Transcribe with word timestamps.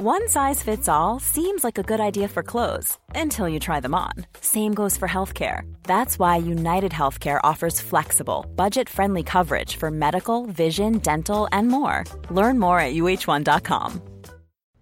One 0.00 0.28
size 0.28 0.62
fits 0.62 0.88
all 0.88 1.18
seems 1.18 1.64
like 1.64 1.76
a 1.76 1.82
good 1.82 1.98
idea 1.98 2.28
for 2.28 2.44
clothes 2.44 2.96
until 3.16 3.48
you 3.48 3.58
try 3.58 3.80
them 3.80 3.96
on. 3.96 4.12
Same 4.40 4.72
goes 4.72 4.96
for 4.96 5.08
healthcare. 5.08 5.62
That's 5.82 6.20
why 6.20 6.36
United 6.36 6.92
Healthcare 6.92 7.40
offers 7.42 7.80
flexible, 7.80 8.46
budget 8.54 8.88
friendly 8.88 9.24
coverage 9.24 9.74
for 9.74 9.90
medical, 9.90 10.46
vision, 10.46 10.98
dental, 10.98 11.48
and 11.50 11.66
more. 11.66 12.04
Learn 12.30 12.60
more 12.60 12.78
at 12.78 12.94
uh1.com. 12.94 14.00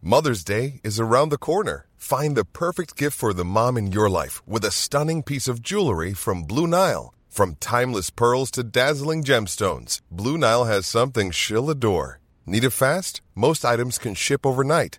Mother's 0.02 0.44
Day 0.44 0.82
is 0.84 1.00
around 1.00 1.30
the 1.30 1.38
corner. 1.38 1.86
Find 1.96 2.36
the 2.36 2.44
perfect 2.44 2.94
gift 2.94 3.16
for 3.16 3.32
the 3.32 3.42
mom 3.42 3.78
in 3.78 3.92
your 3.92 4.10
life 4.10 4.46
with 4.46 4.66
a 4.66 4.70
stunning 4.70 5.22
piece 5.22 5.48
of 5.48 5.62
jewelry 5.62 6.12
from 6.12 6.42
Blue 6.42 6.66
Nile. 6.66 7.14
From 7.30 7.54
timeless 7.54 8.10
pearls 8.10 8.50
to 8.50 8.62
dazzling 8.62 9.24
gemstones, 9.24 10.02
Blue 10.10 10.36
Nile 10.36 10.64
has 10.64 10.86
something 10.86 11.30
she'll 11.30 11.70
adore. 11.70 12.20
Need 12.44 12.64
it 12.64 12.70
fast? 12.74 13.22
Most 13.34 13.64
items 13.64 13.96
can 13.96 14.14
ship 14.14 14.44
overnight. 14.44 14.98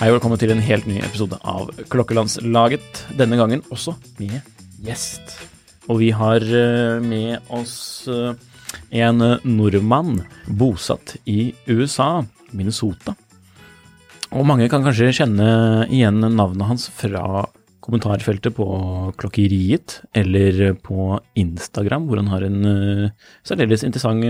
Hei 0.00 0.06
og 0.08 0.14
velkommen 0.14 0.40
til 0.40 0.48
en 0.48 0.62
helt 0.64 0.86
ny 0.88 0.94
episode 1.04 1.36
av 1.44 1.66
Klokkelandslaget. 1.92 3.02
Denne 3.18 3.36
gangen 3.36 3.60
også 3.68 3.92
med 4.16 4.38
gjest. 4.80 5.34
Og 5.92 5.98
vi 6.00 6.06
har 6.16 6.40
eh, 6.40 7.02
med 7.04 7.50
oss 7.52 8.08
eh, 8.08 8.32
en 8.96 9.20
nordmann 9.44 10.22
bosatt 10.56 11.18
i 11.28 11.50
USA, 11.68 12.22
Minnesota. 12.56 13.12
Og 14.32 14.48
mange 14.48 14.70
kan 14.72 14.86
kanskje 14.86 15.10
kjenne 15.18 15.50
igjen 15.92 16.24
navnet 16.32 16.64
hans 16.70 16.88
fra 16.96 17.44
kommentarfeltet 17.84 18.56
på 18.56 18.70
Klokkeriet, 19.20 19.98
eller 20.16 20.78
på 20.80 21.10
Instagram, 21.44 22.08
hvor 22.08 22.22
han 22.22 22.32
har 22.32 22.48
en 22.48 22.72
særdeles 23.44 23.84
interessant 23.84 24.24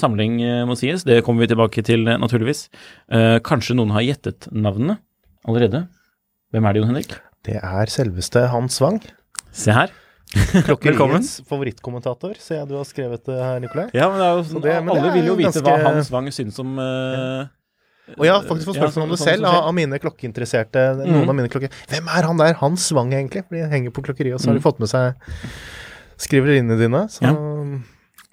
samling, 0.00 0.40
må 0.64 0.80
sies. 0.80 1.04
Det 1.04 1.20
kommer 1.26 1.44
vi 1.44 1.52
tilbake 1.52 1.84
til, 1.84 2.08
naturligvis. 2.08 2.68
kanskje 3.44 3.76
noen 3.76 3.96
har 3.96 4.04
gjettet 4.06 4.48
navnet 4.52 5.00
allerede. 5.48 5.84
Hvem 6.50 6.66
er 6.66 6.74
det, 6.74 6.82
Jon 6.82 6.90
Henrik? 6.92 7.14
Det 7.46 7.56
er 7.56 7.92
selveste 7.92 8.46
Hans 8.52 8.80
Wang. 8.82 9.00
Se 9.54 9.74
her. 9.74 9.92
Klokkeriets 10.30 11.40
favorittkommentator, 11.48 12.36
ser 12.38 12.60
jeg 12.60 12.68
du 12.70 12.76
har 12.78 12.84
skrevet 12.86 13.24
det 13.26 13.38
her, 13.38 13.56
Nikolai. 13.62 13.88
Ja, 13.96 14.06
men, 14.12 14.20
jo, 14.22 14.44
sånn, 14.46 14.62
det, 14.62 14.76
men 14.84 14.92
alle 14.94 15.14
vil 15.16 15.30
jo 15.32 15.38
vite 15.38 15.58
ganske... 15.58 15.64
hva 15.66 15.94
Hans 15.96 16.10
Wang 16.14 16.28
syns 16.34 16.60
om 16.62 16.76
uh, 16.78 17.48
og 18.18 18.24
jeg 18.26 18.32
har 18.34 18.46
faktisk 18.46 18.70
fått 18.70 18.78
spørsmål 18.80 19.04
om 19.06 19.12
det 19.14 19.18
selv 19.20 19.46
av, 19.46 19.60
av 19.68 19.74
mine 19.76 19.98
klokkeinteresserte. 20.02 20.82
Noen 20.98 21.20
mm. 21.22 21.30
av 21.30 21.36
mine 21.38 21.50
klokker. 21.52 21.74
Hvem 21.92 22.08
er 22.10 22.26
han 22.26 22.40
der? 22.40 22.56
Hans 22.58 22.88
Wang, 22.96 23.12
egentlig? 23.14 23.44
For 23.46 23.58
de 23.58 23.68
henger 23.70 23.94
på 23.94 24.02
klokkeriet, 24.08 24.34
og 24.34 24.42
så 24.42 24.50
har 24.50 24.58
de 24.58 24.62
mm. 24.62 24.66
fått 24.66 24.80
med 24.82 24.90
seg 24.90 25.28
skriverinnene 26.20 26.78
dine. 26.80 27.04
Så 27.12 27.22
ja. 27.28 27.34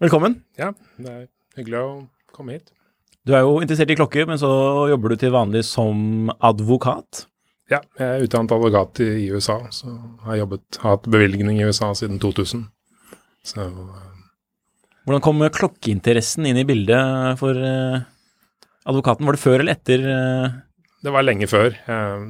Velkommen. 0.02 0.40
Ja, 0.58 0.72
det 0.98 1.14
er 1.14 1.22
hyggelig 1.60 1.84
å 1.84 1.92
komme 2.34 2.58
hit. 2.58 2.74
Du 3.28 3.34
er 3.36 3.44
jo 3.44 3.58
interessert 3.60 3.92
i 3.92 3.98
klokker, 4.00 4.24
men 4.30 4.40
så 4.40 4.50
jobber 4.88 5.12
du 5.12 5.20
til 5.20 5.34
vanlig 5.36 5.66
som 5.68 6.30
advokat? 6.48 7.26
Ja, 7.68 7.82
jeg 8.00 8.08
er 8.08 8.24
utdannet 8.24 8.54
advokat 8.56 9.02
i, 9.04 9.08
i 9.26 9.32
USA, 9.36 9.58
så 9.76 9.92
har 10.24 10.38
jeg 10.38 10.46
jobbet, 10.46 10.78
hatt 10.80 11.10
bevilgning 11.12 11.60
i 11.60 11.66
USA 11.68 11.90
siden 12.00 12.22
2000. 12.24 12.62
Så 13.48 13.66
Hvordan 15.08 15.24
kom 15.24 15.44
klokkeinteressen 15.58 16.48
inn 16.48 16.62
i 16.62 16.64
bildet 16.68 17.36
for 17.42 17.60
uh, 17.60 18.00
advokaten? 18.88 19.28
Var 19.28 19.36
det 19.36 19.44
før 19.44 19.60
eller 19.60 19.76
etter? 19.76 20.08
Uh... 20.08 20.88
Det 21.04 21.12
var 21.12 21.28
lenge 21.28 21.52
før. 21.52 21.76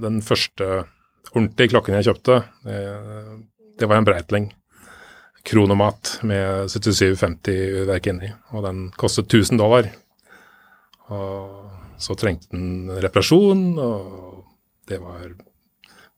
Den 0.01 0.23
første 0.25 0.87
ordentlige 1.35 1.75
klokken 1.75 1.99
jeg 1.99 2.09
kjøpte, 2.09 2.39
det, 2.65 2.81
det 3.77 3.89
var 3.89 4.01
en 4.01 4.09
Breitling. 4.09 4.49
Kronomat 5.45 6.17
med 6.27 6.73
7750 6.73 7.85
verk 7.87 8.09
inni, 8.09 8.33
og 8.57 8.65
den 8.65 8.83
kostet 8.97 9.29
1000 9.29 9.61
dollar. 9.61 9.93
Og 11.13 12.01
så 12.01 12.15
trengte 12.19 12.51
den 12.53 12.89
reparasjon, 13.01 13.67
og 13.79 14.43
det 14.87 14.99
var 15.01 15.29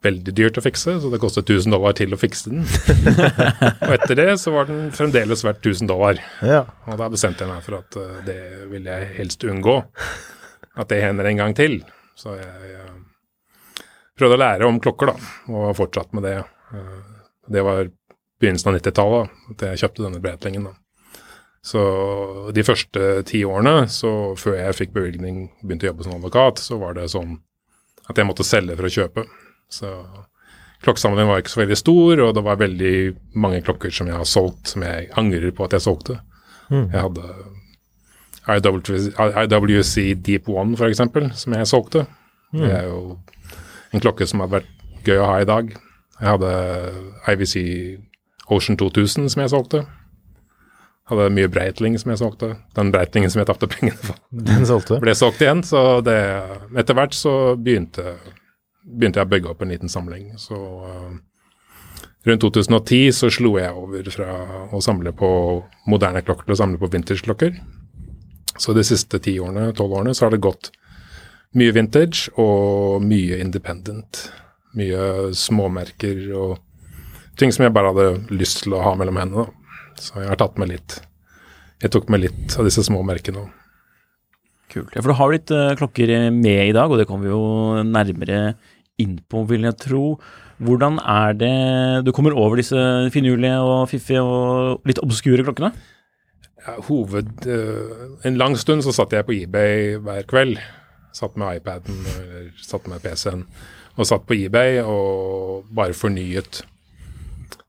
veldig 0.05 0.33
dyrt 0.35 0.59
å 0.59 0.63
fikse, 0.63 0.95
så 1.03 1.11
det 1.11 1.19
kostet 1.19 1.49
1000 1.49 1.75
dollar 1.75 1.95
til 1.97 2.15
å 2.15 2.19
fikse 2.19 2.51
den. 2.51 2.63
og 3.87 3.93
etter 3.97 4.15
det 4.19 4.29
så 4.39 4.53
var 4.55 4.69
den 4.69 4.89
fremdeles 4.95 5.43
verdt 5.45 5.65
1000 5.65 5.91
dollar. 5.91 6.21
Ja. 6.45 6.63
Og 6.87 6.99
da 7.01 7.09
bestemte 7.11 7.45
jeg 7.45 7.51
meg 7.51 7.65
for 7.65 7.79
at 7.81 7.99
uh, 7.99 8.19
det 8.27 8.39
vil 8.71 8.87
jeg 8.87 9.09
helst 9.19 9.43
unngå. 9.47 9.79
At 10.79 10.91
det 10.91 11.01
hender 11.03 11.27
en 11.27 11.41
gang 11.41 11.55
til. 11.57 11.81
Så 12.19 12.37
jeg, 12.39 12.71
jeg 12.71 13.83
prøvde 14.19 14.39
å 14.39 14.43
lære 14.43 14.67
om 14.69 14.79
klokker, 14.83 15.11
da, 15.11 15.31
og 15.51 15.75
fortsatt 15.79 16.15
med 16.15 16.27
det. 16.29 16.37
Uh, 16.71 16.99
det 17.51 17.65
var 17.65 17.89
begynnelsen 18.39 18.71
av 18.71 18.79
90-tallet 18.79 19.51
at 19.53 19.67
jeg 19.67 19.83
kjøpte 19.83 20.05
denne 20.05 20.23
Breitlingen. 20.23 20.69
da. 20.69 20.77
Så 21.65 21.81
de 22.55 22.63
første 22.63 23.05
ti 23.27 23.43
årene, 23.45 23.83
så 23.91 24.33
før 24.39 24.55
jeg 24.61 24.77
fikk 24.77 24.95
bevilgning, 24.95 25.49
begynte 25.61 25.87
å 25.87 25.91
jobbe 25.91 26.07
som 26.07 26.15
advokat, 26.15 26.61
så 26.63 26.79
var 26.79 26.95
det 26.95 27.09
sånn 27.11 27.35
at 28.09 28.17
jeg 28.17 28.27
måtte 28.29 28.47
selge 28.47 28.77
for 28.79 28.87
å 28.87 28.93
kjøpe. 28.93 29.25
Så 29.69 29.91
klokkesamlingen 30.85 31.29
var 31.29 31.43
ikke 31.43 31.53
så 31.53 31.61
veldig 31.61 31.77
stor, 31.77 32.23
og 32.25 32.33
det 32.37 32.45
var 32.47 32.61
veldig 32.61 32.95
mange 33.43 33.61
klokker 33.65 33.93
som 33.93 34.09
jeg 34.09 34.17
har 34.17 34.29
solgt 34.29 34.73
som 34.73 34.85
jeg 34.87 35.09
angrer 35.19 35.51
på 35.55 35.67
at 35.67 35.75
jeg 35.75 35.85
solgte. 35.85 36.19
Mm. 36.69 36.87
Jeg 36.93 37.03
hadde 37.03 37.27
IWC, 38.49 39.11
IWC 39.19 39.95
Deep 40.25 40.49
One, 40.49 40.77
f.eks., 40.79 41.03
som 41.43 41.57
jeg 41.57 41.69
solgte. 41.69 42.05
Mm. 42.53 42.63
Det 42.63 42.73
er 42.79 42.87
jo 42.87 43.01
en 43.93 44.03
klokke 44.03 44.27
som 44.29 44.41
har 44.45 44.53
vært 44.55 44.71
gøy 45.05 45.19
å 45.19 45.27
ha 45.29 45.39
i 45.43 45.49
dag. 45.49 45.73
Jeg 46.19 46.27
hadde 46.33 46.53
IWC 47.29 47.55
Ocean 48.49 48.79
2000 48.79 49.29
som 49.29 49.43
jeg 49.43 49.51
solgte. 49.53 49.83
Hadde 51.09 51.29
mye 51.33 51.49
Breitling 51.49 51.95
som 51.97 52.11
jeg 52.13 52.19
solgte. 52.21 52.51
Den 52.77 52.91
Breitlingen 52.93 53.31
som 53.33 53.41
jeg 53.41 53.49
tapte 53.49 53.69
pengene 53.71 53.97
for, 53.97 54.19
Den 54.49 54.67
solgte. 54.69 54.99
ble 55.01 55.15
solgt 55.17 55.41
igjen. 55.41 55.63
Så 55.65 56.01
det, 56.05 56.19
etter 56.77 56.97
hvert 56.97 57.17
så 57.17 57.33
begynte, 57.57 58.13
begynte 58.85 59.21
jeg 59.21 59.27
å 59.29 59.31
bygge 59.31 59.49
opp 59.53 59.65
en 59.65 59.73
liten 59.73 59.89
samling. 59.89 60.31
Så 60.37 60.55
uh, 60.59 61.17
rundt 62.29 62.45
2010 62.45 63.09
så 63.17 63.31
slo 63.33 63.55
jeg 63.57 63.73
over 63.73 64.11
fra 64.13 64.29
å 64.75 64.81
samle 64.85 65.15
på 65.17 65.29
moderne 65.89 66.21
klokker 66.25 66.45
til 66.49 66.57
å 66.57 66.61
samle 66.61 66.81
på 66.81 66.91
vintage-klokker. 66.93 67.57
Så 68.59 68.75
de 68.75 68.83
siste 68.83 69.21
ti 69.23 69.37
årene, 69.39 69.71
tolv 69.73 69.95
årene, 70.01 70.13
så 70.13 70.27
har 70.27 70.35
det 70.35 70.43
gått 70.43 70.69
mye 71.57 71.73
vintage 71.73 72.27
og 72.37 73.01
mye 73.01 73.39
independent. 73.41 74.27
Mye 74.77 75.31
småmerker 75.33 76.27
og 76.37 76.59
ting 77.39 77.53
som 77.55 77.63
jeg 77.65 77.73
bare 77.73 77.93
hadde 77.93 78.35
lyst 78.35 78.65
til 78.65 78.75
å 78.77 78.83
ha 78.85 78.91
mellom 78.99 79.17
hendene. 79.17 79.47
da. 79.47 79.55
Så 80.03 80.21
jeg 80.23 80.31
har 80.31 80.39
tatt 80.39 80.59
med 80.61 80.71
litt 80.71 80.99
Jeg 81.83 81.93
tok 81.93 82.09
med 82.11 82.23
litt 82.25 82.57
av 82.59 82.67
disse 82.67 82.83
små 82.83 83.01
merkene 83.07 83.45
òg. 83.45 83.55
Kult. 84.69 84.91
Ja, 84.93 85.01
for 85.01 85.09
du 85.09 85.17
har 85.17 85.31
litt 85.33 85.51
uh, 85.55 85.73
klokker 85.79 86.11
med 86.35 86.67
i 86.67 86.73
dag, 86.75 86.91
og 86.91 86.99
det 86.99 87.07
kommer 87.09 87.25
vi 87.25 87.31
jo 87.31 87.85
nærmere 87.87 88.41
inn 89.01 89.15
på, 89.31 89.41
vil 89.49 89.65
jeg 89.65 89.79
tro. 89.81 90.03
Hvordan 90.61 90.99
er 90.99 91.37
det 91.39 91.53
du 92.05 92.11
kommer 92.13 92.35
over 92.37 92.59
disse 92.59 92.77
finurlige 93.15 93.55
og 93.63 93.87
fiffige 93.89 94.21
og 94.21 94.85
litt 94.85 95.01
obskure 95.01 95.45
klokkene? 95.47 95.71
Ja, 96.59 96.75
hoved 96.89 97.47
uh, 97.47 98.19
En 98.27 98.37
lang 98.37 98.59
stund 98.59 98.83
så 98.85 98.93
satt 98.93 99.15
jeg 99.15 99.25
på 99.25 99.37
eBay 99.39 99.95
hver 100.03 100.27
kveld. 100.29 100.59
Satt 101.15 101.39
med 101.39 101.57
iPaden 101.57 102.03
eller 102.11 102.49
satt 102.61 102.85
med 102.91 103.01
PC-en 103.01 103.47
og 103.99 104.07
satt 104.07 104.27
på 104.27 104.37
eBay 104.37 104.79
og 104.83 105.65
bare 105.75 105.95
fornyet 105.97 106.61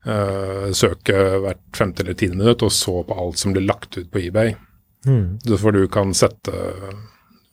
søke 0.01 1.13
hvert 1.43 1.59
femte 1.77 2.01
eller 2.01 2.15
tiende 2.17 2.39
minutt 2.39 2.63
og 2.65 2.71
så 2.73 3.03
på 3.05 3.17
alt 3.21 3.37
som 3.37 3.53
blir 3.53 3.67
lagt 3.67 3.99
ut 3.99 4.07
på 4.09 4.23
eBay. 4.23 4.55
Mm. 5.05 5.37
For 5.57 5.75
du 5.75 5.83
kan 5.93 6.13
sette 6.17 6.53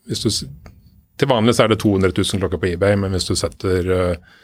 hvis 0.09 0.25
du, 0.25 0.31
Til 1.19 1.29
vanlig 1.29 1.55
så 1.57 1.65
er 1.65 1.73
det 1.73 1.81
200 1.83 2.13
000 2.17 2.41
klokker 2.41 2.61
på 2.61 2.71
eBay, 2.73 2.97
men 2.97 3.13
hvis 3.13 3.29
du 3.29 3.35
setter 3.37 3.89
uh, 3.93 4.37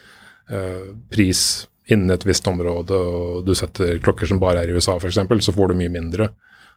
uh, 0.51 0.89
pris 1.09 1.67
innen 1.89 2.11
et 2.11 2.25
visst 2.25 2.47
område, 2.49 2.97
og 2.97 3.45
du 3.45 3.53
setter 3.55 3.99
klokker 4.03 4.29
som 4.29 4.41
bare 4.41 4.63
er 4.63 4.71
i 4.71 4.75
USA 4.75 4.97
f.eks., 4.97 5.21
så 5.45 5.53
får 5.53 5.71
du 5.71 5.79
mye 5.79 5.93
mindre. 5.93 6.29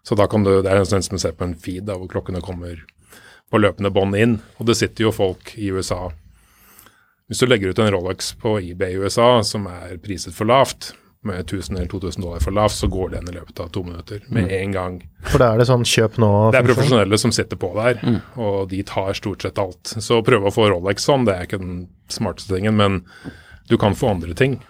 Så 0.07 0.15
da 0.15 0.29
kan 0.31 0.45
du, 0.45 0.63
Det 0.63 0.71
er 0.71 0.79
nesten 0.79 1.03
som 1.03 1.19
å 1.19 1.23
se 1.23 1.33
på 1.35 1.45
en 1.45 1.57
feed 1.59 1.89
da, 1.89 1.97
hvor 1.99 2.09
klokkene 2.13 2.45
kommer 2.45 2.85
på 3.51 3.61
løpende 3.61 3.91
bånd 3.91 4.17
inn. 4.17 4.39
Og 4.61 4.69
det 4.69 4.79
sitter 4.79 5.09
jo 5.09 5.13
folk 5.13 5.55
i 5.57 5.73
USA 5.73 6.11
Hvis 7.29 7.41
du 7.43 7.49
legger 7.49 7.73
ut 7.73 7.81
en 7.83 7.91
Rolex 7.93 8.33
på 8.41 8.55
eBay 8.61 8.95
i 8.95 9.03
USA 9.03 9.43
som 9.45 9.67
er 9.69 9.99
priset 10.01 10.37
for 10.37 10.49
lavt, 10.49 10.95
med 11.27 11.41
1000 11.41 11.77
eller 11.77 11.89
2000 11.91 12.23
dollar 12.23 12.41
for 12.41 12.55
lavt, 12.55 12.77
så 12.77 12.87
går 12.91 13.11
den 13.17 13.29
i 13.29 13.35
løpet 13.35 13.61
av 13.61 13.71
to 13.75 13.83
minutter 13.83 14.23
med 14.29 14.47
mm. 14.47 14.55
en 14.61 14.73
gang. 14.77 14.99
For 15.27 15.43
da 15.43 15.51
er 15.53 15.63
det 15.63 15.67
sånn 15.69 15.85
kjøp 15.89 16.19
nå? 16.23 16.31
Det 16.55 16.61
er 16.61 16.69
profesjonelle 16.69 17.19
som 17.19 17.35
sitter 17.35 17.59
på 17.59 17.73
der, 17.75 17.99
mm. 17.99 18.19
og 18.45 18.69
de 18.71 18.83
tar 18.87 19.19
stort 19.19 19.43
sett 19.43 19.59
alt. 19.59 19.95
Så 19.99 20.21
å 20.21 20.25
prøve 20.27 20.51
å 20.51 20.55
få 20.55 20.69
Rolex 20.71 21.09
sånn, 21.09 21.27
det 21.27 21.35
er 21.35 21.49
ikke 21.49 21.61
den 21.63 21.81
smarteste 22.13 22.55
tingen, 22.55 22.79
men 22.79 23.03
du 23.69 23.77
kan 23.81 23.99
få 23.99 24.15
andre 24.15 24.37
ting. 24.39 24.61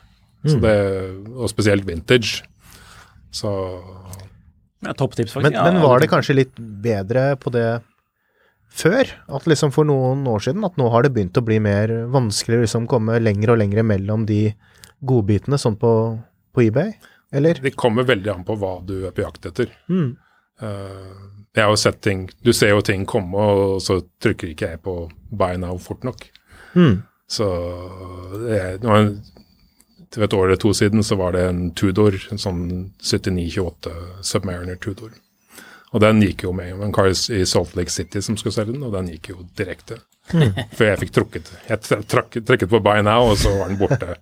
Så 0.46 0.56
Mm. 0.56 0.62
det, 0.62 1.34
og 1.34 1.50
spesielt 1.50 1.84
vintage. 1.84 2.42
Så 3.30 3.82
Ja, 4.80 4.92
Topptips, 4.92 5.32
faktisk. 5.34 5.42
Men, 5.42 5.52
Ja, 5.52 5.64
men 5.64 5.82
var 5.82 5.98
det 5.98 6.08
kanskje 6.08 6.36
litt 6.36 6.54
bedre 6.54 7.36
på 7.36 7.50
det 7.50 7.82
før? 8.70 9.10
At 9.28 9.44
liksom 9.44 9.72
for 9.72 9.84
noen 9.84 10.24
år 10.24 10.38
siden, 10.38 10.64
at 10.64 10.76
nå 10.76 10.88
har 10.90 11.02
det 11.02 11.12
begynt 11.12 11.36
å 11.36 11.44
bli 11.44 11.58
mer 11.58 11.88
vanskelig 12.06 12.58
å 12.58 12.62
liksom 12.62 12.86
komme 12.86 13.18
lenger 13.18 13.50
og 13.50 13.58
lenger 13.58 13.82
mellom 13.82 14.24
de 14.26 14.54
godbitene 15.04 15.58
sånn 15.58 15.76
på, 15.78 15.92
på 16.58 16.66
eBay? 16.66 16.92
Eller? 17.32 17.58
det 17.62 17.74
kommer 17.76 18.06
veldig 18.08 18.30
an 18.32 18.44
på 18.48 18.54
hva 18.56 18.78
du 18.88 18.94
er 19.04 19.12
på 19.12 19.20
jakt 19.24 19.46
etter. 19.50 19.70
Mm. 19.92 20.16
Eh, 20.64 21.10
jeg 21.54 21.64
har 21.64 21.70
jo 21.74 21.78
sett 21.80 21.98
ting 22.02 22.22
Du 22.44 22.50
ser 22.56 22.72
jo 22.72 22.80
ting 22.82 23.04
komme, 23.06 23.36
og 23.38 23.82
så 23.84 24.00
trykker 24.22 24.52
ikke 24.54 24.70
jeg 24.72 24.80
på 24.82 24.94
buy 25.30 25.56
now 25.60 25.76
fort 25.82 26.04
nok. 26.08 26.24
Mm. 26.74 27.02
Så 27.28 27.46
det, 28.46 28.62
nå 28.82 28.94
er- 28.96 29.12
til 30.10 30.22
et 30.24 30.32
år 30.32 30.46
eller 30.46 30.56
to 30.56 30.70
siden 30.72 31.02
så 31.04 31.18
var 31.20 31.32
det 31.36 31.42
en 31.44 31.70
Tudor, 31.76 32.14
en 32.32 32.38
sånn 32.40 32.92
7928 33.04 33.90
Submariner 34.24 34.78
Tudor. 34.80 35.10
Og 35.92 36.00
den 36.00 36.22
gikk 36.22 36.44
jo 36.46 36.52
med. 36.56 36.80
En 36.80 36.92
kar 36.96 37.10
i 37.12 37.44
Salt 37.44 37.74
Lake 37.76 37.92
City 37.92 38.22
som 38.24 38.36
skulle 38.40 38.54
selge 38.56 38.72
den, 38.72 38.82
og 38.88 38.92
den 38.96 39.10
gikk 39.12 39.28
jo 39.34 39.42
direkte. 39.56 39.98
For 40.76 40.84
jeg 40.84 40.98
fikk 41.00 41.12
trukket 41.16 41.50
Jeg 41.70 42.04
trakk, 42.10 42.34
trekket 42.44 42.70
på 42.70 42.80
buy 42.84 43.00
now, 43.04 43.30
og 43.32 43.38
så 43.40 43.52
var 43.56 43.70
den 43.70 43.78
borte 43.80 44.16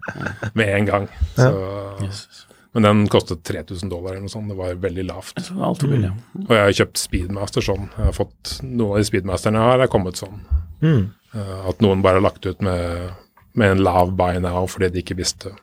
med 0.59 0.75
en 0.75 0.91
gang. 0.91 1.09
Så. 1.35 2.45
Men 2.77 2.85
den 2.85 3.07
kostet 3.09 3.41
3000 3.49 3.89
dollar 3.89 4.13
eller 4.13 4.27
noe 4.27 4.33
sånt. 4.33 4.51
Det 4.53 4.59
var 4.59 4.75
veldig 4.83 5.05
lavt. 5.09 5.39
Billig. 5.81 6.11
Og 6.43 6.51
jeg 6.53 6.65
har 6.67 6.75
kjøpt 6.83 7.01
Speedmaster 7.01 7.65
sånn. 7.65 7.87
Jeg 7.95 8.11
har 8.11 8.17
fått 8.19 8.59
Noen 8.67 8.91
av 8.91 9.01
de 9.01 9.09
Speedmasterne 9.09 9.63
jeg 9.63 9.71
har, 9.73 9.85
er 9.85 9.93
kommet 9.93 10.21
sånn. 10.21 10.43
Mm. 10.83 11.07
Eh, 11.33 11.55
at 11.71 11.81
noen 11.81 12.03
bare 12.05 12.21
har 12.21 12.27
lagt 12.27 12.45
ut 12.45 12.61
med, 12.61 13.15
med 13.57 13.79
en 13.79 13.81
lav 13.87 14.13
buy 14.19 14.43
now 14.45 14.67
fordi 14.69 14.91
de 14.93 15.01
ikke 15.01 15.17
visste. 15.17 15.55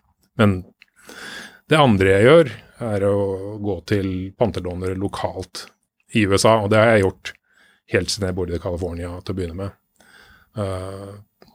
Men 0.42 0.64
det 1.70 1.78
andre 1.78 2.16
jeg 2.16 2.28
gjør, 2.28 2.52
er 2.84 3.06
å 3.08 3.18
gå 3.62 3.78
til 3.94 4.10
pantelånere 4.38 4.98
lokalt 5.00 5.68
i 6.18 6.26
USA, 6.26 6.58
og 6.64 6.74
det 6.74 6.82
har 6.82 6.96
jeg 6.96 7.06
gjort 7.06 7.34
helt 7.94 8.12
siden 8.12 8.32
jeg 8.32 8.38
bodde 8.38 8.58
i 8.58 8.64
California 8.64 9.14
til 9.22 9.34
å 9.34 9.38
begynne 9.38 9.60
med. 9.62 9.78
Eh, 10.58 11.14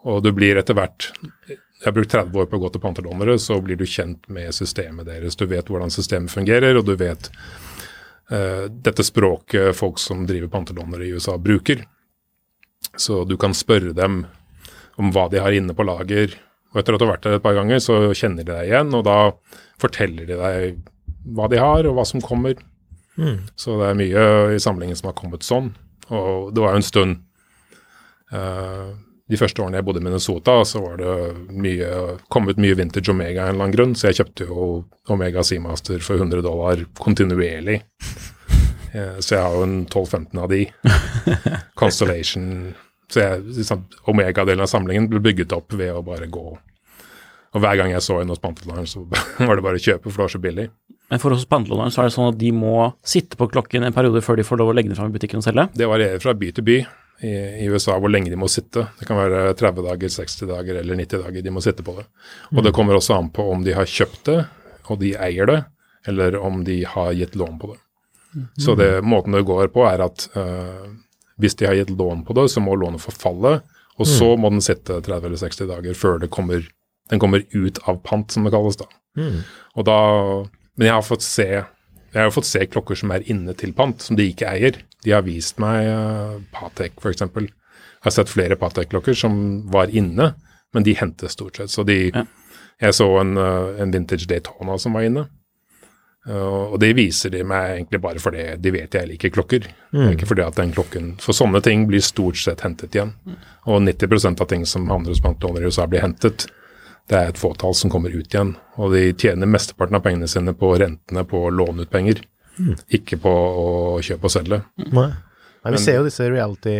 og 0.08 0.22
du 0.24 0.32
blir 0.34 0.58
etter 0.58 0.74
hvert 0.74 1.10
Jeg 1.48 1.86
har 1.86 1.94
brukt 1.94 2.10
30 2.10 2.40
år 2.42 2.48
på 2.50 2.58
å 2.58 2.62
gå 2.64 2.70
til 2.74 2.82
panterdonnere, 2.82 3.36
så 3.38 3.60
blir 3.62 3.78
du 3.78 3.86
kjent 3.86 4.26
med 4.32 4.54
systemet 4.54 5.06
deres. 5.06 5.36
Du 5.38 5.46
vet 5.46 5.68
hvordan 5.70 5.92
systemet 5.94 6.32
fungerer, 6.32 6.74
og 6.74 6.88
du 6.88 6.96
vet 6.98 7.28
uh, 8.32 8.66
dette 8.66 9.04
språket 9.06 9.76
folk 9.78 10.00
som 10.02 10.24
driver 10.26 10.50
panterdonnere 10.50 11.06
i 11.06 11.12
USA, 11.14 11.36
bruker. 11.38 11.84
Så 12.98 13.20
du 13.30 13.36
kan 13.38 13.54
spørre 13.54 13.94
dem 13.94 14.24
om 14.98 15.12
hva 15.14 15.28
de 15.30 15.38
har 15.38 15.54
inne 15.54 15.76
på 15.76 15.86
lager. 15.86 16.34
Og 16.72 16.82
etter 16.82 16.96
at 16.96 16.98
du 16.98 17.06
har 17.06 17.14
vært 17.14 17.28
der 17.28 17.38
et 17.38 17.46
par 17.46 17.54
ganger, 17.54 17.78
så 17.78 18.00
kjenner 18.10 18.42
de 18.42 18.50
deg 18.50 18.72
igjen, 18.72 18.90
og 18.98 19.06
da 19.06 19.18
forteller 19.78 20.26
de 20.26 20.40
deg 20.42 20.82
hva 21.38 21.46
de 21.52 21.62
har, 21.62 21.86
og 21.86 21.94
hva 21.94 22.08
som 22.10 22.24
kommer. 22.24 22.58
Mm. 23.14 23.46
Så 23.54 23.78
det 23.78 23.86
er 23.92 24.02
mye 24.02 24.28
i 24.56 24.62
samlingen 24.66 24.98
som 24.98 25.12
har 25.12 25.18
kommet 25.18 25.46
sånn. 25.46 25.70
Og 26.10 26.50
det 26.50 26.64
var 26.64 26.74
jo 26.74 26.82
en 26.82 26.90
stund 26.90 27.22
De 29.28 29.36
første 29.36 29.60
årene 29.60 29.76
jeg 29.76 29.84
bodde 29.84 30.00
i 30.00 30.04
Minnesota, 30.06 30.54
så 30.64 30.80
var 30.80 30.96
det 31.00 31.14
mye, 31.52 31.88
kommet 32.32 32.60
mye 32.60 32.76
vintage 32.78 33.12
Omega 33.12 33.42
av 33.42 33.50
en 33.50 33.54
eller 33.54 33.66
annen 33.66 33.74
grunn, 33.76 33.94
så 33.96 34.08
jeg 34.08 34.22
kjøpte 34.22 34.46
jo 34.48 34.68
Omega 35.12 35.44
Seamaster 35.44 36.00
for 36.04 36.16
100 36.16 36.40
dollar 36.46 36.80
kontinuerlig. 36.96 37.82
Eh, 38.94 39.18
så 39.20 39.34
jeg 39.34 39.42
har 39.44 39.56
jo 39.56 39.66
en 39.66 39.82
12-15 39.84 40.40
av 40.40 40.48
de. 40.48 40.62
Constellation 41.80 42.46
Så 43.12 43.20
jeg, 43.20 43.76
Omega-delen 44.08 44.64
av 44.64 44.70
samlingen 44.72 45.10
ble 45.12 45.20
bygget 45.24 45.52
opp 45.56 45.76
ved 45.76 45.92
å 45.92 46.00
bare 46.04 46.28
gå. 46.32 46.46
Og 47.56 47.62
hver 47.64 47.76
gang 47.80 47.92
jeg 47.92 48.04
så 48.04 48.18
en 48.20 48.32
hos 48.32 48.40
Pantelaren, 48.40 48.88
så 48.88 49.04
var 49.48 49.56
det 49.56 49.64
bare 49.64 49.80
å 49.80 49.84
kjøpe, 49.84 50.08
for 50.08 50.16
det 50.16 50.24
var 50.24 50.34
så 50.34 50.40
billig. 50.44 50.66
Men 51.08 51.20
for 51.20 51.32
hos 51.32 51.46
pantelåneren 51.48 51.92
så 51.92 52.02
er 52.02 52.08
det 52.08 52.16
sånn 52.16 52.32
at 52.32 52.40
de 52.40 52.48
må 52.52 52.90
sitte 53.00 53.36
på 53.40 53.48
klokken 53.48 53.84
en 53.84 53.94
periode 53.96 54.20
før 54.24 54.36
de 54.40 54.44
får 54.44 54.60
lov 54.60 54.72
å 54.72 54.76
legge 54.76 54.92
den 54.92 54.98
fram 54.98 55.08
i 55.08 55.16
butikken 55.16 55.40
og 55.40 55.46
selge. 55.46 55.64
Det 55.72 55.88
varierer 55.88 56.20
fra 56.20 56.34
by 56.36 56.50
til 56.56 56.66
by 56.66 56.78
i, 57.24 57.32
i 57.64 57.66
USA 57.70 57.96
hvor 57.98 58.12
lenge 58.12 58.30
de 58.30 58.38
må 58.38 58.48
sitte. 58.50 58.86
Det 58.98 59.08
kan 59.08 59.18
være 59.18 59.54
30 59.58 59.86
dager, 59.88 60.12
60 60.14 60.46
dager 60.50 60.80
eller 60.82 61.00
90 61.00 61.24
dager 61.24 61.44
de 61.44 61.54
må 61.54 61.62
sitte 61.64 61.86
på 61.86 61.96
det. 61.98 62.06
Og 62.54 62.62
det 62.64 62.74
kommer 62.76 62.98
også 62.98 63.18
an 63.18 63.32
på 63.34 63.46
om 63.52 63.64
de 63.66 63.74
har 63.76 63.88
kjøpt 63.90 64.22
det, 64.30 64.38
og 64.88 65.00
de 65.02 65.14
eier 65.18 65.50
det, 65.50 65.58
eller 66.08 66.38
om 66.40 66.62
de 66.64 66.80
har 66.88 67.12
gitt 67.18 67.36
lån 67.38 67.58
på 67.60 67.72
det. 67.72 67.80
Så 68.60 68.74
det, 68.78 68.90
måten 69.02 69.34
det 69.34 69.46
går 69.48 69.70
på 69.74 69.86
er 69.88 70.02
at 70.04 70.28
eh, 70.36 70.88
hvis 71.40 71.56
de 71.58 71.66
har 71.68 71.78
gitt 71.78 71.90
lån 71.96 72.24
på 72.28 72.36
det, 72.36 72.48
så 72.52 72.62
må 72.62 72.76
lånet 72.78 73.02
forfalle, 73.02 73.58
og 73.98 74.06
så 74.06 74.34
må 74.38 74.50
den 74.52 74.62
sitte 74.62 75.00
30 75.02 75.26
eller 75.26 75.40
60 75.40 75.70
dager 75.70 75.96
før 75.98 76.20
det 76.22 76.30
kommer, 76.34 76.62
den 77.10 77.22
kommer 77.22 77.42
ut 77.50 77.80
av 77.88 77.98
pant, 78.06 78.30
som 78.30 78.46
det 78.46 78.52
kalles 78.54 78.78
da. 78.78 78.86
Mm. 79.18 79.40
Og 79.74 79.86
da 79.88 79.98
Men 80.78 80.86
jeg 80.86 80.94
har 80.94 81.02
fått 81.02 81.24
se 81.26 81.48
jeg 82.18 82.28
har 82.28 82.34
fått 82.34 82.48
se 82.48 82.66
klokker 82.66 82.98
som 82.98 83.12
er 83.14 83.24
inne 83.30 83.54
til 83.58 83.72
pant, 83.76 84.02
som 84.02 84.18
de 84.18 84.28
ikke 84.30 84.50
eier. 84.50 84.80
De 85.04 85.14
har 85.14 85.24
vist 85.26 85.60
meg 85.62 85.86
uh, 85.86 86.36
Patek, 86.54 86.98
f.eks. 86.98 87.24
Jeg 87.24 88.06
har 88.06 88.14
sett 88.14 88.30
flere 88.30 88.58
Patek-klokker 88.58 89.16
som 89.18 89.38
var 89.72 89.92
inne, 89.94 90.32
men 90.74 90.86
de 90.86 90.94
hentes 90.98 91.34
stort 91.38 91.60
sett. 91.60 91.74
Så 91.74 91.86
de 91.88 92.08
Ja. 92.14 92.26
Jeg 92.78 92.94
så 92.94 93.08
en, 93.18 93.34
uh, 93.34 93.74
en 93.82 93.90
vintage 93.90 94.28
Daytona 94.30 94.76
som 94.78 94.94
var 94.94 95.02
inne. 95.02 95.24
Uh, 96.28 96.74
og 96.74 96.76
det 96.78 96.92
viser 96.94 97.32
de 97.32 97.40
meg 97.42 97.72
egentlig 97.72 98.00
bare 98.04 98.20
fordi 98.22 98.44
de 98.60 98.70
vet 98.74 98.94
jeg 98.94 99.08
liker 99.08 99.32
klokker. 99.34 99.66
Er 99.96 100.12
ikke 100.12 100.28
fordi 100.30 100.44
at 100.44 100.58
den 100.60 100.74
klokken 100.76 101.16
For 101.22 101.34
sånne 101.34 101.62
ting 101.64 101.88
blir 101.88 102.04
stort 102.04 102.38
sett 102.38 102.62
hentet 102.62 102.94
igjen. 102.94 103.14
Og 103.66 103.82
90% 103.82 104.44
av 104.44 104.46
ting 104.46 104.66
som 104.66 104.86
havner 104.92 105.10
hos 105.10 105.22
banklåner 105.24 105.64
i 105.64 105.72
USA, 105.72 105.88
blir 105.90 106.04
hentet. 106.04 106.46
Det 107.08 107.16
er 107.16 107.30
et 107.32 107.38
fåtall 107.40 107.74
som 107.76 107.90
kommer 107.92 108.12
ut 108.12 108.26
igjen. 108.34 108.54
Og 108.76 108.92
de 108.92 109.06
tjener 109.16 109.48
mesteparten 109.48 109.96
av 109.96 110.04
pengene 110.04 110.28
sine 110.28 110.52
på 110.56 110.74
rentene 110.80 111.24
på 111.28 111.46
å 111.46 111.54
låne 111.54 111.86
ut 111.86 111.92
penger. 111.92 112.20
Ikke 112.92 113.16
på 113.22 113.30
å 113.32 113.70
kjøpe 114.04 114.28
og 114.28 114.34
selge. 114.34 114.62
Nei. 114.92 115.08
Nei, 115.58 115.72
vi 115.74 115.78
ser 115.82 115.96
jo 115.98 116.04
disse 116.06 116.22
reality, 116.30 116.70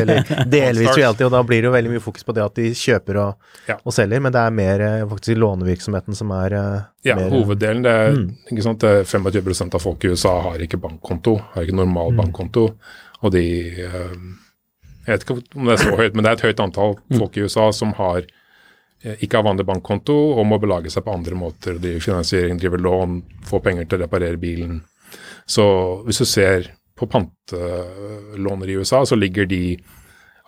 eller 0.00 0.24
delvis 0.50 0.90
reality, 0.98 1.22
og 1.24 1.30
da 1.32 1.38
blir 1.46 1.62
det 1.62 1.68
jo 1.68 1.72
veldig 1.72 1.92
mye 1.92 2.02
fokus 2.02 2.26
på 2.26 2.34
det 2.34 2.42
at 2.42 2.56
de 2.58 2.72
kjøper 2.76 3.18
og, 3.22 3.52
Ja. 3.68 3.76
og 3.78 3.94
selger, 3.94 4.20
men 4.24 4.34
det 4.34 4.40
er 4.42 4.56
mer 4.58 4.82
eh, 4.84 5.04
faktisk 5.08 5.38
lånevirksomheten 5.38 6.18
som 6.18 6.32
er 6.34 6.56
eh, 6.58 6.80
Ja, 7.06 7.14
mer, 7.16 7.30
hoveddelen 7.30 7.84
det 7.86 7.92
er, 7.94 8.18
ikke 8.50 8.64
sant, 8.66 8.84
er 8.88 9.06
25 9.06 9.70
av 9.70 9.78
folk 9.84 10.04
i 10.04 10.10
USA 10.10 10.34
har 10.48 10.64
ikke 10.66 10.80
bankkonto, 10.82 11.36
har 11.54 11.62
ikke 11.68 11.78
normal 11.78 12.10
bankkonto. 12.18 12.66
Og 13.22 13.32
de 13.36 13.44
eh, 13.86 14.18
Jeg 15.06 15.14
vet 15.14 15.24
ikke 15.28 15.38
om 15.54 15.70
det 15.70 15.78
er 15.78 15.84
så 15.86 15.94
høyt, 16.02 16.18
men 16.18 16.26
det 16.26 16.32
er 16.32 16.40
et 16.40 16.46
høyt 16.50 16.64
antall 16.66 16.98
folk 17.14 17.38
i 17.38 17.46
USA 17.46 17.70
som 17.72 17.94
har 18.02 18.26
eh, 18.26 18.37
ikke 18.98 19.38
har 19.38 19.46
vanlig 19.46 19.66
bankkonto 19.68 20.16
og 20.34 20.46
må 20.50 20.58
belage 20.62 20.90
seg 20.90 21.04
på 21.06 21.14
andre 21.14 21.36
måter. 21.38 21.78
Driver 21.78 22.02
finansiering, 22.02 22.58
driver 22.58 22.82
lån, 22.82 23.20
får 23.46 23.62
penger 23.66 23.86
til 23.86 23.98
å 23.98 24.06
reparere 24.06 24.40
bilen. 24.42 24.80
Så 25.48 25.64
hvis 26.06 26.18
du 26.22 26.26
ser 26.28 26.72
på 26.98 27.06
pantelåner 27.06 28.72
i 28.72 28.80
USA, 28.80 29.04
så 29.06 29.16
ligger 29.16 29.46
de 29.46 29.78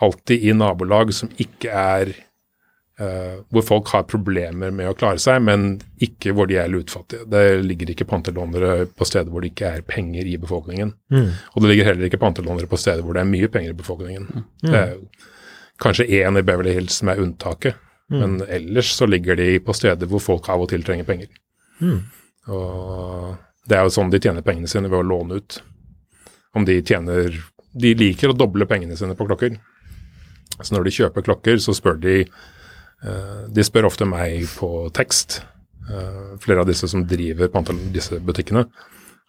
alltid 0.02 0.48
i 0.48 0.56
nabolag 0.56 1.14
som 1.14 1.30
ikke 1.38 1.70
er 1.70 2.16
Uh, 3.00 3.40
hvor 3.48 3.62
folk 3.64 3.88
har 3.94 4.02
problemer 4.04 4.68
med 4.76 4.90
å 4.90 4.92
klare 4.92 5.16
seg, 5.22 5.38
men 5.40 5.78
ikke 6.04 6.34
hvor 6.36 6.50
de 6.50 6.58
er 6.60 6.68
lutfattige. 6.68 7.24
Det 7.32 7.62
ligger 7.64 7.94
ikke 7.94 8.04
pantelånere 8.04 8.90
på 8.92 9.06
steder 9.08 9.32
hvor 9.32 9.40
det 9.40 9.54
ikke 9.54 9.70
er 9.78 9.86
penger 9.88 10.28
i 10.28 10.34
befolkningen. 10.36 10.90
Mm. 11.08 11.30
Og 11.30 11.64
det 11.64 11.70
ligger 11.70 11.88
heller 11.88 12.10
ikke 12.10 12.20
pantelånere 12.20 12.68
på 12.68 12.76
steder 12.76 13.00
hvor 13.00 13.16
det 13.16 13.22
er 13.22 13.30
mye 13.30 13.48
penger 13.54 13.72
i 13.72 13.78
befolkningen. 13.78 14.44
Det 14.60 14.82
er 14.82 14.92
kanskje 15.80 16.10
én 16.18 16.36
i 16.36 16.44
Beverly 16.44 16.74
Hills 16.76 17.00
som 17.00 17.08
er 17.08 17.22
unntaket, 17.24 17.80
men 18.10 18.40
ellers 18.48 18.94
så 18.96 19.06
ligger 19.06 19.38
de 19.38 19.52
på 19.62 19.74
steder 19.76 20.08
hvor 20.10 20.22
folk 20.22 20.48
av 20.50 20.64
og 20.64 20.70
til 20.72 20.82
trenger 20.86 21.06
penger. 21.06 21.30
Mm. 21.80 22.00
Og 22.50 23.36
det 23.70 23.78
er 23.78 23.86
jo 23.86 23.94
sånn 23.94 24.10
de 24.10 24.20
tjener 24.22 24.44
pengene 24.44 24.70
sine, 24.70 24.90
ved 24.90 25.02
å 25.02 25.06
låne 25.06 25.40
ut. 25.40 25.60
Om 26.56 26.66
de 26.66 26.80
tjener 26.82 27.36
De 27.70 27.92
liker 27.94 28.32
å 28.32 28.34
doble 28.34 28.66
pengene 28.66 28.96
sine 28.98 29.14
på 29.14 29.28
klokker. 29.28 29.54
Så 30.58 30.74
når 30.74 30.88
de 30.88 30.94
kjøper 30.96 31.22
klokker, 31.22 31.60
så 31.62 31.74
spør 31.76 32.00
de 32.02 32.16
eh, 32.24 33.42
De 33.46 33.64
spør 33.64 33.86
ofte 33.86 34.08
meg 34.08 34.48
på 34.58 34.88
tekst, 34.96 35.42
eh, 35.86 36.32
flere 36.42 36.64
av 36.64 36.66
disse 36.66 36.90
som 36.90 37.06
driver 37.06 37.52
pantel 37.52 37.78
disse 37.94 38.18
butikkene, 38.18 38.66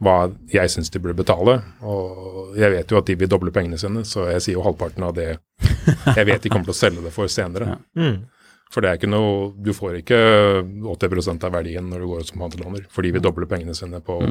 hva 0.01 0.31
jeg 0.49 0.73
syns 0.73 0.89
de 0.89 0.99
burde 1.03 1.21
betale. 1.21 1.59
Og 1.85 2.57
jeg 2.57 2.73
vet 2.73 2.91
jo 2.91 2.97
at 2.97 3.13
de 3.13 3.19
vil 3.21 3.29
doble 3.29 3.53
pengene 3.53 3.77
sine, 3.77 4.01
så 4.09 4.25
jeg 4.31 4.41
sier 4.41 4.57
jo 4.57 4.65
halvparten 4.65 5.05
av 5.05 5.13
det 5.15 5.29
jeg 6.17 6.25
vet 6.25 6.41
de 6.41 6.49
kommer 6.49 6.71
til 6.71 6.73
å 6.73 6.81
selge 6.81 7.05
det 7.05 7.13
for 7.13 7.29
senere. 7.29 7.77
Mm. 7.93 8.23
For 8.71 8.83
det 8.83 8.89
er 8.89 8.99
ikke 8.99 9.11
noe 9.11 9.51
Du 9.59 9.73
får 9.75 9.97
ikke 9.99 10.17
80% 10.63 11.43
av 11.43 11.51
verdien 11.57 11.89
når 11.91 12.03
du 12.03 12.07
går 12.07 12.23
ut 12.23 12.31
som 12.31 12.43
pantelåner, 12.43 12.87
for 12.89 13.03
de 13.03 13.11
vil 13.15 13.23
doble 13.23 13.49
pengene 13.51 13.75
sine 13.77 13.99
på 14.05 14.21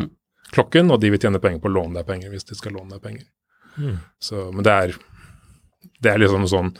klokken, 0.51 0.91
og 0.91 1.01
de 1.03 1.13
vil 1.13 1.21
tjene 1.21 1.43
penger 1.43 1.61
på 1.63 1.71
å 1.71 1.77
låne 1.77 2.01
deg 2.01 2.09
penger 2.09 2.33
hvis 2.33 2.49
de 2.49 2.57
skal 2.59 2.75
låne 2.79 2.97
deg 2.97 3.05
penger. 3.05 3.27
Mm. 3.77 3.99
Så, 4.19 4.49
men 4.55 4.67
det 4.67 4.73
er 4.75 4.97
det 6.01 6.13
er 6.13 6.21
liksom 6.21 6.47
sånn 6.51 6.75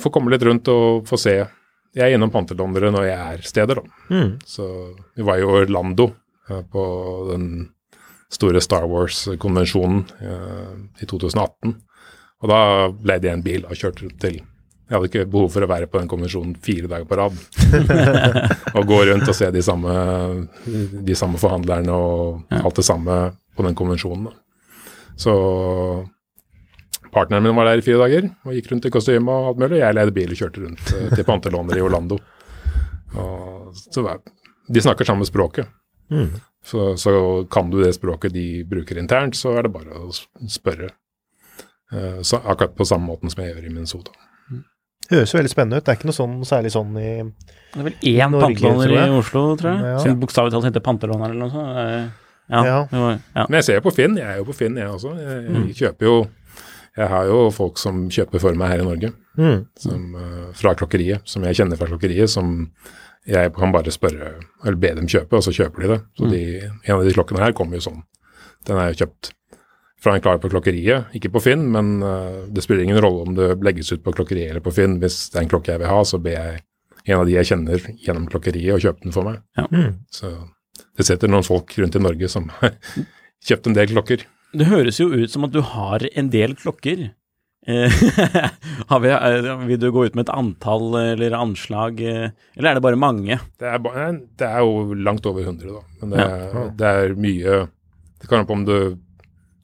Få 0.00 0.08
komme 0.12 0.32
litt 0.32 0.44
rundt 0.46 0.68
og 0.72 1.02
få 1.04 1.18
se. 1.20 1.34
Jeg 1.92 2.06
er 2.06 2.14
innom 2.16 2.30
pantelånere 2.32 2.88
når 2.94 3.02
jeg 3.04 3.18
er 3.20 3.42
steder, 3.44 3.82
da. 3.82 4.06
Mm. 4.08 4.30
Så 4.48 4.64
vi 5.12 5.26
var 5.28 5.36
i 5.36 5.44
Orlando 5.44 6.06
eh, 6.48 6.62
på 6.64 6.84
den 7.28 7.50
store 8.32 8.62
Star 8.64 8.86
Wars-konvensjonen 8.88 10.06
eh, 10.24 11.02
i 11.04 11.08
2018. 11.10 11.74
Og 12.40 12.48
da 12.48 12.62
leide 12.88 13.28
jeg 13.28 13.36
en 13.36 13.44
bil 13.44 13.68
og 13.68 13.76
kjørte 13.76 14.08
til 14.24 14.40
Jeg 14.90 14.96
hadde 14.96 15.06
ikke 15.06 15.30
behov 15.30 15.52
for 15.54 15.62
å 15.62 15.70
være 15.70 15.86
på 15.86 16.00
den 16.00 16.08
konvensjonen 16.10 16.56
fire 16.66 16.88
dager 16.90 17.06
på 17.06 17.18
rad. 17.20 17.36
og 18.76 18.88
gå 18.90 18.96
rundt 19.06 19.28
og 19.30 19.36
se 19.38 19.46
de 19.54 19.62
samme, 19.62 19.92
de 21.06 21.14
samme 21.14 21.38
forhandlerne 21.38 21.94
og 21.94 22.56
alt 22.58 22.80
det 22.80 22.84
samme 22.88 23.18
på 23.54 23.66
den 23.68 23.76
konvensjonen. 23.78 24.32
Så 25.14 25.34
partneren 27.14 27.46
min 27.46 27.54
var 27.54 27.70
der 27.70 27.82
i 27.82 27.84
fire 27.86 28.00
dager 28.02 28.26
og 28.42 28.56
gikk 28.56 28.72
rundt 28.72 28.88
i 28.88 28.92
kostyme 28.96 29.30
og 29.30 29.52
alt 29.52 29.62
mulig. 29.62 29.78
Jeg 29.78 29.94
leide 29.94 30.14
bil 30.16 30.34
og 30.34 30.42
kjørte 30.42 30.64
rundt 30.64 30.92
eh, 30.96 31.08
til 31.14 31.28
pantelåner 31.28 31.78
i 31.78 31.84
Orlando. 31.86 32.18
Og, 33.14 33.78
de 34.70 34.82
snakker 34.82 35.06
samme 35.06 35.26
språket. 35.26 35.70
Så, 36.66 36.96
så 36.98 37.12
kan 37.50 37.70
du 37.70 37.78
det 37.82 37.94
språket 37.94 38.34
de 38.34 38.64
bruker 38.66 38.98
internt, 38.98 39.38
så 39.38 39.54
er 39.58 39.66
det 39.66 39.72
bare 39.74 40.02
å 40.02 40.10
spørre. 40.50 40.90
Eh, 41.92 42.20
så, 42.26 42.42
akkurat 42.42 42.74
på 42.74 42.86
samme 42.90 43.06
måten 43.06 43.30
som 43.30 43.42
jeg 43.42 43.54
gjør 43.54 43.70
i 43.70 43.72
Minnesota. 43.72 44.14
Høres 45.10 45.32
jo 45.32 45.38
veldig 45.40 45.50
spennende 45.52 45.76
ut. 45.80 45.84
Det 45.84 45.92
er 45.92 45.98
ikke 45.98 46.08
noe 46.10 46.16
sånn 46.16 46.34
særlig 46.46 46.70
sånn 46.74 46.92
i 47.00 47.10
Det 47.72 47.80
er 47.80 47.86
vel 47.88 47.96
én 48.12 48.34
pantelåner 48.40 48.92
i. 48.94 49.04
Oslo, 49.18 49.44
tror 49.58 49.70
jeg. 49.74 49.82
Ja. 49.90 49.98
Som 50.04 50.20
bokstavelig 50.22 50.52
talt 50.54 50.68
heter 50.70 50.84
pantelåner 50.86 51.30
eller 51.32 51.40
noe 51.46 51.50
sånt. 51.54 51.78
Eh, 51.84 52.08
Ja, 52.50 52.64
Ja. 52.66 52.78
var, 52.90 53.20
ja. 53.36 53.44
Men 53.48 53.58
jeg 53.60 53.64
ser 53.64 53.74
jo 53.78 53.80
på 53.88 53.92
Finn, 53.94 54.16
jeg 54.16 54.26
er 54.26 54.38
jo 54.38 54.44
på 54.44 54.54
Finn 54.58 54.74
jeg 54.76 54.88
også. 54.88 55.12
Jeg, 55.16 55.50
Mm. 55.50 55.68
kjøper 55.74 56.02
jo 56.02 56.26
Jeg 56.98 57.08
har 57.08 57.24
jo 57.26 57.50
folk 57.54 57.78
som 57.78 58.08
kjøper 58.10 58.40
for 58.40 58.52
meg 58.54 58.68
her 58.68 58.80
i 58.80 58.84
Norge, 58.84 59.12
mm. 59.38 59.66
som, 59.78 60.14
eh, 60.16 60.52
fra 60.52 60.74
klokkeriet, 60.74 61.20
som 61.24 61.42
jeg 61.44 61.54
kjenner 61.54 61.78
fra 61.78 61.86
klokkeriet, 61.86 62.28
som 62.28 62.68
jeg 63.24 63.52
kan 63.54 63.70
bare 63.72 63.84
spørre, 63.94 64.34
eller 64.64 64.76
be 64.76 64.88
dem 64.96 65.06
kjøpe, 65.06 65.32
og 65.32 65.40
så 65.46 65.52
kjøper 65.54 65.80
de 65.82 65.88
det. 65.88 66.00
Så 66.18 66.24
Mm. 66.26 66.30
de, 66.30 66.70
en 66.88 66.96
av 66.96 67.04
de 67.04 67.12
klokkene 67.12 67.38
her 67.38 67.52
kommer 67.52 67.74
jo 67.78 67.90
sånn. 67.90 68.02
Den 68.66 68.76
er 68.76 68.92
jo 68.92 69.06
kjøpt 69.06 69.30
fra 70.00 70.14
en 70.16 70.22
klar 70.24 70.38
på 70.40 70.48
klokkeriet, 70.52 71.10
ikke 71.16 71.28
på 71.34 71.42
Finn, 71.44 71.66
men 71.74 71.98
eh, 72.06 72.46
det 72.48 72.62
spiller 72.64 72.86
ingen 72.86 73.00
rolle 73.04 73.26
om 73.28 73.34
det 73.36 73.50
legges 73.66 73.92
ut 73.92 74.02
på 74.04 74.14
klokkeriet 74.16 74.54
eller 74.54 74.64
på 74.64 74.72
Finn. 74.72 74.98
Hvis 75.02 75.26
det 75.32 75.40
er 75.40 75.44
en 75.44 75.52
klokke 75.52 75.74
jeg 75.74 75.82
vil 75.82 75.90
ha, 75.92 76.00
så 76.08 76.20
ber 76.22 76.36
jeg 76.38 76.62
en 77.10 77.18
av 77.20 77.26
de 77.28 77.36
jeg 77.36 77.48
kjenner 77.52 77.84
gjennom 78.00 78.26
klokkeriet 78.32 78.76
å 78.76 78.80
kjøpe 78.80 79.04
den 79.06 79.14
for 79.16 79.28
meg. 79.28 79.40
Mm. 79.72 79.94
Så 80.12 80.32
det 80.96 81.06
sitter 81.08 81.30
noen 81.32 81.44
folk 81.46 81.72
rundt 81.80 81.96
i 81.96 82.02
Norge 82.04 82.28
som 82.32 82.48
har 82.60 82.76
kjøpt 83.48 83.68
en 83.70 83.76
del 83.76 83.92
klokker. 83.92 84.24
Det 84.56 84.66
høres 84.66 84.98
jo 85.00 85.08
ut 85.12 85.30
som 85.30 85.44
at 85.46 85.52
du 85.54 85.60
har 85.62 86.04
en 86.10 86.30
del 86.32 86.56
klokker. 86.58 87.10
Eh, 87.68 87.92
har 88.90 89.02
vi, 89.04 89.12
eh, 89.12 89.50
vil 89.68 89.80
du 89.84 89.90
gå 89.92 90.06
ut 90.08 90.16
med 90.16 90.24
et 90.26 90.32
antall 90.32 90.96
eller 91.02 91.36
anslag, 91.36 92.00
eller 92.00 92.70
er 92.72 92.78
det 92.80 92.84
bare 92.88 92.98
mange? 93.00 93.36
Det 93.60 93.68
er, 93.68 94.16
det 94.40 94.48
er 94.48 94.64
jo 94.64 94.96
langt 94.96 95.28
over 95.28 95.44
100, 95.44 95.76
da. 95.76 95.84
Men 96.00 96.14
det, 96.16 96.24
Ja. 96.24 96.32
er, 96.64 96.72
det 96.80 96.90
er 96.96 97.14
mye 97.20 97.60
Det 98.20 98.28
kan 98.28 98.40
an 98.42 98.48
på 98.48 98.56
om 98.56 98.64
du 98.68 98.76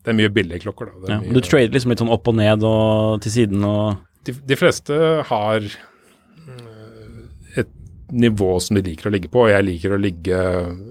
Det 0.07 0.13
er 0.13 0.19
mye 0.21 0.31
billige 0.31 0.63
klokker, 0.63 0.87
da. 0.93 1.01
Det 1.03 1.09
er 1.11 1.15
Ja. 1.17 1.21
mye, 1.25 1.35
Du 1.35 1.41
trader 1.43 1.73
liksom 1.75 1.91
litt 1.91 1.99
sånn 2.05 2.13
opp 2.15 2.29
og 2.31 2.37
ned 2.39 2.63
og 2.63 3.21
til 3.25 3.33
siden 3.35 3.65
og 3.67 3.97
de, 4.27 4.33
de 4.47 4.57
fleste 4.59 4.95
har 5.27 5.67
eh, 5.67 7.61
et 7.63 7.69
nivå 8.13 8.61
som 8.63 8.77
de 8.79 8.83
liker 8.87 9.09
å 9.11 9.13
ligge 9.15 9.31
på, 9.31 9.45
og 9.47 9.51
jeg 9.53 9.67
liker 9.67 9.95
å 9.97 10.01
ligge 10.01 10.41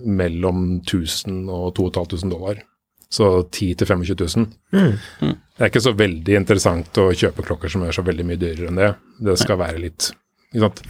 mellom 0.06 0.82
1000 0.82 1.50
og 1.52 1.74
2500 1.76 2.30
dollar. 2.32 2.62
Så 3.16 3.30
10 3.54 3.76
til 3.80 3.88
25 3.88 4.16
000. 4.20 4.48
Mm. 4.76 5.36
Det 5.56 5.64
er 5.64 5.70
ikke 5.70 5.84
så 5.86 5.94
veldig 5.96 6.36
interessant 6.36 6.98
å 7.00 7.10
kjøpe 7.16 7.46
klokker 7.46 7.72
som 7.72 7.84
er 7.88 7.92
så 7.96 8.04
veldig 8.04 8.26
mye 8.28 8.40
dyrere 8.42 8.68
enn 8.72 8.80
det. 8.82 8.90
Det 9.24 9.38
skal 9.40 9.60
være 9.62 9.80
litt 9.80 10.10
ikke 10.52 10.64
sant? 10.66 10.82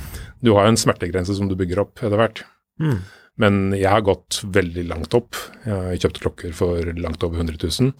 Du 0.41 0.53
har 0.55 0.65
jo 0.65 0.73
en 0.73 0.79
smertegrense 0.79 1.35
som 1.37 1.49
du 1.49 1.55
bygger 1.59 1.83
opp 1.83 2.01
etter 2.01 2.17
hvert. 2.17 2.41
Mm. 2.81 2.99
Men 3.41 3.73
jeg 3.75 3.89
har 3.91 4.01
gått 4.07 4.41
veldig 4.47 4.85
langt 4.87 5.13
opp. 5.17 5.35
Jeg 5.65 5.73
har 5.75 5.97
kjøpt 6.05 6.21
klokker 6.23 6.53
for 6.55 6.93
langt 6.95 7.23
over 7.27 7.41
100 7.41 7.57
000. 7.81 7.91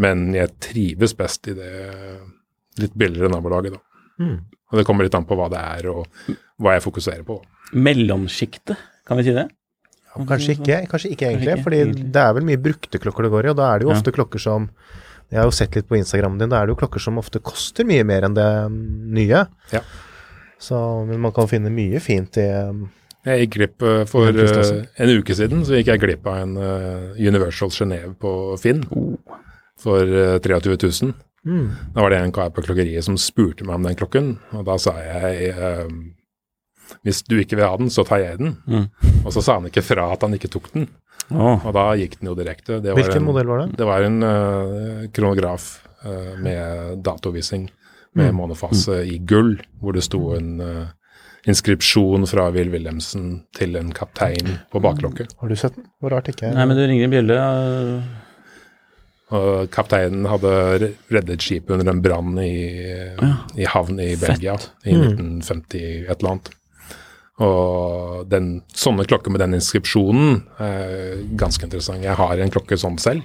Men 0.00 0.30
jeg 0.32 0.54
trives 0.64 1.12
best 1.18 1.48
i 1.52 1.56
det 1.58 1.72
litt 2.80 2.94
billigere 2.96 3.28
nabolaget, 3.28 3.74
da. 3.76 3.82
Mm. 4.22 4.38
Og 4.72 4.78
det 4.80 4.86
kommer 4.88 5.04
litt 5.04 5.16
an 5.18 5.26
på 5.28 5.36
hva 5.36 5.50
det 5.52 5.60
er, 5.60 5.88
og 5.92 6.06
hva 6.62 6.78
jeg 6.78 6.84
fokuserer 6.86 7.26
på. 7.28 7.36
mellomsjiktet, 7.72 8.76
kan 9.08 9.18
vi 9.20 9.26
si 9.26 9.34
det? 9.36 9.44
Ja, 10.12 10.24
Kanskje 10.28 10.54
ikke, 10.56 10.78
kanskje 10.88 11.10
ikke 11.12 11.28
egentlig, 11.28 11.52
ikke, 11.54 11.64
fordi 11.64 12.08
det 12.12 12.20
er 12.22 12.32
vel 12.36 12.44
mye 12.48 12.60
brukte 12.60 13.00
klokker 13.00 13.24
det 13.26 13.30
går 13.32 13.46
i, 13.48 13.50
og 13.52 13.56
da 13.60 13.68
er 13.74 13.78
det 13.80 13.86
jo 13.86 13.92
Ja. 13.92 13.96
ofte 13.98 14.12
klokker 14.12 14.40
som 14.40 14.70
Jeg 15.32 15.38
har 15.40 15.46
jo 15.48 15.54
sett 15.56 15.74
litt 15.74 15.88
på 15.88 15.96
Instagrammen 15.96 16.38
din, 16.38 16.50
da 16.52 16.58
er 16.60 16.66
det 16.66 16.74
jo 16.74 16.80
klokker 16.82 17.00
som 17.00 17.16
ofte 17.16 17.40
koster 17.40 17.84
mye 17.88 18.04
mer 18.04 18.20
enn 18.26 18.34
det 18.36 18.48
nye. 19.16 19.46
Ja. 19.72 19.80
Så 20.60 21.06
men 21.08 21.20
man 21.20 21.32
kan 21.32 21.48
finne 21.48 21.70
mye 21.72 22.00
fint 22.04 22.36
i 22.36 22.44
Jeg 23.22 23.44
gikk 23.44 23.56
glipp 23.56 23.84
eh, 23.86 24.00
for 24.10 24.28
eh, 24.44 24.70
en 25.02 25.12
uke 25.14 25.36
siden, 25.38 25.62
så 25.66 25.76
gikk 25.78 25.92
jeg 25.92 26.02
glipp 26.02 26.26
av 26.26 26.40
en 26.42 26.56
eh, 26.58 27.20
Universal 27.22 27.70
Genéve 27.74 28.14
på 28.18 28.32
Finn 28.58 28.82
for 29.82 30.02
eh, 30.02 30.38
23 30.42 30.74
000. 30.74 31.12
mm. 31.46 31.68
Da 31.94 32.02
var 32.02 32.10
det 32.10 32.18
en 32.22 32.34
kar 32.34 32.50
på 32.54 32.64
klokkeriet 32.66 33.06
som 33.06 33.18
spurte 33.20 33.66
meg 33.68 33.78
om 33.78 33.86
den 33.86 33.98
klokken, 33.98 34.34
og 34.56 34.66
da 34.66 34.78
sa 34.80 34.96
jeg 35.00 35.54
hvis 37.06 37.22
du 37.24 37.38
ikke 37.40 37.56
vil 37.56 37.64
ha 37.64 37.76
den, 37.80 37.88
så 37.88 38.02
tar 38.04 38.20
jeg 38.20 38.36
den. 38.36 38.50
Mm. 38.68 38.88
Og 39.24 39.30
så 39.32 39.40
sa 39.40 39.54
han 39.56 39.68
ikke 39.70 39.84
fra 39.86 40.10
at 40.12 40.26
han 40.26 40.34
ikke 40.36 40.50
tok 40.52 40.72
den, 40.74 40.90
Oh. 41.32 41.54
og 41.64 41.72
da 41.72 41.84
gikk 41.96 42.18
den 42.18 42.28
jo 42.28 42.34
direkte. 42.36 42.80
Det 42.82 42.92
var 42.92 42.98
Hvilken 42.98 43.22
en, 43.22 43.26
modell 43.28 43.48
var 43.48 43.60
det? 43.62 43.76
Det 43.78 43.86
var 43.88 44.04
en 44.04 44.16
uh, 44.26 45.04
kronograf 45.14 45.68
uh, 46.04 46.34
med 46.42 46.98
datovisning 47.06 47.68
med 48.18 48.34
månefase 48.36 48.98
i 49.08 49.16
gull, 49.24 49.54
hvor 49.80 49.96
det 49.96 50.02
sto 50.04 50.18
en 50.36 50.60
eh, 50.60 50.90
inskripsjon 51.48 52.26
fra 52.30 52.48
Will 52.54 52.70
Wilhelmsen 52.70 53.42
til 53.56 53.76
en 53.78 53.90
kaptein 53.94 54.58
på 54.70 54.82
baklokket. 54.82 55.34
Har 55.40 55.50
du 55.50 55.56
sett 55.58 55.74
den? 55.78 55.88
Hvor 56.00 56.14
rart 56.14 56.30
ikke 56.30 56.52
Nei, 56.54 56.66
men 56.68 56.78
du 56.78 56.84
ringer 56.86 57.08
en 57.08 57.14
bjelle. 57.16 57.38
Og 59.32 59.70
kapteinen 59.72 60.26
hadde 60.28 60.92
reddet 61.12 61.42
skipet 61.42 61.72
under 61.74 61.90
en 61.90 62.02
brann 62.04 62.36
i, 62.42 62.52
i 63.56 63.68
havn 63.68 64.00
i 64.02 64.12
Belgia 64.20 64.58
i 64.84 64.94
1950 64.94 65.78
et 65.82 66.18
eller 66.18 66.34
annet. 66.34 66.52
Og 67.42 68.26
den, 68.30 68.58
sånne 68.76 69.06
klokker 69.08 69.32
med 69.32 69.40
den 69.42 69.56
inskripsjonen 69.56 70.42
er 70.62 71.22
ganske 71.40 71.64
interessant. 71.66 72.04
Jeg 72.04 72.18
har 72.20 72.38
en 72.38 72.52
klokke 72.52 72.78
sånn 72.78 73.00
selv. 73.02 73.24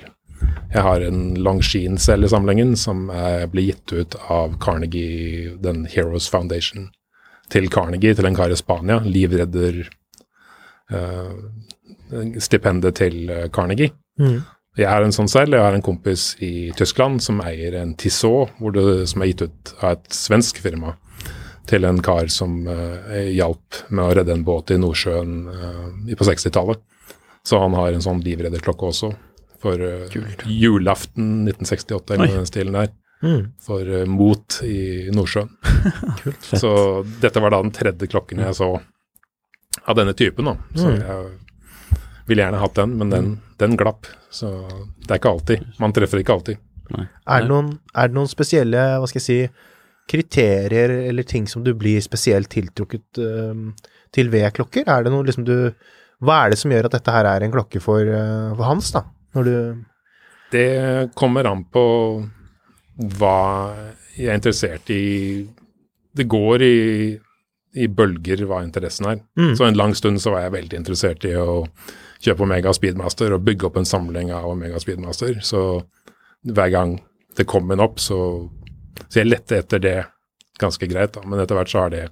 Jeg 0.71 0.83
har 0.85 1.01
en 1.01 1.35
Longines 1.41 2.05
selv 2.07 2.27
i 2.27 2.31
samlingen 2.31 2.75
som 2.79 3.07
er, 3.13 3.47
blir 3.51 3.71
gitt 3.71 3.93
ut 3.93 4.17
av 4.31 4.55
Carnegie, 4.63 5.55
den 5.61 5.85
Heroes 5.89 6.29
Foundation, 6.31 6.89
til 7.51 7.69
Carnegie, 7.71 8.15
til 8.15 8.27
en 8.27 8.35
kar 8.37 8.51
i 8.51 8.59
Spania. 8.59 8.99
Livredder 9.05 9.81
uh, 10.93 11.33
stipendet 12.39 12.95
til 13.01 13.29
eh, 13.29 13.49
Carnegie. 13.51 13.91
Mm. 14.19 14.39
Jeg 14.77 14.87
har 14.87 15.03
en 15.03 15.11
sånn 15.11 15.27
selv. 15.27 15.57
Jeg 15.57 15.65
har 15.65 15.75
en 15.75 15.83
kompis 15.83 16.29
i 16.43 16.69
Tyskland 16.77 17.19
som 17.25 17.41
eier 17.43 17.75
en 17.79 17.95
Tissot, 17.99 18.53
det, 18.75 19.07
som 19.11 19.23
er 19.23 19.31
gitt 19.31 19.43
ut 19.47 19.73
av 19.81 19.97
et 19.97 20.07
svensk 20.15 20.61
firma 20.63 20.93
til 21.67 21.83
en 21.83 21.99
kar 21.99 22.29
som 22.31 22.61
uh, 22.69 23.11
hjalp 23.27 23.81
med 23.89 24.03
å 24.05 24.13
redde 24.15 24.35
en 24.37 24.45
båt 24.47 24.71
i 24.71 24.77
Nordsjøen 24.79 25.33
uh, 25.51 26.13
på 26.15 26.27
60-tallet. 26.29 26.79
Så 27.47 27.59
han 27.59 27.75
har 27.75 27.91
en 27.91 28.03
sånn 28.03 28.21
livredderklokke 28.23 28.87
også, 28.87 29.11
for 29.63 29.81
uh, 29.81 30.15
julaften 30.47 31.43
1968 31.49 32.15
eller 32.15 32.29
Oi. 32.29 32.37
den 32.37 32.47
stilen 32.47 32.79
der. 32.79 32.93
Mm. 33.23 33.47
For 33.65 33.81
uh, 33.89 34.05
mot 34.05 34.59
i 34.67 35.09
Nordsjøen. 35.15 35.49
Fett. 36.21 36.59
Så 36.61 36.71
dette 37.23 37.41
var 37.41 37.55
da 37.55 37.61
den 37.63 37.73
tredje 37.73 38.07
klokken 38.11 38.43
jeg 38.43 38.53
så 38.59 38.71
av 39.87 39.95
denne 39.97 40.13
typen. 40.17 40.45
da. 40.51 40.55
Så 40.77 40.91
Mm. 40.91 41.01
jeg 41.01 41.97
ville 42.27 42.43
gjerne 42.43 42.59
hatt 42.59 42.75
den, 42.75 42.97
men 42.99 43.09
den, 43.09 43.27
den 43.57 43.77
glapp. 43.79 44.05
Så 44.29 44.49
det 45.07 45.11
er 45.15 45.19
ikke 45.21 45.31
alltid. 45.31 45.65
Man 45.79 45.93
treffer 45.95 46.19
ikke 46.21 46.33
alltid. 46.35 46.57
Er 46.97 47.41
det, 47.41 47.47
noen, 47.49 47.73
er 47.95 48.07
det 48.11 48.15
noen 48.15 48.29
spesielle, 48.31 48.81
hva 48.99 49.07
skal 49.09 49.19
jeg 49.21 49.25
si, 49.27 49.39
kriterier 50.07 50.91
eller 51.09 51.23
ting 51.27 51.47
som 51.51 51.63
du 51.65 51.73
blir 51.75 51.99
spesielt 52.03 52.47
tiltrukket 52.53 53.19
uh, 53.19 53.71
til 54.15 54.29
ved 54.31 54.53
klokker? 54.55 54.87
Er 54.87 55.03
det 55.07 55.11
noe 55.11 55.25
liksom 55.27 55.43
du 55.47 55.71
Hva 56.23 56.37
er 56.45 56.49
det 56.53 56.57
som 56.61 56.71
gjør 56.71 56.87
at 56.87 56.95
dette 56.95 57.13
her 57.13 57.27
er 57.29 57.43
en 57.45 57.51
klokke 57.53 57.79
for, 57.83 58.01
uh, 58.07 58.53
for 58.55 58.63
Hans, 58.69 58.91
da? 58.95 59.03
Når 59.35 59.43
du 59.49 59.55
Det 60.51 60.67
kommer 61.19 61.45
an 61.49 61.65
på 61.71 61.83
hva 62.97 63.75
jeg 64.17 64.27
er 64.31 64.35
interessert 64.39 64.89
i. 64.89 65.45
Det 66.17 66.25
går 66.27 66.63
i, 66.65 66.77
i 67.77 67.87
bølger 67.87 68.45
hva 68.49 68.63
interessen 68.65 69.05
er. 69.11 69.19
Mm. 69.37 69.53
Så 69.59 69.67
en 69.67 69.77
lang 69.77 69.93
stund 69.95 70.21
så 70.23 70.31
var 70.33 70.47
jeg 70.47 70.55
veldig 70.57 70.79
interessert 70.79 71.25
i 71.29 71.35
å 71.37 71.63
kjøpe 72.23 72.41
Omega 72.47 72.73
Speedmaster 72.73 73.35
og 73.35 73.43
bygge 73.45 73.67
opp 73.69 73.77
en 73.77 73.85
samling 73.85 74.31
av 74.33 74.47
Omega 74.49 74.79
Speedmaster. 74.81 75.37
Så 75.45 75.83
hver 76.47 76.71
gang 76.73 76.95
det 77.37 77.45
kom 77.45 77.69
en 77.71 77.83
opp, 77.85 77.99
så, 78.01 78.17
så 79.07 79.19
jeg 79.21 79.29
lette 79.29 79.59
etter 79.61 79.79
det 79.83 79.97
ganske 80.57 80.89
greit. 80.89 81.13
da. 81.13 81.21
Men 81.29 81.43
etter 81.43 81.59
hvert 81.59 81.69
så 81.69 81.83
har 81.85 81.93
det 81.93 82.07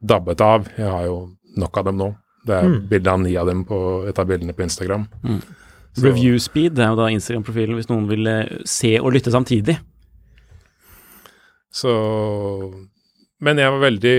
dabbet 0.00 0.40
av. 0.40 0.70
Jeg 0.78 0.88
har 0.88 1.04
jo 1.10 1.18
nok 1.60 1.76
av 1.76 1.90
dem 1.90 2.00
nå. 2.00 2.14
Det 2.46 2.54
er 2.54 2.68
Mm. 2.68 2.88
bilde 2.88 3.10
av 3.12 3.20
ni 3.20 3.36
av 3.36 3.46
dem 3.48 3.64
på 3.66 3.78
et 4.08 4.18
av 4.18 4.26
bildene 4.28 4.54
på 4.54 4.62
Instagram. 4.62 5.08
Mm. 5.24 5.40
Så- 5.96 6.04
Review 6.04 6.38
speed 6.38 6.74
det 6.76 6.84
er 6.84 6.88
jo 6.92 6.96
da 6.96 7.08
Instagram-profilen 7.10 7.74
hvis 7.74 7.88
noen 7.90 8.06
vil 8.08 8.26
eh, 8.26 8.58
se 8.64 8.98
og 9.00 9.12
lytte 9.12 9.32
samtidig. 9.32 9.76
Så 11.76 11.92
Men 13.44 13.60
jeg 13.60 13.72
var 13.74 13.82
veldig, 13.82 14.18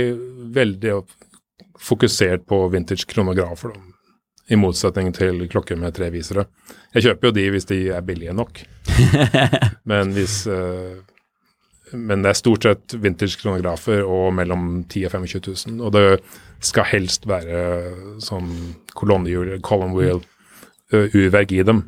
veldig 0.54 0.96
fokusert 1.82 2.46
på 2.50 2.60
vintage 2.74 3.08
kronografer, 3.10 3.74
da. 3.74 3.84
I 4.48 4.56
motsetning 4.56 5.10
til 5.12 5.42
klokker 5.52 5.76
med 5.76 5.96
tre 5.98 6.08
visere. 6.14 6.46
Jeg 6.96 7.04
kjøper 7.04 7.28
jo 7.28 7.36
de 7.36 7.46
hvis 7.52 7.68
de 7.68 7.80
er 7.92 8.06
billige 8.06 8.36
nok. 8.38 8.62
Men 9.92 10.14
hvis, 10.16 10.46
uh, 10.48 11.02
men 11.92 12.24
det 12.24 12.32
er 12.32 12.38
stort 12.40 12.66
sett 12.68 12.96
vintage-kronografer 13.00 14.02
og 14.04 14.34
mellom 14.36 14.86
10 14.92 15.04
000 15.04 15.08
og 15.08 15.28
25 15.28 15.44
000. 15.72 15.84
Og 15.88 15.94
det 15.96 16.02
skal 16.68 16.88
helst 16.90 17.28
være 17.30 17.62
sånn 18.24 18.50
kolonnehjul, 18.98 19.54
column 19.64 19.96
wheel, 19.96 20.20
ø, 20.92 21.06
urverk 21.06 21.54
i 21.56 21.64
dem. 21.68 21.86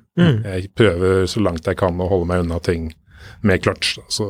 Jeg 0.47 0.71
prøver 0.79 1.25
så 1.27 1.43
langt 1.43 1.67
jeg 1.67 1.79
kan 1.79 1.99
å 1.99 2.07
holde 2.11 2.29
meg 2.31 2.45
unna 2.45 2.61
ting 2.63 2.93
med 3.41 3.63
clutch. 3.63 3.97
da. 3.99 4.05
Så 4.09 4.27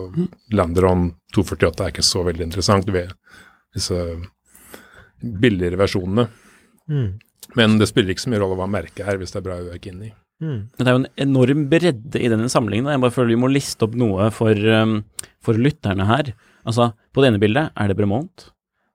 Landeron 0.55 1.13
248 1.35 1.85
er 1.85 1.93
ikke 1.93 2.05
så 2.05 2.23
veldig 2.27 2.47
interessant 2.49 2.91
ved 2.93 3.13
disse 3.75 3.97
billigere 5.19 5.79
versjonene. 5.79 6.29
Mm. 6.89 7.19
Men 7.57 7.77
det 7.79 7.89
spiller 7.89 8.13
ikke 8.13 8.27
så 8.27 8.33
mye 8.33 8.41
rolle 8.43 8.57
hva 8.59 8.69
merket 8.69 9.05
er, 9.05 9.17
hvis 9.19 9.33
det 9.33 9.41
er 9.41 9.47
bra 9.47 9.57
urverk 9.61 9.89
inni. 9.89 10.11
Mm. 10.39 10.59
Det 10.77 10.85
er 10.85 10.95
jo 10.95 11.01
en 11.01 11.09
enorm 11.19 11.65
bredde 11.71 12.21
i 12.21 12.29
denne 12.31 12.47
samlingen. 12.51 12.87
da. 12.87 12.95
Jeg 12.95 13.03
bare 13.03 13.15
føler 13.15 13.33
vi 13.33 13.41
må 13.41 13.49
liste 13.51 13.85
opp 13.85 13.97
noe 13.99 14.29
for, 14.35 14.55
um, 14.55 15.01
for 15.43 15.59
lytterne 15.59 16.07
her. 16.07 16.31
Altså, 16.67 16.91
på 17.13 17.23
det 17.23 17.31
ene 17.31 17.41
bildet 17.41 17.73
er 17.75 17.89
det 17.89 17.97
Bremont, 17.99 18.49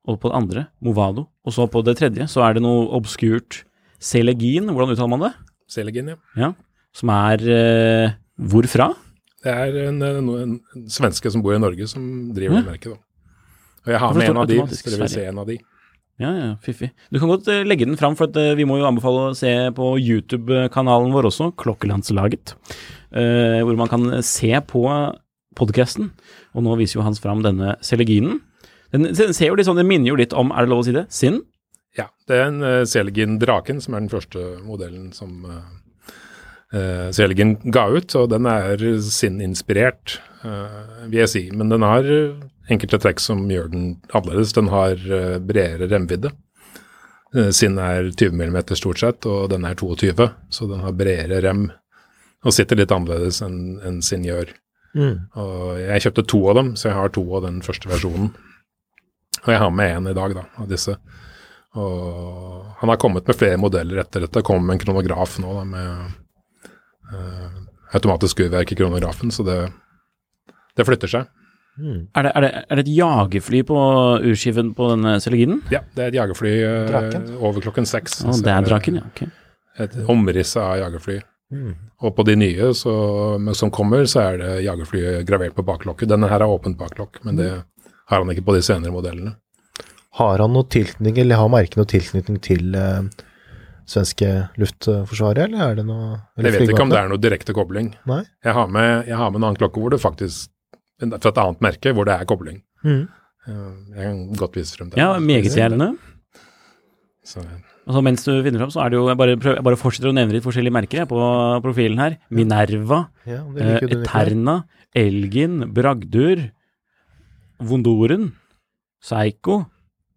og 0.05 0.19
på 0.21 0.31
det 0.31 0.37
andre 0.39 0.67
Movado. 0.85 1.27
Og 1.45 1.53
så 1.53 1.67
på 1.69 1.83
det 1.85 1.97
tredje 1.99 2.27
så 2.31 2.45
er 2.45 2.57
det 2.57 2.65
noe 2.65 2.87
obskurt 2.97 3.63
Selegin, 4.01 4.69
hvordan 4.69 4.93
uttaler 4.93 5.11
man 5.13 5.23
det? 5.27 5.33
Selegin, 5.71 6.13
ja. 6.13 6.17
Ja. 6.37 6.51
Som 6.95 7.11
er 7.13 7.41
eh, 7.51 8.15
hvorfra? 8.37 8.91
Det 9.45 9.53
er 9.53 9.79
en, 9.85 10.01
en, 10.01 10.29
en 10.41 10.89
svenske 10.89 11.29
som 11.31 11.43
bor 11.45 11.53
i 11.53 11.61
Norge 11.61 11.85
som 11.91 12.03
driver 12.33 12.63
det 12.63 12.69
merket, 12.71 12.95
da. 12.95 13.01
Og 13.85 13.93
jeg 13.93 14.01
har 14.01 14.17
med 14.17 14.31
en 14.31 14.41
av 14.41 14.47
de, 14.49 14.57
så 14.65 14.89
dere 14.89 15.01
vil 15.03 15.11
se 15.13 15.25
en 15.29 15.41
av 15.43 15.49
de. 15.49 15.59
Ja, 16.21 16.29
ja, 16.31 16.51
fiffig. 16.63 16.89
Du 17.11 17.19
kan 17.19 17.29
godt 17.29 17.49
eh, 17.51 17.65
legge 17.67 17.85
den 17.85 17.99
fram, 17.99 18.15
for 18.17 18.31
eh, 18.39 18.53
vi 18.55 18.65
må 18.65 18.79
jo 18.79 18.87
anbefale 18.87 19.27
å 19.29 19.35
se 19.37 19.51
på 19.75 19.89
YouTube-kanalen 19.99 21.11
vår 21.13 21.27
også, 21.27 21.49
Klokkelandslaget, 21.59 22.55
eh, 23.11 23.59
hvor 23.61 23.77
man 23.77 23.91
kan 23.91 24.07
se 24.25 24.53
på 24.65 24.85
podcasten. 25.59 26.13
Og 26.55 26.65
nå 26.65 26.77
viser 26.79 27.01
jo 27.01 27.05
Hans 27.05 27.19
fram 27.21 27.43
denne 27.45 27.75
Seleginen. 27.83 28.39
Den, 28.95 29.09
den 29.11 29.35
ser 29.35 29.51
jo 29.51 29.59
litt 29.59 29.67
sånn, 29.67 29.81
den 29.81 29.91
minner 29.91 30.13
jo 30.13 30.17
litt 30.17 30.33
om, 30.33 30.55
er 30.55 30.65
det 30.65 30.71
lov 30.71 30.85
å 30.85 30.87
si 30.87 30.95
det, 30.95 31.05
Sinn? 31.13 31.41
Ja, 31.99 32.09
det 32.27 32.39
er 32.39 32.49
en 32.49 32.63
uh, 32.63 32.83
Selegin 32.87 33.37
Draken 33.39 33.81
som 33.83 33.95
er 33.95 34.03
den 34.03 34.11
første 34.11 34.41
modellen 34.63 35.11
som 35.15 35.43
uh, 35.47 35.63
Selegin 37.15 37.55
ga 37.71 37.85
ut, 37.93 38.15
og 38.17 38.31
den 38.31 38.47
er 38.49 38.81
sinninspirert, 39.05 40.17
uh, 40.45 41.05
vil 41.07 41.21
jeg 41.21 41.31
si. 41.31 41.43
Men 41.55 41.71
den 41.71 41.85
har 41.85 42.07
eh, 42.09 42.33
enkelte 42.73 42.99
trekk 43.01 43.21
som 43.23 43.45
gjør 43.51 43.69
den 43.71 43.85
annerledes. 44.11 44.55
Den 44.57 44.71
har 44.73 44.97
uh, 44.97 45.37
bredere 45.39 45.89
remvidde. 45.91 46.33
Uh, 47.35 47.51
Sinn 47.55 47.79
er 47.81 48.09
20 48.11 48.35
mm 48.41 48.59
stort 48.75 49.01
sett, 49.03 49.29
og 49.29 49.49
den 49.53 49.67
er 49.67 49.77
22, 49.77 50.29
så 50.49 50.69
den 50.71 50.83
har 50.85 50.97
bredere 50.97 51.41
rem. 51.45 51.67
Og 52.45 52.53
sitter 52.53 52.81
litt 52.81 52.93
annerledes 52.93 53.41
enn 53.45 53.79
en 53.85 54.01
Sinn 54.05 54.25
gjør. 54.25 54.51
Mm. 54.95 55.15
Og 55.41 55.79
jeg 55.81 56.05
kjøpte 56.05 56.27
to 56.31 56.41
av 56.49 56.59
dem, 56.59 56.75
så 56.79 56.89
jeg 56.89 56.97
har 56.97 57.15
to 57.15 57.23
av 57.35 57.45
den 57.45 57.61
første 57.65 57.89
versjonen. 57.91 58.33
Og 59.45 59.49
jeg 59.53 59.61
har 59.61 59.73
med 59.73 59.97
en 59.99 60.11
i 60.11 60.17
dag, 60.17 60.35
da, 60.37 60.45
av 60.61 60.69
disse. 60.69 60.95
Og 61.75 62.77
han 62.79 62.91
har 62.91 62.99
kommet 63.01 63.27
med 63.27 63.37
flere 63.37 63.59
modeller 63.59 63.99
etter 64.01 64.23
dette. 64.23 64.43
Kom 64.45 64.63
med 64.63 64.77
en 64.77 64.85
kronograf 64.85 65.35
nå, 65.43 65.51
da, 65.57 65.65
med 65.67 66.13
eh, 67.13 67.63
automatisk 67.95 68.45
urverk 68.45 68.71
i 68.71 68.77
kronografen, 68.79 69.31
så 69.31 69.45
det, 69.47 69.59
det 70.77 70.87
flytter 70.87 71.11
seg. 71.11 71.31
Mm. 71.75 72.07
Er 72.15 72.23
det, 72.23 72.31
er, 72.31 72.41
det, 72.41 72.51
er 72.63 72.79
det 72.79 72.83
et 72.85 72.91
jagerfly 72.95 73.61
på 73.67 73.77
urskiven 74.31 74.71
på 74.77 74.89
denne 74.93 75.17
Seleginen? 75.23 75.59
Ja, 75.73 75.81
det 75.95 76.05
er 76.05 76.13
et 76.13 76.19
jagerfly 76.21 76.53
eh, 76.63 76.81
Draken. 76.91 77.29
over 77.39 77.65
klokken 77.65 77.87
seks. 77.89 78.21
Oh, 78.23 78.35
det 78.39 78.51
er 78.51 78.67
draken, 78.67 79.01
ja. 79.01 79.07
Okay. 79.11 79.31
Et 79.83 79.97
omriss 80.07 80.55
av 80.59 80.77
jagerfly. 80.79 81.19
Mm. 81.51 81.73
Og 82.01 82.15
på 82.15 82.23
de 82.27 82.35
nye 82.39 82.71
så, 82.75 82.93
som 83.53 83.71
kommer, 83.75 84.07
så 84.09 84.23
er 84.23 84.39
det 84.41 84.51
jagerflyet 84.65 85.27
gravert 85.27 85.55
på 85.57 85.65
baklokket. 85.67 86.09
Denne 86.09 86.29
her 86.31 86.43
er 86.43 86.51
åpent 86.51 86.79
baklokk, 86.79 87.19
men 87.27 87.39
det 87.39 87.49
har 87.51 88.21
han 88.21 88.31
ikke 88.31 88.45
på 88.47 88.55
de 88.55 88.63
senere 88.65 88.93
modellene. 88.95 89.35
Har 90.15 90.39
han 90.39 90.53
noe 90.55 90.67
tilknytning, 90.71 91.19
eller 91.25 91.41
har 91.41 91.51
merket 91.51 91.79
noe 91.79 91.91
tilknytning 91.91 92.39
til 92.43 92.75
eh, 92.79 93.03
svenske 93.85 94.29
luftforsvaret, 94.57 95.45
eller 95.45 95.61
er 95.71 95.75
det 95.79 95.85
noe 95.85 96.15
eller 96.37 96.49
Jeg 96.51 96.59
vet 96.61 96.73
ikke 96.73 96.85
om 96.87 96.89
det 96.93 96.97
er 96.99 97.11
noe 97.11 97.21
direkte 97.21 97.53
kobling. 97.53 97.91
Nei? 98.09 98.23
Jeg 98.43 98.53
har 98.57 98.67
med, 98.71 99.05
jeg 99.09 99.17
har 99.19 99.29
med 99.29 99.39
en 99.41 99.47
annen 99.49 99.59
klokke 99.59 99.81
hvor 99.83 99.93
det 99.93 100.01
faktisk 100.01 100.49
Fra 101.01 101.29
et 101.29 101.37
annet 101.43 101.61
merke 101.61 101.91
hvor 101.93 102.07
det 102.07 102.15
er 102.15 102.25
kobling. 102.29 102.61
Mm. 102.85 103.03
Eh, 103.45 103.71
Jeg 103.97 104.03
kan 104.09 104.19
godt 104.41 104.55
vise 104.57 104.77
frem 104.77 104.89
det. 104.89 104.97
Ja, 105.01 105.13
meget 105.19 105.53
gjerne. 105.53 105.91
Så, 107.25 107.43
Altså, 107.85 108.01
mens 108.01 108.23
du 108.25 108.31
finner 108.41 108.57
fram, 108.63 108.71
så 108.73 108.81
er 108.81 108.89
det 108.89 108.97
jo 108.97 109.07
Jeg 109.11 109.17
bare, 109.17 109.37
prøver, 109.37 109.55
jeg 109.59 109.65
bare 109.67 109.77
fortsetter 109.77 110.09
å 110.09 110.15
nevne 110.17 110.33
litt 110.33 110.45
forskjellige 110.45 110.73
merker 110.73 111.03
jeg, 111.03 111.07
på 111.11 111.19
profilen 111.61 111.99
her. 112.01 112.17
Minerva, 112.33 113.03
Ja, 113.29 113.43
eh. 113.61 113.85
Eterna, 113.99 114.63
Elgin, 114.95 115.59
Bragdur, 115.75 116.47
Vondoren, 117.61 118.31
Seigo, 119.05 119.65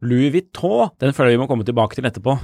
Louis 0.01 0.33
Vuitton. 0.33 0.95
Den 1.03 1.13
føler 1.13 1.35
jeg 1.35 1.39
vi 1.39 1.43
må 1.43 1.49
komme 1.51 1.67
tilbake 1.69 1.99
til 1.99 2.09
etterpå. 2.09 2.39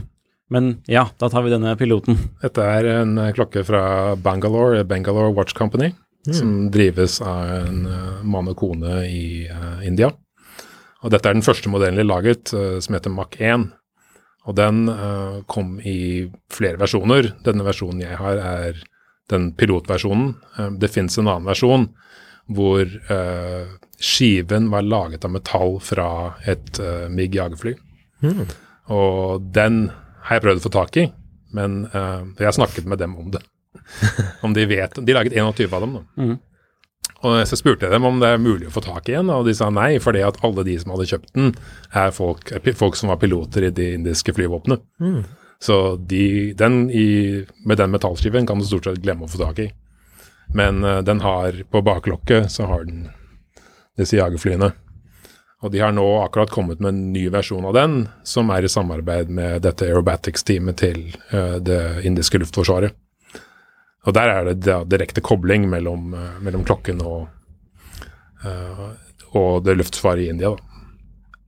Men 0.52 0.82
ja, 0.90 1.06
da 1.18 1.28
tar 1.32 1.42
vi 1.42 1.52
denne 1.52 1.76
piloten. 1.80 2.18
dette 2.44 2.64
er 2.76 2.88
en 3.00 3.16
klokke 3.36 3.64
fra 3.64 4.14
Bangalore, 4.20 4.84
Bangalore 4.84 5.32
Watch 5.34 5.56
Company, 5.56 5.92
som 6.32 6.70
drives 6.72 7.20
av 7.20 7.48
en 7.66 7.86
eh, 7.86 8.20
mann 8.24 8.48
og 8.48 8.56
kone 8.56 9.02
i 9.08 9.44
uh, 9.50 9.80
India. 9.84 10.08
Og 11.04 11.12
dette 11.12 11.28
er 11.28 11.36
den 11.36 11.44
første 11.44 11.68
modellen 11.68 12.00
de 12.00 12.06
laget, 12.06 12.52
uh, 12.56 12.78
som 12.80 12.96
heter 12.96 13.12
Mach 13.12 13.36
1. 13.36 13.66
Og 14.48 14.56
den 14.56 14.86
uh, 14.88 15.42
kom 15.50 15.76
i 15.84 16.30
flere 16.52 16.80
versjoner. 16.80 17.34
Denne 17.44 17.66
versjonen 17.66 18.00
jeg 18.04 18.16
har, 18.20 18.40
er 18.40 18.80
den 19.32 19.50
pilotversjonen. 19.56 20.34
Det 20.80 20.90
fins 20.92 21.16
en 21.16 21.28
annen 21.30 21.48
versjon 21.48 21.86
hvor 22.52 22.84
skiven 23.96 24.66
var 24.68 24.84
laget 24.84 25.24
av 25.24 25.32
metall 25.32 25.78
fra 25.80 26.08
et 26.44 26.76
MIG 27.08 27.38
jagerfly. 27.38 27.72
Mm. 28.20 28.42
Og 28.92 29.46
den 29.56 29.78
har 30.24 30.38
jeg 30.38 30.44
prøvd 30.46 30.62
å 30.62 30.64
få 30.64 30.72
tak 30.74 30.96
i, 31.00 31.08
men 31.54 31.84
uh, 31.92 32.24
jeg 32.38 32.48
har 32.48 32.56
snakket 32.56 32.88
med 32.90 33.00
dem 33.02 33.14
om 33.20 33.30
det. 33.34 33.42
om 34.46 34.52
de 34.54 34.64
vet 34.70 34.94
De 35.02 35.14
laget 35.16 35.34
21 35.34 35.72
av 35.74 35.82
dem, 35.84 35.96
da. 35.98 36.04
Mm. 36.22 36.36
Og 37.24 37.38
så 37.48 37.56
spurte 37.56 37.86
jeg 37.86 37.94
dem 37.94 38.04
om 38.04 38.18
det 38.20 38.30
er 38.34 38.42
mulig 38.42 38.68
å 38.68 38.74
få 38.74 38.82
tak 38.84 39.08
i 39.08 39.16
en, 39.18 39.32
og 39.32 39.46
de 39.48 39.54
sa 39.56 39.70
nei, 39.72 39.96
fordi 40.02 40.22
at 40.24 40.38
alle 40.44 40.64
de 40.66 40.76
som 40.80 40.92
hadde 40.92 41.08
kjøpt 41.08 41.32
den, 41.36 41.54
er 41.96 42.12
folk, 42.12 42.52
folk 42.76 42.98
som 43.00 43.12
var 43.12 43.20
piloter 43.22 43.64
i 43.64 43.72
de 43.74 43.94
indiske 43.96 44.34
flyvåpnene. 44.36 44.80
Mm. 45.00 45.22
Så 45.64 45.78
de, 45.96 46.52
den 46.58 46.82
i, 46.92 47.06
med 47.64 47.80
den 47.80 47.94
metallskiven 47.94 48.48
kan 48.48 48.60
du 48.60 48.66
stort 48.68 48.88
sett 48.88 49.00
glemme 49.04 49.24
å 49.24 49.32
få 49.32 49.40
tak 49.40 49.62
i. 49.64 49.70
Men 50.54 50.84
uh, 50.84 51.00
den 51.04 51.22
har 51.24 51.62
på 51.72 51.84
baklokket 51.84 52.52
så 52.52 52.68
har 52.68 52.84
den 52.88 53.06
disse 53.98 54.18
jagerflyene. 54.18 54.72
Og 55.64 55.72
de 55.72 55.80
har 55.80 55.94
nå 55.96 56.04
akkurat 56.20 56.50
kommet 56.52 56.80
med 56.84 56.92
en 56.92 57.12
ny 57.14 57.22
versjon 57.32 57.64
av 57.64 57.72
den, 57.72 58.02
som 58.28 58.50
er 58.52 58.66
i 58.66 58.68
samarbeid 58.68 59.30
med 59.32 59.62
dette 59.64 59.86
aerobatics-teamet 59.86 60.76
til 60.82 60.98
uh, 61.32 61.56
det 61.56 62.04
indiske 62.04 62.40
luftforsvaret. 62.42 62.92
Og 64.04 64.12
der 64.12 64.28
er 64.28 64.50
det 64.50 64.58
da 64.66 64.82
direkte 64.84 65.24
kobling 65.24 65.64
mellom, 65.72 66.12
uh, 66.12 66.36
mellom 66.44 66.66
klokken 66.68 67.00
og, 67.00 67.30
uh, 68.44 68.90
og 69.32 69.64
det 69.64 69.78
luftforsvaret 69.80 70.26
i 70.26 70.28
India. 70.34 70.52
Da. 70.52 70.84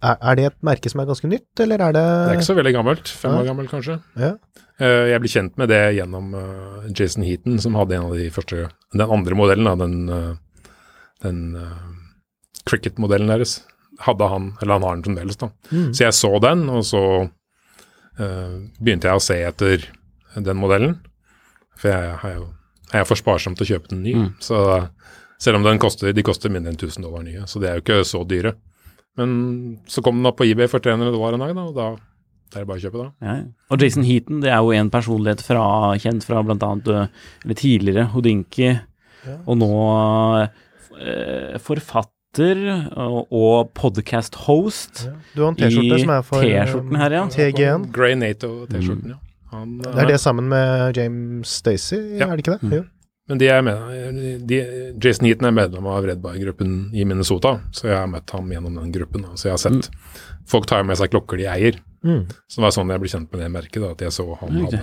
Er, 0.07 0.17
er 0.17 0.41
det 0.41 0.49
et 0.49 0.59
merke 0.65 0.93
som 0.93 1.05
er 1.05 1.11
ganske 1.13 1.29
nytt, 1.29 1.53
eller 1.67 1.87
er 1.91 1.93
det 1.99 2.07
Det 2.07 2.33
er 2.33 2.41
ikke 2.41 2.49
så 2.49 2.59
veldig 2.63 2.75
gammelt. 2.79 3.15
Fem 3.21 3.37
ja. 3.37 3.43
år 3.43 3.51
gammelt, 3.51 3.73
kanskje. 3.75 4.01
Ja. 4.17 4.33
Jeg 4.81 5.21
ble 5.21 5.29
kjent 5.33 5.55
med 5.61 5.71
det 5.73 5.85
gjennom 5.97 6.35
Jason 6.93 7.25
Heaton, 7.25 7.57
som 7.65 7.77
hadde 7.81 7.97
en 7.97 8.11
av 8.11 8.17
de 8.17 8.27
første 8.29 8.67
Den 8.93 9.05
andre 9.07 9.39
modellen, 9.39 9.65
da, 9.65 9.73
den, 9.81 10.37
den 11.25 11.41
cricket-modellen 12.69 13.33
deres, 13.33 13.63
hadde 14.05 14.29
han, 14.29 14.51
eller 14.61 14.79
han 14.79 14.87
har 14.87 14.97
den 14.97 15.07
fremdeles, 15.07 15.39
da. 15.41 15.51
Mm. 15.71 15.91
Så 15.95 16.05
jeg 16.05 16.17
så 16.17 16.33
den, 16.45 16.67
og 16.73 16.85
så 16.87 17.03
uh, 17.25 18.57
begynte 18.79 19.09
jeg 19.09 19.21
å 19.21 19.25
se 19.25 19.39
etter 19.49 19.87
den 20.37 20.61
modellen. 20.61 20.99
For 21.77 21.93
jeg, 21.93 22.17
jeg, 22.23 22.47
jeg 22.93 23.03
er 23.03 23.09
for 23.09 23.21
sparsom 23.21 23.57
til 23.57 23.67
å 23.67 23.71
kjøpe 23.75 23.93
den 23.93 24.05
ny. 24.05 24.15
Mm. 24.21 24.31
Så 24.45 24.61
selv 25.43 25.61
om 25.61 25.67
den 25.67 25.81
koster, 25.83 26.13
de 26.17 26.25
koster 26.25 26.53
mindre 26.53 26.73
enn 26.73 26.81
1000 26.81 27.05
dollar 27.05 27.25
nye, 27.27 27.45
så 27.49 27.61
de 27.61 27.69
er 27.71 27.79
jo 27.79 27.85
ikke 27.85 28.03
så 28.09 28.23
dyre. 28.29 28.55
Men 29.17 29.31
så 29.89 30.03
kom 30.05 30.19
den 30.19 30.29
opp 30.29 30.39
på 30.41 30.49
eBay 30.49 30.69
for 30.69 30.85
300 30.85 31.13
dollar 31.15 31.37
en 31.37 31.45
dag, 31.45 31.57
da, 31.57 31.67
og 31.71 31.77
da 31.77 31.89
det 32.47 32.61
er 32.61 32.67
bare 32.69 32.79
å 32.79 32.85
kjøpe, 32.85 33.03
da. 33.03 33.27
Ja. 33.27 33.33
ja. 33.41 33.71
Og 33.75 33.83
Jason 33.83 34.05
Heaton, 34.07 34.43
det 34.45 34.53
er 34.55 34.61
jo 34.63 34.75
en 34.77 34.91
personlighet 34.93 35.43
fra, 35.45 35.63
kjent 36.01 36.25
fra 36.25 36.45
annet 36.45 36.91
eh, 36.95 37.57
tidligere 37.59 38.11
Hodinki, 38.15 38.77
Ja. 39.27 39.41
og 39.43 39.57
nå 39.59 39.69
eh, 40.47 41.57
forfatter 41.59 42.16
og, 42.41 43.21
og 43.31 43.71
podcast-host. 43.77 45.07
Ja. 45.07 45.15
Du 45.35 45.43
har 45.45 45.53
en 45.53 45.59
T-skjorte 45.59 45.97
I 45.97 46.03
som 46.03 46.13
er 46.17 46.27
for 46.27 46.45
eh, 46.45 46.59
T-skjorten 46.59 47.01
her, 47.01 47.17
ja. 47.17 47.23
TG1. 47.33 47.87
Grey 47.95 48.19
Nato-T-skjorten, 48.19 49.15
ja. 49.15 49.23
Han, 49.55 49.79
Det 49.79 49.95
er 50.03 50.11
det 50.11 50.21
sammen 50.21 50.49
med 50.51 50.99
James 50.99 51.49
Stacey, 51.61 52.19
Ja. 52.19 52.29
er 52.29 52.37
det 52.37 52.45
ikke 52.45 52.59
det? 52.59 52.63
Mm. 52.67 52.77
Jo. 52.81 52.85
Men 53.27 53.41
de 53.43 53.49
er 53.51 53.63
med, 53.67 54.19
de, 54.47 54.59
Jason 55.03 55.27
Heaton 55.27 55.49
er 55.49 55.55
medlem 55.55 55.87
av 55.91 56.05
Red 56.07 56.21
Bar-gruppen 56.23 56.93
i 56.95 57.07
Minnesota, 57.09 57.57
så 57.75 57.89
jeg 57.89 57.97
har 57.99 58.07
møtt 58.11 58.31
ham 58.31 58.53
gjennom 58.53 58.77
den 58.79 58.93
gruppen. 58.95 59.25
Da. 59.27 59.35
Så 59.35 59.49
jeg 59.49 59.57
har 59.57 59.63
sett 59.65 59.89
folk 60.47 60.69
tar 60.71 60.87
med 60.87 60.99
seg 61.01 61.11
klokker 61.11 61.41
de 61.41 61.49
eier. 61.51 61.81
Mm. 62.07 62.29
Så 62.47 62.61
det 62.61 62.67
var 62.69 62.77
sånn 62.77 62.93
jeg 62.95 63.03
ble 63.03 63.11
kjent 63.11 63.33
med 63.33 63.43
det 63.43 63.51
merket, 63.51 63.81
da, 63.83 63.91
at 63.97 64.05
jeg 64.07 64.15
så 64.15 64.29
han 64.45 64.61
hadde, 64.63 64.83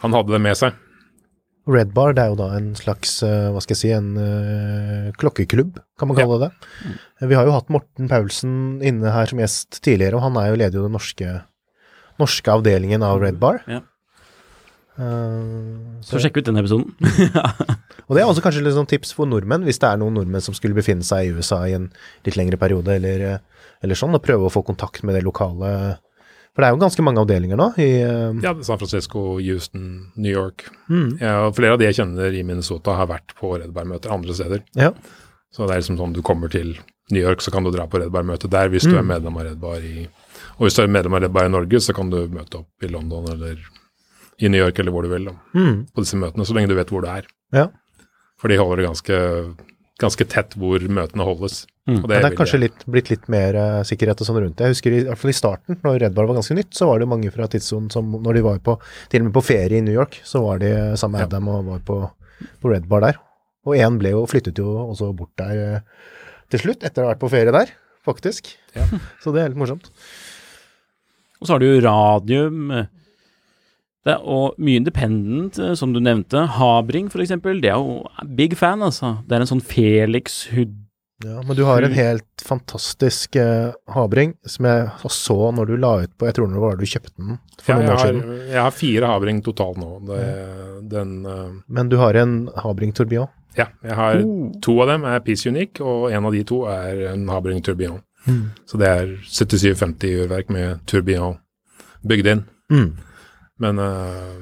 han 0.00 0.16
hadde 0.16 0.32
det 0.32 0.42
med 0.48 0.58
seg. 0.62 0.80
Red 1.70 1.92
Bar 1.94 2.16
det 2.16 2.24
er 2.24 2.32
jo 2.32 2.38
da 2.40 2.48
en 2.56 2.72
slags, 2.74 3.20
eh, 3.22 3.50
hva 3.54 3.60
skal 3.62 3.76
jeg 3.76 3.82
si, 3.82 3.90
en 3.94 4.08
uh, 4.18 5.12
klokkeklubb, 5.20 5.76
kan 6.02 6.10
man 6.10 6.18
kalle 6.18 6.40
det 6.42 6.50
det. 6.50 6.96
Vi 7.30 7.38
har 7.38 7.46
jo 7.46 7.54
hatt 7.54 7.70
Morten 7.70 8.10
Paulsen 8.10 8.58
inne 8.82 9.14
her 9.14 9.30
som 9.30 9.38
gjest 9.40 9.78
tidligere, 9.86 10.18
og 10.18 10.26
han 10.26 10.36
er 10.42 10.50
jo 10.50 10.58
leder 10.58 10.80
jo 10.80 10.86
den 10.88 10.96
norske, 10.98 11.38
norske 12.20 12.50
avdelingen 12.58 13.06
av 13.06 13.22
Red 13.22 13.38
Bar. 13.42 13.62
Ja. 13.70 13.80
Uh, 14.92 16.02
Så 16.04 16.20
sjekk 16.20 16.42
ut 16.42 16.48
den 16.50 16.58
episoden. 16.60 16.90
Og 18.08 18.16
det 18.16 18.20
er 18.20 18.28
også 18.28 18.42
kanskje 18.44 18.60
litt 18.66 18.76
sånn 18.76 18.88
tips 18.90 19.14
for 19.16 19.28
nordmenn, 19.30 19.64
hvis 19.64 19.80
det 19.80 19.88
er 19.88 20.00
noen 20.02 20.18
nordmenn 20.18 20.44
som 20.44 20.52
skulle 20.56 20.76
befinne 20.76 21.06
seg 21.06 21.30
i 21.30 21.32
USA 21.32 21.62
i 21.64 21.76
en 21.78 21.86
litt 22.26 22.36
lengre 22.36 22.58
periode, 22.60 22.98
eller, 22.98 23.24
eh, 23.24 23.68
eller 23.86 23.96
sånn, 23.96 24.12
og 24.18 24.24
prøve 24.24 24.50
å 24.50 24.52
få 24.52 24.60
kontakt 24.66 25.00
med 25.06 25.16
det 25.16 25.22
lokale 25.24 25.70
For 26.52 26.60
det 26.60 26.68
er 26.68 26.74
jo 26.74 26.82
ganske 26.82 27.04
mange 27.06 27.22
avdelinger 27.22 27.56
nå 27.56 27.70
i 27.80 27.88
uh, 28.04 28.36
Ja, 28.44 28.52
San 28.60 28.76
Francisco, 28.82 29.38
Houston, 29.40 30.12
New 30.20 30.34
York. 30.34 30.66
mm, 30.90 31.14
Ja, 31.22 31.38
og 31.46 31.56
flere 31.56 31.78
av 31.78 31.80
de 31.80 31.88
jeg 31.88 31.96
kjenner 32.02 32.36
i 32.36 32.44
Minnesota, 32.44 32.98
har 32.98 33.08
vært 33.08 33.32
på 33.38 33.54
Red 33.56 33.72
Bar-møter 33.72 34.12
andre 34.12 34.36
steder. 34.36 34.60
Ja. 34.76 34.92
Så 35.52 35.66
det 35.68 35.74
er 35.76 35.80
liksom 35.82 35.98
sånn 36.00 36.14
du 36.16 36.22
kommer 36.24 36.48
til 36.50 36.78
New 37.12 37.20
York, 37.22 37.42
så 37.44 37.52
kan 37.52 37.64
du 37.64 37.70
dra 37.74 37.84
på 37.86 38.00
Red 38.00 38.12
Bar-møte 38.14 38.48
der 38.48 38.70
hvis 38.72 38.86
du 38.88 38.94
Mm. 38.94 38.98
er 39.02 39.08
medlem 39.20 39.36
av 39.36 39.44
Red 39.44 39.60
Bar 39.60 39.80
i 39.84 40.08
Og 40.58 40.66
hvis 40.66 40.74
du 40.76 40.82
er 40.82 40.88
medlem 40.88 41.14
av 41.14 41.22
Red 41.22 41.32
Bar 41.32 41.44
i 41.44 41.52
Norge, 41.52 41.78
så 41.80 41.94
kan 41.94 42.10
du 42.10 42.26
møte 42.28 42.58
opp 42.60 42.82
i 42.82 42.88
London 42.88 43.24
eller 43.32 43.58
i 44.40 44.48
New 44.48 44.58
York 44.64 44.78
eller 44.78 44.92
hvor 44.92 45.02
du 45.02 45.08
vil 45.08 45.28
mm, 45.54 45.92
på 45.94 46.02
disse 46.02 46.16
møtene, 46.16 46.44
så 46.46 46.54
lenge 46.54 46.68
du 46.68 46.74
vet 46.74 46.88
hvor 46.90 47.02
du 47.02 47.08
er. 47.08 47.26
Ja. 47.52 47.68
For 48.40 48.48
de 48.48 48.56
holder 48.58 48.76
det 48.82 48.86
ganske, 48.88 49.18
ganske 50.02 50.24
tett 50.28 50.56
hvor 50.58 50.80
møtene 50.88 51.24
holdes. 51.26 51.66
Mm. 51.86 52.00
Og 52.04 52.08
Men 52.08 52.22
det 52.22 52.30
er 52.32 52.36
kanskje 52.38 52.60
litt, 52.62 52.84
blitt 52.86 53.10
litt 53.10 53.28
mer 53.32 53.54
uh, 53.58 53.82
sikkerhet 53.86 54.20
og 54.22 54.26
sånn 54.28 54.40
rundt 54.42 54.56
det. 54.58 54.66
Jeg 54.70 54.76
husker 54.76 54.92
i, 54.96 55.00
i 55.02 55.08
hvert 55.10 55.18
fall 55.18 55.30
i 55.34 55.36
starten, 55.38 55.78
når 55.84 56.00
Red 56.00 56.14
Bar 56.14 56.26
var 56.30 56.38
ganske 56.40 56.54
nytt, 56.58 56.72
så 56.78 56.86
var 56.90 56.98
det 57.02 57.08
mange 57.10 57.30
fra 57.34 57.46
tidssonen 57.50 57.90
som 57.90 58.10
når 58.22 58.34
de 58.38 58.42
var 58.46 58.58
på, 58.62 58.76
til 59.10 59.22
og 59.22 59.28
med 59.28 59.34
på 59.36 59.44
ferie 59.46 59.78
i 59.78 59.84
New 59.84 59.94
York, 59.94 60.20
så 60.24 60.42
var 60.44 60.58
de 60.62 60.72
sammen 60.96 61.18
med 61.18 61.26
Ja. 61.26 61.30
Adam 61.30 61.48
og 61.48 61.64
var 61.66 61.78
på, 61.86 61.98
på 62.62 62.70
Red 62.72 62.88
Bar 62.88 63.00
der. 63.08 63.18
Og 63.68 63.76
én 63.78 63.98
ble 64.00 64.10
jo, 64.14 64.24
flyttet 64.26 64.58
jo 64.58 64.72
også 64.88 65.12
bort 65.16 65.32
der 65.38 65.60
eh, 65.62 65.80
til 66.50 66.64
slutt, 66.64 66.82
etter 66.84 67.04
å 67.04 67.06
ha 67.08 67.12
vært 67.14 67.22
på 67.22 67.30
ferie 67.32 67.54
der, 67.54 67.70
faktisk. 68.04 68.50
Ja. 68.76 68.88
Så 69.22 69.32
det 69.34 69.44
er 69.44 69.52
litt 69.52 69.60
morsomt. 69.62 69.88
Og 71.42 71.48
så 71.48 71.54
har 71.56 71.62
du 71.62 71.66
jo 71.68 71.80
radium. 71.82 72.70
eh, 72.70 72.86
Det 74.06 74.16
og 74.26 74.56
mye 74.58 74.80
independent, 74.82 75.58
eh, 75.62 75.74
som 75.78 75.92
du 75.94 76.00
nevnte. 76.02 76.44
Habring, 76.58 77.08
for 77.10 77.22
eksempel. 77.22 77.60
Det 77.62 77.70
er 77.70 77.78
jo 77.78 78.00
big 78.38 78.56
fan, 78.58 78.82
altså. 78.82 79.16
Det 79.26 79.36
er 79.38 79.44
en 79.44 79.50
sånn 79.54 79.62
Felix 79.62 80.48
Hud... 80.54 80.78
Ja, 81.22 81.38
men 81.46 81.54
du 81.54 81.62
har 81.68 81.84
en 81.86 81.92
helt 81.94 82.42
fantastisk 82.42 83.36
eh, 83.38 83.68
havring 83.94 84.32
som 84.42 84.66
jeg 84.66 84.88
så 85.14 85.36
når 85.54 85.68
du 85.70 85.76
la 85.78 85.92
ut 86.02 86.10
på 86.18 86.26
Jeg 86.26 86.34
tror 86.34 86.48
det 86.50 86.62
var 86.64 86.80
du 86.80 86.82
kjøpte 86.82 87.12
den 87.14 87.36
for 87.62 87.70
Ja, 87.70 87.76
noen 87.78 87.92
år 87.92 88.00
har, 88.00 88.08
siden. 88.10 88.32
jeg 88.50 88.58
har 88.58 88.74
fire 88.74 89.10
havring 89.12 89.38
totalt 89.46 89.78
nå. 89.78 89.90
Det, 90.08 90.18
den, 90.90 91.12
uh... 91.22 91.52
Men 91.70 91.92
du 91.92 91.94
har 92.00 92.18
en 92.18 92.34
havring 92.64 92.90
tourbillon. 92.98 93.30
Ja, 93.58 93.66
jeg 93.84 93.94
har 93.98 94.22
Oh. 94.22 94.52
to 94.62 94.80
av 94.82 94.88
dem 94.88 95.04
er 95.04 95.20
Peace 95.20 95.46
Unique, 95.48 95.80
og 95.84 96.10
en 96.12 96.24
av 96.24 96.32
de 96.32 96.42
to 96.44 96.62
er 96.70 97.06
en 97.12 97.28
Habring 97.28 97.62
tourbillon. 97.62 98.00
Mm. 98.26 98.50
Så 98.66 98.78
det 98.78 98.88
er 98.88 99.06
7750 99.26 100.22
urverk 100.24 100.48
med 100.50 100.80
tourbillon 100.86 101.38
bygd 102.06 102.26
inn. 102.26 102.44
Mm. 102.70 102.92
Men 103.62 103.78
uh, 103.78 104.38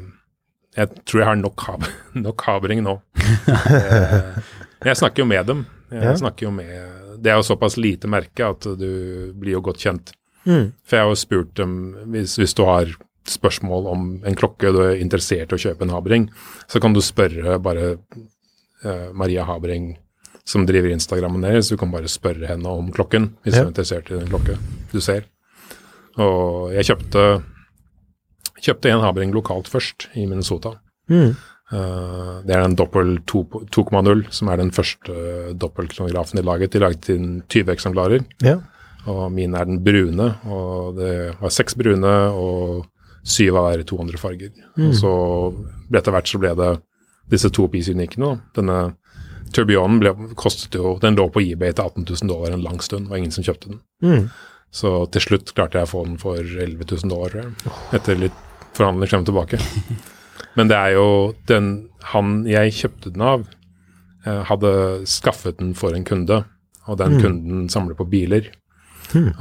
jeg 0.77 0.89
tror 1.05 1.21
jeg 1.21 1.29
har 1.29 1.37
nok, 1.41 1.61
hab 1.67 1.85
nok 2.27 2.43
Habring 2.47 2.83
nå. 2.87 2.99
Eh, 4.81 4.89
jeg 4.89 4.97
snakker 4.97 5.21
jo 5.23 5.27
med 5.29 5.47
dem. 5.47 5.67
Jeg 5.93 6.03
Ja. 6.05 6.15
snakker 6.17 6.47
jo 6.47 6.51
med 6.55 7.21
Det 7.23 7.31
er 7.31 7.37
jo 7.37 7.43
såpass 7.45 7.77
lite 7.77 8.09
merke 8.09 8.47
at 8.49 8.63
du 8.79 9.33
blir 9.37 9.53
jo 9.59 9.61
godt 9.61 9.77
kjent. 9.83 10.13
Mm. 10.47 10.73
For 10.89 10.97
jeg 10.97 11.05
har 11.05 11.11
jo 11.11 11.19
spurt 11.21 11.51
dem 11.59 11.75
hvis, 12.15 12.37
hvis 12.41 12.55
du 12.57 12.63
har 12.65 12.87
spørsmål 13.29 13.87
om 13.91 14.07
en 14.25 14.35
klokke, 14.39 14.73
du 14.73 14.79
er 14.81 14.97
interessert 15.03 15.53
i 15.53 15.59
å 15.59 15.61
kjøpe 15.61 15.83
en 15.85 15.93
Habring, 15.93 16.31
så 16.67 16.81
kan 16.81 16.95
du 16.97 17.01
spørre 17.05 17.59
bare 17.61 17.99
eh, 18.85 19.11
Maria 19.13 19.45
Habring, 19.45 19.97
som 20.45 20.65
driver 20.67 20.91
Instagrammen 20.91 21.43
deres, 21.45 21.69
du 21.71 21.77
kan 21.77 21.91
bare 21.93 22.09
spørre 22.11 22.49
henne 22.49 22.67
om 22.67 22.91
klokken, 22.93 23.31
hvis 23.45 23.55
Ja. 23.55 23.63
du 23.63 23.67
er 23.69 23.73
interessert 23.75 24.11
i 24.11 24.19
den 24.19 24.29
klokke 24.29 24.57
du 24.93 25.01
ser. 25.01 25.25
Og 26.19 26.73
jeg 26.75 26.85
kjøpte, 26.91 27.43
kjøpte 28.61 28.91
en 28.91 29.01
Habring 29.05 29.33
lokalt 29.33 29.69
først, 29.71 30.09
i 30.17 30.27
Minnesota. 30.27 30.75
Mm. 31.09 31.37
Uh, 31.71 32.43
det 32.43 32.51
er 32.57 32.65
en 32.65 32.75
Doppel 32.75 33.21
2,0, 33.31 34.25
som 34.35 34.49
er 34.51 34.57
den 34.59 34.73
første 34.75 35.55
doppelkronografen 35.55 36.41
de 36.41 36.43
laget. 36.43 36.73
De 36.75 36.81
laget 36.83 37.09
inn 37.15 37.43
20 37.49 37.71
eksemplarer. 37.77 38.25
Ja. 38.43 38.57
Og 39.07 39.31
min 39.33 39.55
er 39.55 39.65
den 39.65 39.79
brune, 39.85 40.35
og 40.51 40.97
det 40.99 41.13
var 41.41 41.55
seks 41.55 41.77
brune 41.79 42.11
og 42.35 42.89
syv 43.25 43.57
av 43.61 43.69
hver 43.71 43.85
200 43.87 44.19
farger. 44.21 44.51
Og 44.81 44.93
så 44.99 45.13
etter 45.95 46.13
hvert 46.13 46.29
så 46.29 46.41
ble 46.43 46.53
det 46.59 46.73
disse 47.31 47.51
to 47.51 47.69
PC-unikene. 47.69 48.27
da. 48.35 48.39
Denne 48.61 48.79
Turbionen 49.53 49.99
ble, 49.99 50.13
kostet 50.39 50.77
jo 50.79 50.93
Den 51.03 51.17
lå 51.19 51.25
på 51.35 51.41
eBay 51.43 51.73
til 51.75 51.83
18 51.89 52.05
000 52.07 52.29
dollar 52.31 52.53
en 52.55 52.63
lang 52.63 52.79
stund, 52.83 53.09
og 53.11 53.19
ingen 53.19 53.33
som 53.35 53.43
kjøpte 53.47 53.73
den. 53.73 53.81
Mm. 54.03 54.29
Så 54.71 54.93
til 55.11 55.25
slutt 55.25 55.55
klarte 55.57 55.81
jeg 55.81 55.89
å 55.89 55.91
få 55.91 56.05
den 56.07 56.19
for 56.23 56.39
11 56.39 56.85
000 56.87 57.11
dollar. 57.11 57.51
Etter 57.93 58.15
litt 58.21 58.37
forhandling 58.79 59.11
frem 59.11 59.25
og 59.25 59.31
tilbake. 59.33 59.59
Men 60.57 60.71
det 60.71 60.77
er 60.79 60.95
jo 60.95 61.09
den 61.51 61.89
han 62.13 62.45
jeg 62.49 62.73
kjøpte 62.79 63.11
den 63.15 63.23
av, 63.27 63.43
eh, 64.27 64.43
hadde 64.47 64.71
skaffet 65.11 65.59
den 65.59 65.75
for 65.75 65.95
en 65.95 66.07
kunde, 66.07 66.45
og 66.87 66.99
den 67.03 67.19
kunden 67.21 67.67
samler 67.71 67.99
på 67.99 68.07
biler. 68.11 68.49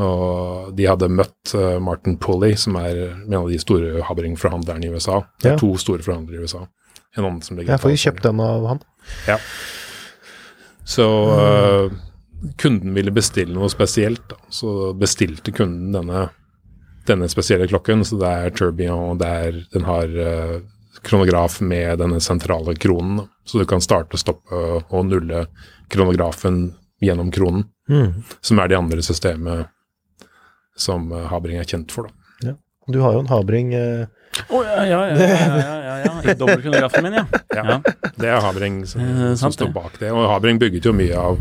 Og 0.01 0.73
de 0.75 0.85
hadde 0.89 1.09
møtt 1.13 1.53
eh, 1.53 1.77
Martin 1.81 2.17
Pulley, 2.17 2.55
som 2.57 2.75
er 2.81 2.97
en 3.13 3.33
av 3.37 3.49
de 3.49 3.57
store 3.61 4.01
Habring-forhandlerne 4.07 4.85
i 4.89 4.91
USA. 4.93 5.21
Det 5.41 5.51
er 5.51 5.55
Ja. 5.55 5.59
to 5.61 5.75
store 5.77 6.01
forhandlere 6.05 6.41
i 6.41 6.45
USA. 6.49 6.65
En 7.17 7.25
annen 7.25 7.41
som 7.41 7.57
legger 7.57 7.73
Jeg 7.73 7.81
faktisk 7.83 8.07
kjøpt 8.09 8.23
den 8.27 8.39
av 8.45 8.67
han. 8.69 8.81
ja. 9.27 9.37
Så 10.89 11.05
uh, 11.29 11.91
kunden 12.57 12.93
ville 12.95 13.11
bestille 13.13 13.53
noe 13.53 13.69
spesielt, 13.69 14.23
da. 14.31 14.37
så 14.49 14.93
bestilte 14.97 15.51
kunden 15.53 15.91
denne, 15.93 16.27
denne 17.05 17.27
spesielle 17.29 17.67
klokken. 17.69 18.01
Så 18.07 18.17
det 18.21 18.29
er 18.29 18.53
Turbion, 18.57 19.19
det 19.21 19.27
er, 19.27 19.59
den 19.73 19.85
har 19.85 20.09
uh, 20.17 20.55
kronograf 21.05 21.59
med 21.61 21.99
denne 22.01 22.17
sentrale 22.23 22.73
kronen. 22.81 23.21
Da. 23.21 23.27
Så 23.45 23.61
du 23.61 23.65
kan 23.69 23.81
starte, 23.81 24.17
stoppe 24.21 24.63
og 24.89 25.05
nulle 25.09 25.45
kronografen 25.93 26.69
gjennom 27.01 27.31
kronen, 27.33 27.67
Mm. 27.89 28.19
som 28.45 28.59
er 28.61 28.67
det 28.69 28.75
andre 28.77 29.01
systemet 29.01 29.65
som 30.77 31.07
øh, 31.09 31.23
Habring 31.31 31.57
er 31.57 31.65
kjent 31.65 31.89
for. 31.89 32.05
Da. 32.43 32.51
Du 32.85 32.99
har 33.01 33.15
jo 33.15 33.23
en 33.23 33.29
Habring 33.31 33.71
eh, 33.73 34.03
Å, 34.49 34.59
ja, 34.63 34.83
ja, 34.85 34.99
ja, 35.07 35.15
ja, 35.19 35.95
ja. 36.05 36.11
I 36.31 36.33
dobbeltkronografen 36.37 37.03
min, 37.03 37.13
ja. 37.13 37.79
Det 38.19 38.27
er 38.29 38.41
Habring 38.41 38.85
som, 38.87 39.01
Eh, 39.01 39.35
som 39.35 39.51
står 39.51 39.71
bak 39.73 39.97
det. 39.99 40.11
Og 40.11 40.27
Habring 40.29 40.59
bygget 40.61 40.85
jo 40.85 40.93
mye 40.93 41.15
av 41.17 41.39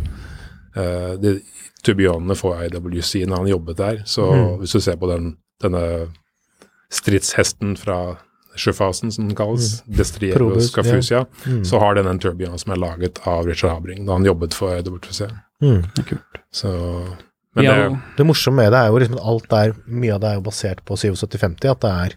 uh, 0.77 1.17
de 1.21 1.41
turbionene 1.85 2.35
for 2.37 2.59
IWC 2.65 3.25
når 3.29 3.37
han 3.37 3.47
jobbet 3.53 3.77
der. 3.77 4.01
Så 4.05 4.27
Mhm. 4.33 4.59
hvis 4.63 4.73
du 4.73 4.81
ser 4.81 4.97
på 4.97 5.09
den, 5.11 5.37
denne 5.63 6.09
stridshesten 6.91 7.77
fra 7.79 8.17
sjøfasen, 8.59 9.13
som 9.13 9.29
den 9.29 9.37
kalles, 9.37 9.83
Destriero 9.87 10.49
Mhm. 10.49 10.73
Probus, 10.73 11.11
Mm. 11.47 11.65
så 11.65 11.79
har 11.79 11.95
den 11.95 12.07
en 12.07 12.19
turbion 12.19 12.59
som 12.59 12.73
er 12.73 12.77
laget 12.77 13.21
av 13.27 13.47
Richard 13.47 13.71
Habring 13.71 14.05
da 14.07 14.13
han 14.15 14.25
jobbet 14.25 14.55
for 14.55 14.75
IWC. 14.77 15.29
Mm. 15.63 15.85
Så 16.53 16.69
Men 17.57 17.65
ja. 17.65 17.75
det, 17.89 17.99
Det 18.19 18.27
morsomme 18.29 18.63
med 18.63 18.73
det 18.75 18.79
er 18.85 18.91
jo 18.93 18.99
liksom 19.01 19.17
at 19.19 19.25
alt 19.33 19.49
der, 19.51 19.73
mye 19.89 20.15
av 20.15 20.21
det 20.21 20.29
er 20.31 20.37
jo 20.39 20.45
basert 20.51 20.83
på 20.87 20.97
7750, 21.01 21.71
at 21.71 21.81
det 21.81 21.91
er 21.91 22.17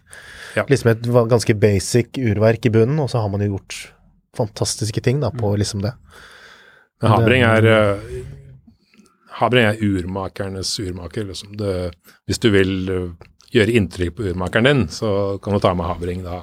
Ja. 0.60 0.64
liksom 0.68 0.90
et 0.92 1.02
ganske 1.32 1.54
basic 1.58 2.18
urverk 2.20 2.66
i 2.68 2.70
bunnen, 2.74 3.00
og 3.00 3.08
så 3.10 3.22
har 3.22 3.28
man 3.32 3.40
jo 3.40 3.54
gjort 3.56 3.92
fantastiske 4.36 5.00
ting 5.02 5.20
da 5.20 5.30
på 5.30 5.54
liksom 5.56 5.82
det. 5.82 5.94
Men 7.02 7.10
Habring 7.16 7.42
er 7.42 7.66
eh, 7.66 7.98
Habring 9.40 9.64
er 9.66 9.80
urmakernes 9.82 10.70
urmaker. 10.80 11.24
Liksom. 11.24 11.56
Det, 11.56 11.92
hvis 12.28 12.38
du 12.38 12.50
vil 12.52 12.74
eh, 12.92 13.28
gjøre 13.56 13.74
inntrykk 13.80 14.14
på 14.18 14.28
urmakeren 14.30 14.68
din, 14.68 14.82
så 14.92 15.38
kan 15.42 15.56
du 15.56 15.60
ta 15.64 15.72
med 15.74 15.88
Habring 15.88 16.22
da. 16.24 16.42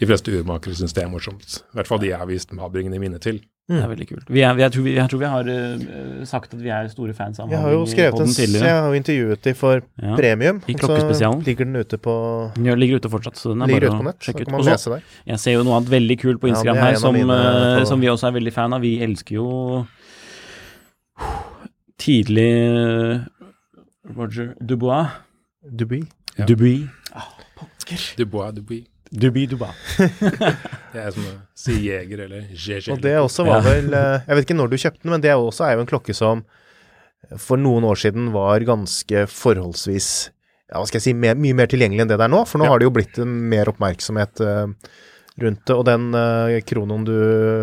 De 0.00 0.08
fleste 0.08 0.32
urmakere 0.32 0.74
syns 0.76 0.92
det 0.96 1.04
er 1.04 1.12
morsomt. 1.12 1.60
I 1.72 1.78
hvert 1.78 1.88
fall 1.88 2.00
de 2.02 2.10
jeg 2.10 2.18
har 2.20 2.28
vist 2.28 2.50
Habringen 2.60 2.96
i 2.96 2.98
minne 3.00 3.20
til. 3.22 3.38
Det 3.66 3.80
er 3.82 3.88
veldig 3.90 4.06
kult. 4.06 4.28
Vi 4.30 4.42
er, 4.46 4.52
vi, 4.54 4.62
jeg, 4.62 4.72
tror 4.76 4.84
vi, 4.84 4.92
jeg 4.94 5.10
tror 5.10 5.18
vi 5.18 5.28
har 5.30 5.48
uh, 5.50 6.20
sagt 6.30 6.52
at 6.54 6.60
vi 6.62 6.70
er 6.70 6.86
store 6.92 7.14
fans 7.18 7.40
av 7.42 7.50
Jeg 7.50 7.58
har 7.58 7.72
jo 7.74 7.80
skrevet 7.90 8.22
en, 8.22 8.30
jeg 8.38 8.62
har 8.62 8.86
jo 8.86 8.98
intervjuet 9.00 9.42
de 9.42 9.54
for 9.58 9.82
Ja. 9.98 10.14
premium, 10.20 10.60
I 10.70 10.76
klokkespesialen. 10.78 11.42
så 11.42 11.50
ligger 11.50 11.66
den 11.66 11.80
ute 11.82 11.98
på 11.98 12.14
ja, 12.62 12.76
ligger 12.78 13.02
ute 13.02 13.10
fortsatt, 13.10 13.40
så 13.42 13.50
den 13.56 13.66
er 13.66 13.72
ligger 13.72 13.88
bare 13.88 13.90
ute 13.90 13.98
på 13.98 14.06
å 14.06 14.06
nett, 14.06 14.22
sjekke 14.22 14.46
ut. 14.46 14.54
Og 14.54 14.78
så- 14.78 15.02
Jeg 15.26 15.42
ser 15.42 15.58
jo 15.58 15.64
noe 15.66 15.80
annet 15.80 15.90
veldig 15.90 16.18
kult 16.22 16.40
på 16.40 16.52
Instagram 16.54 16.76
er 16.76 16.80
her, 16.80 16.94
som, 16.94 17.14
mine 17.14 17.26
på... 17.26 17.86
som 17.90 18.00
vi 18.00 18.06
også 18.06 18.28
er 18.30 18.38
veldig 18.38 18.52
fan 18.52 18.72
av. 18.72 18.80
Vi 18.86 19.02
elsker 19.02 19.34
jo 19.34 19.86
tidlig 21.98 22.50
eh, 22.70 23.18
Roger 24.14 24.54
Dubois. 24.62 25.10
Dubuis. 25.66 26.06
Ja. 26.38 26.44
Dubuis. 26.46 26.86
Ah, 27.12 27.32
pokker. 27.58 28.14
Dubois, 28.16 28.52
Dubois. 28.54 28.86
Dubuis 28.86 28.95
Dubois. 29.16 29.72
Det 30.92 31.00
er 31.02 31.10
som 31.14 31.24
å 31.28 31.34
si 31.56 31.74
jeger 31.88 32.22
eller 32.26 32.46
jeger. 32.52 32.92
Og 32.94 33.02
det 33.04 33.14
også 33.20 33.44
var 33.48 33.64
vel 33.66 33.90
eh, 33.96 34.22
Jeg 34.26 34.36
vet 34.38 34.46
ikke 34.46 34.56
når 34.58 34.70
du 34.72 34.76
kjøpte 34.80 35.02
den, 35.02 35.12
men 35.14 35.24
det 35.24 35.32
er 35.32 35.40
også 35.40 35.66
er 35.66 35.74
jo 35.76 35.84
en 35.84 35.90
klokke 35.90 36.14
som 36.16 36.44
for 37.42 37.58
noen 37.58 37.84
år 37.88 37.98
siden 37.98 38.28
var 38.34 38.62
ganske 38.68 39.24
forholdsvis 39.32 40.08
ja, 40.70 40.78
hva 40.78 40.86
skal 40.86 40.98
jeg 41.00 41.04
si, 41.08 41.14
mer, 41.14 41.36
mye 41.38 41.54
mer 41.58 41.68
tilgjengelig 41.70 42.04
enn 42.04 42.10
det 42.10 42.18
det 42.20 42.26
er 42.26 42.32
nå. 42.32 42.40
For 42.46 42.58
nå 42.60 42.66
Ja. 42.66 42.72
har 42.72 42.80
det 42.82 42.86
jo 42.88 42.94
blitt 42.94 43.18
mer 43.22 43.68
oppmerksomhet 43.70 44.40
uh, 44.42 44.66
rundt 45.42 45.62
det. 45.68 45.74
Og 45.76 45.84
den 45.86 46.08
uh, 46.14 46.56
kronoen 46.66 47.04
du 47.06 47.14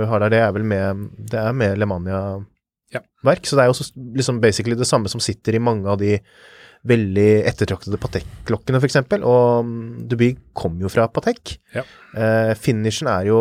har 0.08 0.24
der, 0.24 0.32
det 0.32 0.40
er 0.44 0.54
vel 0.56 0.64
med 0.68 1.10
Det 1.32 1.40
er 1.42 1.56
med 1.58 1.78
Lemania 1.82 2.22
Ja. 2.94 3.02
verk. 3.26 3.44
Så 3.50 3.58
det 3.60 3.66
er 3.66 3.72
jo 3.74 3.88
liksom 4.20 4.40
basically 4.44 4.76
det 4.80 4.88
samme 4.88 5.12
som 5.12 5.20
sitter 5.24 5.56
i 5.58 5.64
mange 5.64 5.88
av 5.90 6.00
de 6.00 6.18
veldig 6.88 7.30
ettertraktede 7.48 8.00
Patek-klokkene, 8.02 8.82
f.eks. 8.82 9.00
Og 9.22 9.68
mm, 9.68 9.84
Duby 10.12 10.34
kom 10.58 10.76
jo 10.84 10.92
fra 10.92 11.08
Patek. 11.12 11.56
Ja. 11.76 11.86
Eh, 12.14 12.52
finishen 12.60 13.08
er 13.12 13.30
jo 13.30 13.40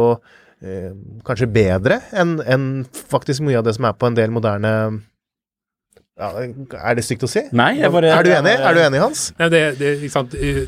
eh, 0.62 0.92
kanskje 1.26 1.50
bedre 1.50 2.00
enn 2.14 2.36
en 2.46 2.68
faktisk 2.86 3.42
mye 3.46 3.58
av 3.58 3.66
det 3.66 3.74
som 3.78 3.88
er 3.90 3.98
på 3.98 4.10
en 4.10 4.18
del 4.18 4.30
moderne 4.34 4.72
ja, 6.20 6.28
Er 6.38 6.96
det 6.98 7.04
stygt 7.06 7.24
å 7.26 7.30
si? 7.30 7.42
Nei, 7.56 7.72
jeg 7.80 7.90
bare 7.92 8.12
Er 8.14 8.26
du 8.26 8.30
enig, 8.36 8.54
er 8.60 8.76
du 8.76 8.80
enig 8.84 9.02
Hans? 9.02 9.30
Nei, 9.40 9.48
det, 9.52 9.62
det, 9.80 9.94
ikke 10.00 10.14
sant? 10.14 10.36
eh, 10.38 10.64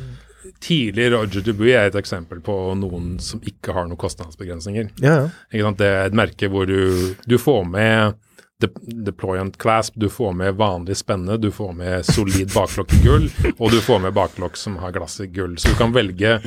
Tidlig 0.65 1.07
Roger 1.13 1.45
Dubuy 1.45 1.71
er 1.73 1.89
et 1.89 1.97
eksempel 2.01 2.41
på 2.45 2.55
noen 2.77 3.15
som 3.23 3.41
ikke 3.45 3.73
har 3.77 3.87
noen 3.89 4.01
kostnadsbegrensninger. 4.01 4.91
Ja, 5.01 5.15
ja. 5.23 5.27
Ikke 5.53 5.67
sant? 5.69 5.81
Det 5.81 5.89
er 5.89 6.09
et 6.09 6.17
merke 6.17 6.51
hvor 6.53 6.69
du, 6.69 7.15
du 7.29 7.37
får 7.41 7.63
med 7.69 8.19
de, 8.65 8.69
deployant 9.07 9.57
clasp, 9.61 9.95
du 10.01 10.09
får 10.11 10.33
med 10.37 10.57
vanlig 10.59 10.97
spenne, 10.99 11.37
du 11.41 11.51
får 11.55 11.73
med 11.77 12.07
solid 12.09 12.53
baklokk 12.55 12.95
i 12.97 13.01
gull, 13.05 13.29
og 13.59 13.71
du 13.73 13.79
får 13.85 14.03
med 14.07 14.17
baklokk 14.17 14.59
som 14.59 14.79
har 14.83 14.95
glass 14.97 15.21
i 15.23 15.29
gull. 15.33 15.59
Så 15.59 15.73
du 15.73 15.79
kan 15.79 15.95
velge? 15.95 16.39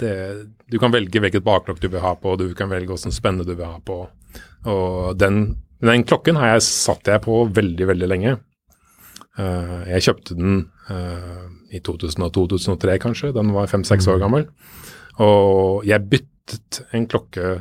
Det, 0.00 0.14
du 0.70 0.78
kan 0.80 0.94
velge 0.94 1.20
hvilket 1.20 1.44
baklokk 1.44 1.82
du 1.82 1.88
vil 1.88 2.04
ha 2.04 2.14
på, 2.18 2.36
du 2.40 2.48
kan 2.56 2.72
velge 2.72 2.92
hvilken 2.92 3.14
spenne 3.14 3.46
du 3.46 3.54
vil 3.54 3.66
ha 3.66 3.78
på. 3.84 4.02
Og 4.70 5.16
den, 5.20 5.44
den 5.84 6.06
klokken 6.08 6.38
har 6.40 6.54
jeg 6.54 6.66
satt 6.66 7.10
jeg 7.10 7.24
på 7.26 7.44
veldig, 7.54 7.88
veldig 7.92 8.10
lenge. 8.10 8.36
Uh, 9.34 9.82
jeg 9.90 10.06
kjøpte 10.06 10.36
den 10.38 10.60
uh, 10.88 11.46
i 11.74 11.80
2002-2003 11.82 12.98
kanskje, 13.02 13.32
den 13.34 13.50
var 13.54 13.70
fem-seks 13.70 14.06
år 14.10 14.20
gammel. 14.22 14.46
Og 15.22 15.86
jeg 15.86 16.06
byttet 16.10 16.82
en 16.94 17.08
klokke 17.10 17.56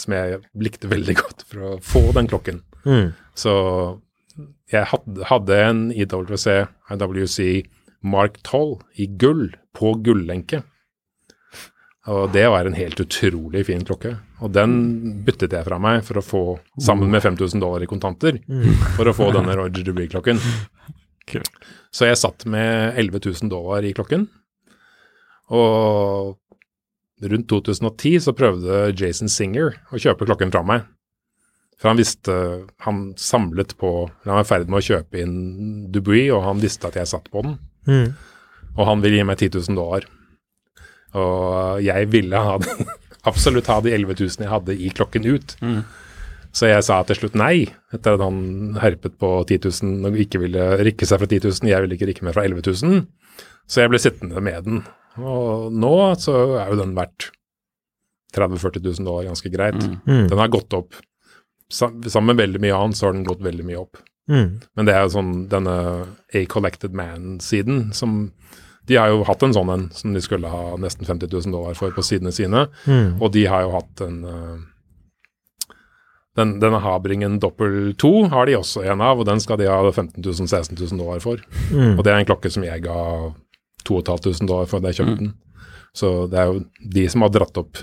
som 0.00 0.16
jeg 0.16 0.40
likte 0.60 0.90
veldig 0.90 1.16
godt 1.18 1.46
for 1.48 1.68
å 1.68 1.72
få 1.84 2.04
den 2.16 2.28
klokken. 2.30 2.62
Mm. 2.86 3.10
Så 3.36 3.54
jeg 4.72 4.88
hadde, 4.92 5.26
hadde 5.30 5.58
en 5.62 5.82
IWC, 5.94 6.46
IWC 6.92 7.38
Mark 8.06 8.40
12 8.42 9.02
i 9.02 9.08
gull 9.18 9.48
på 9.76 9.94
gullenke. 10.06 10.62
Og 12.06 12.30
det 12.30 12.44
var 12.52 12.68
en 12.68 12.76
helt 12.78 13.00
utrolig 13.02 13.64
fin 13.66 13.82
klokke. 13.86 14.12
Og 14.44 14.52
den 14.54 14.76
byttet 15.26 15.56
jeg 15.56 15.66
fra 15.66 15.78
meg 15.82 16.04
for 16.06 16.20
å 16.20 16.24
få, 16.24 16.42
sammen 16.78 17.10
med 17.10 17.24
5000 17.24 17.62
dollar 17.62 17.82
i 17.82 17.90
kontanter, 17.90 18.38
for 18.94 19.10
å 19.10 19.14
få 19.16 19.32
denne 19.34 19.56
Roger 19.58 19.88
Dubuy-klokken. 19.88 20.38
Så 21.90 22.06
jeg 22.06 22.20
satt 22.20 22.46
med 22.46 22.94
11 23.00 23.24
000 23.24 23.50
dollar 23.50 23.86
i 23.86 23.94
klokken. 23.96 24.28
Og 25.56 26.36
rundt 27.22 27.48
2010 27.48 28.20
så 28.26 28.34
prøvde 28.36 28.90
Jason 28.98 29.30
Singer 29.32 29.78
å 29.92 30.00
kjøpe 30.00 30.28
klokken 30.28 30.52
fra 30.52 30.62
meg. 30.66 30.84
For 31.76 31.90
han 31.90 31.98
visste 32.00 32.34
Han 32.86 33.10
samlet 33.20 33.74
på 33.76 33.90
Han 34.24 34.38
var 34.38 34.46
i 34.46 34.48
ferd 34.48 34.70
med 34.72 34.80
å 34.80 34.86
kjøpe 34.86 35.20
inn 35.20 35.36
Dubuis, 35.92 36.30
og 36.32 36.44
han 36.46 36.62
visste 36.62 36.88
at 36.88 36.96
jeg 36.96 37.10
satt 37.10 37.28
på 37.32 37.44
den. 37.44 37.58
Mm. 37.86 38.14
Og 38.76 38.88
han 38.88 39.02
ville 39.04 39.20
gi 39.20 39.26
meg 39.28 39.40
10 39.40 39.60
000 39.68 39.78
dollar. 39.78 40.08
Og 41.16 41.84
jeg 41.84 42.08
ville 42.12 42.40
ha 42.48 42.56
det, 42.60 42.88
absolutt 43.30 43.70
ha 43.72 43.78
de 43.84 43.94
11 43.96 44.18
000 44.18 44.44
jeg 44.44 44.52
hadde 44.52 44.76
i 44.76 44.90
klokken 44.92 45.28
ut. 45.28 45.56
Mm. 45.64 45.80
Så 46.56 46.70
jeg 46.70 46.84
sa 46.86 47.02
til 47.04 47.18
slutt 47.18 47.34
nei, 47.36 47.66
etter 47.92 48.16
at 48.16 48.22
han 48.24 48.76
herpet 48.80 49.18
på 49.20 49.30
10 49.44 49.68
000 49.84 50.08
og 50.08 50.20
ikke 50.20 50.40
ville 50.40 50.68
rikke 50.88 51.08
seg 51.08 51.20
fra 51.20 51.28
10 51.28 51.50
000. 51.50 51.68
Jeg 51.68 51.84
ville 51.84 51.98
ikke 51.98 52.08
rikke 52.08 52.28
meg 52.28 52.36
fra 52.36 52.46
11 52.48 52.64
000. 52.64 53.02
Så 53.68 53.82
jeg 53.82 53.92
ble 53.92 54.00
sittende 54.00 54.40
med 54.44 54.64
den. 54.64 54.86
Og 55.20 55.72
nå 55.72 55.96
så 56.20 56.36
er 56.60 56.72
jo 56.72 56.80
den 56.80 56.96
verdt 56.96 57.30
30 58.36 58.58
000-40 58.58 58.84
000 58.84 59.06
dollar 59.06 59.28
ganske 59.30 59.50
greit. 59.52 59.78
Mm. 59.80 59.96
Mm. 60.06 60.28
Den 60.28 60.38
har 60.38 60.52
gått 60.52 60.76
opp. 60.76 60.98
Sammen 61.72 62.26
med 62.30 62.42
veldig 62.42 62.60
mye 62.62 62.76
annet 62.76 62.98
så 62.98 63.08
har 63.08 63.16
den 63.16 63.26
gått 63.26 63.42
veldig 63.44 63.64
mye 63.66 63.80
opp. 63.80 63.98
Mm. 64.30 64.60
Men 64.74 64.88
det 64.88 64.94
er 64.94 65.06
jo 65.06 65.14
sånn 65.14 65.34
denne 65.50 65.74
A 66.34 66.44
Collected 66.50 66.94
Man-siden 66.98 67.92
som 67.94 68.32
De 68.86 68.94
har 68.98 69.10
jo 69.10 69.24
hatt 69.26 69.42
en 69.42 69.54
sånn 69.54 69.70
en 69.70 69.84
som 69.94 70.12
de 70.14 70.20
skulle 70.22 70.46
ha 70.46 70.76
nesten 70.78 71.06
50 71.06 71.26
000 71.32 71.54
dollar 71.54 71.74
for 71.74 71.90
på 71.94 72.04
sidene 72.06 72.30
sine. 72.30 72.68
Mm. 72.86 73.16
Og 73.18 73.32
de 73.34 73.42
har 73.50 73.64
jo 73.64 73.72
hatt 73.74 74.02
en 74.06 74.20
eh, 74.30 74.60
den, 76.36 76.52
Denne 76.62 76.78
Habringen 76.84 77.40
Doppel 77.42 77.96
2 77.98 78.28
har 78.30 78.46
de 78.46 78.54
også 78.58 78.84
en 78.86 79.02
av, 79.02 79.18
og 79.18 79.26
den 79.26 79.40
skal 79.42 79.58
de 79.58 79.66
ha 79.70 79.80
15 79.90 80.20
000-16 80.22 80.76
000 80.78 81.00
dollar 81.00 81.22
for. 81.24 81.42
Mm. 81.72 81.96
Og 81.96 82.04
det 82.04 82.12
er 82.12 82.20
en 82.20 82.28
klokke 82.28 82.52
som 82.52 82.62
jeg 82.66 82.84
ga 82.84 83.00
2500 83.86 84.46
dollar 84.50 84.68
for 84.70 84.82
at 84.82 84.90
jeg 84.90 85.00
kjøpte 85.00 85.20
den. 85.22 85.32
Så 85.96 86.10
det 86.30 86.42
er 86.42 86.50
jo 86.52 86.64
de 86.98 87.06
som 87.12 87.24
har 87.24 87.32
dratt 87.32 87.56
opp. 87.62 87.80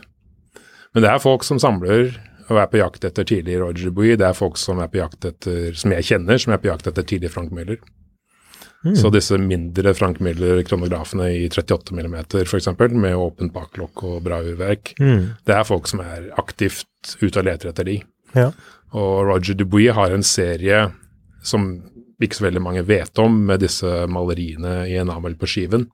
Men 0.93 1.05
det 1.05 1.09
er 1.09 1.23
folk 1.23 1.43
som 1.47 1.57
samler 1.61 2.11
og 2.51 2.59
er 2.59 2.67
på 2.69 2.77
jakt 2.81 3.05
etter 3.07 3.25
tidlig 3.25 3.55
Roger 3.61 3.89
Dubuy. 3.89 4.13
Det 4.19 4.27
er 4.27 4.37
folk 4.37 4.59
som 4.61 4.81
er 4.83 4.91
på 4.91 4.99
jakt 4.99 5.25
etter, 5.25 5.71
som 5.79 5.93
jeg 5.95 6.05
kjenner, 6.11 6.37
som 6.37 6.53
er 6.53 6.61
på 6.61 6.69
jakt 6.69 6.89
etter 6.91 7.05
tidlig 7.07 7.31
Frank 7.33 7.53
Müller. 7.55 7.79
Mm. 8.83 8.97
Så 8.99 9.09
disse 9.15 9.37
mindre 9.39 9.93
Frank 9.95 10.19
Müller-kronografene 10.19 11.29
i 11.37 11.45
38 11.47 11.95
mm 11.95 12.17
f.eks., 12.43 12.67
med 12.91 13.15
åpent 13.15 13.53
baklokk 13.55 14.03
og 14.03 14.17
bra 14.25 14.41
urverk, 14.43 14.93
Mm. 14.99 15.29
det 15.47 15.55
er 15.55 15.63
folk 15.63 15.87
som 15.87 16.01
er 16.03 16.29
aktivt 16.37 16.83
ute 17.21 17.39
og 17.39 17.45
leter 17.47 17.71
etter 17.71 17.87
de. 17.87 18.01
Ja. 18.35 18.51
Og 18.91 19.23
Roger 19.31 19.55
Dubuy 19.55 19.87
har 19.95 20.11
en 20.11 20.23
serie 20.23 20.91
som 21.43 21.81
ikke 22.27 22.39
så 22.39 22.47
veldig 22.47 22.63
mange 22.63 22.85
vet 22.87 23.19
om, 23.21 23.43
med 23.49 23.63
disse 23.63 23.89
maleriene 24.11 24.83
i 24.89 24.97
enamel 25.01 25.35
på 25.39 25.49
skiven. 25.49 25.87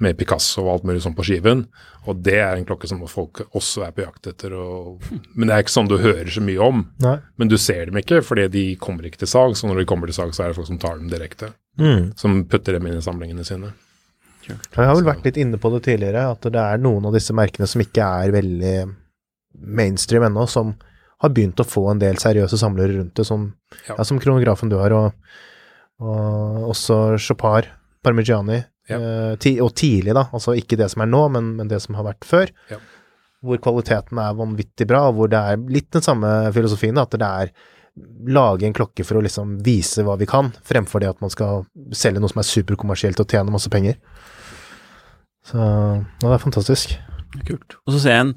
Med 0.00 0.16
Picasso 0.16 0.62
og 0.64 0.70
alt 0.72 0.86
mulig 0.88 1.02
sånn 1.04 1.16
på 1.16 1.26
skiven. 1.28 1.66
Og 2.08 2.22
det 2.24 2.38
er 2.40 2.54
en 2.56 2.64
klokke 2.68 2.88
som 2.88 3.02
folk 3.10 3.42
også 3.50 3.84
er 3.84 3.92
på 3.96 4.04
jakt 4.06 4.30
etter. 4.30 4.54
Og, 4.56 5.02
men 5.34 5.50
det 5.50 5.56
er 5.56 5.64
ikke 5.64 5.74
sånn 5.74 5.90
du 5.90 5.98
hører 6.00 6.30
så 6.32 6.44
mye 6.44 6.62
om. 6.64 6.86
Nei. 7.04 7.18
Men 7.36 7.52
du 7.52 7.58
ser 7.60 7.90
dem 7.90 8.00
ikke, 8.00 8.22
fordi 8.24 8.48
de 8.54 8.64
kommer 8.80 9.08
ikke 9.08 9.20
til 9.24 9.32
salg. 9.32 9.58
Så 9.60 9.68
når 9.68 9.82
de 9.82 9.88
kommer 9.90 10.08
til 10.08 10.16
salg, 10.16 10.32
så 10.36 10.46
er 10.46 10.52
det 10.52 10.60
folk 10.60 10.70
som 10.70 10.80
tar 10.80 10.96
dem 10.96 11.12
direkte. 11.12 11.52
Mm. 11.80 12.12
Som 12.20 12.42
putter 12.48 12.78
dem 12.78 12.88
inn 12.88 12.96
i 12.96 13.04
samlingene 13.04 13.44
sine. 13.46 13.74
Jeg 14.50 14.88
har 14.88 14.96
vel 14.96 15.06
vært 15.06 15.26
litt 15.28 15.38
inne 15.38 15.60
på 15.60 15.70
det 15.74 15.84
tidligere, 15.84 16.24
at 16.32 16.46
det 16.48 16.62
er 16.62 16.80
noen 16.82 17.06
av 17.06 17.14
disse 17.14 17.34
merkene 17.36 17.68
som 17.70 17.82
ikke 17.84 18.06
er 18.24 18.32
veldig 18.34 18.76
mainstream 19.78 20.24
ennå, 20.26 20.46
som 20.50 20.72
har 21.20 21.32
begynt 21.36 21.60
å 21.60 21.66
få 21.68 21.84
en 21.92 22.00
del 22.00 22.16
seriøse 22.20 22.58
samlere 22.60 22.96
rundt 22.98 23.14
det, 23.20 23.26
som, 23.28 23.52
Ja. 23.86 23.94
ja. 23.98 24.04
som 24.08 24.20
kronografen 24.22 24.70
du 24.72 24.76
har, 24.80 24.92
og, 24.96 25.12
og 26.00 26.70
også 26.72 27.18
Chopard, 27.20 27.68
Parmigiani, 28.02 28.62
eh, 28.88 29.34
ti, 29.42 29.58
og 29.60 29.74
tidlig, 29.76 30.14
da, 30.16 30.26
altså 30.32 30.54
ikke 30.56 30.78
det 30.80 30.88
som 30.92 31.02
er 31.04 31.10
nå, 31.12 31.26
men, 31.36 31.52
men 31.58 31.68
det 31.68 31.82
som 31.84 31.98
har 31.98 32.06
vært 32.08 32.24
før, 32.24 32.52
Ja. 32.72 32.78
hvor 33.44 33.60
kvaliteten 33.60 34.18
er 34.20 34.34
vanvittig 34.38 34.86
bra, 34.88 35.06
og 35.08 35.14
hvor 35.18 35.28
det 35.32 35.38
er 35.40 35.60
litt 35.68 35.90
den 35.92 36.02
samme 36.04 36.30
filosofien, 36.56 36.94
da, 36.96 37.02
at 37.08 37.18
det 37.20 37.28
er 37.28 37.52
lage 38.30 38.64
en 38.64 38.72
klokke 38.72 39.04
for 39.04 39.18
å 39.18 39.22
liksom 39.24 39.58
vise 39.66 40.04
hva 40.06 40.14
vi 40.16 40.24
kan, 40.30 40.52
fremfor 40.64 41.02
det 41.02 41.08
at 41.10 41.20
man 41.20 41.30
skal 41.32 41.66
selge 41.92 42.20
noe 42.22 42.30
som 42.32 42.40
er 42.40 42.48
superkommersielt 42.48 43.20
og 43.20 43.28
tjene 43.28 43.52
masse 43.52 43.68
penger. 43.72 43.98
Så 45.44 45.58
ja, 45.58 46.04
det 46.22 46.32
er 46.36 46.42
fantastisk. 46.42 46.94
Kult. 47.48 47.76
Og 47.86 47.94
så 47.96 48.00
ser 48.04 48.14
jeg 48.16 48.26
en 48.28 48.34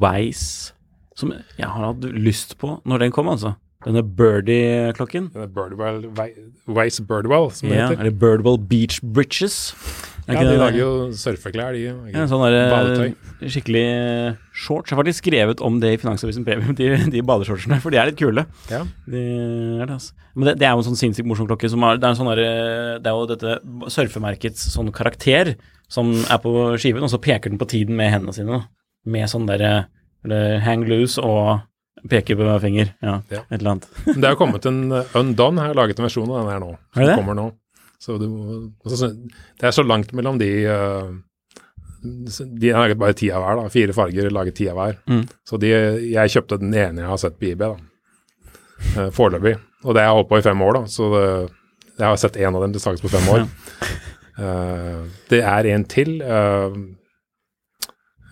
Wise 0.00 0.72
som 1.20 1.32
jeg 1.36 1.66
har 1.68 1.90
hatt 1.92 2.06
lyst 2.16 2.56
på 2.60 2.78
når 2.88 3.04
den 3.06 3.12
kom, 3.14 3.28
altså. 3.32 3.54
Denne 3.80 4.02
Birdie-klokken. 4.04 5.30
Er 5.40 5.46
Birdwell, 5.48 6.02
Wei- 6.12 6.34
Weiss 6.68 7.00
Birdwell, 7.00 7.46
som 7.56 7.70
det 7.70 7.78
Ja, 7.78 7.86
heter. 7.88 8.00
eller 8.02 8.10
Birdwell 8.12 8.58
Beach 8.58 8.98
Britches. 9.00 9.72
Er 10.28 10.34
Ja, 10.36 10.42
de 10.44 10.58
lager 10.60 10.78
jo 10.78 10.90
surfeklær, 11.16 11.72
de. 11.72 11.86
ja, 12.12 12.26
sånn 12.28 12.44
der, 12.44 12.70
Badetøy. 12.70 13.14
skikkelig 13.48 14.36
shorts. 14.52 14.90
Jeg 14.90 14.96
har 14.96 15.02
faktisk 15.02 15.24
skrevet 15.24 15.60
om 15.64 15.80
det 15.80 15.94
i 15.94 15.96
Finansavisen 15.96 16.44
Premium, 16.44 16.74
de, 16.80 16.90
de 17.10 17.22
badeshortsene, 17.22 17.80
for 17.80 17.90
de 17.90 17.96
er 17.96 18.10
litt 18.10 18.18
kule. 18.20 18.44
Ja. 18.70 18.82
De 19.08 19.22
er 19.80 19.86
det, 19.86 19.96
altså. 19.96 20.12
Men 20.36 20.44
det, 20.50 20.58
det 20.60 20.66
er 20.68 20.76
jo 20.76 20.82
en 20.84 20.88
sånn 20.92 21.00
sinnssykt 21.00 21.26
morsom 21.26 21.48
klokke. 21.48 21.70
Som 21.72 21.82
er, 21.88 21.96
det, 21.96 22.04
er 22.06 22.18
sånn 22.20 22.28
der, 22.36 23.00
det 23.00 23.10
er 23.10 23.16
jo 23.16 23.26
dette 23.32 23.56
surfemerkets 23.96 24.68
sånn 24.76 24.92
karakter 24.94 25.54
som 25.90 26.12
er 26.30 26.38
på 26.44 26.52
skiven, 26.78 27.02
og 27.02 27.10
så 27.10 27.18
peker 27.18 27.50
den 27.50 27.58
på 27.58 27.66
tiden 27.66 27.96
med 27.98 28.12
hendene 28.12 28.36
sine. 28.36 28.60
Da. 28.60 28.68
Med 29.10 29.26
sånn 29.32 29.48
derre 29.48 29.88
eller 30.24 30.58
hang 30.64 30.84
loose 30.88 31.18
og 31.22 31.60
peke 32.10 32.36
på 32.36 32.44
hver 32.46 32.60
finger. 32.62 32.92
Ja, 33.02 33.20
Ja. 33.30 33.42
et 33.50 33.58
eller 33.60 33.70
annet. 33.76 33.88
Det 34.06 34.24
er 34.24 34.30
jo 34.34 34.40
kommet 34.40 34.66
en 34.66 34.82
Undone, 34.90 35.04
Undone, 35.20 35.60
har 35.60 35.74
laget 35.74 35.98
en 36.00 36.06
versjon 36.08 36.30
av 36.30 36.44
den 36.44 36.52
her 36.52 36.60
nå. 36.60 36.70
Er 36.72 36.76
det 36.76 36.94
Som 36.94 37.06
det? 37.10 37.16
kommer 37.20 37.34
nå. 37.40 37.48
Så 38.00 38.16
må- 38.18 38.72
altså, 38.86 39.10
det 39.60 39.66
er 39.68 39.70
så 39.76 39.82
langt 39.84 40.12
mellom 40.16 40.38
de 40.40 40.48
uh, 40.66 41.10
De 42.02 42.70
har 42.72 42.80
laget 42.86 42.98
bare 42.98 43.12
ti 43.12 43.28
av 43.30 43.42
hver, 43.44 43.56
da. 43.60 43.68
Fire 43.68 43.92
farger, 43.92 44.30
laget 44.32 44.54
ti 44.56 44.68
av 44.72 44.76
hver. 44.78 44.96
Mm. 45.06 45.26
Så 45.44 45.58
de, 45.60 45.68
jeg 46.14 46.30
kjøpte 46.32 46.58
den 46.62 46.72
ene 46.72 47.02
jeg 47.02 47.10
har 47.10 47.18
sett 47.20 47.36
på 47.38 47.50
IB, 47.50 47.58
da. 47.60 47.74
Uh, 48.96 49.10
Foreløpig. 49.12 49.58
Og 49.84 49.92
det 49.94 50.00
har 50.00 50.08
jeg 50.08 50.16
holdt 50.16 50.28
på 50.30 50.38
i 50.40 50.46
fem 50.48 50.62
år, 50.64 50.72
da. 50.78 50.82
Så 50.88 51.10
det, 51.12 51.50
jeg 51.98 52.06
har 52.08 52.16
sett 52.16 52.36
én 52.40 52.56
av 52.56 52.62
dem 52.64 52.72
til 52.72 52.80
salgs 52.80 53.02
på 53.04 53.12
fem 53.12 53.28
år. 53.34 53.44
Uh, 54.40 55.04
det 55.28 55.42
er 55.44 55.68
en 55.74 55.84
til 55.84 56.22
uh, 56.24 56.72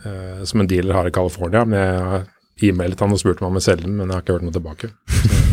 uh, 0.05 0.45
som 0.49 0.63
en 0.63 0.71
dealer 0.71 0.97
har 0.97 1.09
i 1.09 1.15
California. 1.15 1.65
Men 1.69 1.79
jeg 1.81 2.09
har 2.13 2.27
e-mailet 2.69 3.05
han 3.05 3.15
og 3.15 3.23
spurt 3.23 3.43
om 3.43 3.49
han 3.51 3.59
vil 3.59 3.67
selge 3.69 3.87
den, 3.87 3.97
men 3.99 4.09
jeg 4.09 4.17
har 4.17 4.27
ikke 4.27 4.39
hørt 4.39 4.47
noe 4.49 4.57
tilbake. 4.57 4.93
Så, 5.09 5.45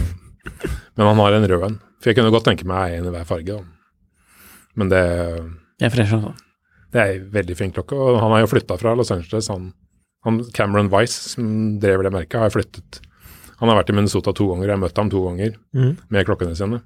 men 0.96 1.10
han 1.10 1.22
har 1.22 1.38
en 1.38 1.48
rød 1.52 1.64
en. 1.68 1.80
For 2.00 2.12
jeg 2.12 2.20
kunne 2.20 2.34
godt 2.34 2.48
tenke 2.48 2.68
meg 2.70 2.98
en 2.98 3.08
i 3.10 3.14
hver 3.14 3.28
farge. 3.28 3.58
Da. 3.58 3.64
Men 4.80 4.92
det, 4.92 5.04
Jeg 5.82 5.90
er 5.90 5.94
fresh, 5.94 6.16
altså. 6.16 6.34
det 6.94 7.02
er 7.02 7.14
en 7.16 7.28
veldig 7.34 7.58
fin 7.58 7.74
klokke. 7.76 7.98
Og 7.98 8.20
han 8.22 8.36
har 8.36 8.44
jo 8.44 8.52
flytta 8.52 8.78
fra 8.80 8.96
Los 8.96 9.12
Angeles. 9.16 9.50
Han, 9.52 9.72
han 10.28 10.42
Cameron 10.56 10.92
Weiss, 10.94 11.16
som 11.36 11.80
drev 11.82 12.06
det 12.06 12.14
merket, 12.16 12.40
har 12.40 12.54
flyttet 12.54 13.02
Han 13.62 13.72
har 13.72 13.80
vært 13.80 13.94
i 13.94 13.96
Minnesota 13.96 14.34
to 14.36 14.50
ganger, 14.50 14.68
jeg 14.68 14.76
har 14.76 14.82
møtt 14.82 14.98
ham 15.00 15.10
to 15.10 15.22
ganger 15.24 15.54
mm. 15.72 15.92
med 16.12 16.26
klokkene 16.28 16.58
sine. 16.60 16.82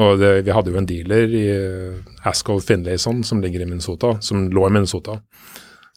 Og 0.00 0.20
det, 0.20 0.30
vi 0.46 0.54
hadde 0.54 0.72
jo 0.72 0.78
en 0.80 0.86
dealer 0.88 1.34
i 1.36 1.42
eh, 1.52 2.60
Finlayson 2.64 3.24
som 3.26 3.42
ligger 3.42 3.60
i 3.60 3.66
Minnesota, 3.68 4.14
som 4.24 4.46
lå 4.48 4.64
i 4.68 4.72
Minnesota, 4.72 5.18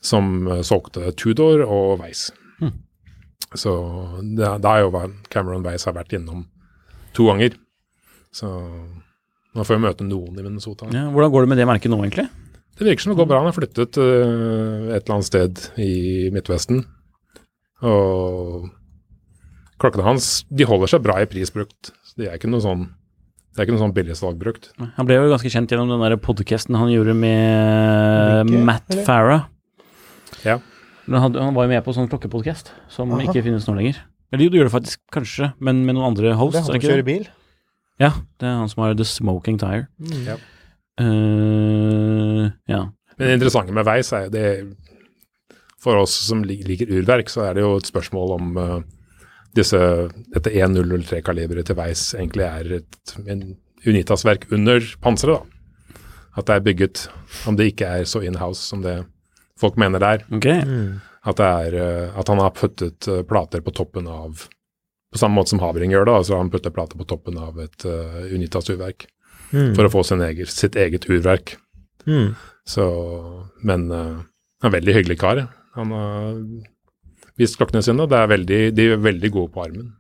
som 0.03 0.47
eh, 0.51 0.63
solgte 0.67 1.11
Tudor 1.19 1.63
og 1.65 2.01
Weiss. 2.03 2.27
Mm. 2.61 2.73
Så 3.55 3.73
det, 4.37 4.49
da 4.63 4.75
er 4.77 4.85
jo 4.85 4.93
hva- 4.93 5.09
Cameron 5.33 5.65
Weiss 5.65 5.87
har 5.87 5.95
vært 5.97 6.15
innom 6.17 6.45
to 7.15 7.27
ganger. 7.29 7.55
Så 8.33 8.49
nå 9.53 9.61
får 9.65 9.77
vi 9.77 9.83
møte 9.85 10.07
noen 10.07 10.33
i 10.37 10.43
Minnesota. 10.45 10.89
Ja, 10.93 11.05
hvordan 11.13 11.33
går 11.33 11.45
det 11.45 11.51
med 11.53 11.61
det 11.61 11.69
merket 11.69 11.93
nå, 11.93 11.99
egentlig? 12.01 12.27
Det 12.73 12.87
virker 12.87 13.05
som 13.05 13.13
det 13.13 13.19
går 13.19 13.29
bra. 13.29 13.43
Han 13.43 13.51
har 13.51 13.53
flyttet 13.53 13.99
uh, 14.01 14.89
et 14.95 15.03
eller 15.03 15.13
annet 15.19 15.27
sted 15.29 15.59
i 15.77 15.91
Midtvesten. 16.33 16.81
Og 17.85 18.65
klokkene 19.81 20.07
hans 20.07 20.31
de 20.49 20.65
holder 20.65 20.89
seg 20.89 21.03
bra 21.05 21.19
i 21.21 21.29
pris 21.29 21.53
brukt. 21.53 21.93
Så 22.01 22.17
er 22.31 22.39
ikke 22.39 22.49
noe 22.49 22.63
sånn 22.65 22.87
det 23.53 23.61
er 23.61 23.67
ikke 23.67 23.75
noe 23.75 23.83
sånn 23.83 23.93
billigsalg 23.93 24.37
brukt. 24.41 24.71
Han 24.97 25.05
ble 25.05 25.19
jo 25.19 25.29
ganske 25.29 25.49
kjent 25.53 25.69
gjennom 25.69 25.91
den 25.91 26.01
podkasten 26.01 26.17
podcasten 26.17 26.73
han 26.73 26.89
gjorde 26.89 27.13
med 27.13 28.47
Hvilke, 28.49 28.61
Matt 28.65 28.87
eller? 28.89 29.05
Farah. 29.05 29.43
Ja. 30.45 30.59
Men 31.05 31.19
Han, 31.19 31.35
han 31.35 31.55
var 31.55 31.65
jo 31.67 31.73
med 31.73 31.83
på 31.83 31.93
sånn 31.95 32.07
klokkepodkast 32.11 32.71
som 32.91 33.11
Aha. 33.11 33.25
ikke 33.25 33.43
finnes 33.43 33.65
nå 33.67 33.75
lenger. 33.75 33.99
Eller 34.31 34.45
jo, 34.47 34.51
det 34.53 34.59
gjør 34.61 34.69
det 34.69 34.73
faktisk, 34.73 34.99
kanskje, 35.13 35.51
men 35.59 35.83
med 35.85 35.97
noen 35.97 36.13
andre 36.13 36.31
Det 36.31 36.37
hosts. 36.39 36.57
er 36.57 36.63
han 36.63 36.81
som 36.81 36.85
kjører 36.89 37.05
bil. 37.07 37.27
Ja, 38.01 38.09
det 38.41 38.47
er 38.49 38.55
han 38.57 38.71
som 38.71 38.81
har 38.85 38.95
The 38.97 39.05
Smoking 39.05 39.59
Tire. 39.61 39.87
Ja. 40.25 40.37
Uh, 41.01 42.49
ja. 42.69 42.81
Men 43.17 43.27
det 43.27 43.35
interessante 43.37 43.73
med 43.75 43.85
Weiss 43.85 44.11
er 44.13 44.29
det 44.33 44.47
For 45.83 45.97
oss 45.99 46.13
som 46.27 46.43
liker 46.47 46.89
urverk, 46.95 47.29
så 47.29 47.43
er 47.49 47.57
det 47.57 47.63
jo 47.65 47.75
et 47.77 47.89
spørsmål 47.89 48.35
om 48.37 48.57
uh, 48.57 48.75
disse, 49.57 49.77
dette 50.33 50.53
1003-kaliberet 50.55 51.67
til 51.67 51.77
Weiss 51.77 52.13
egentlig 52.15 52.45
er 52.47 52.77
et 52.79 53.15
en 53.27 53.43
Unitas-verk 53.83 54.47
under 54.55 54.79
panseret. 55.03 55.43
da. 55.43 55.99
At 56.39 56.47
det 56.47 56.55
er 56.55 56.63
bygget, 56.65 57.01
om 57.45 57.57
det 57.59 57.73
ikke 57.73 57.89
er 57.99 58.07
så 58.07 58.21
in-house 58.23 58.63
som 58.63 58.81
det 58.81 59.01
folk 59.59 59.77
mener 59.77 59.99
det 60.03 60.09
er. 60.17 60.23
Ok. 60.37 60.47
Mm. 60.67 61.01
At, 61.23 61.37
det 61.39 61.45
er, 61.47 61.75
eh, 61.79 62.19
at 62.19 62.27
han 62.27 62.39
har 62.43 62.51
puttet 62.57 63.07
eh, 63.07 63.21
plater 63.23 63.61
på 63.63 63.71
toppen 63.71 64.07
av 64.11 64.47
På 65.13 65.19
samme 65.21 65.37
måte 65.37 65.53
som 65.53 65.59
Havring 65.61 65.91
gjør 65.93 66.05
det, 66.09 66.13
altså 66.17 66.37
han 66.39 66.49
putter 66.49 66.73
plater 66.73 66.97
på 66.97 67.05
toppen 67.05 67.37
av 67.37 67.59
et 67.61 67.85
uh, 67.85 68.23
Unitas 68.33 68.69
urverk 68.73 69.07
Mm. 69.53 69.75
for 69.77 69.85
å 69.85 69.89
få 69.93 70.01
sin 70.03 70.21
egen, 70.25 70.47
sitt 70.49 70.73
eget 70.81 71.03
urverk. 71.05 71.51
Mm. 72.09 72.31
Så, 72.65 72.85
men 73.61 73.83
uh, 73.91 74.17
han 74.17 74.65
er 74.65 74.71
en 74.71 74.73
veldig 74.73 74.95
hyggelig 74.95 75.17
kar. 75.21 75.43
Han 75.75 75.91
har 75.93 76.39
vist 77.37 77.59
klokkene 77.59 77.83
sine, 77.85 78.01
og 78.01 78.09
det 78.09 78.17
er 78.17 78.31
veldig, 78.31 78.59
de 78.73 78.87
er 78.95 79.03
veldig 79.03 79.29
gode 79.35 79.51
på 79.53 79.61
armen. 79.67 79.91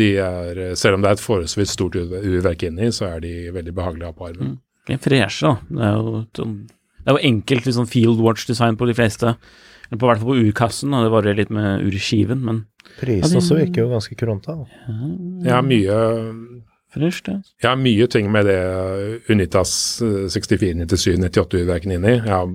De 0.00 0.06
er, 0.16 0.56
eh, 0.70 0.72
selv 0.80 0.96
om 0.96 1.04
det 1.04 1.10
er 1.10 1.18
et 1.18 1.24
forholdsvis 1.26 1.74
stort 1.76 1.98
ur- 2.00 2.16
urverk 2.24 2.64
inni, 2.70 2.88
så 2.96 3.10
er 3.10 3.20
de 3.20 3.34
veldig 3.52 3.74
behagelige 3.76 4.08
å 4.08 4.14
ha 4.14 4.16
på 4.16 4.28
armen. 4.30 4.56
Er 4.88 5.00
freshe, 5.04 5.44
da. 5.44 5.54
Det 5.68 5.84
er 5.90 5.96
jo, 6.00 6.24
sånn, 6.40 6.54
det 7.04 7.12
er 7.12 7.16
jo 7.18 7.26
enkelt 7.32 7.66
liksom, 7.66 7.84
sånn 7.86 7.90
field 7.92 8.20
watch-design 8.24 8.76
på 8.80 8.86
de 8.88 8.94
fleste. 8.94 9.34
Eller 9.90 9.98
på 9.98 10.06
hvert 10.06 10.20
fall 10.22 10.30
på 10.30 10.40
urkassen, 10.46 10.92
og 10.94 11.02
det 11.06 11.12
varer 11.12 11.38
litt 11.38 11.50
med 11.50 11.82
urskiven, 11.88 12.42
men 12.46 12.64
Prisen 13.00 13.34
Ja, 13.34 13.40
også 13.40 13.56
virker 13.58 13.82
jo 13.84 13.90
ganske 13.90 14.16
kronta. 14.18 14.54
da. 14.56 14.96
Jeg 15.44 15.52
har 15.52 15.62
mye, 15.66 15.96
fresh, 16.94 17.22
det. 17.26 17.36
jeg 17.62 17.68
har 17.68 17.76
mye 17.80 18.06
ting 18.10 18.30
med 18.32 18.46
det 18.46 18.60
Unitas 19.30 19.72
eh, 20.02 20.28
64, 20.30 20.74
97, 20.86 21.18
98 21.18 21.60
urverken 21.64 21.92
inni. 21.96 22.16
Jeg 22.18 22.30
har 22.30 22.48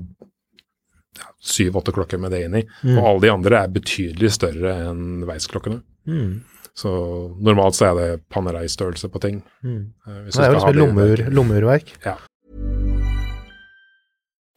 syv-åtte 1.45 1.93
klokker 1.93 2.19
med 2.21 2.31
det 2.33 2.43
inni. 2.47 2.63
Mm. 2.83 2.97
Og 2.97 3.07
alle 3.09 3.21
de 3.25 3.31
andre 3.35 3.63
er 3.63 3.73
betydelig 3.75 4.31
større 4.35 4.73
enn 4.89 5.25
Weiss-klokkene. 5.27 5.81
Mm. 6.09 6.43
Så 6.75 6.91
normalt 7.39 7.77
så 7.77 7.91
er 7.91 7.99
det 7.99 8.07
Panerai-størrelse 8.33 9.09
på 9.11 9.21
ting. 9.23 9.43
Mm. 9.63 9.93
eh, 10.07 10.21
hvis 10.25 10.35
Det 10.39 10.43
er 10.43 10.51
jo 10.51 10.57
liksom 10.57 10.79
lommeur, 10.81 11.25
lommeurverk. 11.31 11.93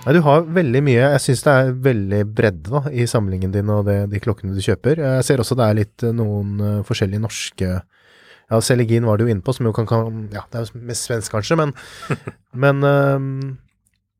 Nei, 0.00 0.14
du 0.16 0.22
har 0.24 0.46
veldig 0.48 0.80
mye 0.86 1.00
Jeg 1.00 1.20
syns 1.20 1.42
det 1.44 1.52
er 1.52 1.72
veldig 1.84 2.20
bredde 2.32 2.72
da, 2.72 2.80
i 2.88 3.04
samlingen 3.10 3.52
din 3.52 3.68
og 3.72 3.84
det, 3.88 3.98
de 4.12 4.20
klokkene 4.22 4.56
du 4.56 4.62
kjøper. 4.64 5.02
Jeg 5.04 5.26
ser 5.28 5.42
også 5.42 5.58
det 5.60 5.66
er 5.66 5.80
litt 5.82 6.04
eh, 6.06 6.14
noen 6.16 6.54
eh, 6.64 6.78
forskjellige 6.88 7.20
norske 7.20 7.68
Ja, 7.70 8.60
Selegin 8.64 9.06
var 9.06 9.20
du 9.20 9.26
jo 9.26 9.34
inne 9.34 9.44
på, 9.44 9.52
som 9.56 9.68
jo 9.68 9.74
kan, 9.76 9.88
kan 9.90 10.22
Ja, 10.32 10.46
det 10.48 10.62
er 10.62 10.64
jo 10.64 10.80
mest 10.88 11.08
svensk, 11.08 11.36
kanskje, 11.36 11.58
men 11.60 11.76
Men 12.64 12.80
eh, 12.86 13.28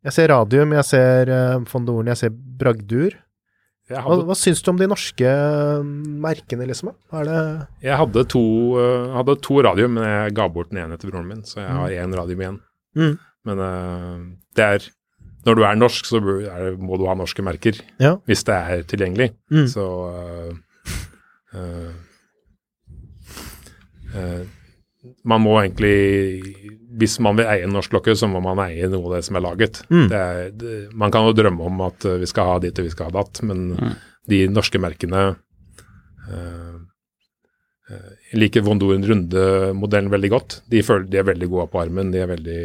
jeg 0.08 0.16
ser 0.16 0.30
Radium, 0.32 0.76
jeg 0.78 0.88
ser 0.88 1.34
Fondoren, 1.68 2.08
jeg 2.08 2.16
ser 2.16 2.30
Bragdur. 2.32 3.18
Jeg 3.90 3.98
Hva, 3.98 4.12
hadde, 4.14 4.24
hva 4.28 4.36
syns 4.38 4.60
du 4.62 4.68
om 4.70 4.78
de 4.78 4.86
norske 4.86 5.26
eh, 5.26 5.88
merkene, 6.22 6.68
liksom? 6.70 6.92
jeg 7.82 7.96
hadde 7.98 8.22
to, 8.30 8.42
eh, 8.78 9.08
hadde 9.16 9.34
to 9.42 9.56
radium, 9.66 9.96
men 9.98 10.06
jeg 10.06 10.36
ga 10.38 10.46
bort 10.52 10.70
den 10.70 10.84
ene 10.84 10.98
til 11.00 11.10
broren 11.10 11.26
min, 11.26 11.42
så 11.48 11.58
jeg 11.58 11.74
har 11.74 11.96
én 12.04 12.14
radium 12.14 12.44
igjen. 12.44 12.58
Mm. 12.94 13.16
Men 13.50 13.62
eh, 13.66 14.22
det 14.54 14.68
er 14.76 14.86
Når 15.46 15.56
du 15.56 15.64
er 15.64 15.78
norsk, 15.78 16.08
så 16.08 16.20
må 16.20 16.98
du 17.00 17.06
ha 17.08 17.16
norske 17.16 17.44
merker. 17.44 17.80
Ja. 18.02 18.16
Hvis 18.28 18.44
det 18.48 18.56
er 18.56 18.86
tilgjengelig. 18.88 19.30
Mm. 19.52 19.66
Så 19.72 19.86
uh, 20.12 20.52
uh, 21.56 21.92
uh, 24.12 24.42
Man 25.24 25.40
må 25.40 25.54
egentlig 25.62 25.94
Hvis 27.00 27.16
man 27.24 27.38
vil 27.38 27.48
eie 27.48 27.64
en 27.64 27.72
norsk 27.72 27.94
klokke, 27.94 28.12
så 28.18 28.28
må 28.28 28.42
man 28.44 28.60
eie 28.66 28.90
noe 28.92 29.08
av 29.08 29.16
det 29.16 29.24
som 29.24 29.40
er 29.40 29.46
laget. 29.46 29.80
Mm. 29.88 30.06
Det 30.12 30.20
er, 30.20 30.52
det, 30.52 30.78
man 30.92 31.14
kan 31.14 31.24
jo 31.24 31.36
drømme 31.38 31.72
om 31.72 31.82
at 31.88 32.04
vi 32.20 32.28
skal 32.28 32.54
ha 32.54 32.62
dit 32.62 32.76
og 32.76 32.88
vi 32.90 32.92
skal 32.92 33.08
ha 33.08 33.20
datt, 33.22 33.40
men 33.48 33.70
de 34.30 34.44
norske 34.50 34.80
merkene 34.82 35.22
eh, 36.30 36.78
eh, 37.90 38.10
Jeg 38.30 38.42
liker 38.42 38.64
Vondoren 38.66 39.06
Runde-modellen 39.06 40.10
veldig 40.12 40.32
godt. 40.32 40.58
De, 40.70 40.82
føler, 40.86 41.08
de 41.10 41.20
er 41.20 41.30
veldig 41.30 41.48
gode 41.50 41.70
på 41.72 41.80
armen, 41.82 42.12
de 42.14 42.22
er 42.22 42.30
veldig 42.30 42.60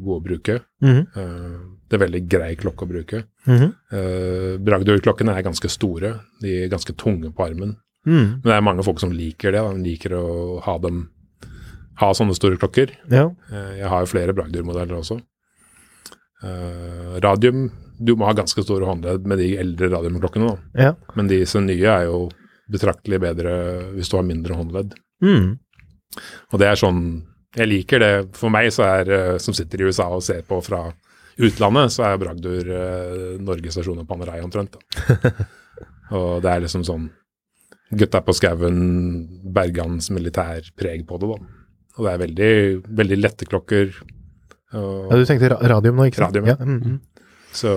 gode 0.00 0.18
å 0.18 0.24
bruke. 0.30 0.62
Mm 0.84 1.04
Eh, 1.20 1.60
det 1.90 1.96
er 1.96 2.04
veldig 2.04 2.22
grei 2.30 2.50
klokke 2.58 2.86
å 2.86 2.90
bruke. 2.90 3.22
Mhm. 3.50 3.70
Uh, 3.92 4.52
Bragdor-klokkene 4.62 5.34
er 5.34 5.46
ganske 5.46 5.70
store, 5.72 6.14
de 6.42 6.60
er 6.64 6.72
ganske 6.72 6.94
tunge 6.94 7.32
på 7.34 7.48
armen. 7.48 7.76
Mm. 8.06 8.40
Men 8.40 8.46
det 8.46 8.54
er 8.56 8.64
mange 8.64 8.84
folk 8.86 9.00
som 9.02 9.12
liker 9.12 9.52
det, 9.52 9.60
da. 9.60 9.74
de 9.74 9.84
liker 9.84 10.14
å 10.16 10.60
ha 10.64 10.78
dem 10.80 11.08
ha 12.00 12.14
sånne 12.16 12.32
store 12.36 12.56
klokker. 12.60 12.94
Ja. 13.12 13.26
Uh, 13.50 13.72
jeg 13.76 13.90
har 13.92 14.04
jo 14.04 14.10
flere 14.12 14.34
Bragdur-modeller 14.36 15.02
også. 15.02 15.18
Uh, 16.40 17.18
radium, 17.20 17.66
du 18.00 18.14
må 18.16 18.24
ha 18.24 18.36
ganske 18.36 18.62
store 18.64 18.88
håndledd 18.88 19.26
med 19.28 19.42
de 19.42 19.50
eldre 19.60 19.90
radiumklokkene, 19.92 20.54
da. 20.54 20.84
ja. 20.86 20.92
Men 21.18 21.28
disse 21.28 21.60
nye 21.60 21.90
er 21.90 22.06
jo 22.08 22.30
betraktelig 22.70 23.18
bedre 23.20 23.52
hvis 23.96 24.08
du 24.08 24.16
har 24.16 24.24
mindre 24.26 24.56
håndledd. 24.56 24.94
Mm. 25.24 25.58
Og 26.50 26.62
det 26.62 26.70
er 26.70 26.80
sånn 26.80 27.02
Jeg 27.54 27.66
liker 27.66 27.98
det. 27.98 28.14
For 28.38 28.50
meg 28.52 28.68
så 28.70 28.84
er 28.86 29.08
eh, 29.10 29.36
som 29.42 29.54
sitter 29.54 29.82
i 29.82 29.88
USA 29.90 30.06
og 30.14 30.22
ser 30.22 30.44
på 30.46 30.60
fra 30.62 30.84
utlandet, 31.46 31.94
så 31.94 32.04
er 32.08 32.20
Bragdur 32.20 32.68
uh, 32.68 33.38
Norges 33.42 33.76
stasjon 33.76 34.02
og 34.02 34.08
Panerai 34.08 34.40
omtrent. 34.44 34.76
Og 36.16 36.40
det 36.42 36.50
er 36.50 36.62
liksom 36.64 36.82
sånn 36.86 37.08
Gutta 37.90 38.20
på 38.22 38.34
skauen, 38.38 38.76
Bergans 39.50 40.12
militærpreg 40.14 41.02
på 41.08 41.16
det, 41.18 41.30
da. 41.32 41.38
Og 41.98 42.06
det 42.06 42.10
er 42.12 42.20
veldig, 42.20 42.52
veldig 43.00 43.16
lette 43.18 43.48
klokker. 43.50 43.90
Og, 44.78 45.08
ja, 45.10 45.18
du 45.18 45.26
tenkte 45.26 45.50
ra 45.50 45.56
radium 45.72 45.98
nå, 45.98 46.06
ikke 46.06 46.20
sant? 46.20 46.36
Radium, 46.36 46.46
ja. 46.46 46.54
ja. 46.54 46.66
-hmm. 46.66 47.00
Så 47.50 47.72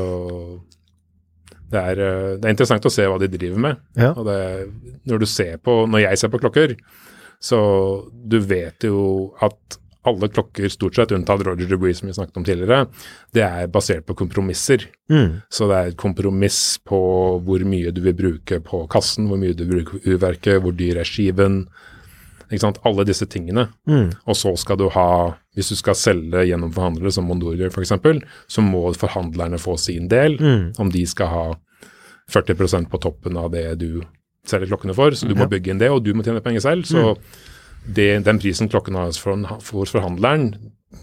det 1.74 1.82
er, 1.82 1.97
eh, 1.97 2.36
det 2.38 2.45
er 2.45 2.53
interessant 2.53 2.86
å 2.86 2.93
se 2.93 3.07
hva 3.09 3.18
de 3.22 3.32
driver 3.32 3.64
med. 3.66 3.82
Ja. 3.97 4.11
Og 4.14 4.28
det, 4.28 4.39
når 5.09 5.24
du 5.24 5.26
ser 5.26 5.57
på, 5.57 5.84
når 5.89 6.05
jeg 6.05 6.22
ser 6.22 6.34
på 6.34 6.41
klokker, 6.43 6.76
så 7.41 7.59
du 8.14 8.39
vet 8.39 8.86
jo 8.88 9.34
at 9.41 9.80
alle 10.10 10.30
klokker, 10.32 10.68
stort 10.72 10.97
sett 10.97 11.14
unntatt 11.16 11.45
Roger 11.47 11.70
Dubuis, 11.70 11.99
som 11.99 12.10
vi 12.10 12.16
snakket 12.18 12.39
om 12.39 12.45
tidligere, 12.47 12.86
det 13.36 13.43
er 13.45 13.72
basert 13.72 14.06
på 14.08 14.16
kompromisser. 14.20 14.86
Mm. 15.12 15.41
Så 15.51 15.70
det 15.70 15.78
er 15.78 15.91
et 15.91 15.99
kompromiss 15.99 16.60
på 16.84 16.99
hvor 17.43 17.66
mye 17.68 17.93
du 17.95 18.01
vil 18.06 18.18
bruke 18.18 18.60
på 18.66 18.84
kassen, 18.91 19.30
hvor 19.32 19.39
mye 19.39 19.56
du 19.56 19.66
vil 19.66 19.80
bruke 19.80 19.97
på 19.97 20.14
urverket, 20.16 20.60
hvor 20.64 20.76
dyr 20.76 20.99
er 21.01 21.08
skiven. 21.08 21.64
Ikke 22.49 22.66
sant? 22.66 22.82
Alle 22.86 23.06
disse 23.08 23.26
tingene. 23.32 23.70
Mm. 23.89 24.12
Og 24.30 24.38
så 24.38 24.51
skal 24.60 24.78
du 24.82 24.89
ha, 24.93 25.10
hvis 25.56 25.72
du 25.74 25.78
skal 25.80 25.97
selge 25.97 26.43
gjennom 26.49 26.74
forhandlere, 26.76 27.14
som 27.16 27.26
Mondor 27.30 27.56
gjør 27.58 27.72
f.eks., 27.74 27.95
så 28.47 28.66
må 28.66 28.86
forhandlerne 28.99 29.62
få 29.62 29.78
sin 29.82 30.12
del. 30.12 30.38
Mm. 30.41 30.74
Om 30.84 30.91
de 30.93 31.06
skal 31.10 31.32
ha 31.32 31.45
40% 32.34 32.91
på 32.91 32.99
toppen 33.04 33.39
av 33.39 33.51
det 33.56 33.66
du 33.82 34.04
selger 34.47 34.70
klokkene 34.72 34.95
for. 34.97 35.16
Så 35.16 35.28
du 35.30 35.36
må 35.39 35.47
bygge 35.49 35.74
inn 35.74 35.82
det, 35.82 35.89
og 35.91 36.04
du 36.04 36.14
må 36.16 36.26
tjene 36.26 36.43
penger 36.43 36.64
selv. 36.68 36.88
Så 36.88 37.16
det, 37.86 38.24
den 38.26 38.40
prisen 38.40 38.72
klokken 38.72 38.96
har 39.00 39.12
for, 39.20 39.36
for 39.64 39.90
forhandleren, 39.90 40.54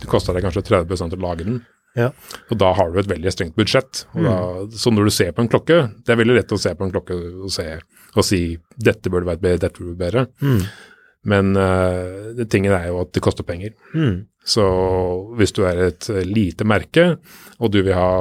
det 0.00 0.08
koster 0.10 0.36
deg 0.36 0.46
kanskje 0.46 0.64
30 0.70 1.16
å 1.16 1.20
lage 1.20 1.46
den. 1.46 1.60
Ja. 1.98 2.10
Og 2.52 2.58
da 2.60 2.70
har 2.76 2.92
du 2.92 3.00
et 3.00 3.10
veldig 3.10 3.32
strengt 3.34 3.56
budsjett. 3.58 4.04
Og 4.14 4.26
da, 4.26 4.36
så 4.78 4.92
når 4.94 5.08
du 5.08 5.14
ser 5.14 5.32
på 5.34 5.42
en 5.42 5.50
klokke, 5.50 5.80
det 6.06 6.14
er 6.14 6.20
veldig 6.20 6.36
lett 6.38 6.54
å 6.54 6.60
se 6.60 6.72
på 6.76 6.86
en 6.86 6.92
klokke 6.94 7.16
og, 7.18 7.50
se, 7.52 7.66
og 8.14 8.26
si 8.26 8.40
dette 8.78 9.10
burde 9.10 9.28
vært 9.28 9.42
bedre, 9.42 9.64
dette 9.66 9.82
burde 9.82 9.96
vært 9.96 10.04
bedre. 10.04 10.26
Mm. 10.40 10.60
Men 11.30 11.52
uh, 11.58 12.30
det 12.38 12.46
tingen 12.52 12.72
er 12.72 12.88
jo 12.88 13.02
at 13.02 13.10
det 13.16 13.24
koster 13.24 13.46
penger. 13.46 13.74
Mm. 13.92 14.22
Så 14.46 14.64
hvis 15.36 15.52
du 15.56 15.64
er 15.68 15.82
et 15.90 16.08
lite 16.24 16.64
merke, 16.64 17.10
og 17.60 17.74
du 17.74 17.82
vil 17.82 17.92
ha 17.92 18.12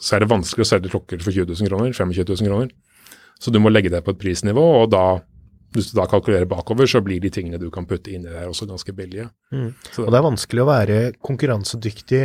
Så 0.00 0.16
er 0.16 0.24
det 0.24 0.30
vanskelig 0.32 0.64
å 0.64 0.68
selge 0.68 0.90
klokker 0.92 1.20
for 1.24 1.32
20 1.32 1.48
000 1.48 1.68
kroner, 1.70 1.92
25 1.96 2.26
000 2.28 2.48
kroner. 2.48 2.72
Så 3.40 3.52
du 3.52 3.56
må 3.60 3.70
legge 3.72 3.88
deg 3.92 4.04
på 4.04 4.12
et 4.12 4.20
prisnivå, 4.20 4.64
og 4.82 4.90
da 4.92 5.22
hvis 5.74 5.90
du 5.90 5.96
da 5.98 6.06
kalkulerer 6.10 6.46
bakover, 6.48 6.86
så 6.90 7.02
blir 7.04 7.22
de 7.22 7.32
tingene 7.34 7.58
du 7.60 7.66
kan 7.74 7.86
putte 7.88 8.12
inni 8.14 8.30
der 8.30 8.50
også 8.50 8.68
ganske 8.70 8.94
billige. 8.94 9.26
Mm. 9.54 9.72
Og 10.04 10.06
det 10.08 10.20
er 10.20 10.28
vanskelig 10.28 10.62
å 10.62 10.70
være 10.70 11.00
konkurransedyktig 11.24 12.22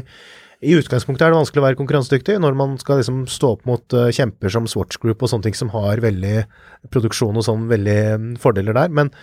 I 0.70 0.76
utgangspunktet 0.76 1.26
er 1.26 1.34
det 1.34 1.40
vanskelig 1.40 1.62
å 1.62 1.66
være 1.68 1.80
konkurransedyktig 1.80 2.38
når 2.44 2.58
man 2.60 2.78
skal 2.82 3.02
liksom 3.02 3.24
stå 3.32 3.54
opp 3.56 3.68
mot 3.70 3.96
uh, 3.96 4.10
kjemper 4.14 4.54
som 4.54 4.70
Swatch 4.70 5.00
Group 5.02 5.24
og 5.24 5.32
sånne 5.32 5.48
ting 5.48 5.58
som 5.58 5.72
har 5.74 6.02
veldig 6.04 6.36
produksjon 6.94 7.40
og 7.40 7.46
sånn 7.48 7.70
veldig 7.72 8.00
mm, 8.20 8.34
fordeler 8.44 8.76
der. 8.76 8.92
Men 8.92 9.14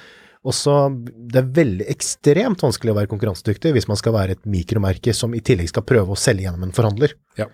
også 0.47 0.77
det 1.05 1.43
er 1.43 1.51
veldig 1.59 1.89
ekstremt 1.93 2.62
vanskelig 2.62 2.95
å 2.95 2.99
være 3.01 3.11
konkurransedyktig 3.11 3.74
hvis 3.77 3.89
man 3.91 3.99
skal 4.01 4.14
være 4.16 4.37
et 4.37 4.49
mikromerke 4.49 5.14
som 5.16 5.35
i 5.35 5.43
tillegg 5.45 5.70
skal 5.72 5.87
prøve 5.87 6.14
å 6.14 6.20
selge 6.20 6.47
gjennom 6.47 6.66
en 6.66 6.74
forhandler. 6.77 7.14
Ja. 7.39 7.51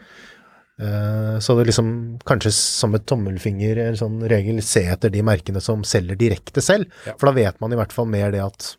Eh, 0.81 1.39
Så 1.39 1.57
det 1.59 1.67
liksom 1.69 2.21
kanskje 2.25 2.53
som 2.53 2.95
et 2.95 3.05
tommelfinger, 3.07 3.79
en 3.79 3.99
sånn 3.99 4.23
regel, 4.29 4.63
se 4.63 4.85
etter 4.89 5.11
de 5.13 5.23
merkene 5.23 5.61
som 5.61 5.85
selger 5.85 6.17
direkte 6.17 6.63
selv. 6.65 6.89
Ja. 7.07 7.17
For 7.19 7.29
da 7.29 7.37
vet 7.37 7.61
man 7.61 7.73
i 7.73 7.77
hvert 7.77 7.93
fall 7.93 8.07
mer 8.07 8.33
det 8.33 8.45
at 8.45 8.77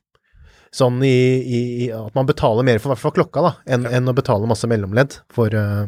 Sånn 0.73 1.03
i, 1.05 1.13
i, 1.53 1.59
at 1.93 2.15
man 2.17 2.25
betaler 2.25 2.65
mer 2.65 2.79
for 2.81 2.89
hvert 2.89 3.01
fall 3.03 3.13
klokka, 3.13 3.43
da, 3.45 3.51
enn 3.75 3.83
enn 3.85 4.09
å 4.09 4.13
betale 4.17 4.47
masse 4.49 4.65
mellomledd 4.65 5.19
for 5.29 5.53
uh, 5.53 5.85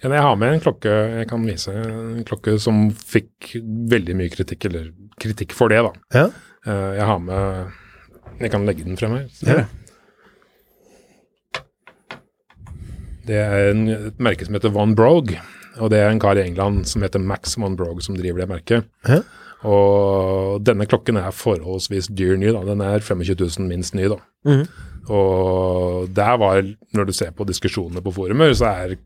Ja, 0.00 0.08
jeg 0.08 0.22
har 0.24 0.38
med 0.40 0.54
en 0.54 0.62
klokke 0.64 0.88
jeg 1.18 1.28
kan 1.28 1.44
vise, 1.44 1.74
en 1.76 2.24
klokke 2.24 2.54
som 2.56 2.86
fikk 2.96 3.50
veldig 3.92 4.16
mye 4.16 4.32
kritikk, 4.32 4.64
eller 4.70 4.88
kritikk 5.20 5.52
for 5.52 5.68
det, 5.68 5.82
da. 5.84 5.92
Ja. 6.16 6.24
Uh, 6.64 6.94
jeg 6.96 7.10
har 7.10 7.20
med 7.20 8.40
Jeg 8.40 8.54
kan 8.54 8.64
legge 8.64 8.88
den 8.88 8.96
frem 8.96 9.18
her. 9.18 9.28
Ja. 9.44 9.66
Det 13.28 13.38
er 13.38 13.70
en, 13.70 13.86
et 14.10 14.22
merke 14.22 14.46
som 14.46 14.56
heter 14.56 14.72
Von 14.74 14.96
Brogue, 14.98 15.38
og 15.78 15.92
det 15.92 16.00
er 16.02 16.10
en 16.10 16.20
kar 16.22 16.38
i 16.40 16.44
England 16.44 16.86
som 16.90 17.04
heter 17.04 17.22
Max 17.22 17.56
Von 17.58 17.76
Brogue 17.78 18.02
som 18.04 18.18
driver 18.18 18.42
det 18.42 18.50
merket. 18.50 18.90
Hæ? 19.08 19.22
Og 19.62 20.62
denne 20.66 20.88
klokken 20.90 21.20
er 21.20 21.34
forholdsvis 21.34 22.08
dyr 22.10 22.34
ny, 22.40 22.50
da. 22.50 22.64
Den 22.66 22.82
er 22.82 22.98
25 23.04 23.36
000 23.38 23.68
minst 23.68 23.94
ny, 23.94 24.08
da. 24.10 24.18
Mm. 24.48 24.64
Og 25.12 26.08
der 26.14 26.34
var, 26.38 26.62
når 26.94 27.06
du 27.06 27.12
ser 27.14 27.30
på 27.34 27.46
diskusjonene 27.46 28.02
på 28.02 28.14
forumer, 28.14 28.54
så 28.58 28.72
er 28.72 28.96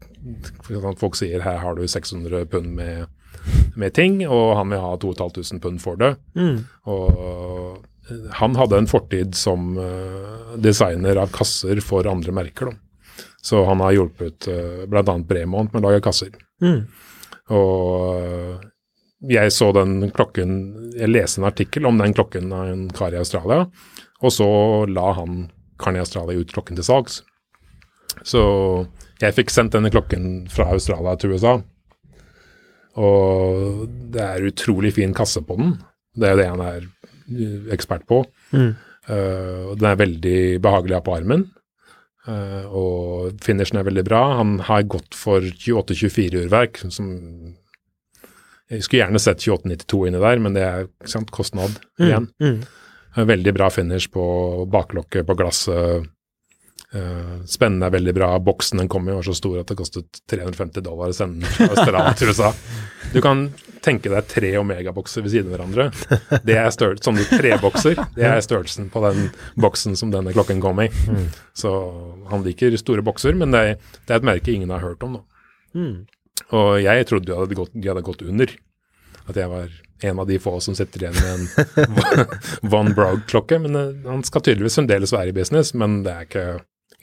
folk 1.01 1.17
sier 1.17 1.45
her 1.45 1.61
har 1.61 1.77
du 1.77 1.85
600 1.89 2.49
pund 2.53 2.73
med, 2.77 3.05
med 3.77 3.95
ting, 3.97 4.23
og 4.29 4.57
han 4.59 4.73
vil 4.73 4.81
ha 4.81 4.95
2500 4.97 5.61
pund 5.65 5.85
for 5.85 6.01
det. 6.01 6.15
Mm. 6.37 6.65
Og 6.89 7.85
han 8.41 8.57
hadde 8.57 8.81
en 8.81 8.89
fortid 8.91 9.37
som 9.37 9.77
eh, 9.83 10.57
designer 10.63 11.19
av 11.21 11.33
kasser 11.35 11.81
for 11.85 12.07
andre 12.09 12.33
merker. 12.33 12.71
Da. 12.71 12.86
Så 13.47 13.63
han 13.69 13.83
har 13.85 13.95
hjulpet 13.95 14.49
uh, 14.51 14.87
bl.a. 14.91 15.19
Bremont 15.29 15.71
med 15.73 15.83
å 15.83 15.87
lage 15.89 16.03
kasser. 16.05 16.33
Mm. 16.65 16.87
Og 17.55 18.17
eh, 18.19 18.65
jeg 19.31 19.53
så 19.55 19.69
den 19.75 20.09
klokken 20.15 20.57
Jeg 20.97 21.13
leste 21.13 21.39
en 21.39 21.47
artikkel 21.47 21.87
om 21.87 22.01
den 22.01 22.15
klokken 22.17 22.51
av 22.51 22.73
en 22.73 22.87
kar 22.91 23.15
i 23.15 23.21
Australia, 23.21 23.69
og 24.19 24.33
så 24.35 24.49
la 24.91 25.13
han 25.19 25.45
karen 25.79 26.01
i 26.01 26.03
Australia 26.03 26.41
ut 26.41 26.53
klokken 26.53 26.79
til 26.79 26.87
salgs. 26.89 27.21
Så 28.25 28.43
jeg 29.21 29.37
fikk 29.37 29.53
sendt 29.53 29.77
denne 29.77 29.93
klokken 29.93 30.47
fra 30.53 30.71
Australia 30.73 31.15
til 31.21 31.37
USA. 31.37 31.59
Og 32.97 33.85
det 34.13 34.25
er 34.25 34.49
utrolig 34.49 34.95
fin 34.97 35.13
kasse 35.17 35.43
på 35.45 35.59
den. 35.61 35.75
Det 36.17 36.31
er 36.31 36.41
det 36.41 36.49
han 36.49 36.63
er 36.65 36.81
eh, 36.83 37.73
ekspert 37.77 38.07
på. 38.09 38.23
Mm. 38.57 38.73
Uh, 39.07 39.77
den 39.79 39.87
er 39.87 40.01
veldig 40.01 40.39
behagelig 40.65 40.97
å 40.97 40.99
ha 40.99 41.05
på 41.07 41.13
armen. 41.15 41.45
Eh, 42.27 42.65
og 42.67 43.39
finishen 43.45 43.79
er 43.81 43.87
veldig 43.87 44.05
bra. 44.07 44.23
Han 44.41 44.59
har 44.67 44.89
gått 44.91 45.15
for 45.17 45.45
28-24-urverk, 45.45 46.83
som 46.91 47.13
Jeg 48.67 48.83
skulle 48.83 49.05
gjerne 49.05 49.21
sett 49.23 49.45
28-92 49.47 50.01
inni 50.09 50.21
der, 50.25 50.41
men 50.43 50.57
det 50.57 50.63
er 50.67 50.89
sant, 51.07 51.31
kostnad 51.31 51.79
igjen. 52.03 52.31
Mm. 52.43 52.59
mm. 52.59 53.27
Veldig 53.27 53.53
bra 53.57 53.71
finish 53.73 54.11
på 54.13 54.23
baklokket, 54.69 55.25
på 55.25 55.37
glasset. 55.39 56.09
Uh, 56.97 57.45
spennende 57.51 57.91
er 57.91 57.93
veldig 57.93 58.15
bra. 58.17 58.31
Boksen 58.41 58.81
den 58.81 58.89
kom 58.89 59.09
i 59.09 59.15
var 59.15 59.27
så 59.27 59.35
stor 59.37 59.59
at 59.61 59.69
det 59.69 59.77
kostet 59.77 60.21
350 60.31 60.85
dollar 60.87 61.13
å 61.13 61.17
sende 61.17 61.45
den 61.45 61.53
fra 61.53 61.69
Australia 61.75 62.15
til 62.19 62.33
USA. 62.33 62.53
Du 63.13 63.21
kan 63.25 63.47
tenke 63.85 64.11
deg 64.11 64.27
tre 64.31 64.51
Omega-bokser 64.59 65.23
ved 65.23 65.35
siden 65.35 65.53
av 65.53 65.57
hverandre. 65.57 66.41
Det 66.47 66.57
er 66.59 66.73
sånne 66.75 67.27
trebokser. 67.31 68.01
Det 68.17 68.27
er 68.27 68.43
størrelsen 68.43 68.89
på 68.91 69.03
den 69.05 69.29
boksen 69.63 69.95
som 69.99 70.11
denne 70.15 70.35
klokken 70.35 70.63
kom 70.65 70.81
i. 70.83 70.89
Så 71.55 71.71
han 72.33 72.43
liker 72.47 72.75
store 72.81 73.05
bokser, 73.07 73.37
men 73.39 73.55
det 73.55 73.63
er, 73.63 73.81
det 74.09 74.17
er 74.17 74.23
et 74.23 74.27
merke 74.27 74.55
ingen 74.55 74.75
har 74.75 74.83
hørt 74.83 75.07
om. 75.07 75.21
Da. 75.21 75.45
Mm. 75.79 75.97
Og 76.57 76.71
jeg 76.83 77.07
trodde 77.11 77.31
de 77.31 77.39
hadde, 77.39 77.59
gått, 77.59 77.75
de 77.75 77.93
hadde 77.93 78.07
gått 78.07 78.25
under. 78.27 78.55
At 79.27 79.39
jeg 79.39 79.51
var 79.51 79.71
en 80.07 80.19
av 80.19 80.27
de 80.29 80.39
få 80.39 80.59
som 80.61 80.77
sitter 80.77 81.07
igjen 81.07 81.17
med 81.17 81.35
en 81.35 82.27
Von 82.71 82.93
Brog-klokke. 82.95 83.59
Men 83.63 83.79
eh, 83.79 84.09
han 84.11 84.25
skal 84.27 84.45
tydeligvis 84.45 84.79
fremdeles 84.81 85.15
være 85.15 85.33
i 85.33 85.37
business, 85.37 85.75
men 85.75 86.03
det 86.07 86.15
er 86.15 86.29
ikke 86.29 86.47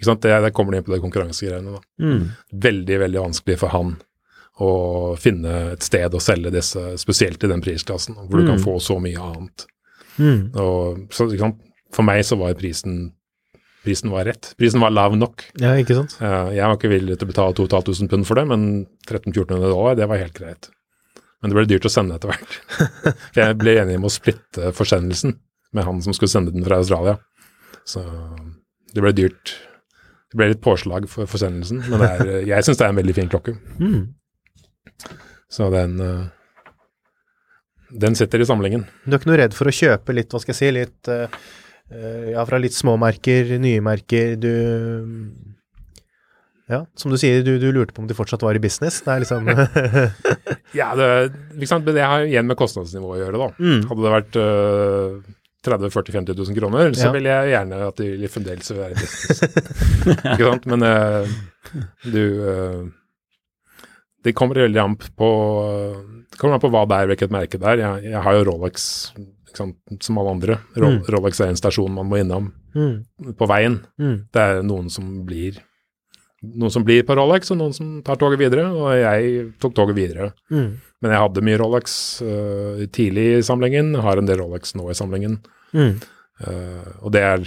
ikke 0.03 0.11
sant? 0.11 0.23
Det, 0.25 0.33
Der 0.45 0.53
kommer 0.55 0.75
de 0.75 0.81
inn 0.81 0.87
på 0.87 0.93
det 0.93 1.01
konkurransegreiene. 1.03 1.79
da. 1.79 1.81
Mm. 2.03 2.25
Veldig, 2.67 2.99
veldig 3.07 3.23
vanskelig 3.23 3.57
for 3.63 3.73
han 3.73 3.95
å 4.61 4.71
finne 5.17 5.53
et 5.73 5.85
sted 5.85 6.13
å 6.13 6.21
selge 6.21 6.51
disse, 6.53 6.81
spesielt 7.01 7.41
i 7.41 7.49
den 7.49 7.63
prisklassen, 7.63 8.19
hvor 8.27 8.41
du 8.43 8.51
kan 8.51 8.61
få 8.61 8.77
så 8.83 8.99
mye 9.01 9.17
annet. 9.17 9.65
Mm. 10.21 10.51
Og, 10.61 11.07
så? 11.15 11.25
For 11.93 12.05
meg 12.05 12.21
så 12.27 12.37
var 12.37 12.53
prisen 12.59 13.13
Prisen 13.83 14.13
var 14.13 14.23
rett. 14.23 14.53
Prisen 14.55 14.79
var 14.79 14.93
lav 14.95 15.17
nok. 15.19 15.41
Ja, 15.59 15.73
ikke 15.75 15.97
sant? 15.97 16.13
Eh, 16.23 16.53
jeg 16.55 16.63
var 16.63 16.77
ikke 16.77 16.91
villig 16.93 17.17
til 17.19 17.27
å 17.27 17.31
betale 17.33 17.55
2500 17.57 18.13
pund 18.13 18.27
for 18.29 18.39
det, 18.39 18.45
men 18.47 18.61
1300-1400 19.09 19.59
dollar, 19.59 19.97
det 19.99 20.07
var 20.07 20.21
helt 20.21 20.37
greit. 20.37 20.69
Men 21.43 21.51
det 21.51 21.57
ble 21.57 21.65
dyrt 21.67 21.89
å 21.89 21.91
sende 21.91 22.15
etter 22.15 22.31
hvert. 22.31 22.53
For 23.33 23.41
jeg 23.41 23.57
ble 23.59 23.73
enig 23.81 23.97
om 23.99 24.07
å 24.07 24.13
splitte 24.13 24.71
forsendelsen 24.71 25.35
med 25.75 25.83
han 25.83 25.99
som 26.05 26.15
skulle 26.15 26.31
sende 26.31 26.53
den 26.55 26.63
fra 26.63 26.77
Australia. 26.79 27.17
Så 27.83 28.05
det 28.95 29.03
ble 29.03 29.11
dyrt. 29.17 29.51
Det 30.33 30.39
ble 30.39 30.49
litt 30.49 30.63
påslag 30.65 31.03
for 31.05 31.29
forsendelsen, 31.29 31.83
men 31.93 32.01
er, 32.01 32.29
jeg 32.55 32.65
syns 32.65 32.79
det 32.79 32.87
er 32.87 32.93
en 32.95 32.97
veldig 32.97 33.13
fin 33.13 33.27
klokke. 33.29 33.53
Mm. 33.77 33.99
Så 35.53 35.67
den 35.69 35.99
eh, 36.01 36.23
Den 38.01 38.17
sitter 38.17 38.41
i 38.41 38.47
samlingen. 38.49 38.87
Du 39.05 39.13
er 39.13 39.19
ikke 39.19 39.29
noe 39.29 39.37
redd 39.43 39.53
for 39.53 39.69
å 39.69 39.75
kjøpe 39.77 40.15
litt, 40.17 40.33
hva 40.33 40.41
skal 40.41 40.55
jeg 40.55 40.59
si, 40.63 40.71
litt 40.73 41.11
eh, 41.13 41.37
Ja, 42.33 42.45
fra 42.49 42.57
litt 42.57 42.73
små 42.73 42.95
merker, 42.97 43.53
nye 43.61 43.83
merker, 43.85 44.33
du 44.41 44.49
Ja, 46.71 46.81
som 46.97 47.13
du 47.13 47.19
sier, 47.21 47.45
du, 47.45 47.59
du 47.61 47.69
lurte 47.69 47.93
på 47.93 48.01
om 48.01 48.09
de 48.09 48.17
fortsatt 48.17 48.41
var 48.41 48.57
i 48.57 48.63
business. 48.63 49.03
Det 49.05 49.13
er 49.13 49.21
liksom 49.21 49.53
Ja, 50.79 50.89
det, 50.97 51.11
liksom, 51.61 51.85
det 51.85 52.01
har 52.01 52.25
igjen 52.25 52.49
med 52.49 52.57
kostnadsnivået 52.57 53.19
å 53.19 53.23
gjøre, 53.27 53.45
da. 53.45 53.53
Mm. 53.61 53.85
Hadde 53.91 54.07
det 54.07 54.17
vært 54.17 54.41
øh, 54.41 55.33
30 55.63 55.93
40 55.93 56.15
50 56.19 56.35
000 56.37 56.57
kroner, 56.57 56.91
så 56.93 57.07
Ja. 57.07 57.11
vil 57.15 57.29
jeg 57.29 57.51
gjerne 57.53 57.79
at 57.87 58.01
de 58.01 58.09
vil 58.17 58.29
fremdeles 58.31 58.71
være 58.75 58.91
i 58.91 58.99
business. 58.99 59.43
ikke 60.33 60.49
sant? 60.49 60.65
Men 60.67 60.83
uh, 60.83 61.27
du 62.03 62.23
uh, 62.43 62.81
Det 64.23 64.35
kommer 64.35 64.55
veldig 64.63 64.79
an 64.83 64.95
på 64.99 65.29
Det 66.31 66.39
kommer 66.39 66.55
an 66.57 66.63
på 66.63 66.71
hva 66.73 66.83
det 66.87 66.97
er, 66.99 67.07
hvilket 67.11 67.31
merke 67.31 67.59
det 67.59 67.67
er. 67.73 67.83
Jeg, 67.83 68.11
jeg 68.11 68.23
har 68.23 68.39
jo 68.39 68.45
Rolex 68.51 68.89
sant? 69.53 69.77
som 70.01 70.17
alle 70.17 70.31
andre. 70.37 70.59
Ro 70.75 70.89
Mm. 70.93 71.03
Rolex 71.13 71.39
er 71.39 71.51
en 71.53 71.59
stasjon 71.59 71.93
man 71.93 72.09
må 72.09 72.17
innom 72.19 72.51
mm. 72.75 73.35
på 73.37 73.47
veien. 73.47 73.79
Mm. 74.01 74.17
Det 74.33 74.41
er 74.41 74.63
noen 74.65 74.89
som 74.89 75.25
blir 75.27 75.59
noen 76.43 76.71
som 76.71 76.83
blir 76.85 77.05
på 77.07 77.15
Rolex, 77.17 77.51
og 77.53 77.59
noen 77.59 77.75
som 77.75 77.95
tar 78.05 78.19
toget 78.19 78.41
videre. 78.41 78.67
Og 78.75 78.91
jeg 78.97 79.45
tok 79.63 79.75
toget 79.77 79.97
videre. 79.97 80.31
Mm. 80.51 80.75
Men 81.03 81.15
jeg 81.15 81.23
hadde 81.25 81.45
mye 81.47 81.59
Rolex 81.61 81.97
uh, 82.23 82.83
tidlig 82.95 83.27
i 83.37 83.45
samlingen, 83.45 83.93
har 84.03 84.19
en 84.19 84.29
del 84.29 84.41
Rolex 84.43 84.75
nå 84.79 84.89
i 84.91 84.97
samlingen. 84.97 85.39
Mm. 85.73 85.95
Uh, 86.43 86.89
og 87.01 87.13
det 87.15 87.21
er 87.23 87.45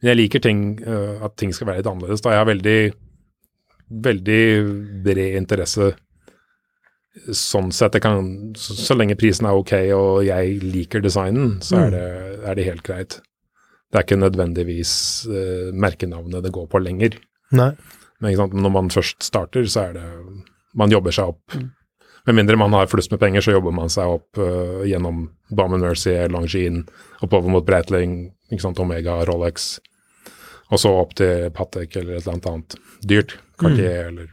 Men 0.00 0.10
jeg 0.10 0.18
liker 0.18 0.42
ting, 0.44 0.64
uh, 0.86 1.24
at 1.24 1.36
ting 1.40 1.52
skal 1.56 1.70
være 1.70 1.82
litt 1.82 1.90
annerledes. 1.90 2.24
Da 2.24 2.34
jeg 2.34 2.42
har 2.42 2.50
veldig, 2.50 2.80
veldig 4.08 4.42
bred 5.04 5.38
interesse 5.40 5.94
sånn 7.32 7.70
sett. 7.72 7.96
Jeg 7.96 8.04
kan, 8.04 8.26
så, 8.60 8.76
så 8.76 8.96
lenge 8.96 9.16
prisen 9.18 9.48
er 9.48 9.56
ok 9.56 9.72
og 9.96 10.26
jeg 10.26 10.58
liker 10.64 11.04
designen, 11.04 11.56
så 11.64 11.86
er 11.86 11.94
det, 11.94 12.08
er 12.44 12.58
det 12.58 12.66
helt 12.68 12.84
greit. 12.86 13.18
Det 13.90 14.00
er 14.00 14.06
ikke 14.06 14.18
nødvendigvis 14.18 14.92
uh, 15.30 15.72
merkenavnet 15.76 16.44
det 16.44 16.52
går 16.54 16.68
på 16.70 16.82
lenger. 16.82 17.18
Nei. 17.56 17.72
Men 18.24 18.54
når 18.64 18.72
man 18.72 18.92
først 18.92 19.22
starter, 19.22 19.66
så 19.68 19.90
er 19.90 19.98
det 19.98 20.06
Man 20.76 20.92
jobber 20.92 21.14
seg 21.14 21.30
opp. 21.30 21.54
Med 22.26 22.34
mindre 22.36 22.56
man 22.60 22.74
har 22.76 22.88
flust 22.90 23.10
med 23.10 23.20
penger, 23.20 23.40
så 23.40 23.54
jobber 23.54 23.72
man 23.72 23.88
seg 23.92 24.10
opp 24.18 24.40
uh, 24.40 24.82
gjennom 24.84 25.28
Bauman 25.48 25.80
Mercy, 25.80 26.12
Longines, 26.28 26.90
oppover 27.24 27.48
mot 27.48 27.64
Breitling, 27.64 28.32
Omega, 28.52 29.22
Rolex, 29.24 29.78
og 30.70 30.82
så 30.82 30.92
opp 30.98 31.14
til 31.16 31.48
Patek 31.54 31.96
eller 31.96 32.18
et 32.18 32.26
eller 32.26 32.50
annet 32.50 32.76
dyrt. 33.06 33.38
Cartier 33.56 34.10
eller 34.10 34.32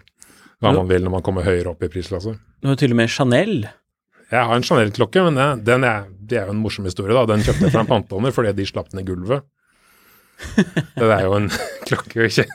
hva 0.64 0.74
man 0.74 0.90
vil 0.90 1.04
når 1.04 1.18
man 1.18 1.24
kommer 1.26 1.46
høyere 1.46 1.74
opp 1.74 1.84
i 1.84 1.92
prisklasse. 1.92 2.36
Du 2.64 2.70
har 2.72 2.80
til 2.80 2.96
og 2.96 3.00
med 3.00 3.12
Chanel. 3.12 3.66
Jeg 4.34 4.50
har 4.50 4.58
en 4.58 4.66
Chanel-klokke, 4.66 5.24
men 5.28 5.38
det, 5.38 5.48
den 5.68 5.86
er, 5.86 6.08
det 6.18 6.40
er 6.42 6.48
jo 6.50 6.56
en 6.56 6.62
morsom 6.64 6.88
historie. 6.90 7.14
da. 7.14 7.26
Den 7.30 7.44
kjøpte 7.46 7.68
jeg 7.68 7.74
fra 7.76 7.84
en 7.86 7.90
pantelåner 7.92 8.34
fordi 8.34 8.54
de 8.58 8.66
slapp 8.66 8.90
den 8.90 9.04
i 9.04 9.08
gulvet. 9.08 9.46
Det 10.98 11.08
er 11.08 11.26
jo 11.28 11.36
en 11.38 11.50
klokke 11.88 12.26
ikke 12.28 12.48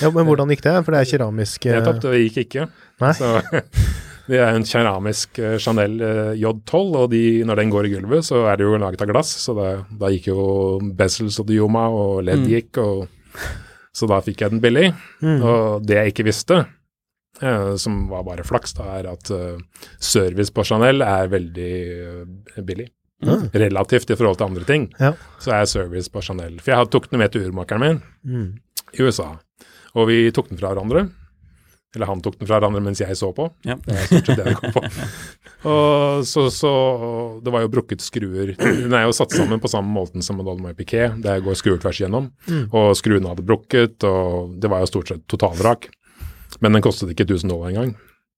Ja, 0.00 0.10
men 0.10 0.26
hvordan 0.26 0.50
gikk 0.52 0.64
det? 0.66 0.74
For 0.84 0.94
det 0.94 1.00
er 1.00 1.08
keramisk 1.12 1.66
eh, 1.66 1.78
Nettopp, 1.78 2.00
det 2.04 2.18
gikk 2.24 2.40
ikke. 2.44 2.66
Nei. 3.02 3.12
Så 3.16 3.30
Det 4.30 4.38
er 4.38 4.54
en 4.54 4.66
keramisk 4.66 5.40
eh, 5.42 5.56
Chanel 5.62 5.96
eh, 6.06 6.34
J12, 6.38 6.98
og 7.00 7.06
de, 7.10 7.22
når 7.46 7.62
den 7.62 7.72
går 7.72 7.88
i 7.88 7.94
gulvet, 7.96 8.26
så 8.26 8.44
er 8.50 8.60
det 8.60 8.66
jo 8.68 8.76
laget 8.78 9.02
av 9.02 9.10
glass. 9.10 9.32
Så 9.42 9.54
da, 9.58 9.70
da 10.02 10.10
gikk 10.12 10.28
jo 10.30 10.42
bezels 10.98 11.38
og 11.42 11.48
dioma, 11.48 11.88
og 11.90 12.20
ledd 12.28 12.44
gikk, 12.50 12.78
og 12.82 13.08
så 13.96 14.06
da 14.10 14.20
fikk 14.22 14.44
jeg 14.44 14.54
den 14.54 14.62
billig. 14.62 14.90
Og 15.24 15.82
det 15.86 15.98
jeg 15.98 16.14
ikke 16.14 16.28
visste, 16.30 16.60
eh, 16.62 16.76
som 17.80 18.08
var 18.10 18.24
bare 18.26 18.44
flaks, 18.44 18.74
da, 18.76 18.84
er 18.98 19.06
at 19.12 19.30
eh, 19.30 19.58
service 19.98 20.50
på 20.52 20.64
Chanel 20.66 21.02
er 21.06 21.28
veldig 21.32 21.70
eh, 22.56 22.62
billig. 22.66 22.88
Relativt 23.52 24.10
i 24.10 24.16
forhold 24.16 24.38
til 24.40 24.46
andre 24.48 24.64
ting, 24.64 24.88
Ja. 24.98 25.12
så 25.38 25.52
er 25.58 25.66
service 25.68 26.08
på 26.08 26.22
Chanel. 26.24 26.58
For 26.60 26.72
jeg 26.72 26.90
tok 26.90 27.10
den 27.10 27.18
med 27.20 27.32
til 27.32 27.46
urmakeren 27.50 27.80
min 27.80 28.02
Mm. 28.24 28.58
i 28.96 29.02
USA, 29.04 29.38
og 29.94 30.08
vi 30.08 30.30
tok 30.32 30.48
den 30.48 30.58
fra 30.58 30.72
hverandre. 30.74 31.10
Eller 31.94 32.06
han 32.06 32.20
tok 32.22 32.38
den 32.38 32.46
fra 32.46 32.60
hverandre 32.60 32.80
mens 32.80 33.00
jeg 33.02 33.16
så 33.18 33.32
på. 33.34 33.48
Ja. 33.66 33.74
Det 33.74 33.96
er 33.98 34.06
stort 34.06 34.26
sett 34.26 34.36
det 34.38 34.44
det 34.46 34.56
går 34.60 34.72
på. 34.76 34.82
Og 35.66 36.20
så, 36.24 36.44
så 36.54 36.70
Det 37.42 37.50
var 37.52 37.64
jo 37.64 37.68
brukket 37.72 38.00
skruer. 38.04 38.52
Den 38.56 38.94
er 38.94 39.08
jo 39.08 39.12
satt 39.16 39.32
sammen 39.34 39.58
på 39.60 39.68
samme 39.68 39.90
måten 39.90 40.22
som 40.22 40.38
en 40.38 40.46
Dolmay 40.46 40.72
Piquet. 40.78 41.18
Der 41.24 41.40
går 41.42 41.58
skruer 41.58 41.80
tvers 41.82 41.98
igjennom. 42.00 42.30
Og 42.70 42.94
skruene 42.96 43.28
hadde 43.32 43.42
brukket, 43.44 44.04
og 44.06 44.54
det 44.62 44.70
var 44.70 44.84
jo 44.84 44.86
stort 44.92 45.08
sett 45.10 45.26
totalvrak. 45.26 45.88
Men 46.58 46.76
den 46.76 46.82
kostet 46.84 47.12
ikke 47.12 47.28
1000 47.28 47.52
dollar 47.52 47.70
engang. 47.70 47.94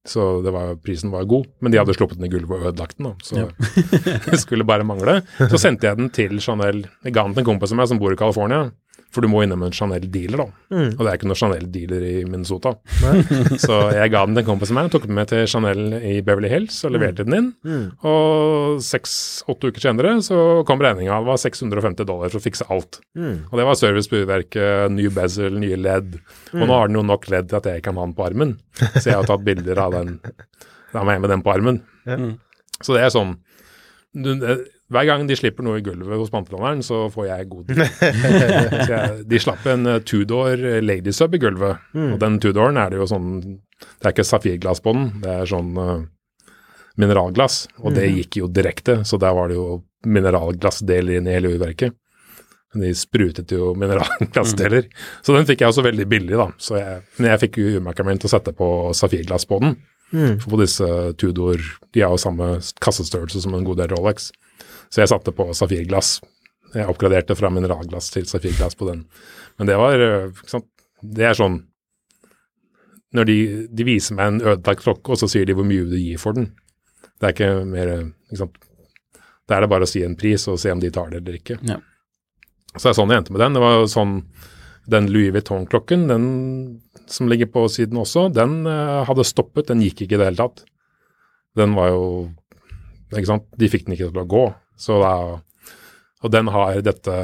Så 0.09 0.43
det 0.43 0.51
var, 0.51 0.75
prisen 0.83 1.13
var 1.15 1.25
god. 1.31 1.47
Men 1.63 1.73
de 1.73 1.79
hadde 1.79 1.95
sluppet 1.95 2.19
den 2.19 2.27
i 2.27 2.33
gulvet 2.33 2.59
og 2.59 2.73
ødelagt 2.73 2.99
den, 2.99 3.07
da. 3.07 3.13
Så 3.23 3.45
det 4.31 4.41
skulle 4.43 4.67
bare 4.67 4.87
mangle. 4.87 5.21
Så 5.39 5.61
sendte 5.63 5.87
jeg 5.87 6.01
den 6.01 6.11
til 6.15 6.41
Chanel. 6.43 6.83
Jeg 7.07 7.15
ga 7.15 7.23
den 7.29 7.37
til 7.37 7.45
en 7.45 7.51
kompis 7.53 7.75
av 7.75 7.79
meg 7.79 7.91
som 7.91 8.01
bor 8.03 8.15
i 8.15 8.19
California. 8.19 8.73
For 9.13 9.25
du 9.25 9.29
må 9.29 9.43
innom 9.45 9.63
en 9.67 9.75
Chanel-dealer, 9.75 10.41
da. 10.41 10.47
Og 10.73 11.01
det 11.03 11.09
er 11.11 11.19
ikke 11.19 11.29
noen 11.29 11.41
Chanel-dealer 11.41 12.07
i 12.09 12.15
Minnesota. 12.25 12.75
så 13.65 13.79
jeg 13.93 14.13
ga 14.15 14.23
den 14.25 14.39
til 14.39 14.43
en 14.45 14.49
kompis 14.49 14.73
av 14.73 14.79
meg, 14.79 14.91
tok 14.95 15.07
den 15.09 15.19
med 15.19 15.29
til 15.33 15.45
Chanel 15.51 15.99
i 16.01 16.15
Beverly 16.25 16.49
Hills 16.53 16.79
og 16.89 16.95
leverte 16.97 17.27
den 17.29 17.37
inn. 17.39 17.51
Og 18.09 18.81
seks-åtte 18.85 19.73
uker 19.73 19.85
senere 19.85 20.15
så 20.25 20.39
kom 20.69 20.83
regninga. 20.83 21.21
Det 21.21 21.29
var 21.29 21.43
650 21.45 22.09
dollar 22.09 22.33
for 22.33 22.41
å 22.41 22.47
fikse 22.47 22.69
alt. 22.73 23.03
Og 23.19 23.61
det 23.61 23.69
var 23.69 23.79
service 23.79 24.09
på 24.09 24.23
urverket, 24.23 24.93
ny 24.97 25.11
bezel, 25.13 25.61
nye 25.61 25.77
ledd. 25.81 26.17
Og 26.55 26.65
nå 26.65 26.73
har 26.73 26.89
den 26.89 27.01
jo 27.03 27.07
nok 27.13 27.29
ledd 27.33 27.53
til 27.53 27.61
at 27.61 27.69
jeg 27.75 27.85
kan 27.85 28.01
ha 28.01 28.09
den 28.09 28.17
på 28.17 28.27
armen. 28.27 28.57
Så 28.97 29.11
jeg 29.11 29.19
har 29.21 29.29
tatt 29.29 29.45
bilder 29.45 29.85
av 29.85 29.99
den 29.99 30.17
av 31.01 31.09
jeg 31.09 31.23
med 31.23 31.33
den 31.33 31.45
på 31.45 31.53
armen. 31.53 31.81
Så 32.83 32.97
det 32.97 33.05
er 33.07 33.13
sånn 33.15 33.37
du, 34.13 34.33
eh, 34.45 34.59
Hver 34.93 35.07
gang 35.09 35.27
de 35.29 35.37
slipper 35.39 35.65
noe 35.67 35.81
i 35.81 35.85
gulvet 35.85 36.21
hos 36.21 36.33
pantelåneren, 36.33 36.83
så 36.85 37.07
får 37.13 37.29
jeg 37.29 37.51
god 37.53 37.71
tid. 37.71 39.23
de 39.33 39.41
slapp 39.41 39.67
en 39.73 39.89
uh, 39.89 40.01
Tudor 40.05 40.61
Lady 40.85 41.15
Sub 41.17 41.37
i 41.37 41.41
gulvet, 41.43 41.87
og 41.97 42.19
den 42.23 42.41
Tudoren 42.43 42.81
er 42.81 42.93
det 42.93 43.01
jo 43.01 43.09
sånn 43.09 43.31
Det 43.43 44.05
er 44.05 44.13
ikke 44.13 44.27
safirglass 44.27 44.83
på 44.85 44.93
den, 44.97 45.09
det 45.25 45.33
er 45.33 45.49
sånn 45.49 45.73
uh, 45.79 45.97
mineralglass, 47.01 47.65
og 47.81 47.97
det 47.97 48.11
gikk 48.11 48.43
jo 48.43 48.51
direkte, 48.53 49.01
så 49.09 49.19
der 49.21 49.35
var 49.37 49.49
det 49.49 49.57
jo 49.57 49.83
mineralglassdeler 50.07 51.19
inn 51.19 51.29
i 51.31 51.37
hele 51.37 51.55
urverket. 51.55 51.97
De 52.75 52.93
sprutet 52.97 53.53
jo 53.53 53.73
mineralglassdeler. 53.81 54.89
Så 55.23 55.37
den 55.37 55.49
fikk 55.49 55.65
jeg 55.65 55.73
også 55.73 55.85
veldig 55.87 56.07
billig, 56.09 56.37
da. 56.41 56.51
Så 56.61 56.79
jeg, 56.81 57.01
men 57.19 57.33
jeg 57.33 57.43
fikk 57.47 57.61
jo 57.61 57.79
urmakeren 57.79 58.13
min 58.13 58.23
til 58.23 58.31
å 58.31 58.35
sette 58.35 58.55
på 58.57 58.69
safirglass 58.97 59.49
på 59.49 59.61
den. 59.65 59.77
For 60.13 60.53
på 60.53 60.59
disse 60.61 60.87
Tudor 61.17 61.57
De 61.97 62.03
har 62.05 62.11
jo 62.13 62.21
samme 62.21 62.59
kassestørrelse 62.85 63.41
som 63.41 63.55
en 63.57 63.65
god 63.65 63.79
del 63.81 63.95
Rolex. 63.95 64.29
Så 64.93 65.03
jeg 65.03 65.11
satte 65.13 65.33
på 65.35 65.49
safirglass. 65.57 66.19
Jeg 66.73 66.89
oppgraderte 66.89 67.37
fra 67.37 67.51
mineralglass 67.53 68.11
til 68.13 68.27
safirglass 68.29 68.77
på 68.79 68.89
den. 68.89 69.05
Men 69.61 69.69
det 69.69 69.77
var 69.81 70.01
øh, 70.01 70.33
ikke 70.33 70.53
sant? 70.53 70.69
Det 71.03 71.25
er 71.27 71.35
sånn 71.35 71.57
Når 73.13 73.27
de, 73.29 73.39
de 73.69 73.85
viser 73.85 74.17
meg 74.17 74.29
en 74.31 74.43
ødelagt 74.45 74.85
klokke, 74.85 75.13
og 75.13 75.19
så 75.21 75.29
sier 75.29 75.49
de 75.49 75.57
hvor 75.57 75.67
mye 75.69 75.85
du 75.89 75.99
gir 75.99 76.21
for 76.21 76.37
den. 76.37 76.53
Det 77.21 77.29
er 77.29 77.35
ikke 77.35 77.51
mer 77.69 77.91
ikke 77.99 78.41
sant? 78.45 78.61
Da 79.49 79.57
er 79.57 79.65
det 79.65 79.73
bare 79.73 79.85
å 79.85 79.91
si 79.91 80.05
en 80.07 80.17
pris 80.17 80.47
og 80.49 80.61
se 80.63 80.73
om 80.73 80.81
de 80.81 80.91
tar 80.95 81.11
det 81.13 81.21
eller 81.21 81.37
ikke. 81.41 81.59
Ja. 81.69 81.77
Så 82.73 82.87
det 82.87 82.93
er 82.93 82.99
sånn 83.01 83.13
jeg 83.13 83.21
endte 83.21 83.35
med 83.35 83.43
den. 83.43 83.59
Det 83.59 83.65
var 83.65 83.85
sånn 83.91 84.15
den 84.93 85.11
Louis 85.13 85.31
Vuitton-klokken, 85.35 86.07
den 86.09 86.25
som 87.07 87.29
ligger 87.31 87.51
på 87.53 87.67
siden 87.71 88.01
også, 88.01 88.27
den 88.35 88.63
uh, 88.67 89.05
hadde 89.07 89.27
stoppet. 89.29 89.69
Den 89.69 89.83
gikk 89.85 90.05
ikke 90.05 90.17
i 90.17 90.23
det 90.23 90.31
hele 90.31 90.41
tatt. 90.41 90.65
Den 91.59 91.77
var 91.77 91.93
jo 91.93 92.05
Ikke 93.13 93.29
sant. 93.29 93.45
De 93.61 93.69
fikk 93.69 93.85
den 93.85 93.93
ikke 93.93 94.09
til 94.09 94.23
å 94.23 94.29
gå. 94.29 94.47
Så 94.83 94.99
da 95.03 95.15
Og 96.23 96.31
den 96.35 96.51
har 96.55 96.81
dette 96.83 97.15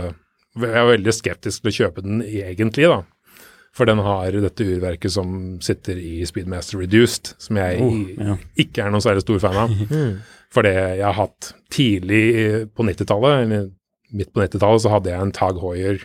Jeg 0.58 0.74
er 0.74 0.88
veldig 0.92 1.14
skeptisk 1.14 1.62
til 1.64 1.70
å 1.70 1.76
kjøpe 1.76 2.02
den 2.06 2.22
egentlig, 2.26 2.86
da. 2.90 3.02
For 3.76 3.86
den 3.86 4.00
har 4.02 4.32
dette 4.34 4.64
urverket 4.66 5.12
som 5.14 5.58
sitter 5.62 5.98
i 6.02 6.24
Speedmaster 6.26 6.80
Reduced, 6.80 7.34
som 7.38 7.60
jeg 7.60 7.78
Oh, 7.84 7.94
ja. 8.18 8.34
ikke 8.58 8.82
er 8.82 8.90
noen 8.90 9.04
særlig 9.04 9.22
stor 9.22 9.38
fan 9.44 9.58
av. 9.60 9.74
For 10.54 10.66
det 10.66 10.72
jeg 10.74 11.04
har 11.04 11.14
hatt 11.14 11.52
tidlig 11.70 12.22
på 12.74 12.86
90-tallet, 12.88 13.44
eller 13.44 13.68
midt 14.18 14.32
på 14.32 14.40
90-tallet, 14.42 14.82
så 14.82 14.94
hadde 14.96 15.12
jeg 15.12 15.20
en 15.28 15.34
Tag 15.36 15.60
Hoier 15.62 16.02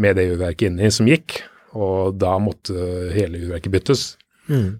med 0.00 0.16
det 0.16 0.28
urverket 0.32 0.70
inni 0.70 0.88
som 0.94 1.10
gikk, 1.10 1.40
og 1.76 2.16
da 2.22 2.36
måtte 2.40 2.72
hele 3.12 3.42
urverket 3.44 3.74
byttes. 3.74 4.06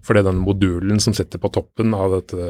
Fordi 0.07 0.23
den 0.25 0.41
modulen 0.41 0.99
som 1.03 1.13
sitter 1.13 1.41
på 1.43 1.51
toppen 1.53 1.93
av 1.93 2.15
dette 2.17 2.49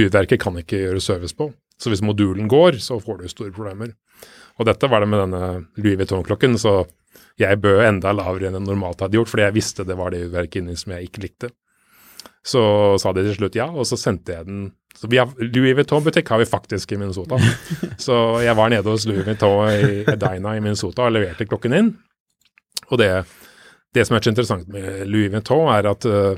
urverket 0.00 0.40
kan 0.42 0.56
ikke 0.62 0.80
gjøre 0.86 1.02
service 1.04 1.34
på. 1.36 1.50
Så 1.80 1.92
hvis 1.92 2.04
modulen 2.04 2.48
går, 2.50 2.78
så 2.82 2.98
får 3.00 3.22
du 3.22 3.30
store 3.32 3.54
problemer. 3.56 3.94
Og 4.60 4.68
dette 4.68 4.88
var 4.92 5.00
det 5.00 5.08
med 5.08 5.22
denne 5.24 5.44
Louis 5.80 5.96
Vuitton-klokken, 5.96 6.58
så 6.60 6.82
jeg 7.40 7.60
bød 7.62 7.80
enda 7.86 8.12
lavere 8.12 8.50
enn 8.50 8.58
jeg 8.58 8.66
normalt 8.66 9.00
hadde 9.00 9.16
gjort, 9.16 9.30
fordi 9.32 9.46
jeg 9.46 9.56
visste 9.56 9.86
det 9.88 9.96
var 9.96 10.12
det 10.12 10.26
urverket 10.26 10.60
inni 10.60 10.76
som 10.76 10.92
jeg 10.92 11.08
ikke 11.08 11.24
likte. 11.24 11.50
Så 12.44 12.62
sa 13.00 13.14
de 13.16 13.24
til 13.24 13.38
slutt 13.38 13.56
ja, 13.56 13.70
og 13.72 13.88
så 13.88 13.96
sendte 14.00 14.36
jeg 14.36 14.48
den 14.48 14.68
så 15.00 15.08
vi 15.08 15.16
har, 15.16 15.30
Louis 15.38 15.76
Vuitton-butikk 15.78 16.28
har 16.28 16.40
vi 16.42 16.46
faktisk 16.48 16.92
i 16.92 16.98
Minnesota. 17.00 17.38
Så 18.04 18.14
jeg 18.44 18.52
var 18.58 18.68
nede 18.68 18.84
hos 18.90 19.06
Louis 19.08 19.24
Vuitton 19.24 19.70
i 19.70 20.02
Edina 20.02 20.56
i 20.56 20.60
Minnesota 20.60 21.06
og 21.06 21.14
leverte 21.14 21.46
klokken 21.48 21.76
inn. 21.78 21.88
Og 22.90 22.98
det, 23.00 23.08
det 23.96 24.04
som 24.04 24.18
er 24.18 24.24
så 24.26 24.32
interessant 24.34 24.68
med 24.68 25.06
Louis 25.08 25.30
Vuitton, 25.32 25.70
er 25.72 25.88
at 25.88 26.04
uh, 26.10 26.34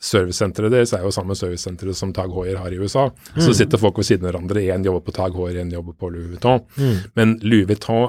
servicesenteret 0.00 0.72
deres 0.72 0.94
er 0.96 1.04
jo 1.04 1.12
samme 1.12 1.36
servicesenteret 1.36 1.98
som 1.98 2.12
Tag 2.16 2.32
Hoier 2.32 2.56
har 2.56 2.72
i 2.72 2.78
USA. 2.80 3.10
Så 3.36 3.52
sitter 3.56 3.80
folk 3.80 3.98
ved 4.00 4.08
siden 4.08 4.24
av 4.24 4.32
hverandre. 4.32 4.62
Én 4.72 4.86
jobber 4.86 5.04
på 5.04 5.14
Tag 5.16 5.36
Hoier, 5.36 5.60
én 5.60 5.72
jobber 5.74 5.92
på 5.92 6.08
Louis 6.12 6.30
Vuitton. 6.32 6.64
Men 7.18 7.36
Louis 7.44 7.68
Vuitton 7.68 8.08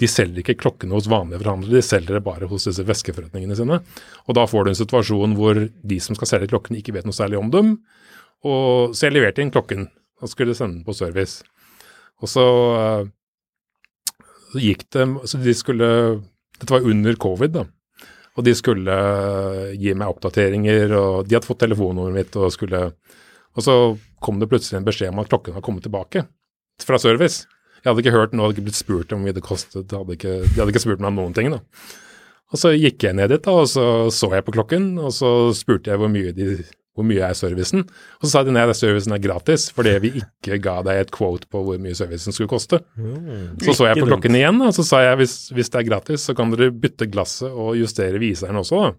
de 0.00 0.08
selger 0.08 0.42
ikke 0.42 0.58
klokkene 0.58 0.96
hos 0.96 1.06
vanlige 1.10 1.42
forhandlere, 1.42 1.78
de 1.78 1.84
selger 1.84 2.16
det 2.16 2.24
bare 2.26 2.48
hos 2.50 2.64
disse 2.66 2.82
veskeforretningene 2.88 3.56
sine. 3.58 3.78
Og 4.26 4.36
da 4.38 4.46
får 4.48 4.64
du 4.64 4.70
en 4.72 4.78
situasjon 4.80 5.36
hvor 5.38 5.60
de 5.60 5.98
som 6.02 6.16
skal 6.18 6.30
selge 6.30 6.50
klokkene, 6.50 6.80
ikke 6.80 6.96
vet 6.96 7.06
noe 7.06 7.16
særlig 7.16 7.38
om 7.38 7.52
dem. 7.52 7.74
Og, 8.42 8.96
så 8.96 9.06
jeg 9.06 9.14
leverte 9.14 9.44
inn 9.44 9.52
klokken 9.54 9.86
og 10.22 10.30
skulle 10.32 10.56
sende 10.58 10.80
den 10.80 10.86
på 10.86 10.96
service. 10.96 11.44
Og 12.22 12.30
så, 12.30 12.46
eh, 12.80 14.24
så 14.52 14.62
gikk 14.62 14.84
det 14.94 15.06
Så 15.26 15.38
de 15.42 15.54
skulle 15.54 15.88
Dette 16.58 16.70
var 16.70 16.84
under 16.86 17.14
covid, 17.16 17.50
da. 17.50 17.64
Og 18.38 18.46
de 18.46 18.54
skulle 18.56 18.92
eh, 18.92 19.72
gi 19.76 19.92
meg 19.98 20.12
oppdateringer, 20.12 20.94
og 20.96 21.26
de 21.28 21.36
hadde 21.36 21.48
fått 21.48 21.62
telefonnummeret 21.64 22.16
mitt 22.16 22.38
og 22.40 22.52
skulle 22.54 22.92
Og 23.52 23.64
så 23.64 23.74
kom 24.24 24.38
det 24.40 24.48
plutselig 24.48 24.78
en 24.78 24.86
beskjed 24.86 25.12
om 25.12 25.20
at 25.20 25.28
klokken 25.28 25.58
var 25.58 25.64
kommet 25.64 25.84
tilbake 25.84 26.24
fra 26.80 26.98
service. 26.98 27.44
Jeg 27.82 27.90
hadde 27.90 28.04
ikke 28.04 28.14
hørt 28.14 28.32
noe, 28.32 28.46
hadde 28.46 28.56
ikke 28.56 28.68
blitt 28.70 28.78
spurt 28.78 29.12
om 29.12 29.20
hvor 29.20 29.26
mye 29.26 29.36
det 29.36 29.44
kostet. 29.44 29.88
De 29.90 29.98
hadde 29.98 30.16
ikke, 30.16 30.38
de 30.46 30.56
hadde 30.56 30.72
ikke 30.72 30.84
spurt 30.86 31.02
meg 31.02 31.10
om 31.10 31.18
noen 31.20 31.34
ting, 31.36 31.50
da. 31.52 31.60
Og 32.52 32.60
så 32.60 32.72
gikk 32.76 33.04
jeg 33.04 33.16
ned 33.18 33.32
dit, 33.32 33.42
da, 33.44 33.52
og 33.64 33.68
så 33.68 33.84
så 34.12 34.30
jeg 34.32 34.44
på 34.46 34.54
klokken, 34.54 34.94
og 35.00 35.12
så 35.16 35.52
spurte 35.56 35.92
jeg 35.92 36.00
hvor 36.00 36.12
mye 36.12 36.32
de 36.36 36.54
hvor 36.92 37.06
mye 37.08 37.22
er 37.24 37.36
servicen? 37.36 37.86
Og 38.20 38.26
så 38.26 38.30
sa 38.34 38.42
de 38.44 38.52
nei, 38.52 38.66
at 38.68 38.76
servicen 38.76 39.14
er 39.16 39.22
gratis, 39.24 39.70
fordi 39.72 39.94
vi 40.04 40.10
ikke 40.20 40.58
ga 40.60 40.74
deg 40.84 41.06
et 41.06 41.12
quote 41.14 41.48
på 41.48 41.62
hvor 41.64 41.80
mye 41.80 41.96
servicen 41.96 42.34
skulle 42.36 42.52
koste. 42.52 42.82
Så 43.64 43.76
så 43.78 43.88
jeg 43.88 44.02
på 44.02 44.10
klokken 44.10 44.36
igjen, 44.36 44.60
og 44.66 44.74
så 44.76 44.84
sa 44.84 45.00
jeg 45.06 45.22
hvis, 45.22 45.36
hvis 45.56 45.72
det 45.72 45.80
er 45.80 45.88
gratis, 45.88 46.26
så 46.28 46.36
kan 46.36 46.52
dere 46.52 46.72
bytte 46.74 47.08
glasset 47.12 47.48
og 47.48 47.78
justere 47.80 48.20
viseren 48.20 48.60
også, 48.60 48.84
da. 48.84 48.92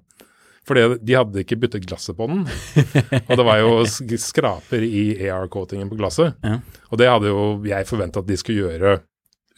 Fordi 0.64 0.84
de 1.04 1.16
hadde 1.18 1.42
ikke 1.44 1.58
byttet 1.60 1.86
glasset 1.90 2.16
på 2.16 2.24
den. 2.32 2.46
Og 3.28 3.34
det 3.36 3.44
var 3.44 3.58
jo 3.60 3.72
skraper 3.84 4.86
i 4.88 5.02
AR-coatingen 5.28 5.90
på 5.92 5.98
glasset. 6.00 6.38
Ja. 6.40 6.62
Og 6.88 7.02
det 7.02 7.10
hadde 7.12 7.34
jo 7.34 7.42
jeg 7.68 7.90
forventa 7.90 8.24
at 8.24 8.30
de 8.30 8.38
skulle 8.40 8.70
gjøre 8.70 8.94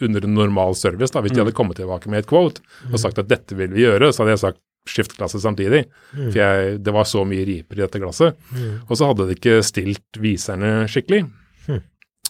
under 0.02 0.26
en 0.26 0.34
normal 0.34 0.74
service. 0.76 1.14
da, 1.14 1.22
Hvis 1.22 1.36
de 1.36 1.44
hadde 1.44 1.54
kommet 1.56 1.78
tilbake 1.78 2.10
med 2.10 2.24
et 2.24 2.30
quote 2.30 2.64
og 2.92 2.98
sagt 3.00 3.22
at 3.22 3.30
dette 3.30 3.56
vil 3.56 3.72
vi 3.76 3.86
gjøre, 3.86 4.10
så 4.12 4.24
hadde 4.24 4.34
jeg 4.34 4.44
sagt 4.48 4.60
skift 4.90 5.16
samtidig. 5.18 5.42
samtidig. 5.42 5.84
For 6.14 6.40
jeg, 6.40 6.78
det 6.86 6.94
var 6.94 7.08
så 7.10 7.24
mye 7.28 7.46
riper 7.48 7.80
i 7.80 7.84
dette 7.84 8.02
glasset. 8.04 8.38
Og 8.88 8.96
så 8.98 9.10
hadde 9.10 9.28
de 9.30 9.38
ikke 9.38 9.58
stilt 9.66 10.22
viserne 10.22 10.86
skikkelig. 10.92 11.26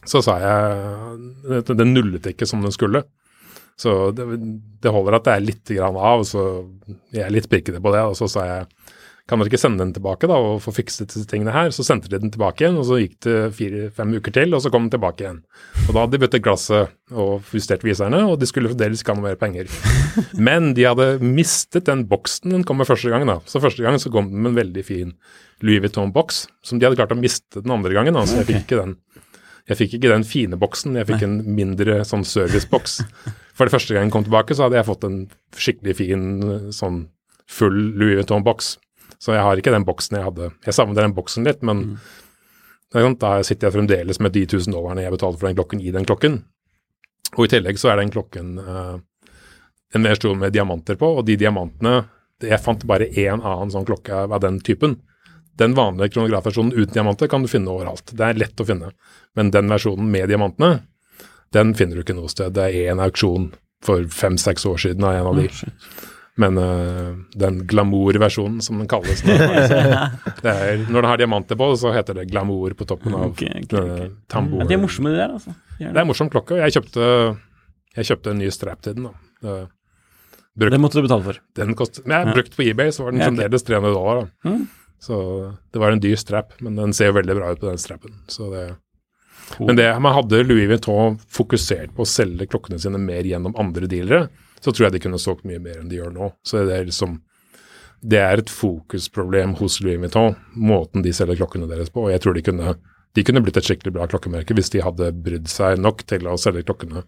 Så 0.05 0.21
sa 0.21 0.35
jeg 0.37 1.61
det, 1.65 1.73
det 1.73 1.87
nullet 1.89 2.27
ikke 2.29 2.45
som 2.45 2.61
den 2.61 2.73
skulle. 2.73 3.03
Så 3.75 4.11
det, 4.15 4.25
det 4.83 4.91
holder 4.93 5.17
at 5.17 5.25
det 5.25 5.33
er 5.33 5.43
litt 5.43 5.71
grann 5.75 5.97
av, 5.99 6.23
så 6.27 6.43
jeg 7.11 7.25
er 7.25 7.33
litt 7.33 7.49
pirkete 7.51 7.81
på 7.83 7.91
det. 7.95 8.03
Og 8.07 8.15
så 8.19 8.29
sa 8.31 8.45
jeg 8.47 8.67
kan 9.25 9.41
dere 9.41 9.49
ikke 9.49 9.57
sende 9.57 9.81
den 9.81 9.93
tilbake 9.95 10.27
da, 10.29 10.35
og 10.37 10.59
få 10.61 10.69
fikset 10.75 11.09
disse 11.09 11.25
tingene 11.29 11.53
her? 11.53 11.71
Så 11.73 11.81
sendte 11.85 12.11
de 12.11 12.19
den 12.21 12.29
tilbake 12.33 12.61
igjen, 12.61 12.75
og 12.77 12.85
så 12.85 12.99
gikk 13.01 13.15
det 13.25 13.37
fire-fem 13.57 14.11
uker 14.19 14.35
til, 14.35 14.53
og 14.53 14.61
så 14.61 14.69
kom 14.73 14.85
den 14.85 14.93
tilbake 14.93 15.25
igjen. 15.25 15.39
Og 15.87 15.89
da 15.89 16.03
hadde 16.03 16.13
de 16.13 16.19
byttet 16.21 16.43
glasset 16.45 16.93
og 17.09 17.49
justert 17.55 17.85
viserne, 17.87 18.19
og 18.29 18.37
de 18.41 18.49
skulle 18.49 18.69
fremdeles 18.69 19.01
ikke 19.01 19.15
ha 19.15 19.17
noe 19.17 19.25
mer 19.25 19.39
penger. 19.41 19.71
Men 20.49 20.75
de 20.77 20.85
hadde 20.85 21.07
mistet 21.25 21.89
den 21.89 22.05
boksen 22.11 22.53
den 22.53 22.67
kom 22.69 22.77
med 22.77 22.89
første 22.89 23.09
gang. 23.09 23.25
da. 23.25 23.39
Så 23.49 23.63
første 23.63 23.81
gang 23.81 23.97
så 24.01 24.13
kom 24.13 24.29
den 24.29 24.45
med 24.45 24.53
en 24.53 24.61
veldig 24.61 24.85
fin 24.85 25.15
Louis 25.65 25.81
Vuitton-boks, 25.81 26.45
som 26.61 26.77
de 26.77 26.85
hadde 26.85 27.01
klart 27.01 27.15
å 27.15 27.17
miste 27.17 27.65
den 27.65 27.73
andre 27.73 27.97
gangen. 27.97 28.13
da, 28.13 28.27
så 28.29 28.43
jeg 28.43 28.51
fikk 28.51 28.63
ikke 28.67 28.81
den. 28.83 28.95
Jeg 29.65 29.81
fikk 29.81 29.97
ikke 29.97 30.13
den 30.13 30.29
fine 30.29 30.61
boksen, 30.61 30.99
jeg 30.99 31.09
fikk 31.09 31.25
en 31.25 31.39
mindre 31.57 32.03
sånn 32.05 32.21
serviceboks. 32.29 32.99
For 33.57 33.65
det 33.65 33.73
første 33.73 33.95
gang 33.95 34.05
jeg 34.05 34.13
kom 34.13 34.25
tilbake, 34.27 34.53
så 34.53 34.67
hadde 34.67 34.77
jeg 34.77 34.85
fått 34.93 35.07
en 35.07 35.21
skikkelig 35.57 35.95
fin 35.97 36.25
sånn 36.69 37.07
full 37.49 37.79
Louis 37.97 38.19
Vuitton-boks. 38.19 38.75
Så 39.25 39.33
jeg 39.33 39.41
har 39.41 39.57
ikke 39.57 39.73
den 39.73 39.87
boksen 39.87 40.19
jeg 40.19 40.27
hadde. 40.27 40.51
Jeg 40.67 40.77
savner 40.77 41.01
den 41.01 41.15
boksen 41.17 41.47
litt, 41.47 41.63
men 41.65 41.95
det 42.93 43.01
sant, 43.01 43.19
da 43.23 43.39
sitter 43.43 43.67
jeg 43.67 43.75
fremdeles 43.79 44.21
med 44.21 44.35
de 44.35 44.43
1000 44.45 44.75
dollarene 44.75 45.01
jeg 45.01 45.15
betalte 45.15 45.41
for 45.41 45.49
den 45.49 45.57
klokken 45.57 45.81
i 45.81 45.93
den 45.95 46.05
klokken. 46.05 46.37
Og 47.35 47.47
i 47.47 47.51
tillegg 47.55 47.79
så 47.81 47.89
er 47.91 47.99
den 47.99 48.13
klokken 48.13 48.53
uh, 48.61 48.99
en 49.97 50.05
versjon 50.05 50.37
med 50.39 50.53
diamanter 50.53 50.99
på, 50.99 51.09
og 51.17 51.25
de 51.27 51.39
diamantene 51.39 52.03
Jeg 52.43 52.59
fant 52.59 52.81
bare 52.83 53.07
én 53.15 53.39
annen 53.39 53.69
sånn 53.71 53.85
klokke 53.87 54.25
av 54.27 54.41
den 54.43 54.57
typen. 54.59 54.97
Den 55.55 55.71
vanlige 55.73 56.17
kronografversjonen 56.17 56.73
uten 56.75 56.91
diamanter 56.91 57.29
kan 57.31 57.41
du 57.41 57.47
finne 57.47 57.71
overalt. 57.71 58.11
Det 58.11 58.25
er 58.27 58.35
lett 58.35 58.59
å 58.59 58.65
finne. 58.67 58.89
Men 59.39 59.53
den 59.55 59.71
versjonen 59.71 60.09
med 60.11 60.27
diamantene, 60.27 60.81
den 61.55 61.71
finner 61.79 61.95
du 61.95 62.03
ikke 62.03 62.17
noe 62.17 62.27
sted. 62.27 62.51
Det 62.57 62.65
er 62.67 62.91
én 62.91 62.99
auksjon 62.99 63.53
for 63.87 64.03
fem-seks 64.11 64.67
år 64.67 64.83
siden 64.83 65.07
av 65.07 65.15
en 65.15 65.29
av 65.31 65.39
de. 65.39 65.47
Men 66.41 66.57
uh, 66.59 67.15
den 67.39 67.61
glamour-versjonen, 67.69 68.59
som 68.63 68.81
den 68.81 68.89
kalles 68.91 69.21
liksom, 69.23 69.53
er, 70.51 70.81
når 70.89 70.97
den 70.97 71.07
har 71.07 71.21
diamanter 71.21 71.59
på, 71.59 71.69
så 71.79 71.93
heter 71.95 72.17
det 72.17 72.25
glamour 72.27 72.75
på 72.75 72.87
toppen 72.89 73.15
av 73.15 73.29
okay, 73.29 73.61
okay, 73.63 73.79
okay. 73.79 74.09
ok. 74.09 74.17
tambour. 74.31 74.65
Ja, 74.65 74.67
de 74.67 74.75
er 74.75 74.81
morsomme, 74.81 75.13
de 75.13 75.21
der, 75.21 75.37
altså. 75.37 75.55
De 75.79 75.87
Det 75.87 76.03
er 76.03 76.09
morsom 76.09 76.31
klokke. 76.33 76.59
Jeg 76.59 76.75
kjøpte, 76.75 77.07
jeg 77.95 78.09
kjøpte 78.11 78.33
en 78.33 78.41
ny 78.43 78.51
strap 78.51 78.83
til 78.83 78.97
den. 78.97 79.07
da. 79.07 79.55
Brukt, 80.55 80.71
den 80.71 80.83
måtte 80.83 80.99
du 80.99 81.07
betale 81.07 81.23
for. 81.23 81.39
den 81.59 81.75
kostet, 81.75 82.05
men 82.05 82.15
jeg 82.17 82.27
har 82.27 82.37
brukt 82.37 82.55
på 82.55 82.63
eBay, 82.63 82.91
så 82.95 83.03
var 83.05 83.15
den 83.15 83.23
Ja, 83.23 83.29
fremdeles 83.31 83.63
300 83.67 83.95
dollar. 83.95 84.21
da. 84.23 84.49
Mm. 84.49 84.67
Så 85.05 85.17
det 85.71 85.79
var 85.79 85.91
en 85.91 85.99
dyr 85.99 86.15
strap, 86.15 86.53
men 86.59 86.75
den 86.75 86.93
ser 86.95 87.11
veldig 87.15 87.35
bra 87.35 87.51
ut 87.51 87.59
på 87.59 87.67
den 87.67 87.79
strappen. 87.79 88.15
Så 88.27 88.47
det, 88.51 88.63
men 89.59 89.75
det, 89.75 89.87
man 90.01 90.15
hadde 90.15 90.43
Louis 90.43 90.67
Vuitton 90.69 91.19
fokusert 91.29 91.93
på 91.95 92.05
å 92.05 92.09
selge 92.09 92.47
klokkene 92.49 92.79
sine 92.81 92.99
mer 93.01 93.27
gjennom 93.27 93.55
andre 93.59 93.89
dealere, 93.91 94.29
så 94.61 94.71
tror 94.71 94.87
jeg 94.87 94.95
de 94.95 95.03
kunne 95.03 95.21
solgt 95.21 95.45
mye 95.47 95.61
mer 95.61 95.79
enn 95.81 95.89
de 95.91 95.99
gjør 95.99 96.13
nå. 96.15 96.31
Så 96.45 96.63
det 96.65 96.75
er 96.75 96.89
liksom 96.89 97.19
det 98.05 98.19
er 98.21 98.41
et 98.41 98.51
fokusproblem 98.51 99.55
hos 99.57 99.79
Louis 99.81 99.97
Vuitton, 99.97 100.35
måten 100.53 101.01
de 101.01 101.13
selger 101.15 101.39
klokkene 101.39 101.69
deres 101.69 101.89
på. 101.89 102.03
og 102.05 102.11
Jeg 102.13 102.21
tror 102.21 102.35
de 102.37 102.43
kunne, 102.45 102.73
de 103.17 103.23
kunne 103.25 103.41
blitt 103.41 103.57
et 103.57 103.65
skikkelig 103.65 103.93
bra 103.95 104.05
klokkemerke 104.11 104.53
hvis 104.53 104.69
de 104.75 104.83
hadde 104.85 105.11
brydd 105.25 105.47
seg 105.49 105.79
nok 105.81 106.03
til 106.05 106.27
å 106.29 106.35
selge 106.37 106.65
klokkene 106.67 107.01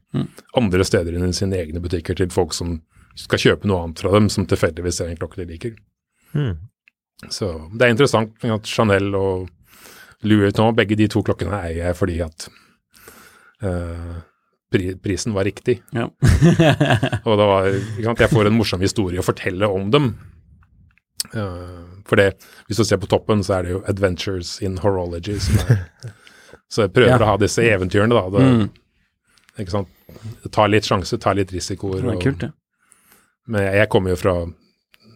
andre 0.57 0.87
steder 0.87 1.13
enn 1.13 1.29
i 1.29 1.37
sine 1.37 1.59
egne 1.59 1.83
butikker 1.83 2.17
til 2.17 2.31
folk 2.33 2.55
som 2.57 2.79
skal 3.17 3.41
kjøpe 3.41 3.69
noe 3.69 3.83
annet 3.83 4.01
fra 4.01 4.13
dem, 4.13 4.29
som 4.29 4.45
tilfeldigvis 4.45 5.01
er 5.01 5.11
en 5.11 5.19
klokke 5.19 5.41
de 5.41 5.45
liker. 5.51 5.77
Så 7.33 7.69
det 7.73 7.85
er 7.85 7.93
interessant 7.93 8.43
at 8.45 8.65
Chanel 8.69 9.13
og 9.17 9.47
Louis 10.23 10.47
Vuitton, 10.47 10.75
begge 10.77 10.97
de 10.97 11.07
to 11.09 11.21
klokkene 11.25 11.61
eier 11.65 11.87
jeg 11.89 11.97
fordi 11.97 12.17
at 12.25 12.47
eh, 13.61 14.17
pri, 14.77 14.93
prisen 15.01 15.33
var 15.35 15.43
riktig. 15.49 15.79
Ja. 15.97 16.05
Og 17.27 17.33
det 17.41 17.47
var, 17.49 17.67
ikke 17.73 18.05
sant, 18.11 18.21
jeg 18.21 18.31
får 18.31 18.47
en 18.51 18.57
morsom 18.61 18.85
historie 18.85 19.19
å 19.19 19.25
fortelle 19.25 19.67
om 19.73 19.89
dem. 19.93 20.11
Uh, 21.33 21.97
for 22.07 22.15
det, 22.21 22.29
hvis 22.69 22.77
du 22.79 22.85
ser 22.87 22.99
på 23.01 23.09
toppen, 23.11 23.41
så 23.43 23.57
er 23.57 23.63
det 23.65 23.71
jo 23.73 23.81
'Adventures 23.89 24.61
in 24.63 24.77
Horology'. 24.77 25.39
Som 25.43 25.57
er, 25.65 25.81
så 26.71 26.85
jeg 26.85 26.93
prøver 26.93 27.17
Ja. 27.17 27.25
å 27.25 27.31
ha 27.33 27.37
disse 27.41 27.65
eventyrene, 27.65 28.13
da. 28.15 28.29
Det, 28.29 28.45
Mm. 28.47 28.69
ikke 29.59 29.71
sant? 29.71 29.87
Ta 30.51 30.67
litt 30.67 30.85
sjanse, 30.87 31.17
ta 31.19 31.33
litt 31.33 31.51
risikoer. 31.51 32.01
Det 32.01 32.13
er 32.15 32.21
kult, 32.21 32.39
det. 32.39 32.51
men 33.47 33.61
jeg, 33.65 33.73
jeg 33.81 33.89
kommer 33.89 34.09
jo 34.13 34.15
fra 34.15 34.35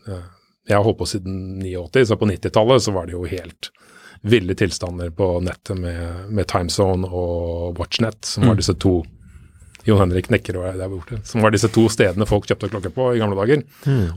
eh, 0.08 0.24
Jeg 0.68 0.76
har 0.78 0.84
holdt 0.84 0.98
på 1.00 1.08
siden 1.08 1.62
89, 1.62 2.06
så 2.08 2.18
på 2.18 2.28
90-tallet 2.28 2.82
så 2.82 2.92
var 2.94 3.06
det 3.06 3.14
jo 3.14 3.24
helt 3.24 3.70
ville 4.24 4.54
tilstander 4.54 5.10
på 5.10 5.42
nettet 5.42 5.80
med, 5.80 6.30
med 6.30 6.46
TimeZone 6.48 7.08
og 7.10 7.80
Watchnet, 7.80 8.20
som 8.26 8.46
var 8.46 8.56
disse 8.60 8.76
to 8.78 9.00
Jon 9.88 10.02
Henrik 10.02 10.30
nekker 10.34 10.60
og 10.60 10.68
jeg 10.68 10.80
der 10.80 10.92
borte. 10.92 11.22
Som 11.28 11.46
var 11.46 11.54
disse 11.54 11.70
to 11.74 11.88
stedene 11.92 12.28
folk 12.30 12.46
kjøpte 12.50 12.70
klokker 12.72 12.94
på 12.96 13.12
i 13.16 13.22
gamle 13.22 13.38
dager. 13.40 13.64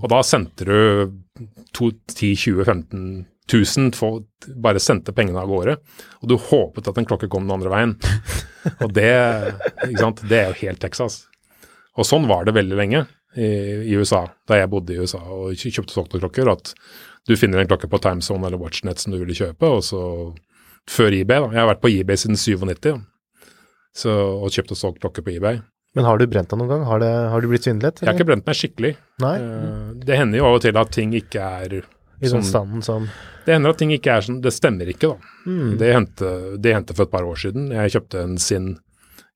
Og 0.01 0.11
da 0.13 0.21
sendte 0.27 0.67
du 0.69 0.77
10 1.75 2.35
20 2.37 2.65
15 2.65 3.07
tusen, 3.51 3.91
folk 3.93 4.47
bare 4.57 4.81
sendte 4.81 5.13
pengene 5.13 5.43
av 5.43 5.51
gårde. 5.51 5.77
Og 6.23 6.31
du 6.31 6.37
håpet 6.41 6.89
at 6.89 7.01
en 7.01 7.09
klokke 7.09 7.29
kom 7.33 7.47
den 7.47 7.57
andre 7.57 7.73
veien. 7.73 7.97
Og 8.85 8.95
det, 8.97 9.11
ikke 9.91 10.01
sant, 10.01 10.23
det 10.31 10.39
er 10.41 10.53
jo 10.53 10.61
helt 10.63 10.81
Texas. 10.81 11.25
Og 11.95 12.09
sånn 12.09 12.29
var 12.31 12.47
det 12.47 12.57
veldig 12.57 12.79
lenge 12.79 13.05
i, 13.37 13.49
i 13.91 13.97
USA, 13.99 14.25
da 14.49 14.59
jeg 14.59 14.71
bodde 14.73 14.95
i 14.95 15.03
USA 15.03 15.21
og 15.21 15.53
kjøpte 15.59 15.93
solgte 15.93 16.23
klokker. 16.23 16.49
At 16.51 16.73
du 17.29 17.37
finner 17.39 17.61
en 17.61 17.69
klokke 17.71 17.91
på 17.91 18.01
TimeZone 18.03 18.49
eller 18.49 18.61
Watchnet 18.61 19.03
som 19.03 19.15
du 19.15 19.21
ville 19.21 19.37
kjøpe, 19.37 19.69
og 19.69 19.85
så 19.85 20.01
før 20.91 21.15
eBay, 21.17 21.41
da. 21.41 21.53
Jeg 21.53 21.63
har 21.63 21.71
vært 21.71 21.85
på 21.85 21.93
eBay 21.93 22.21
siden 22.21 22.41
97 22.41 22.89
ja. 22.91 22.97
Så, 23.95 24.13
og 24.43 24.51
kjøpt 24.55 24.75
og 24.75 24.81
solgt 24.81 25.01
klokker 25.05 25.25
på 25.27 25.37
eBay. 25.37 25.61
Men 25.95 26.09
har 26.09 26.19
du 26.19 26.27
brent 26.27 26.51
deg 26.51 26.59
noen 26.59 26.71
gang? 26.73 26.87
Har, 26.89 26.99
det, 27.03 27.11
har 27.31 27.43
du 27.45 27.51
blitt 27.51 27.67
svindlet? 27.67 28.01
Jeg 28.03 28.09
har 28.11 28.17
ikke 28.19 28.27
brent 28.33 28.49
meg 28.49 28.57
skikkelig. 28.59 28.97
Nei, 29.23 29.35
Eh, 29.39 29.93
Det 30.09 30.17
hender 30.19 30.41
jo 30.41 30.49
av 30.49 30.57
og 30.59 30.65
til 30.65 30.81
at 30.81 30.91
ting 30.91 31.13
ikke 31.15 31.39
er 31.39 31.77
i 31.79 32.31
den 32.31 32.43
standen 32.47 32.83
som 32.83 33.07
Det 33.47 33.55
hender 33.55 33.75
at 33.75 33.79
ting 33.79 33.93
ikke 33.93 34.11
er 34.17 34.25
sånn 34.25 34.41
Det 34.43 34.53
stemmer 34.55 34.89
ikke, 34.91 35.13
da. 35.13 35.35
Mm. 35.47 35.77
Det, 35.79 35.93
hendte, 35.95 36.33
det 36.59 36.75
hendte 36.75 36.97
for 36.97 37.07
et 37.07 37.13
par 37.13 37.27
år 37.29 37.39
siden. 37.39 37.71
Jeg 37.71 37.95
kjøpte 37.95 38.23
en 38.25 38.39
Sin 38.39 38.73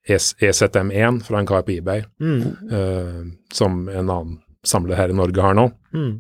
EZM1 0.09 1.23
fra 1.27 1.39
en 1.39 1.47
kar 1.47 1.63
på 1.67 1.75
eBay, 1.77 2.03
mm. 2.19 2.43
uh, 2.73 3.25
som 3.53 3.89
en 3.93 4.09
annen 4.09 4.39
samler 4.65 4.97
her 4.97 5.13
i 5.13 5.17
Norge 5.17 5.43
har 5.45 5.55
nå. 5.59 5.67
Mm. 5.93 6.15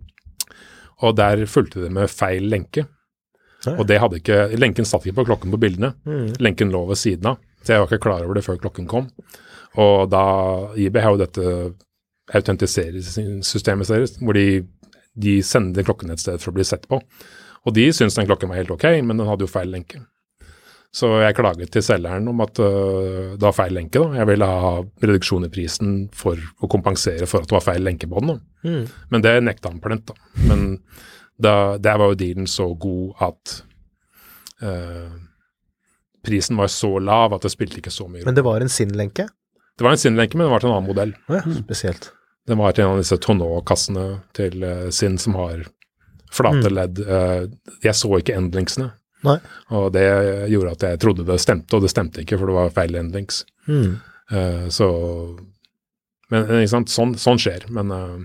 Og 1.06 1.16
der 1.16 1.46
fulgte 1.48 1.80
det 1.86 1.90
med 1.94 2.10
feil 2.12 2.50
lenke. 2.52 2.84
Nei. 3.66 3.74
Og 3.78 3.86
det 3.88 3.98
hadde 3.98 4.20
ikke 4.20 4.38
Lenken 4.58 4.86
satt 4.86 5.06
ikke 5.06 5.22
på 5.22 5.28
klokken 5.32 5.54
på 5.54 5.60
bildene. 5.62 5.94
Mm. 6.06 6.36
Lenken 6.42 6.70
lå 6.74 6.84
ved 6.90 7.00
siden 7.00 7.32
av. 7.32 7.40
Så 7.68 7.74
jeg 7.74 7.82
var 7.82 7.90
ikke 7.90 8.06
klar 8.06 8.24
over 8.24 8.38
det 8.38 8.46
før 8.46 8.56
klokken 8.62 8.86
kom. 8.88 9.10
Og 9.76 10.08
da 10.08 10.24
IB 10.80 10.96
har 11.04 11.12
jo 11.12 11.20
dette 11.20 11.50
autentiseringssystemet 12.38 13.90
deres, 13.92 14.14
hvor 14.22 14.36
de, 14.36 14.62
de 15.20 15.34
sender 15.44 15.84
klokken 15.84 16.14
et 16.14 16.22
sted 16.22 16.40
for 16.40 16.54
å 16.54 16.56
bli 16.56 16.64
sett 16.64 16.88
på. 16.88 17.02
Og 17.68 17.74
de 17.76 17.90
syntes 17.92 18.16
den 18.16 18.28
klokken 18.30 18.48
var 18.48 18.62
helt 18.62 18.72
ok, 18.72 18.86
men 19.04 19.20
den 19.20 19.28
hadde 19.28 19.44
jo 19.44 19.52
feil 19.52 19.68
lenke. 19.74 20.00
Så 20.96 21.10
jeg 21.20 21.36
klaget 21.36 21.74
til 21.74 21.84
selgeren 21.84 22.30
om 22.32 22.40
at 22.40 22.56
uh, 22.64 23.36
det 23.36 23.44
var 23.44 23.56
feil 23.58 23.76
lenke. 23.76 24.00
da. 24.00 24.22
Jeg 24.22 24.30
ville 24.30 24.48
ha 24.48 24.72
reduksjon 25.04 25.44
i 25.44 25.52
prisen 25.52 25.94
for 26.16 26.40
å 26.64 26.72
kompensere 26.72 27.28
for 27.28 27.44
at 27.44 27.52
det 27.52 27.58
var 27.58 27.66
feil 27.66 27.84
lenke 27.84 28.08
på 28.08 28.24
den. 28.24 28.32
da. 28.32 28.38
Mm. 28.64 28.84
Men 29.12 29.28
det 29.28 29.36
nekta 29.44 29.74
han 29.74 29.84
plent, 29.84 30.08
da. 30.08 30.32
Men 30.48 30.68
da, 31.36 31.54
der 31.76 32.00
var 32.00 32.14
jo 32.14 32.20
dealen 32.24 32.48
så 32.48 32.70
god 32.72 33.20
at 33.28 33.58
øh, 34.64 35.27
prisen 36.28 36.58
var 36.60 36.68
så 36.72 36.90
lav 37.02 37.34
at 37.36 37.42
det 37.46 37.50
spilte 37.54 37.80
ikke 37.80 37.92
så 37.94 38.06
mye. 38.10 38.22
Men 38.28 38.36
det 38.36 38.44
var 38.46 38.60
en 38.64 38.70
sinnlenke? 38.72 39.26
det 39.78 39.86
var 39.86 39.94
en 39.94 40.00
sinnlenke, 40.00 40.34
men 40.36 40.46
det 40.48 40.52
var 40.52 40.62
til 40.62 40.68
en 40.70 40.76
annen 40.76 40.88
modell. 40.90 41.12
Ja, 41.30 41.40
spesielt. 41.62 42.10
Den 42.48 42.58
var 42.58 42.72
til 42.74 42.84
en 42.84 42.94
av 42.96 43.02
disse 43.02 43.18
Tonneau-kassene 43.22 44.06
til 44.34 44.62
uh, 44.64 44.88
Sinn 44.94 45.18
som 45.22 45.36
har 45.38 45.66
flate 46.34 46.66
Mm. 46.68 46.74
ledd. 46.74 46.98
Uh, 47.06 47.44
jeg 47.84 47.94
så 47.94 48.10
ikke 48.18 48.34
endlingsene. 48.36 48.90
Nei. 49.26 49.36
og 49.74 49.88
det 49.96 50.04
gjorde 50.50 50.72
at 50.76 50.82
jeg 50.86 50.98
trodde 51.02 51.24
det 51.26 51.40
stemte, 51.42 51.74
og 51.74 51.82
det 51.82 51.88
stemte 51.90 52.22
ikke, 52.22 52.36
for 52.38 52.46
det 52.46 52.54
var 52.54 52.68
feil 52.76 52.94
endlings. 53.00 53.40
Mm. 53.66 53.96
Uh, 54.30 54.66
så 54.70 54.86
Men 56.30 56.44
ikke 56.60 56.68
sant, 56.74 56.90
sånn, 56.92 57.14
sånn 57.18 57.38
skjer. 57.40 57.64
Men 57.72 57.90
uh, 57.90 58.18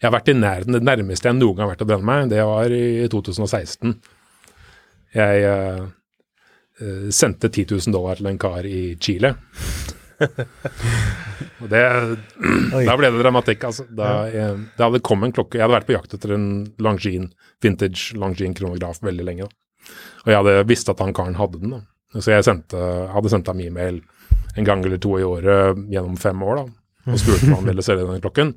jeg 0.00 0.08
har 0.08 0.14
vært 0.16 0.28
i 0.32 0.34
nærheten. 0.38 0.74
Det 0.76 0.82
nærmeste 0.84 1.28
jeg 1.30 1.36
noen 1.38 1.56
gang 1.56 1.66
har 1.68 1.74
vært 1.74 1.84
å 1.84 1.88
brenne 1.90 2.06
meg, 2.08 2.28
det 2.32 2.42
var 2.46 2.70
i 2.74 3.06
2016. 3.10 3.94
Jeg 5.16 5.44
eh, 5.48 5.84
sendte 7.14 7.48
10 7.50 7.66
000 7.74 7.94
dollar 7.94 8.20
til 8.20 8.28
en 8.30 8.38
kar 8.40 8.66
i 8.68 8.96
Chile. 9.02 9.34
og 11.62 11.68
det 11.70 11.82
Da 12.88 12.96
ble 12.98 13.10
det 13.12 13.22
dramatikk, 13.22 13.68
altså. 13.68 13.86
Da, 13.90 14.08
jeg, 14.32 14.56
det 14.76 14.84
hadde 14.84 15.02
kommet 15.06 15.30
en 15.30 15.36
klokke 15.36 15.58
Jeg 15.58 15.64
hadde 15.66 15.76
vært 15.76 15.88
på 15.88 15.94
jakt 15.94 16.16
etter 16.16 16.34
en 16.34 16.48
Longines, 16.82 17.30
vintage 17.62 18.18
Longines 18.18 18.58
kronograf 18.58 19.00
veldig 19.04 19.26
lenge. 19.26 19.48
da. 19.48 19.94
Og 20.24 20.32
jeg 20.32 20.40
hadde 20.40 20.66
visst 20.68 20.90
at 20.92 21.00
han 21.02 21.14
karen 21.16 21.38
hadde 21.38 21.62
den. 21.62 21.76
da. 21.76 21.82
Så 22.18 22.32
jeg 22.32 22.46
sendte, 22.46 22.78
hadde 23.12 23.32
sendt 23.32 23.50
ham 23.50 23.60
e-mail 23.62 24.00
en 24.58 24.66
gang 24.66 24.84
eller 24.84 25.00
to 25.02 25.18
i 25.20 25.26
året 25.26 25.78
gjennom 25.92 26.16
fem 26.18 26.40
år 26.42 26.62
da, 26.62 26.64
og 27.12 27.18
spurte 27.22 27.50
om 27.50 27.58
han 27.60 27.68
ville 27.70 27.84
selge 27.84 28.06
den 28.08 28.24
klokken. 28.24 28.54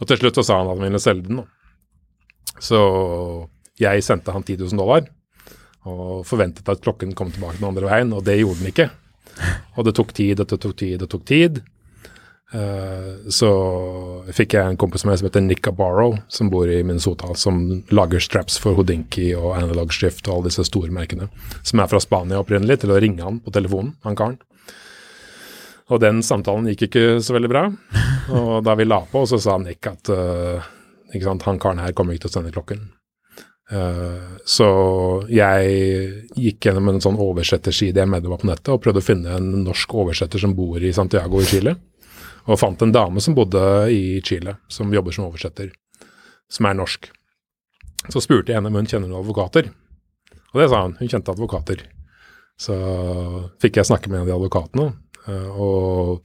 Og 0.00 0.08
til 0.08 0.20
slutt 0.20 0.38
så 0.38 0.46
sa 0.46 0.60
han 0.60 0.70
at 0.70 0.78
han 0.78 0.86
ville 0.86 1.02
selge 1.02 1.26
den. 1.28 1.42
da. 1.42 2.56
Så 2.62 2.78
jeg 3.80 4.04
sendte 4.06 4.34
han 4.34 4.44
10 4.46 4.60
000 4.62 4.80
dollar 4.80 5.06
og 5.88 6.22
forventet 6.28 6.68
at 6.70 6.82
klokken 6.84 7.14
kom 7.18 7.32
tilbake 7.34 7.58
den 7.58 7.68
andre 7.72 7.88
veien, 7.88 8.12
og 8.14 8.24
det 8.26 8.38
gjorde 8.38 8.62
den 8.62 8.72
ikke. 8.72 8.88
Og 9.76 9.86
det 9.86 9.94
tok 9.96 10.12
tid, 10.14 10.40
og 10.40 10.50
det 10.50 10.60
tok 10.60 10.76
tid, 10.78 10.94
og 10.96 11.04
det 11.04 11.10
tok 11.10 11.24
tid. 11.28 11.62
Uh, 12.52 13.30
så 13.32 13.48
fikk 14.36 14.58
jeg 14.58 14.68
en 14.68 14.76
kompis 14.76 15.06
som 15.06 15.12
heter 15.12 15.40
Nick 15.40 15.66
Abarro, 15.70 16.18
som 16.28 16.50
bor 16.52 16.68
i 16.68 16.82
Minnesota, 16.84 17.32
som 17.38 17.62
lager 17.88 18.20
straps 18.20 18.58
for 18.60 18.76
Hodinki 18.76 19.30
og 19.38 19.56
Analog 19.56 19.94
Shift 19.96 20.28
og 20.28 20.34
alle 20.34 20.50
disse 20.50 20.66
store 20.68 20.92
merkene, 20.92 21.30
som 21.64 21.80
er 21.80 21.88
fra 21.88 22.00
Spania 22.02 22.42
opprinnelig, 22.42 22.82
til 22.82 22.92
å 22.92 23.00
ringe 23.00 23.24
han 23.24 23.40
på 23.40 23.54
telefonen, 23.56 23.94
han 24.04 24.18
karen. 24.20 24.36
Og 25.92 26.00
den 26.04 26.20
samtalen 26.24 26.68
gikk 26.70 26.86
ikke 26.90 27.06
så 27.24 27.34
veldig 27.36 27.50
bra. 27.50 27.66
Og 28.32 28.52
da 28.64 28.76
vi 28.78 28.86
la 28.86 29.00
på, 29.08 29.24
så 29.28 29.40
sa 29.42 29.58
Nick 29.60 29.88
at 29.88 30.12
uh, 30.12 30.70
han 31.12 31.60
karen 31.60 31.82
her 31.82 31.96
kommer 31.96 32.14
ikke 32.14 32.28
til 32.28 32.34
å 32.34 32.36
sende 32.36 32.52
klokken. 32.54 32.84
Eh, 33.70 34.32
så 34.44 34.66
jeg 35.30 36.26
gikk 36.34 36.66
gjennom 36.66 36.90
en 36.90 37.00
sånn 37.00 37.20
oversetterside 37.22 38.02
jeg 38.02 38.10
medlem 38.10 38.40
på 38.40 38.48
nettet 38.50 38.72
og 38.74 38.82
prøvde 38.84 39.00
å 39.00 39.06
finne 39.06 39.36
en 39.38 39.64
norsk 39.64 39.94
oversetter 40.02 40.42
som 40.42 40.56
bor 40.58 40.82
i 40.82 40.92
Santiago 40.92 41.40
i 41.40 41.48
Chile. 41.48 41.76
Og 42.50 42.58
fant 42.58 42.82
en 42.82 42.92
dame 42.92 43.22
som 43.22 43.36
bodde 43.38 43.62
i 43.94 44.18
Chile, 44.26 44.56
som 44.68 44.90
jobber 44.92 45.14
som 45.14 45.28
oversetter, 45.28 45.70
som 46.50 46.66
er 46.66 46.74
norsk. 46.74 47.06
Så 48.10 48.18
spurte 48.24 48.50
jeg 48.50 48.58
henne 48.58 48.72
om 48.72 48.80
hun 48.80 48.88
kjenner 48.90 49.06
noen 49.06 49.22
advokater. 49.22 49.70
Og 50.52 50.58
det 50.60 50.68
sa 50.72 50.82
hun, 50.82 50.96
hun 50.98 51.08
kjente 51.12 51.32
advokater. 51.32 51.84
Så 52.58 52.74
fikk 53.62 53.78
jeg 53.78 53.88
snakke 53.88 54.10
med 54.10 54.18
en 54.20 54.26
av 54.26 54.32
de 54.32 54.36
advokatene. 54.36 54.92
eh, 55.30 55.48
Og 55.54 56.20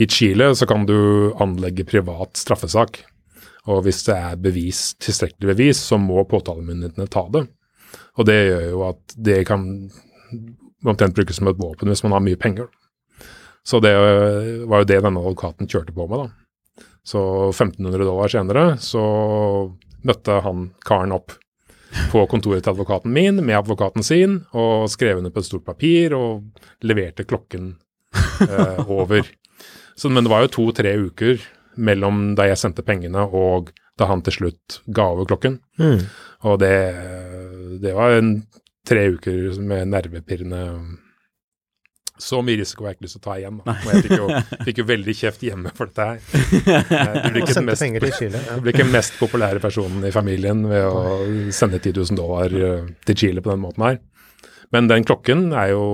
i 0.00 0.08
Chile 0.08 0.54
så 0.56 0.66
kan 0.66 0.86
du 0.88 1.32
anlegge 1.36 1.84
privat 1.84 2.40
straffesak. 2.40 3.02
Og 3.70 3.84
hvis 3.86 4.02
det 4.08 4.14
er 4.16 4.40
bevis, 4.42 4.80
tilstrekkelig 5.02 5.52
bevis, 5.54 5.82
så 5.90 5.98
må 6.00 6.24
påtalemyndighetene 6.26 7.10
ta 7.10 7.26
det. 7.30 7.44
Og 8.18 8.26
det 8.26 8.38
gjør 8.38 8.64
jo 8.68 8.84
at 8.88 9.14
det 9.28 9.42
kan 9.48 9.66
omtrent 10.82 11.14
brukes 11.14 11.38
som 11.38 11.50
et 11.50 11.60
våpen 11.60 11.92
hvis 11.92 12.02
man 12.02 12.16
har 12.16 12.24
mye 12.24 12.40
penger. 12.40 12.66
Så 13.62 13.78
det 13.82 13.92
var 14.66 14.82
jo 14.82 14.88
det 14.88 14.98
denne 15.04 15.20
advokaten 15.22 15.70
kjørte 15.70 15.94
på 15.94 16.08
med, 16.10 16.24
da. 16.24 16.82
Så 17.06 17.20
1500 17.50 18.02
dollar 18.06 18.30
senere 18.30 18.64
så 18.82 19.02
møtte 20.06 20.40
han 20.42 20.68
karen 20.86 21.14
opp 21.14 21.34
på 22.10 22.22
kontoret 22.30 22.64
til 22.64 22.72
advokaten 22.72 23.12
min 23.14 23.38
med 23.44 23.58
advokaten 23.58 24.04
sin, 24.06 24.40
og 24.56 24.88
skrev 24.90 25.20
under 25.20 25.34
på 25.34 25.42
et 25.42 25.48
stort 25.48 25.66
papir 25.66 26.14
og 26.16 26.46
leverte 26.82 27.26
klokken 27.28 27.74
eh, 28.48 28.82
over. 28.86 29.26
Så, 29.94 30.08
men 30.08 30.24
det 30.24 30.32
var 30.32 30.46
jo 30.46 30.54
to-tre 30.56 30.94
uker 30.98 31.42
mellom 31.76 32.32
da 32.38 32.48
jeg 32.50 32.60
sendte 32.60 32.84
pengene 32.86 33.24
og 33.28 33.72
da 34.00 34.08
han 34.08 34.22
til 34.24 34.36
slutt 34.38 34.80
ga 34.86 35.10
over 35.12 35.28
klokken. 35.28 35.58
Mm. 35.80 36.02
Og 36.48 36.58
det, 36.62 36.74
det 37.82 37.94
var 37.96 38.16
en 38.16 38.34
tre 38.88 39.06
uker 39.14 39.60
med 39.62 39.92
nervepirrende 39.92 40.62
Så 42.22 42.38
mye 42.44 42.58
risiko 42.60 42.84
har 42.84 42.92
jeg 42.92 42.98
ikke 43.00 43.06
lyst 43.06 43.16
til 43.16 43.22
å 43.22 43.26
ta 43.26 43.36
igjen. 43.40 43.58
Da. 43.64 43.74
Og 43.74 43.88
jeg 43.90 44.04
fikk 44.06 44.16
jo, 44.18 44.26
fikk 44.68 44.80
jo 44.82 44.86
veldig 44.90 45.14
kjeft 45.18 45.44
hjemme 45.46 45.72
for 45.74 45.90
dette 45.90 46.06
her. 46.06 46.20
Du 46.22 47.28
blir 47.32 47.42
ikke 47.42 47.56
den 47.56 47.68
mest, 47.68 48.18
Chile. 48.18 48.42
Ja. 48.46 48.58
blir 48.62 48.74
ikke 48.74 48.84
den 48.84 48.94
mest 48.94 49.18
populære 49.18 49.62
personen 49.64 50.06
i 50.06 50.12
familien 50.14 50.62
ved 50.70 50.86
å 50.86 51.02
sende 51.54 51.80
10 51.82 51.96
000 51.98 52.20
dollar 52.20 52.54
eh, 52.54 52.92
til 53.08 53.18
Chile 53.24 53.42
på 53.42 53.50
den 53.50 53.64
måten 53.64 53.86
her. 53.88 53.98
Men 54.72 54.88
den 54.88 55.04
klokken 55.04 55.50
er 55.52 55.74
jo 55.74 55.84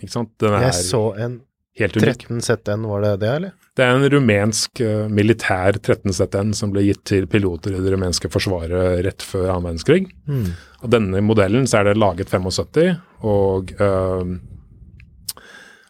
Ikke 0.00 0.12
sant, 0.12 0.34
den 0.42 0.54
er 0.54 0.68
Jeg 0.68 0.78
så 0.90 1.06
en 1.18 1.40
helt 1.80 1.96
unik. 1.96 2.26
13 2.28 2.42
ZN, 2.42 2.86
var 2.88 3.04
det 3.04 3.12
det, 3.24 3.32
eller? 3.38 3.52
Det 3.74 3.82
er 3.82 3.96
en 3.96 4.08
rumensk 4.10 4.80
eh, 4.84 5.08
militær 5.10 5.78
13 5.80 6.14
ZN 6.14 6.54
som 6.54 6.70
ble 6.74 6.84
gitt 6.86 7.02
til 7.10 7.26
piloter 7.30 7.74
i 7.74 7.82
det 7.82 7.94
rumenske 7.94 8.30
forsvaret 8.30 9.02
rett 9.06 9.26
før 9.26 9.48
annen 9.48 9.68
verdenskrig. 9.70 10.06
Mm. 10.30 10.52
Av 10.84 10.92
denne 10.94 11.22
modellen 11.26 11.66
så 11.66 11.80
er 11.80 11.90
det 11.90 11.98
laget 11.98 12.30
75, 12.30 12.94
og 13.26 13.74
uh, 13.80 14.22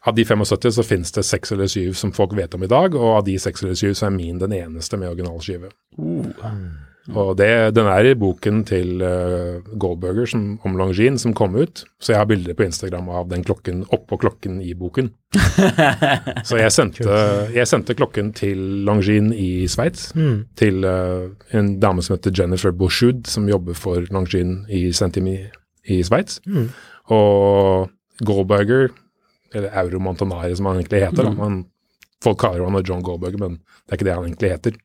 av 0.05 0.17
de 0.17 0.25
75 0.25 0.73
så 0.79 0.87
finnes 0.87 1.13
det 1.17 1.27
seks 1.27 1.53
eller 1.53 1.69
syv 1.71 1.93
som 1.99 2.13
folk 2.13 2.37
vet 2.37 2.55
om 2.57 2.65
i 2.65 2.71
dag, 2.71 2.97
og 2.97 3.19
av 3.19 3.23
de 3.29 3.37
seks 3.41 3.65
eller 3.65 3.77
syv 3.79 3.95
så 3.99 4.09
er 4.09 4.17
min 4.17 4.41
den 4.41 4.53
eneste 4.57 5.01
med 5.01 5.13
originalskive. 5.13 5.73
Og 7.13 7.35
det, 7.37 7.49
den 7.77 7.85
er 7.91 8.07
i 8.09 8.15
boken 8.17 8.63
til 8.65 9.03
uh, 9.05 9.59
Goldberger 9.77 10.25
som, 10.31 10.45
om 10.65 10.77
Longines 10.81 11.21
som 11.27 11.35
kom 11.37 11.53
ut, 11.59 11.83
så 12.01 12.15
jeg 12.15 12.21
har 12.23 12.29
bilder 12.31 12.57
på 12.57 12.65
Instagram 12.65 13.11
av 13.13 13.29
den 13.29 13.45
klokken 13.45 13.83
oppå 13.93 14.17
klokken 14.23 14.63
i 14.65 14.73
boken. 14.79 15.11
så 16.49 16.57
jeg 16.63 16.73
sendte, 16.73 17.19
jeg 17.53 17.69
sendte 17.69 17.97
klokken 17.99 18.33
til 18.37 18.63
Longines 18.89 19.37
i 19.37 19.51
Sveits, 19.69 20.07
Mm. 20.15 20.47
til 20.57 20.85
uh, 20.89 21.29
en 21.53 21.75
dame 21.83 22.03
som 22.03 22.17
heter 22.17 22.33
Jennifer 22.39 22.73
Bushud, 22.73 23.27
som 23.29 23.49
jobber 23.49 23.77
for 23.77 24.01
Longines 24.15 24.65
i 24.73 24.87
Centimi 24.97 25.37
i 25.91 26.01
Sveits. 26.03 26.41
Mm. 26.47 26.71
Og 27.13 27.91
Goldberger, 28.25 28.89
eller 29.55 29.77
Euro 29.85 30.01
Montanari 30.01 30.57
som 30.57 30.67
han 30.71 30.81
egentlig 30.81 31.05
heter, 31.05 31.29
da. 31.29 31.35
Han, 31.43 31.65
folk 32.25 32.41
kaller 32.41 32.65
han 32.65 32.81
John 32.87 33.03
Goldberger, 33.05 33.39
men 33.45 33.59
det 33.61 33.93
er 33.93 33.99
ikke 33.99 34.09
det 34.09 34.15
han 34.17 34.25
egentlig 34.31 34.51
heter. 34.55 34.81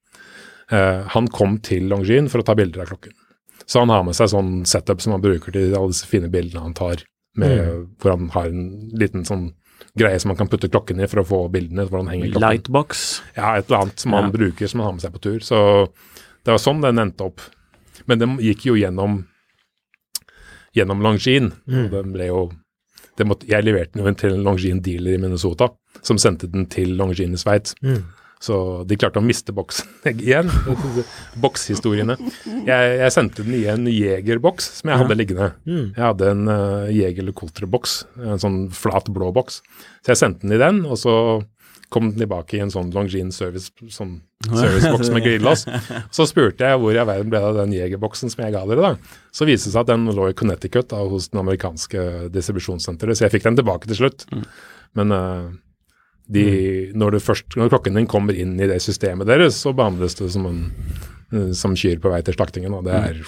Eh, 0.72 1.04
han 1.16 1.28
kom 1.34 1.58
til 1.66 1.88
Longines 1.90 2.32
for 2.32 2.42
å 2.42 2.46
ta 2.46 2.56
bilder 2.56 2.82
av 2.84 2.92
klokken. 2.92 3.14
Så 3.66 3.80
han 3.84 3.90
har 3.94 4.04
med 4.04 4.16
seg 4.18 4.30
sånn 4.32 4.66
setup 4.66 5.02
som 5.02 5.14
han 5.14 5.22
bruker 5.22 5.52
til 5.54 5.74
alle 5.78 5.92
disse 5.94 6.08
fine 6.10 6.30
bildene 6.30 6.62
han 6.64 6.74
tar, 6.78 7.04
med, 7.38 7.88
hvor 8.02 8.16
han 8.16 8.30
har 8.34 8.48
en 8.50 8.90
liten 8.98 9.24
sånn 9.26 9.52
greie 9.98 10.20
som 10.20 10.30
man 10.30 10.38
kan 10.38 10.48
putte 10.50 10.70
klokken 10.70 11.00
i 11.02 11.08
for 11.08 11.22
å 11.22 11.28
få 11.28 11.40
bildene. 11.54 11.86
hvor 11.88 12.00
han 12.02 12.08
henger 12.12 12.32
klokken. 12.34 12.42
Lightbox. 12.48 13.22
Ja, 13.38 13.56
et 13.58 13.70
eller 13.70 13.84
annet 13.86 14.00
som 14.00 14.14
han 14.14 14.26
Ja. 14.32 14.38
bruker 14.38 14.68
som 14.68 14.80
han 14.82 14.88
har 14.88 14.94
med 14.94 15.02
seg 15.02 15.14
på 15.14 15.22
tur. 15.22 15.40
Så 15.40 15.90
det 16.44 16.52
var 16.52 16.58
sånn 16.58 16.82
den 16.82 16.98
endte 17.00 17.22
opp. 17.26 17.42
Men 18.08 18.20
den 18.20 18.38
gikk 18.40 18.66
jo 18.66 18.74
gjennom 18.76 19.26
gjennom 20.76 21.02
Longines. 21.02 21.54
Og 21.68 21.92
den 21.92 22.14
ble 22.14 22.28
jo 22.30 22.52
det 23.20 23.26
måtte, 23.28 23.48
Jeg 23.50 23.66
leverte 23.66 23.94
den 23.98 24.06
jo 24.06 24.14
til 24.16 24.34
en 24.34 24.44
Longines-dealer 24.46 25.14
i 25.18 25.18
Minnesota, 25.20 25.70
som 26.02 26.18
sendte 26.18 26.48
den 26.50 26.66
til 26.72 26.94
Longines 26.96 27.42
i 27.42 27.44
Sveits. 27.44 27.76
Mm. 27.84 28.06
Så 28.40 28.56
de 28.88 28.96
klarte 28.96 29.20
å 29.20 29.26
miste 29.26 29.52
boksen 29.56 29.90
igjen. 30.14 30.50
Bokshistoriene. 31.44 32.16
Jeg, 32.48 32.96
jeg 33.02 33.14
sendte 33.16 33.44
den 33.44 33.58
i 33.58 33.66
en 33.72 33.88
jegerboks 33.92 34.72
som 34.80 34.94
jeg 34.94 35.04
hadde 35.04 35.20
liggende. 35.20 35.52
Mm. 35.68 35.86
Jeg 35.92 36.06
hadde 36.06 36.34
en 36.34 36.46
uh, 36.48 36.88
Jeger 36.88 37.26
eller 37.26 37.36
Coulter-boks, 37.36 38.00
en 38.24 38.42
sånn 38.42 38.60
flat 38.76 39.12
blå 39.12 39.34
boks. 39.36 39.60
Så 40.00 40.16
jeg 40.16 40.22
sendte 40.24 40.48
den 40.48 40.56
i 40.56 40.62
den, 40.62 40.86
og 40.88 41.02
så 41.02 41.16
kom 41.90 42.12
den 42.12 42.22
tilbake 42.22 42.58
i 42.58 42.64
en 42.64 42.72
sånn 42.72 42.92
Longines 42.94 43.40
service, 43.42 43.72
sånn 43.92 44.20
serviceboks 44.46 45.10
med 45.12 45.26
grillås. 45.26 45.66
Så 46.16 46.28
spurte 46.30 46.68
jeg 46.68 46.80
hvor 46.82 46.94
i 46.94 47.02
verden 47.02 47.32
ble 47.32 47.42
det 47.42 47.50
av 47.50 47.58
den 47.58 47.74
jegerboksen 47.74 48.30
som 48.30 48.44
jeg 48.46 48.54
ga 48.54 48.62
dere, 48.70 48.92
da. 48.92 49.16
Så 49.34 49.48
viste 49.50 49.72
det 49.72 49.74
seg 49.74 49.82
at 49.82 49.90
den 49.90 50.06
lå 50.14 50.30
i 50.30 50.36
Connecticut 50.38 50.92
da, 50.94 51.02
hos 51.10 51.32
den 51.34 51.42
amerikanske 51.42 52.30
distribusjonssenteret, 52.36 53.18
så 53.18 53.26
jeg 53.26 53.34
fikk 53.38 53.50
den 53.50 53.58
tilbake 53.58 53.90
til 53.90 54.04
slutt. 54.04 54.28
Men 54.98 55.16
uh, 55.16 55.50
de, 56.30 56.46
når, 56.94 57.18
det 57.18 57.26
først, 57.26 57.56
når 57.58 57.72
klokken 57.74 57.98
din 57.98 58.10
kommer 58.10 58.38
inn 58.38 58.54
i 58.62 58.68
det 58.70 58.78
systemet 58.86 59.30
deres, 59.30 59.58
så 59.64 59.74
behandles 59.74 60.18
det 60.20 60.30
som, 60.36 60.46
en, 60.46 60.68
eh, 61.34 61.52
som 61.58 61.74
kyr 61.78 61.98
på 62.02 62.12
vei 62.14 62.22
til 62.26 62.38
slaktingen. 62.38 62.76
Og 62.78 62.86
det 62.86 62.98
er 62.98 63.24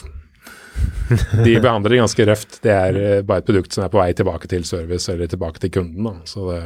De 1.46 1.56
behandler 1.60 1.96
det 1.96 2.02
ganske 2.02 2.26
røft. 2.30 2.60
Det 2.64 2.72
er 2.74 3.00
eh, 3.00 3.24
bare 3.26 3.44
et 3.44 3.48
produkt 3.50 3.74
som 3.74 3.86
er 3.86 3.92
på 3.94 4.00
vei 4.02 4.12
tilbake 4.18 4.50
til 4.52 4.64
service 4.68 5.10
eller 5.12 5.32
tilbake 5.32 5.64
til 5.64 5.74
kunden. 5.80 6.06
Da. 6.08 6.14
Så 6.30 6.48
det 6.52 6.62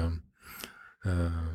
uh, 1.08 1.46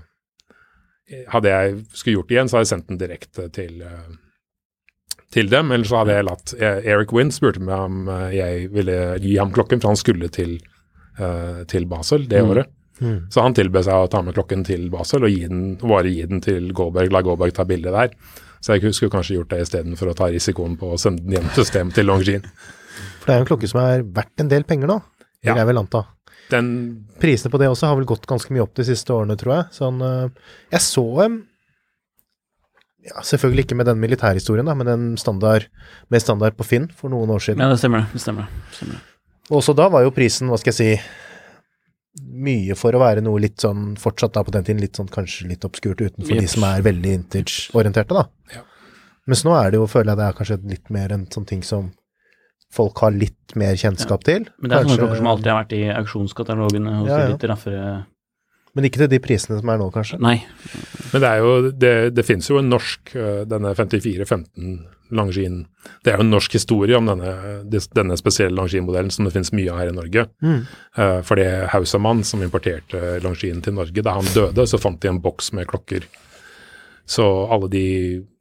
Hadde 1.27 1.51
jeg 1.51 1.79
skulle 1.91 2.21
gjort 2.21 2.29
det 2.29 2.35
igjen, 2.37 2.49
så 2.49 2.57
hadde 2.57 2.67
jeg 2.69 2.71
sendt 2.71 2.91
den 2.93 2.99
direkte 3.01 3.47
til, 3.51 3.81
uh, 3.83 5.17
til 5.35 5.49
dem. 5.51 5.73
Eller 5.75 5.89
så 5.91 6.01
hadde 6.01 6.15
jeg 6.15 6.27
latt 6.29 6.53
eh, 6.55 6.85
Eric 6.93 7.11
Wind 7.17 7.35
spurte 7.35 7.63
meg 7.67 7.87
om 7.89 8.11
jeg 8.31 8.69
ville 8.71 8.99
gi 9.19 9.33
ham 9.41 9.51
klokken, 9.55 9.83
for 9.83 9.91
han 9.91 9.99
skulle 9.99 10.31
til, 10.31 10.61
uh, 11.19 11.67
til 11.71 11.89
Basel 11.91 12.29
det 12.31 12.45
Mm. 12.45 12.53
året. 12.55 12.71
Mm. 13.01 13.19
Så 13.33 13.43
han 13.43 13.55
tilbød 13.57 13.87
seg 13.87 13.95
å 14.05 14.11
ta 14.13 14.21
med 14.23 14.37
klokken 14.37 14.65
til 14.69 14.89
Basel 14.93 15.25
og 15.25 15.33
gi 15.33 15.47
den, 15.49 15.65
bare 15.81 16.11
gi 16.13 16.27
den 16.29 16.43
til 16.45 16.71
Goldberg, 16.77 17.11
la 17.13 17.23
Goldberg 17.25 17.55
ta 17.57 17.65
bilde 17.69 17.93
der. 17.95 18.13
Så 18.61 18.77
jeg 18.77 18.93
skulle 18.93 19.13
kanskje 19.15 19.39
gjort 19.39 19.51
det 19.55 19.63
istedenfor 19.65 20.11
å 20.13 20.17
ta 20.19 20.29
risikoen 20.29 20.77
på 20.77 20.93
å 20.93 20.99
sende 21.01 21.25
den 21.25 21.39
gjennom 21.39 21.55
systemet 21.57 21.97
til 21.97 22.07
Longines. 22.11 22.49
For 23.21 23.31
det 23.31 23.35
er 23.35 23.39
jo 23.41 23.45
en 23.47 23.51
klokke 23.55 23.69
som 23.71 23.81
er 23.81 24.03
verdt 24.05 24.43
en 24.45 24.51
del 24.53 24.65
penger 24.69 24.91
nå, 24.91 24.99
vil 25.41 25.49
Ja. 25.53 25.57
jeg 25.57 25.67
vel 25.71 25.79
anta. 25.81 26.03
Den 26.51 27.07
Prisene 27.21 27.51
på 27.51 27.59
det 27.63 27.69
også 27.71 27.87
har 27.87 27.97
vel 27.97 28.05
gått 28.11 28.27
ganske 28.27 28.51
mye 28.53 28.63
opp 28.65 28.75
de 28.75 28.85
siste 28.85 29.09
årene, 29.15 29.37
tror 29.39 29.55
jeg. 29.55 29.65
Sånn, 29.73 30.03
eh, 30.03 30.29
jeg 30.73 30.81
så 30.81 31.05
dem 31.23 31.45
ja, 33.01 33.23
Selvfølgelig 33.25 33.65
ikke 33.65 33.77
med 33.81 33.87
den 33.89 34.01
militærhistorien, 34.03 34.67
da, 34.69 34.75
men 34.77 34.87
den 34.87 35.05
standard, 35.17 35.65
med 36.13 36.21
standard 36.21 36.57
på 36.59 36.67
Finn 36.69 36.91
for 36.93 37.09
noen 37.09 37.31
år 37.33 37.41
siden. 37.41 37.63
Ja, 37.65 37.71
det 37.73 37.79
stemmer. 37.81 38.05
det. 38.05 38.13
det 38.19 38.21
stemmer. 38.21 38.49
det 38.69 38.77
stemmer. 38.77 39.01
Også 39.57 39.75
da 39.75 39.89
var 39.89 40.05
jo 40.05 40.13
prisen, 40.15 40.51
hva 40.53 40.59
skal 40.61 40.75
jeg 40.75 40.77
si, 40.77 40.91
mye 42.19 42.75
for 42.79 42.97
å 42.97 43.01
være 43.03 43.23
noe 43.23 43.41
litt 43.43 43.63
sånn, 43.63 43.95
fortsatt 44.01 44.35
da 44.35 44.43
på 44.47 44.55
den 44.55 44.67
tiden, 44.67 44.83
litt 44.83 44.99
sånn 44.99 45.11
kanskje 45.13 45.47
litt 45.53 45.65
obskurt 45.67 46.03
utenfor 46.03 46.35
yep. 46.35 46.43
de 46.43 46.51
som 46.51 46.67
er 46.67 46.83
veldig 46.85 47.15
vintage-orienterte, 47.15 48.17
da. 48.17 48.57
Ja. 48.57 48.65
Mens 49.31 49.45
nå 49.47 49.55
er 49.55 49.71
det 49.71 49.79
jo, 49.79 49.87
føler 49.91 50.13
jeg 50.13 50.21
det 50.21 50.27
er 50.27 50.39
kanskje 50.39 50.61
litt 50.73 50.93
mer 50.95 51.15
en 51.15 51.27
sånn 51.31 51.47
ting 51.47 51.63
som 51.67 51.93
folk 52.75 53.03
har 53.03 53.15
litt 53.15 53.55
mer 53.59 53.79
kjennskap 53.79 54.25
til. 54.27 54.47
Men 54.59 54.73
det 54.73 54.79
er 54.79 54.87
sånne 54.87 55.03
klokker 55.03 55.21
som 55.21 55.29
alltid 55.33 55.51
har 55.51 55.61
vært 55.63 55.77
i 55.77 55.83
auksjonskatalogene 55.95 56.97
hos 57.01 57.11
Ja, 57.11 57.19
ja. 57.19 57.27
de 57.29 57.35
litt 57.35 57.47
raffere 57.51 57.85
Men 58.79 58.87
ikke 58.87 59.03
til 59.03 59.11
de 59.11 59.19
prisene 59.23 59.59
som 59.59 59.71
er 59.73 59.81
nå, 59.81 59.89
kanskje. 59.95 60.21
Nei. 60.23 60.37
Men 61.11 61.25
det 61.25 61.31
er 61.31 61.43
jo, 61.43 61.55
det, 61.75 61.95
det 62.15 62.27
finnes 62.27 62.47
jo 62.51 62.61
en 62.61 62.71
norsk, 62.71 63.15
eh, 63.19 63.43
denne 63.51 63.75
5415 63.75 64.77
Langin, 65.11 65.67
det 66.05 66.13
er 66.13 66.17
jo 66.21 66.25
en 66.27 66.31
norsk 66.33 66.53
historie 66.59 66.97
om 66.99 67.07
denne, 67.11 67.35
denne 67.97 68.17
spesielle 68.21 68.55
Langin-modellen 68.57 69.11
som 69.15 69.25
det 69.27 69.33
finnes 69.35 69.53
mye 69.57 69.71
av 69.73 69.79
her 69.83 69.91
i 69.93 69.97
Norge. 69.97 70.27
Mm. 70.43 70.59
Uh, 70.99 71.21
For 71.27 71.41
det 71.41 71.49
Hausamann 71.75 72.25
som 72.25 72.43
importerte 72.45 73.21
Langin 73.25 73.63
til 73.65 73.75
Norge, 73.79 74.03
da 74.07 74.17
han 74.19 74.29
døde, 74.35 74.67
så 74.71 74.81
fant 74.81 75.01
de 75.03 75.09
en 75.13 75.21
boks 75.23 75.53
med 75.57 75.67
klokker. 75.71 76.07
Så 77.11 77.25
alle 77.51 77.67
de 77.73 77.85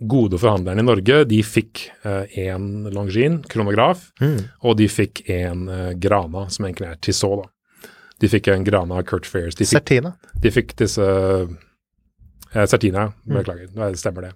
gode 0.05 0.37
forhandlerne 0.37 0.83
i 0.83 0.85
Norge, 0.85 1.23
de 1.25 1.39
fikk 1.41 1.87
én 2.05 2.91
Langin, 2.93 3.39
kronograf, 3.49 4.11
Mm. 4.21 4.43
og 4.61 4.77
de 4.77 4.87
fikk 4.87 5.23
en 5.29 5.63
uh, 5.69 5.93
Grana, 5.97 6.47
som 6.53 6.65
egentlig 6.67 6.91
er 6.91 6.99
Tissot, 7.01 7.41
da. 7.45 7.87
De 8.19 8.27
fikk 8.27 8.49
en 8.51 8.65
Grana 8.67 9.01
Kurt 9.07 9.25
Fairs. 9.25 9.55
De 9.55 9.63
fikk 9.63 9.71
Certina. 9.79 10.09
de 10.43 10.51
fikk 10.51 10.73
disse 10.75 11.01
eh, 11.01 12.65
Certina, 12.67 13.13
beklager, 13.25 13.69
det 13.73 13.97
stemmer 14.01 14.25
det. 14.27 14.31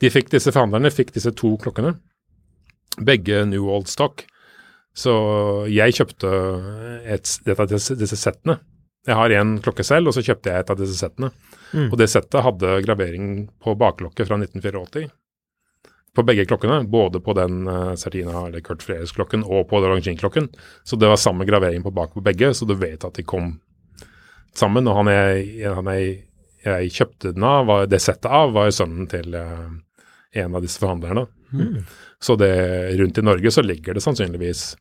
De 0.00 0.10
fikk 0.12 0.30
disse 0.32 0.52
forhandlerne 0.54 0.92
fikk 0.94 1.12
disse 1.16 1.32
to 1.36 1.54
klokkene, 1.60 1.94
begge 3.04 3.44
New 3.48 3.68
Old 3.72 3.88
Stock. 3.90 4.24
Så 4.96 5.12
jeg 5.70 5.94
kjøpte 5.96 6.30
et, 7.06 7.30
et 7.46 7.60
av 7.60 7.68
disse, 7.70 7.94
disse 7.98 8.18
settene. 8.18 8.58
Jeg 9.08 9.16
har 9.16 9.32
én 9.32 9.54
klokke 9.64 9.84
selv, 9.86 10.10
og 10.10 10.16
så 10.16 10.24
kjøpte 10.24 10.50
jeg 10.50 10.64
et 10.64 10.72
av 10.72 10.80
disse 10.80 10.98
settene. 10.98 11.30
Mm. 11.72 11.88
Og 11.88 11.96
det 12.00 12.10
settet 12.12 12.44
hadde 12.44 12.80
gravering 12.84 13.30
på 13.62 13.74
baklokket 13.80 14.28
fra 14.28 14.36
1984. 14.40 15.08
På 16.16 16.24
begge 16.26 16.44
klokkene, 16.50 16.82
både 16.90 17.20
på 17.22 17.34
den 17.38 17.62
uh, 17.70 17.94
Sertina 17.96 18.48
eller 18.48 18.64
Kurt 18.66 18.82
Freres-klokken 18.82 19.44
og 19.46 19.68
på 19.70 19.78
Longines-klokken. 19.84 20.50
Så 20.84 20.98
det 20.98 21.08
var 21.08 21.20
samme 21.22 21.46
gravering 21.48 21.84
på 21.86 21.94
bak 21.94 22.16
på 22.16 22.24
begge, 22.24 22.50
så 22.54 22.66
du 22.66 22.74
vet 22.74 23.06
at 23.06 23.14
de 23.16 23.24
kom 23.24 23.54
sammen. 24.58 24.90
Og 24.90 24.98
han 24.98 25.12
jeg, 25.14 25.70
han 25.70 25.92
jeg, 25.94 26.16
jeg 26.66 26.90
kjøpte 26.98 27.32
den 27.36 27.46
av, 27.46 27.68
var, 27.70 27.86
det 27.88 28.02
settet 28.02 28.28
av, 28.28 28.52
var 28.58 28.74
sønnen 28.74 29.06
til 29.08 29.38
eh, 29.38 29.70
en 30.34 30.54
av 30.54 30.62
disse 30.62 30.80
forhandlerne. 30.82 31.26
Så 32.22 32.36
det, 32.38 32.52
rundt 33.00 33.18
i 33.18 33.24
Norge 33.26 33.50
så 33.50 33.64
ligger 33.64 33.96
det 33.96 34.02
sannsynligvis 34.04 34.76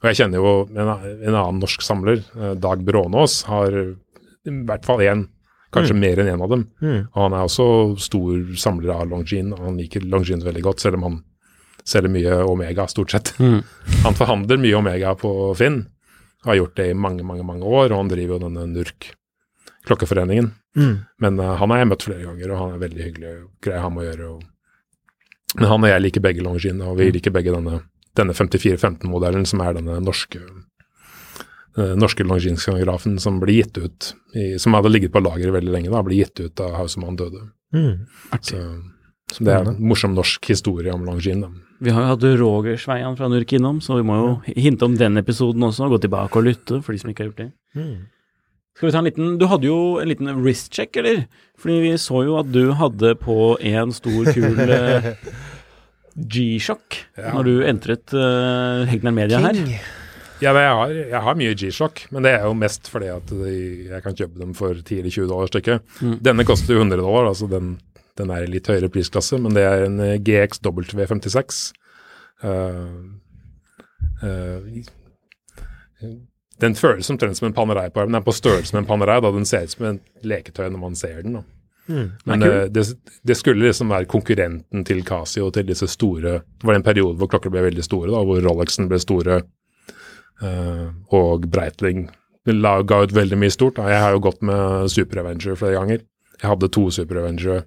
Og 0.00 0.08
jeg 0.08 0.16
kjenner 0.18 0.40
jo 0.40 0.54
en, 0.72 0.88
en 0.88 1.36
annen 1.36 1.60
norsk 1.62 1.84
samler, 1.84 2.24
eh, 2.34 2.54
Dag 2.58 2.80
Brånås, 2.82 3.42
har 3.46 3.76
i 3.76 4.54
hvert 4.66 4.86
fall 4.88 5.02
én, 5.04 5.26
kanskje 5.74 5.94
mer 5.94 6.22
enn 6.22 6.30
én 6.32 6.42
av 6.42 6.48
dem. 6.50 6.62
Mm. 6.80 7.02
Og 7.12 7.18
han 7.20 7.36
er 7.36 7.44
også 7.44 7.66
stor 8.00 8.54
samler 8.58 8.94
av 8.94 9.10
Longines, 9.10 9.52
og 9.58 9.68
han 9.68 9.76
liker 9.76 10.06
Longines 10.08 10.46
veldig 10.46 10.64
godt, 10.64 10.80
selv 10.80 10.98
om 10.98 11.04
han 11.04 11.18
selger 11.84 12.12
mye 12.12 12.40
Omega, 12.48 12.86
stort 12.88 13.10
sett. 13.10 13.34
Mm. 13.38 13.62
Han 14.04 14.16
forhandler 14.16 14.60
mye 14.60 14.76
Omega 14.76 15.14
på 15.18 15.30
Finn, 15.58 15.82
har 16.44 16.56
gjort 16.56 16.76
det 16.76 16.90
i 16.90 16.96
mange, 16.96 17.24
mange 17.26 17.44
mange 17.44 17.66
år, 17.66 17.90
og 17.90 17.98
han 17.98 18.08
driver 18.08 18.36
jo 18.36 18.42
denne 18.46 18.66
NURK, 18.70 19.10
klokkeforeningen. 19.88 20.52
Mm. 20.76 20.94
Men 21.20 21.40
uh, 21.40 21.54
han 21.60 21.72
har 21.72 21.82
jeg 21.82 21.90
møtt 21.90 22.06
flere 22.06 22.24
ganger, 22.24 22.52
og 22.52 22.62
han 22.62 22.76
er 22.76 22.84
veldig 22.84 23.04
hyggelig, 23.04 23.32
og 23.42 23.66
grei 23.66 23.82
ham 23.82 23.98
å 24.00 24.06
gjøre. 24.06 24.30
Og... 24.36 24.46
Men 25.58 25.70
han 25.72 25.84
og 25.86 25.90
jeg 25.90 26.02
liker 26.04 26.22
begge 26.24 26.44
Longines, 26.46 26.86
og 26.86 26.98
vi 27.00 27.08
liker 27.10 27.34
begge 27.34 27.54
denne, 27.54 27.80
denne 28.18 28.36
5415-modellen, 28.36 29.46
som 29.48 29.62
er 29.64 29.78
denne 29.80 29.98
norske 30.04 30.42
den 31.78 32.00
norske 32.02 32.24
Longines-grafen 32.26 33.18
som 33.22 33.38
ble 33.42 33.60
gitt 33.60 33.78
ut, 33.78 34.12
i, 34.34 34.58
som 34.58 34.74
hadde 34.74 34.90
ligget 34.90 35.12
på 35.14 35.22
lageret 35.22 35.54
veldig 35.54 35.74
lenge, 35.74 35.90
da, 35.92 36.02
ble 36.02 36.18
gitt 36.18 36.40
ut 36.42 36.54
da 36.58 36.72
Hausemann 36.74 37.18
døde. 37.18 37.44
Mm. 37.74 38.06
Så, 38.42 38.58
så 39.30 39.46
det 39.46 39.54
er 39.54 39.70
en 39.70 39.78
morsom 39.78 40.16
norsk 40.16 40.50
historie 40.50 40.92
om 40.94 41.06
Longines. 41.06 41.60
Vi 41.80 41.92
har 41.94 42.04
jo 42.04 42.10
hatt 42.10 42.24
Roger 42.42 42.80
Sveian 42.80 43.16
fra 43.16 43.30
Nurk 43.32 43.54
innom, 43.56 43.78
så 43.80 44.00
vi 44.00 44.04
må 44.04 44.18
jo 44.18 44.32
hinte 44.52 44.84
om 44.84 44.98
den 45.00 45.16
episoden 45.16 45.64
også. 45.64 45.88
Gå 45.88 46.00
tilbake 46.02 46.40
og 46.40 46.48
lytte, 46.50 46.82
for 46.84 46.92
de 46.92 47.00
som 47.00 47.12
ikke 47.12 47.24
har 47.24 47.30
gjort 47.30 47.44
det. 47.44 47.52
Mm. 47.78 47.94
Skal 48.76 48.88
vi 48.88 48.92
ta 48.94 49.00
en 49.02 49.08
liten 49.08 49.38
Du 49.40 49.46
hadde 49.50 49.68
jo 49.68 49.78
en 50.00 50.08
liten 50.08 50.30
wrist-check, 50.40 50.96
eller? 51.00 51.24
Fordi 51.60 51.78
vi 51.84 51.94
så 52.00 52.24
jo 52.24 52.38
at 52.40 52.50
du 52.52 52.72
hadde 52.78 53.14
på 53.20 53.54
en 53.60 53.92
stor, 53.92 54.30
kul 54.32 54.60
eh, 54.76 55.10
G-sjokk 56.16 57.00
Ja. 57.18 57.32
når 57.36 57.48
du 57.48 57.52
entret 57.68 58.14
uh, 58.16 58.86
Hegnar 58.90 59.14
Media 59.14 59.40
her. 59.44 59.58
Ja, 60.40 60.54
men 60.56 60.62
jeg 60.64 60.72
har, 60.78 60.94
jeg 61.12 61.20
har 61.26 61.36
mye 61.36 61.56
G-sjokk, 61.60 62.06
men 62.14 62.24
det 62.24 62.32
er 62.38 62.46
jo 62.48 62.54
mest 62.56 62.88
fordi 62.88 63.10
at 63.12 63.28
de, 63.28 63.52
jeg 63.90 64.00
kan 64.04 64.16
kjøpe 64.16 64.40
dem 64.40 64.54
for 64.56 64.72
10-20 64.78 65.28
dollar 65.28 65.50
stykket. 65.52 65.84
Mm. 66.00 66.14
Denne 66.24 66.46
koster 66.48 66.74
jo 66.74 66.80
100 66.80 66.96
dollar, 67.02 67.28
altså 67.28 67.48
den, 67.50 67.74
den 68.16 68.32
er 68.32 68.46
i 68.46 68.50
litt 68.54 68.70
høyere 68.72 68.88
prisklasse, 68.92 69.36
men 69.42 69.52
det 69.56 69.66
er 69.68 69.84
en 69.84 70.00
eh, 70.06 70.16
GXW56. 70.24 71.60
Uh, 72.40 72.88
uh, 74.24 74.80
den 76.60 76.76
føles 76.78 77.08
omtrent 77.12 77.38
som 77.38 77.48
en 77.48 77.56
Panerai 77.56 77.88
på 77.90 78.02
armen. 78.02 78.14
Den 78.14 78.20
er 78.20 78.26
på 78.26 78.36
størrelse 78.36 78.74
med 78.74 78.84
en 78.84 78.90
Panerai, 78.90 79.20
da 79.24 79.32
den 79.34 79.48
ser 79.48 79.66
ut 79.66 79.74
som 79.74 79.88
en 79.88 80.00
leketøy 80.26 80.68
når 80.68 80.82
man 80.82 80.98
ser 80.98 81.22
den. 81.22 81.40
da. 81.40 81.46
Mm. 81.90 82.10
Men 82.24 82.44
det, 82.44 82.68
det, 82.74 82.84
det 83.26 83.34
skulle 83.34 83.66
liksom 83.66 83.90
være 83.90 84.06
konkurrenten 84.10 84.84
til 84.86 85.00
Casio, 85.02 85.48
til 85.50 85.66
disse 85.66 85.88
store 85.90 86.36
Det 86.38 86.68
var 86.68 86.76
en 86.76 86.84
periode 86.86 87.18
hvor 87.18 87.26
klokker 87.32 87.50
ble 87.50 87.64
veldig 87.64 87.82
store, 87.82 88.12
da, 88.12 88.20
hvor 88.26 88.44
Rolexen 88.44 88.86
ble 88.90 89.00
store, 89.02 89.40
uh, 90.44 90.86
og 91.16 91.48
Breitling 91.50 92.06
la, 92.46 92.76
ga 92.82 93.02
ut 93.04 93.14
veldig 93.14 93.38
mye 93.40 93.52
stort. 93.52 93.76
Da. 93.78 93.88
Jeg 93.90 94.04
har 94.04 94.14
jo 94.14 94.22
gått 94.28 94.40
med 94.46 94.90
Super 94.92 95.22
Avenger 95.22 95.58
flere 95.58 95.76
ganger. 95.78 96.04
Jeg 96.40 96.48
hadde 96.48 96.70
to 96.72 96.86
Super 96.94 97.20
Avenger, 97.20 97.64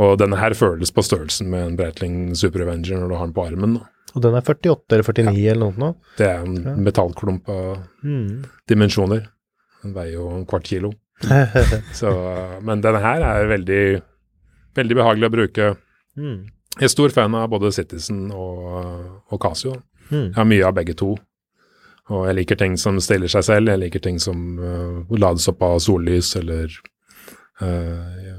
og 0.00 0.18
denne 0.20 0.38
her 0.38 0.54
føles 0.54 0.92
på 0.94 1.02
størrelsen 1.04 1.50
med 1.50 1.64
en 1.64 1.78
Breitling 1.78 2.36
Super 2.38 2.66
Avenger 2.66 3.00
når 3.00 3.10
du 3.10 3.16
har 3.18 3.30
den 3.30 3.36
på 3.36 3.46
armen. 3.48 3.80
Da. 3.80 3.88
Og 4.14 4.22
den 4.24 4.34
er 4.34 4.42
48 4.42 4.96
eller 4.96 5.04
49 5.06 5.44
eller 5.52 5.60
noe 5.70 5.78
nå. 5.78 5.90
Det 6.18 6.26
er 6.26 6.40
en 6.44 6.82
metallklump 6.84 7.48
av 7.48 7.82
Mm. 8.02 8.44
dimensjoner. 8.68 9.26
Den 9.82 9.94
veier 9.94 10.14
jo 10.18 10.28
en 10.34 10.46
kvart 10.46 10.66
kilo. 10.66 10.92
Så, 12.00 12.10
men 12.64 12.80
denne 12.84 13.00
her 13.04 13.22
er 13.22 13.46
veldig, 13.50 13.82
veldig 14.76 14.96
behagelig 14.96 15.28
å 15.28 15.34
bruke. 15.36 15.68
mm. 16.16 16.38
Jeg 16.78 16.86
er 16.86 16.92
stor 16.92 17.10
fan 17.10 17.34
av 17.34 17.48
både 17.50 17.72
Citizen 17.74 18.30
og, 18.30 19.26
og 19.34 19.40
Casio. 19.42 19.72
Mm. 20.10 20.28
Jeg 20.30 20.36
har 20.36 20.46
mye 20.46 20.66
av 20.68 20.74
begge 20.78 20.94
to. 20.96 21.08
Og 22.10 22.26
jeg 22.28 22.36
liker 22.38 22.56
ting 22.56 22.76
som 22.78 22.96
stiller 23.02 23.28
seg 23.28 23.42
selv. 23.44 23.68
Jeg 23.72 23.80
liker 23.82 24.00
ting 24.00 24.18
som 24.22 24.38
uh, 24.58 25.02
lades 25.18 25.48
opp 25.50 25.60
av 25.66 25.76
sollys 25.82 26.30
eller 26.38 26.70
uh, 27.60 28.38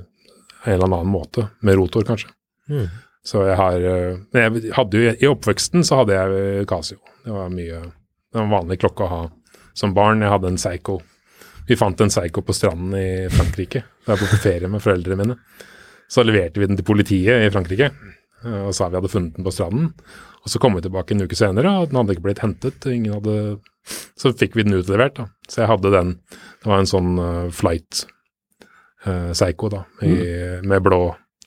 en 0.64 0.74
eller 0.74 0.88
annen 0.88 1.12
måte. 1.12 1.46
Med 1.62 1.76
rotor, 1.80 2.04
kanskje. 2.08 2.32
Mm. 2.72 2.88
Så 3.28 3.44
jeg 3.46 3.58
har 3.60 3.84
Men 4.34 4.40
jeg 4.42 4.72
hadde 4.74 4.98
jo 4.98 5.12
I 5.14 5.28
oppveksten 5.30 5.84
så 5.86 6.00
hadde 6.00 6.16
jeg 6.18 6.66
Casio. 6.70 6.98
Det 7.22 7.36
var 7.36 7.52
mye 7.54 7.82
Det 7.86 8.40
var 8.40 8.48
en 8.48 8.56
vanlig 8.56 8.80
klokke 8.82 9.06
å 9.06 9.12
ha 9.12 9.22
som 9.78 9.94
barn. 9.94 10.24
Jeg 10.24 10.34
hadde 10.34 10.50
en 10.52 10.60
Psycho. 10.60 10.98
Vi 11.68 11.78
fant 11.80 12.02
en 12.02 12.12
Psycho 12.12 12.42
på 12.44 12.56
stranden 12.56 12.96
i 12.98 13.30
Frankrike. 13.32 13.84
Da 14.06 14.16
jeg 14.16 14.24
var 14.24 14.34
på 14.34 14.42
ferie 14.44 14.72
med 14.72 14.84
foreldrene 14.84 15.20
mine. 15.22 15.38
Så 16.12 16.26
leverte 16.28 16.60
vi 16.60 16.68
den 16.68 16.80
til 16.80 16.88
politiet 16.88 17.46
i 17.46 17.52
Frankrike 17.54 17.88
eh, 17.88 18.64
og 18.66 18.74
sa 18.76 18.90
vi 18.90 19.00
hadde 19.00 19.12
funnet 19.12 19.38
den 19.38 19.48
på 19.48 19.54
stranden. 19.56 19.92
Og 20.42 20.52
så 20.52 20.60
kom 20.60 20.76
vi 20.76 20.84
tilbake 20.84 21.16
en 21.16 21.24
uke 21.24 21.38
senere, 21.38 21.72
og 21.78 21.92
den 21.92 22.00
hadde 22.00 22.16
ikke 22.18 22.26
blitt 22.26 22.42
hentet. 22.44 22.88
Ingen 22.90 23.14
hadde... 23.20 23.36
Så 24.20 24.34
fikk 24.38 24.58
vi 24.58 24.66
den 24.66 24.76
utlevert. 24.78 25.16
da. 25.18 25.28
Så 25.48 25.62
jeg 25.62 25.72
hadde 25.72 25.94
den. 25.94 26.16
Det 26.62 26.70
var 26.70 26.82
en 26.82 26.90
sånn 26.90 27.14
eh, 27.22 27.48
flight 27.54 28.04
uh, 29.06 29.32
Psycho, 29.32 29.70
da, 29.74 29.86
i, 30.06 30.18
med 30.68 30.84
blå, 30.86 31.00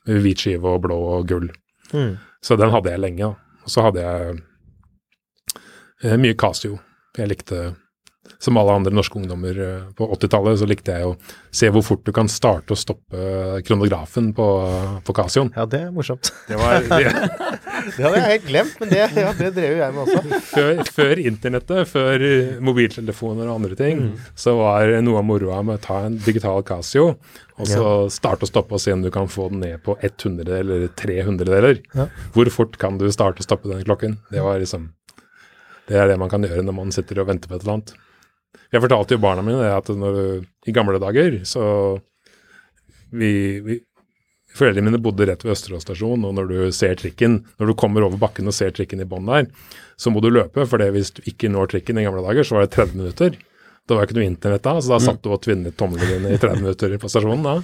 hvit 0.09 0.47
skive 0.47 0.73
og 0.73 0.87
blå 0.87 0.99
og 1.19 1.29
gull. 1.31 1.51
Mm. 1.95 2.17
Så 2.45 2.59
den 2.61 2.73
hadde 2.75 2.93
jeg 2.93 3.03
lenge. 3.03 3.31
Og 3.65 3.71
så 3.71 3.87
hadde 3.87 4.03
jeg 4.05 4.35
eh, 6.05 6.17
mye 6.21 6.37
Casio. 6.37 6.79
Jeg 7.17 7.31
likte, 7.31 7.61
som 8.45 8.59
alle 8.61 8.75
andre 8.77 8.93
norske 8.95 9.17
ungdommer 9.19 9.59
eh, 9.65 9.85
på 9.97 10.09
80-tallet, 10.17 10.59
så 10.61 10.69
likte 10.69 10.97
jeg 10.97 11.09
å 11.09 11.15
se 11.55 11.71
hvor 11.73 11.85
fort 11.87 12.05
du 12.05 12.13
kan 12.17 12.29
starte 12.31 12.75
og 12.75 12.81
stoppe 12.81 13.61
kronografen 13.65 14.33
på, 14.37 14.49
på 15.07 15.17
Casioen. 15.17 15.53
Ja, 15.57 15.65
det 15.71 15.81
er 15.87 15.95
morsomt. 15.95 16.31
Det 16.49 16.59
var, 16.61 16.85
det, 16.91 17.15
Det 17.85 18.05
hadde 18.05 18.19
jeg 18.19 18.29
helt 18.29 18.49
glemt, 18.49 18.77
men 18.81 18.93
det, 18.93 19.01
ja, 19.25 19.33
det 19.39 19.51
drev 19.57 19.77
jo 19.77 19.81
jeg 19.81 19.97
med 19.97 20.03
også. 20.05 20.43
før, 20.51 20.83
før 20.99 21.23
internettet, 21.25 21.91
før 21.91 22.27
eh, 22.29 22.53
mobiltelefoner 22.65 23.49
og 23.49 23.63
andre 23.63 23.79
ting, 23.81 24.05
så 24.39 24.57
var 24.61 24.93
noe 25.05 25.23
av 25.23 25.29
moroa 25.29 25.63
med 25.67 25.81
å 25.81 25.85
ta 25.89 26.03
en 26.09 26.21
digital 26.25 26.63
Casio, 26.67 27.15
og 27.55 27.71
så 27.71 27.89
starte 28.11 28.47
og 28.47 28.51
stoppe 28.51 28.75
og 28.77 28.83
se 28.83 28.93
om 28.95 29.03
du 29.05 29.13
kan 29.15 29.29
få 29.31 29.47
den 29.53 29.63
ned 29.63 29.83
på 29.87 29.95
100 30.01 30.57
eller 30.59 30.89
300 30.99 31.47
deler. 31.47 31.79
Ja. 31.95 32.09
Hvor 32.35 32.51
fort 32.51 32.79
kan 32.83 32.99
du 32.99 33.07
starte 33.15 33.45
og 33.45 33.47
stoppe 33.47 33.71
den 33.71 33.85
klokken? 33.87 34.19
Det 34.35 34.43
var 34.43 34.59
liksom 34.59 34.91
Det 35.87 35.99
er 36.01 36.09
det 36.09 36.17
man 36.19 36.31
kan 36.33 36.43
gjøre 36.43 36.65
når 36.65 36.75
man 36.75 36.93
sitter 36.95 37.21
og 37.21 37.29
venter 37.29 37.51
på 37.51 37.59
et 37.59 37.63
eller 37.63 37.77
annet. 37.77 37.95
Jeg 38.75 38.83
fortalte 38.83 39.17
jo 39.17 39.23
barna 39.23 39.45
mine 39.47 39.71
at 39.71 39.91
når, 39.95 40.45
i 40.67 40.75
gamle 40.75 41.01
dager 41.03 41.41
så 41.49 41.65
vi, 43.15 43.33
vi 43.65 43.81
Foreldrene 44.55 44.87
mine 44.87 45.01
bodde 45.03 45.27
rett 45.27 45.41
ved 45.43 45.51
Østerås 45.57 45.83
stasjon, 45.83 46.23
og 46.29 46.35
når 46.37 46.47
du 46.47 46.59
ser 46.75 46.95
trikken, 46.99 47.41
når 47.59 47.73
du 47.73 47.75
kommer 47.79 48.05
over 48.07 48.21
bakken 48.21 48.47
og 48.47 48.55
ser 48.55 48.71
trikken 48.71 49.03
i 49.03 49.07
bånn 49.11 49.27
der, 49.27 49.49
så 49.99 50.13
må 50.15 50.23
du 50.23 50.29
løpe, 50.31 50.63
for 50.71 50.85
hvis 50.95 51.11
du 51.17 51.25
ikke 51.27 51.51
når 51.51 51.73
trikken 51.73 51.99
i 51.99 52.05
gamle 52.07 52.23
dager, 52.23 52.47
så 52.47 52.55
var 52.55 52.69
det 52.69 52.77
30 52.77 53.01
minutter. 53.01 53.35
Det 53.85 53.97
var 53.99 54.07
ikke 54.07 54.17
noe 54.21 54.29
internett 54.29 54.63
da, 54.63 54.77
så 54.79 54.95
da 54.95 55.01
satt 55.03 55.25
du 55.25 55.33
og 55.35 55.43
tvinnet 55.43 55.75
tomlene 55.81 56.07
dine 56.07 56.37
i 56.37 56.39
30 56.39 56.63
minutter 56.63 56.95
på 57.03 57.11
stasjonen 57.11 57.43
da. 57.45 57.57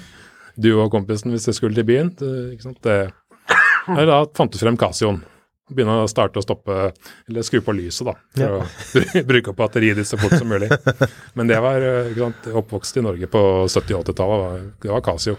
Du 0.59 0.73
og 0.75 0.91
kompisen 0.93 1.31
hvis 1.31 1.47
dere 1.47 1.57
skulle 1.61 1.79
til 1.79 1.87
byen. 1.87 2.11
Det, 2.19 2.33
ikke 2.57 2.67
sant? 2.67 2.83
Det, 2.83 2.99
da 4.11 4.19
fant 4.37 4.51
du 4.51 4.59
frem 4.59 4.81
Casioen. 4.81 5.23
Begynne 5.71 6.01
å 6.03 6.09
starte 6.11 6.41
og 6.41 6.45
stoppe, 6.45 6.77
eller 7.31 7.45
skru 7.47 7.61
på 7.63 7.75
lyset, 7.79 8.07
da. 8.11 8.15
For 8.35 8.43
Ja. 8.43 8.65
å 9.23 9.25
bruke 9.31 9.53
opp 9.53 9.61
batteriet 9.63 9.97
ditt 10.01 10.09
så 10.11 10.19
fort 10.19 10.35
som 10.39 10.51
mulig. 10.51 10.69
Men 11.39 11.47
det 11.51 11.61
var 11.63 11.81
eh, 11.87 12.11
sant, 12.19 12.49
oppvokst 12.63 12.99
i 12.99 13.05
Norge 13.07 13.29
på 13.31 13.43
70- 13.71 13.95
og 14.01 14.05
80-tallet. 14.09 14.69
Det 14.83 14.91
var 14.91 15.05
Casio. 15.07 15.37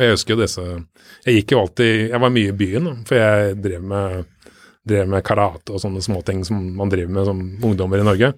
Jeg 0.00 0.14
husker 0.14 0.32
jo 0.32 0.40
disse 0.40 0.62
Jeg 1.26 1.34
gikk 1.36 1.50
jo 1.52 1.58
alltid 1.60 2.06
Jeg 2.08 2.20
var 2.22 2.30
mye 2.32 2.48
i 2.48 2.54
byen, 2.56 2.86
da, 2.88 2.92
for 3.04 3.18
jeg 3.20 3.58
drev 3.60 3.82
med, 3.84 4.22
drev 4.88 5.10
med 5.12 5.24
karate 5.28 5.74
og 5.76 5.82
sånne 5.82 6.00
småting 6.00 6.40
som 6.48 6.56
man 6.78 6.88
driver 6.88 7.12
med 7.12 7.28
som 7.28 7.42
ungdommer 7.68 8.00
i 8.00 8.06
Norge. 8.06 8.30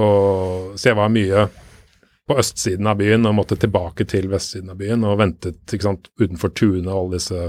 Og, 0.00 0.72
så 0.80 0.88
jeg 0.88 0.96
var 0.96 1.12
mye 1.12 1.42
på 2.28 2.36
østsiden 2.38 2.86
av 2.90 2.98
byen 3.00 3.26
og 3.28 3.38
måtte 3.38 3.56
tilbake 3.60 4.04
til 4.08 4.28
vestsiden 4.28 4.72
av 4.72 4.80
byen 4.80 5.06
og 5.08 5.18
ventet 5.20 5.72
ikke 5.72 5.86
sant, 5.86 6.10
utenfor 6.20 6.52
Tune 6.52 6.90
og 6.90 6.98
alle 6.98 7.16
disse 7.16 7.46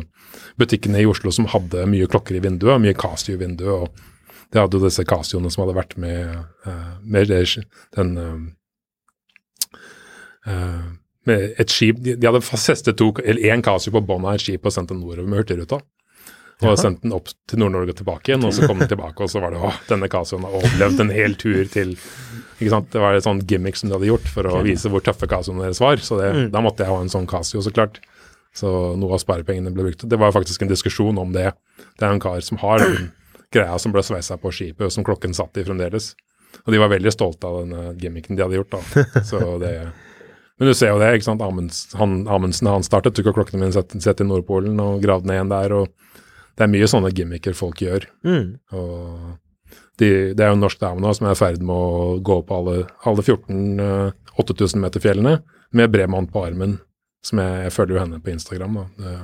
butikkene 0.59 1.01
i 1.01 1.09
Oslo 1.09 1.33
som 1.35 1.49
hadde 1.51 1.83
mye 1.91 2.07
klokker 2.11 2.37
i 2.39 2.43
vinduet, 2.43 2.79
mye 2.81 2.95
Casio 2.97 3.35
i 3.35 3.41
vinduet. 3.41 3.89
og 3.89 4.47
Det 4.49 4.61
hadde 4.61 4.79
jo 4.79 4.85
disse 4.85 5.05
Casioene 5.07 5.51
som 5.51 5.65
hadde 5.65 5.77
vært 5.77 5.97
med, 5.99 6.45
eh, 6.65 6.95
med 7.03 7.33
den 7.97 8.17
eh, 8.23 8.39
eh, 10.47 10.89
med 11.27 11.61
et 11.61 11.69
skip 11.69 11.99
De, 11.99 12.15
de 12.15 12.27
hadde 12.27 12.41
festet 12.41 12.97
to, 12.97 13.11
eller 13.23 13.51
én 13.51 13.63
Casio 13.65 13.91
på 13.91 14.05
bånn 14.05 14.25
av 14.25 14.37
et 14.37 14.45
skip 14.47 14.65
og 14.65 14.73
sendt 14.73 14.93
den 14.93 15.03
nordover 15.03 15.27
med 15.27 15.43
Hurtigruta. 15.43 15.81
Og 16.59 16.75
sendt 16.75 17.05
den 17.05 17.13
opp 17.15 17.29
til 17.47 17.61
Nord-Norge 17.61 17.93
og 17.93 17.99
tilbake 18.01 18.31
igjen, 18.31 18.43
og 18.43 18.51
så 18.51 18.67
kom 18.67 18.81
den 18.81 18.89
tilbake, 18.91 19.23
og 19.23 19.31
så 19.31 19.39
var 19.39 19.53
det 19.55 19.61
å, 19.63 19.69
denne 19.87 20.09
Casioen 20.11 20.43
har 20.43 20.57
overlevd 20.59 21.05
en 21.05 21.13
hel 21.15 21.37
tur 21.39 21.61
til 21.71 21.93
ikke 22.59 22.73
sant? 22.73 22.89
Det 22.91 23.01
var 23.01 23.15
et 23.15 23.25
sånt 23.25 23.47
gimmick 23.47 23.79
som 23.79 23.89
de 23.89 23.95
hadde 23.95 24.09
gjort 24.09 24.27
for 24.29 24.47
å 24.49 24.61
vise 24.65 24.91
hvor 24.91 25.03
tøffe 25.03 25.29
Casioene 25.31 25.63
deres 25.63 25.79
var. 25.79 26.01
Så 26.03 26.19
det, 26.19 26.31
da 26.53 26.63
måtte 26.63 26.83
jeg 26.83 26.91
ha 26.91 26.99
en 26.99 27.11
sånn 27.11 27.27
Casio, 27.29 27.63
så 27.63 27.71
klart. 27.73 28.01
Så 28.55 28.69
noe 28.99 29.15
av 29.15 29.21
sparepengene 29.21 29.71
ble 29.71 29.85
brukt. 29.87 30.03
Det 30.09 30.19
var 30.19 30.33
faktisk 30.35 30.65
en 30.65 30.71
diskusjon 30.71 31.17
om 31.21 31.31
det. 31.35 31.51
Det 31.99 32.05
er 32.05 32.15
en 32.15 32.21
kar 32.21 32.41
som 32.43 32.59
har 32.63 32.83
den 32.83 33.11
greia 33.53 33.77
som 33.81 33.93
ble 33.93 34.03
sveisa 34.05 34.37
på 34.41 34.51
skipet, 34.53 34.87
og 34.87 34.93
som 34.93 35.05
klokken 35.07 35.35
satt 35.37 35.57
i 35.57 35.65
fremdeles. 35.65 36.11
Og 36.65 36.73
de 36.73 36.81
var 36.81 36.91
veldig 36.91 37.13
stolte 37.13 37.47
av 37.47 37.63
denne 37.63 37.95
gimmicken 38.01 38.37
de 38.37 38.45
hadde 38.45 38.59
gjort, 38.59 38.75
da. 38.75 39.05
Så 39.29 39.41
det 39.61 39.73
Men 40.59 40.67
du 40.67 40.75
ser 40.75 40.91
jo 40.91 40.99
det, 40.99 41.13
ikke 41.15 41.29
sant. 41.29 41.43
Amundsen, 41.45 41.95
han, 42.01 42.15
Amundsen 42.27 42.67
han 42.67 42.83
startet, 42.83 43.15
tok 43.15 43.31
klokkene 43.37 43.61
mine 43.63 43.75
sett, 43.75 43.95
sett 44.03 44.19
i 44.19 44.27
Nordpolen 44.27 44.81
og 44.83 44.99
gravde 45.03 45.29
ned 45.29 45.45
en 45.45 45.53
der. 45.53 45.75
og 45.77 46.17
Det 46.57 46.65
er 46.65 46.73
mye 46.73 46.89
sånne 46.89 47.13
gimmicker 47.15 47.55
folk 47.55 47.79
gjør. 47.85 48.09
Mm. 48.27 48.57
Og 48.75 49.37
de, 49.99 50.09
det 50.33 50.43
er 50.45 50.51
jo 50.53 50.57
en 50.57 50.63
norsk 50.63 50.79
dame 50.81 51.03
nå 51.03 51.11
som 51.17 51.27
er 51.27 51.35
i 51.35 51.39
ferd 51.39 51.61
med 51.61 51.75
å 51.75 52.17
gå 52.23 52.39
på 52.47 52.57
alle, 52.61 52.85
alle 53.09 53.25
14 53.25 53.83
eh, 53.83 54.11
8000 54.39 54.79
meter 54.83 55.03
fjellene 55.03 55.39
med 55.75 55.91
Bremann 55.91 56.29
på 56.31 56.45
armen, 56.47 56.77
som 57.25 57.41
jeg, 57.43 57.65
jeg 57.67 57.73
følger 57.75 57.97
jo 57.97 58.01
henne 58.05 58.19
på 58.23 58.31
Instagram. 58.31 58.77
da. 58.79 59.19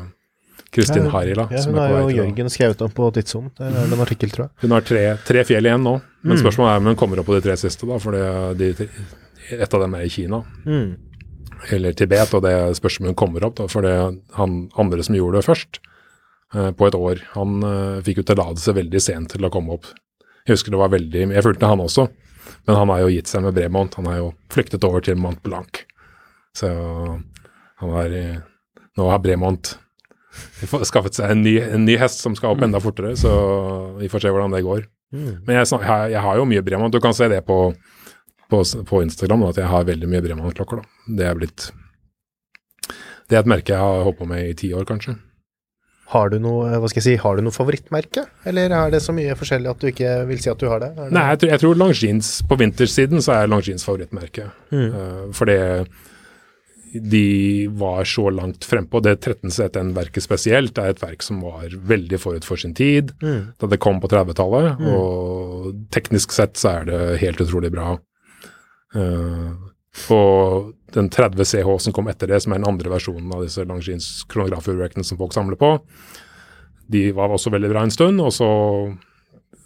Kristin 0.75 1.07
Harila. 1.07 1.47
Ja, 1.51 1.61
som 1.63 1.71
hun 1.71 1.79
har 1.79 1.93
jo 2.03 2.09
Jørgen 2.17 2.49
skrevet 2.51 2.81
om 2.83 2.91
på 2.91 3.07
Tidssonen. 3.15 3.51
Det 3.55 3.63
er 3.69 3.93
en 3.95 4.01
artikkel, 4.03 4.31
tror 4.33 4.43
jeg. 4.49 4.53
Hun 4.65 4.73
har 4.75 4.83
tre, 4.83 5.03
tre 5.23 5.43
fjell 5.47 5.69
igjen 5.69 5.85
nå, 5.85 5.93
men 6.25 6.35
Mm. 6.35 6.41
spørsmålet 6.43 6.73
er 6.73 6.81
om 6.81 6.89
hun 6.91 6.97
kommer 6.99 7.19
opp 7.21 7.29
på 7.29 7.35
de 7.37 7.41
tre 7.45 7.55
siste, 7.55 7.87
da, 7.87 7.97
for 8.01 8.11
de, 8.59 8.73
et 9.55 9.73
av 9.73 9.81
dem 9.85 9.95
er 9.95 10.03
i 10.03 10.09
Kina. 10.11 10.41
Mm. 10.65 10.97
eller 11.71 11.93
Tibet, 11.97 12.33
og 12.35 12.41
det 12.43 12.53
spørs 12.77 12.99
om 12.99 13.05
hun 13.07 13.15
kommer 13.15 13.43
opp, 13.47 13.55
da, 13.55 13.65
for 13.71 13.81
det 13.81 13.93
han 14.35 14.57
andre 14.77 15.01
som 15.03 15.15
gjorde 15.15 15.39
det 15.39 15.45
først, 15.47 15.79
eh, 16.53 16.71
på 16.71 16.87
et 16.87 16.93
år, 16.99 17.21
han 17.33 17.63
eh, 17.63 18.01
fikk 18.05 18.17
jo 18.21 18.23
tillatelse 18.27 18.75
veldig 18.75 19.01
sent 19.01 19.29
til 19.31 19.45
å 19.47 19.49
komme 19.53 19.73
opp. 19.79 19.85
Jeg 20.45 20.59
husker 20.59 20.73
det 20.75 20.81
var 20.81 20.93
veldig 20.93 21.23
Jeg 21.33 21.43
fulgte 21.45 21.69
han 21.69 21.81
også, 21.81 22.07
men 22.67 22.77
han 22.77 22.91
har 22.93 23.01
jo 23.01 23.13
gitt 23.13 23.29
seg 23.29 23.41
med 23.45 23.55
Bremont. 23.57 23.95
Han 23.97 24.09
har 24.09 24.19
jo 24.19 24.27
flyktet 24.53 24.85
over 24.85 25.01
til 25.01 25.17
Mont 25.17 25.41
Blanc. 25.45 25.81
Så 26.55 26.69
han 27.81 27.95
har 27.97 28.13
Nå 28.95 29.09
har 29.09 29.19
Bremont 29.19 29.75
skaffet 30.87 31.17
seg 31.17 31.31
en 31.31 31.41
ny, 31.43 31.57
en 31.63 31.85
ny 31.87 31.97
hest 31.99 32.21
som 32.23 32.35
skal 32.35 32.55
opp 32.55 32.63
enda 32.65 32.79
fortere, 32.83 33.13
så 33.19 33.31
vi 33.99 34.09
får 34.11 34.25
se 34.25 34.31
hvordan 34.31 34.55
det 34.55 34.65
går. 34.65 34.85
Mm. 35.15 35.45
Men 35.47 35.57
jeg, 35.57 35.67
jeg, 36.11 36.21
har 36.21 36.39
jo 36.39 36.47
mye 36.49 36.63
Bremont. 36.65 36.93
Du 36.93 37.01
kan 37.03 37.15
se 37.15 37.27
det 37.31 37.41
på, 37.47 37.59
på, 38.51 38.61
på 38.89 39.01
Instagram, 39.05 39.45
da, 39.45 39.51
at 39.53 39.61
jeg 39.61 39.71
har 39.71 39.87
veldig 39.87 40.09
mye 40.11 40.23
Bremont-klokker. 40.25 40.83
Det 41.17 41.27
er 41.27 41.39
blitt 41.39 41.69
Det 43.29 43.37
er 43.37 43.41
et 43.41 43.49
merke 43.49 43.73
jeg 43.73 43.81
har 43.81 44.03
holdt 44.05 44.19
på 44.19 44.29
med 44.29 44.49
i 44.49 44.57
ti 44.57 44.73
år, 44.75 44.85
kanskje. 44.87 45.17
Har 46.15 46.31
du 46.31 46.37
noe 46.39 46.79
hva 46.79 46.87
skal 46.91 47.01
jeg 47.01 47.07
si, 47.09 47.15
har 47.21 47.35
du 47.37 47.43
noe 47.45 47.55
favorittmerke, 47.55 48.25
eller 48.47 48.71
er 48.71 48.95
det 48.95 49.03
så 49.03 49.13
mye 49.15 49.35
forskjellig 49.35 49.71
at 49.73 49.83
du 49.83 49.91
ikke 49.91 50.15
vil 50.29 50.39
si 50.41 50.51
at 50.51 50.61
du 50.61 50.69
har 50.71 50.79
det? 50.83 50.93
Det 50.95 51.11
Nei, 51.15 51.27
jeg 51.33 51.41
tror, 51.43 51.51
jeg 51.51 51.63
tror 51.65 51.79
Longines 51.81 52.33
På 52.47 52.57
vintersiden 52.61 53.23
så 53.25 53.35
er 53.41 53.49
Longines 53.51 53.83
favorittmerke. 53.87 54.47
Mm. 54.71 54.85
Uh, 54.95 55.23
fordi 55.35 55.57
de 56.95 57.67
var 57.75 58.05
så 58.07 58.29
langt 58.31 58.63
frempå. 58.63 59.01
Det 59.03 59.17
13CTN-verket 59.19 60.23
spesielt 60.23 60.77
er 60.79 60.93
et 60.93 61.01
verk 61.03 61.25
som 61.25 61.41
var 61.43 61.73
veldig 61.91 62.19
forut 62.23 62.47
for 62.47 62.55
sin 62.61 62.71
tid 62.77 63.11
Mm. 63.19 63.51
da 63.59 63.67
det 63.67 63.81
kom 63.83 63.99
på 63.99 64.07
30-tallet. 64.07 64.79
Og 64.95 65.73
teknisk 65.91 66.31
sett 66.31 66.55
så 66.55 66.77
er 66.79 66.85
det 66.87 67.01
helt 67.19 67.41
utrolig 67.43 67.73
bra. 67.75 67.97
Uh, 68.95 69.51
og 70.11 70.73
den 70.95 71.09
30 71.11 71.45
CH 71.47 71.69
som 71.83 71.93
kom 71.95 72.07
etter 72.11 72.27
det, 72.31 72.41
som 72.43 72.53
er 72.53 72.59
den 72.61 72.67
andre 72.69 72.91
versjonen 72.91 73.31
av 73.35 73.43
disse 73.45 73.63
Longines 73.67 74.23
kronografurverkene 74.31 75.03
som 75.07 75.17
folk 75.19 75.33
samler 75.35 75.59
på, 75.59 75.73
de 76.91 77.07
var 77.17 77.31
også 77.33 77.51
veldig 77.53 77.71
bra 77.71 77.83
en 77.83 77.91
stund. 77.93 78.21
Og 78.21 78.31
så, 78.35 78.47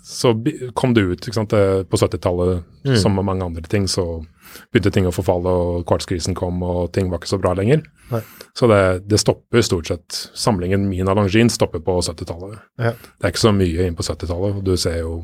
så 0.06 0.32
kom 0.78 0.94
det 0.96 1.04
ut 1.10 1.30
sant? 1.34 1.52
på 1.90 1.98
70-tallet, 2.00 2.64
Mm. 2.80 2.96
som 2.96 3.12
med 3.12 3.26
mange 3.28 3.44
andre 3.44 3.62
ting, 3.68 3.88
så 3.92 4.24
begynte 4.72 4.90
ting 4.96 5.06
å 5.06 5.12
forfalle, 5.12 5.52
og 5.52 5.82
kvartskrisen 5.86 6.34
kom, 6.34 6.62
og 6.64 6.94
ting 6.96 7.10
var 7.12 7.20
ikke 7.20 7.28
så 7.34 7.38
bra 7.42 7.52
lenger. 7.54 7.82
Nei. 8.10 8.22
Så 8.56 8.70
det, 8.72 9.04
det 9.12 9.20
stopper 9.20 9.62
stort 9.62 9.88
sett. 9.92 10.08
Samlingen 10.34 10.88
min 10.90 11.08
av 11.12 11.20
Longines 11.20 11.54
stopper 11.60 11.84
på 11.84 11.98
70-tallet. 12.02 12.56
Ja. 12.80 12.94
Det 12.96 13.28
er 13.28 13.34
ikke 13.36 13.44
så 13.44 13.52
mye 13.52 13.90
inn 13.90 13.98
på 14.00 14.06
70-tallet. 14.08 14.56
og 14.56 14.64
Du 14.64 14.78
ser 14.80 15.02
jo 15.04 15.18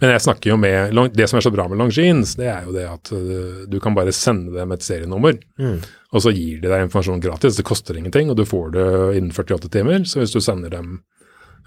Men 0.00 0.12
jeg 0.14 0.22
snakker 0.22 0.50
jo 0.52 0.56
med 0.60 0.94
Det 1.16 1.26
som 1.28 1.38
er 1.38 1.42
så 1.42 1.50
bra 1.50 1.64
med 1.68 1.78
Longines, 1.80 2.36
det 2.38 2.46
er 2.46 2.64
jo 2.68 2.72
det 2.72 2.84
at 2.86 3.12
øh, 3.12 3.64
du 3.68 3.78
kan 3.82 3.94
bare 3.96 4.12
sende 4.14 4.52
dem 4.54 4.72
et 4.72 4.82
serienummer, 4.86 5.38
Mm. 5.58 5.80
og 6.12 6.22
så 6.22 6.30
gir 6.32 6.60
de 6.62 6.68
deg 6.70 6.84
informasjon 6.86 7.20
gratis. 7.20 7.56
Det 7.58 7.64
koster 7.66 7.96
ingenting, 7.98 8.30
og 8.30 8.36
du 8.36 8.44
får 8.46 8.70
det 8.76 8.84
innen 9.18 9.32
48 9.34 9.68
timer. 9.74 10.04
Så 10.06 10.20
hvis 10.22 10.30
du 10.32 10.40
sender 10.40 10.70
dem 10.70 11.00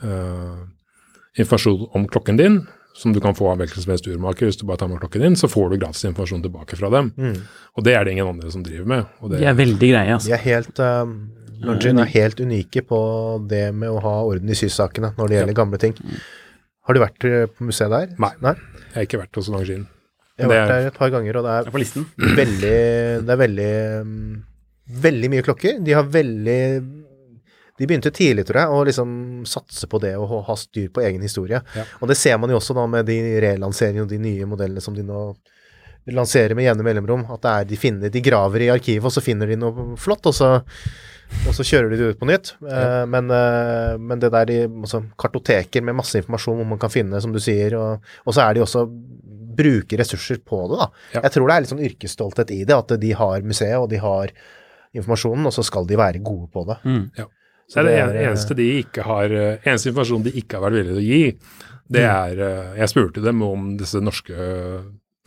uh, 0.03 0.63
informasjon 1.37 1.89
om 1.93 2.07
klokken 2.07 2.37
din, 2.39 2.61
som 2.95 3.13
du 3.13 3.19
kan 3.23 3.35
få 3.35 3.47
av 3.51 3.57
hvilken 3.61 3.83
som 3.83 3.91
helst 3.93 4.07
urmaker 4.07 4.49
hvis 4.49 4.57
du 4.59 4.65
bare 4.67 4.81
tar 4.81 4.89
med 4.91 4.99
klokken 4.99 5.21
din, 5.23 5.35
så 5.39 5.47
får 5.47 5.69
du 5.71 5.77
gratis 5.79 6.03
informasjon 6.09 6.41
tilbake 6.43 6.75
fra 6.79 6.89
dem. 6.91 7.11
Mm. 7.17 7.37
Og 7.77 7.85
det 7.87 7.93
er 7.95 8.03
det 8.05 8.15
ingen 8.17 8.27
andre 8.27 8.51
som 8.51 8.63
driver 8.65 8.85
med. 8.91 9.05
Og 9.21 9.31
det, 9.31 9.39
De 9.39 9.47
er 9.51 9.55
veldig 9.59 9.91
greie, 9.93 10.11
altså. 10.17 10.27
De 10.31 10.35
er 10.35 10.43
helt 10.47 10.79
um, 10.83 11.13
Longin 11.61 11.99
er 12.01 12.09
helt 12.09 12.39
unike 12.41 12.81
på 12.89 12.99
det 13.47 13.67
med 13.77 13.91
å 13.93 13.99
ha 14.01 14.15
orden 14.25 14.49
i 14.49 14.57
sysakene 14.57 15.13
når 15.17 15.27
det 15.29 15.37
gjelder 15.37 15.57
gamle 15.61 15.77
ting. 15.81 15.93
Har 16.87 16.97
du 16.97 17.01
vært 17.03 17.25
eh, 17.29 17.45
på 17.51 17.67
museet 17.67 17.91
der? 17.93 18.13
Nei. 18.21 18.31
Nei? 18.41 18.53
Jeg 18.91 18.95
har 18.95 19.05
ikke 19.07 19.19
vært 19.21 19.37
hos 19.39 19.49
Longines. 19.53 19.87
Jeg 20.39 20.47
har 20.47 20.51
vært 20.55 20.63
er- 20.63 20.71
der 20.81 20.87
et 20.89 20.97
par 20.97 21.11
ganger, 21.13 21.37
og 21.37 21.43
det 21.45 21.51
er 21.53 21.67
er 21.69 22.35
veldig 22.39 22.73
Det 23.27 23.35
er 23.35 23.41
veldig 23.43 23.69
um, 24.01 24.43
Veldig 25.01 25.29
mye 25.31 25.43
klokker. 25.45 25.77
De 25.85 25.93
har 25.93 26.03
veldig 26.03 26.57
De 27.79 27.87
begynte 27.87 28.11
tidlig, 28.13 28.43
tror 28.45 28.59
jeg, 28.61 28.69
å 28.77 28.81
liksom 28.85 29.11
satse 29.47 29.87
på 29.89 29.99
det 30.03 30.15
og 30.17 30.27
ha- 30.29 30.41
ha 30.49 30.55
styr 30.59 30.89
på 30.93 31.01
egen 31.05 31.21
historie. 31.25 31.61
Ja. 31.75 31.85
Og 32.01 32.07
det 32.11 32.17
ser 32.17 32.37
man 32.37 32.49
jo 32.53 32.57
også 32.59 32.75
da 32.77 32.83
med 32.87 33.05
de 33.07 33.15
relanseringene 33.41 34.03
og 34.05 34.09
de 34.11 34.19
nye 34.21 34.45
modellene 34.45 34.81
som 34.83 34.93
de 34.97 35.01
nå 35.05 35.21
lanserer 36.11 36.53
med 36.57 36.65
jevne 36.65 36.83
mellomrom. 36.85 37.23
At 37.31 37.41
det 37.45 37.51
er 37.55 37.65
de 37.71 37.77
finner 37.77 38.09
De 38.13 38.21
graver 38.21 38.65
i 38.67 38.69
arkivet, 38.73 39.05
og 39.05 39.13
så 39.15 39.21
finner 39.23 39.47
de 39.49 39.55
noe 39.61 39.95
flott, 39.97 40.25
og 40.29 40.33
så 40.37 40.51
og 41.47 41.55
så 41.57 41.63
kjører 41.65 41.89
de 41.93 41.97
det 41.99 42.09
ut 42.13 42.19
på 42.21 42.27
nytt. 42.29 42.53
Ja. 42.61 43.05
men, 43.09 43.31
eh, 43.33 43.97
men 43.97 44.19
det 44.21 44.29
der 44.33 44.51
i 44.53 44.59
altså, 44.67 45.01
kartoteker 45.19 45.81
med 45.83 45.95
masse 45.97 46.19
informasjon 46.21 46.59
hvor 46.61 46.69
man 46.73 46.79
kan 46.81 46.91
finne, 46.93 47.21
som 47.23 47.33
du 47.33 47.39
sier, 47.41 47.75
og, 47.79 48.03
og 48.25 48.35
så 48.35 48.43
er 48.49 48.53
de 48.59 48.63
også 48.65 48.85
bruker 49.57 49.99
ressurser 49.99 50.39
på 50.47 50.61
det, 50.71 50.77
da. 50.79 50.87
Ja. 51.15 51.21
Jeg 51.25 51.33
tror 51.35 51.47
det 51.49 51.55
er 51.55 51.63
litt 51.65 51.71
sånn 51.73 51.83
yrkesstolthet 51.87 52.53
i 52.55 52.61
det, 52.63 52.75
at 52.77 52.93
de 53.01 53.11
har 53.19 53.41
museet, 53.43 53.77
og 53.81 53.89
de 53.91 53.99
har 54.01 54.31
informasjonen, 54.95 55.47
og 55.49 55.53
så 55.55 55.63
skal 55.67 55.85
de 55.89 55.97
være 55.99 56.21
gode 56.23 56.47
på 56.53 56.63
det. 56.69 56.77
Mm. 56.87 57.03
Så 57.71 57.79
det 57.79 57.81
er 57.81 57.83
det 57.85 57.91
det 57.91 57.99
er, 58.01 58.09
en- 58.25 58.31
eneste 58.31 58.55
de 58.57 58.65
ikke 58.81 59.03
har 59.07 59.31
eh, 59.31 59.57
Eneste 59.63 59.87
informasjon 59.91 60.23
de 60.25 60.33
ikke 60.41 60.57
har 60.57 60.65
vært 60.65 60.75
villige 60.79 60.95
til 60.97 61.03
å 61.03 61.05
gi, 61.07 61.21
det 61.91 62.01
er 62.07 62.41
eh, 62.43 62.73
Jeg 62.81 62.91
spurte 62.91 63.21
dem 63.23 63.41
om 63.47 63.69
disse 63.79 64.01
norske 64.03 64.35
eh, 64.35 64.81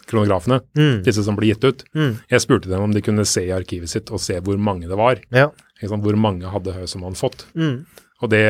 kronografene, 0.08 0.58
Mm. 0.76 0.98
disse 1.06 1.22
som 1.24 1.36
ble 1.38 1.46
gitt 1.54 1.64
ut. 1.64 1.84
Mm. 1.96 2.18
Jeg 2.28 2.40
spurte 2.44 2.68
dem 2.68 2.82
om 2.84 2.92
de 2.92 3.00
kunne 3.00 3.24
se 3.24 3.40
i 3.46 3.52
arkivet 3.56 3.88
sitt 3.88 4.10
og 4.12 4.20
se 4.20 4.36
hvor 4.44 4.58
mange 4.60 4.84
det 4.90 4.98
var. 5.00 5.20
Ja. 5.32 5.46
Hvor 5.82 6.16
mange 6.16 6.48
hadde 6.48 6.72
Høy 6.72 6.86
som 6.88 7.02
han 7.02 7.16
fått. 7.18 7.46
Mm. 7.58 7.84
Og 8.22 8.30
det, 8.30 8.44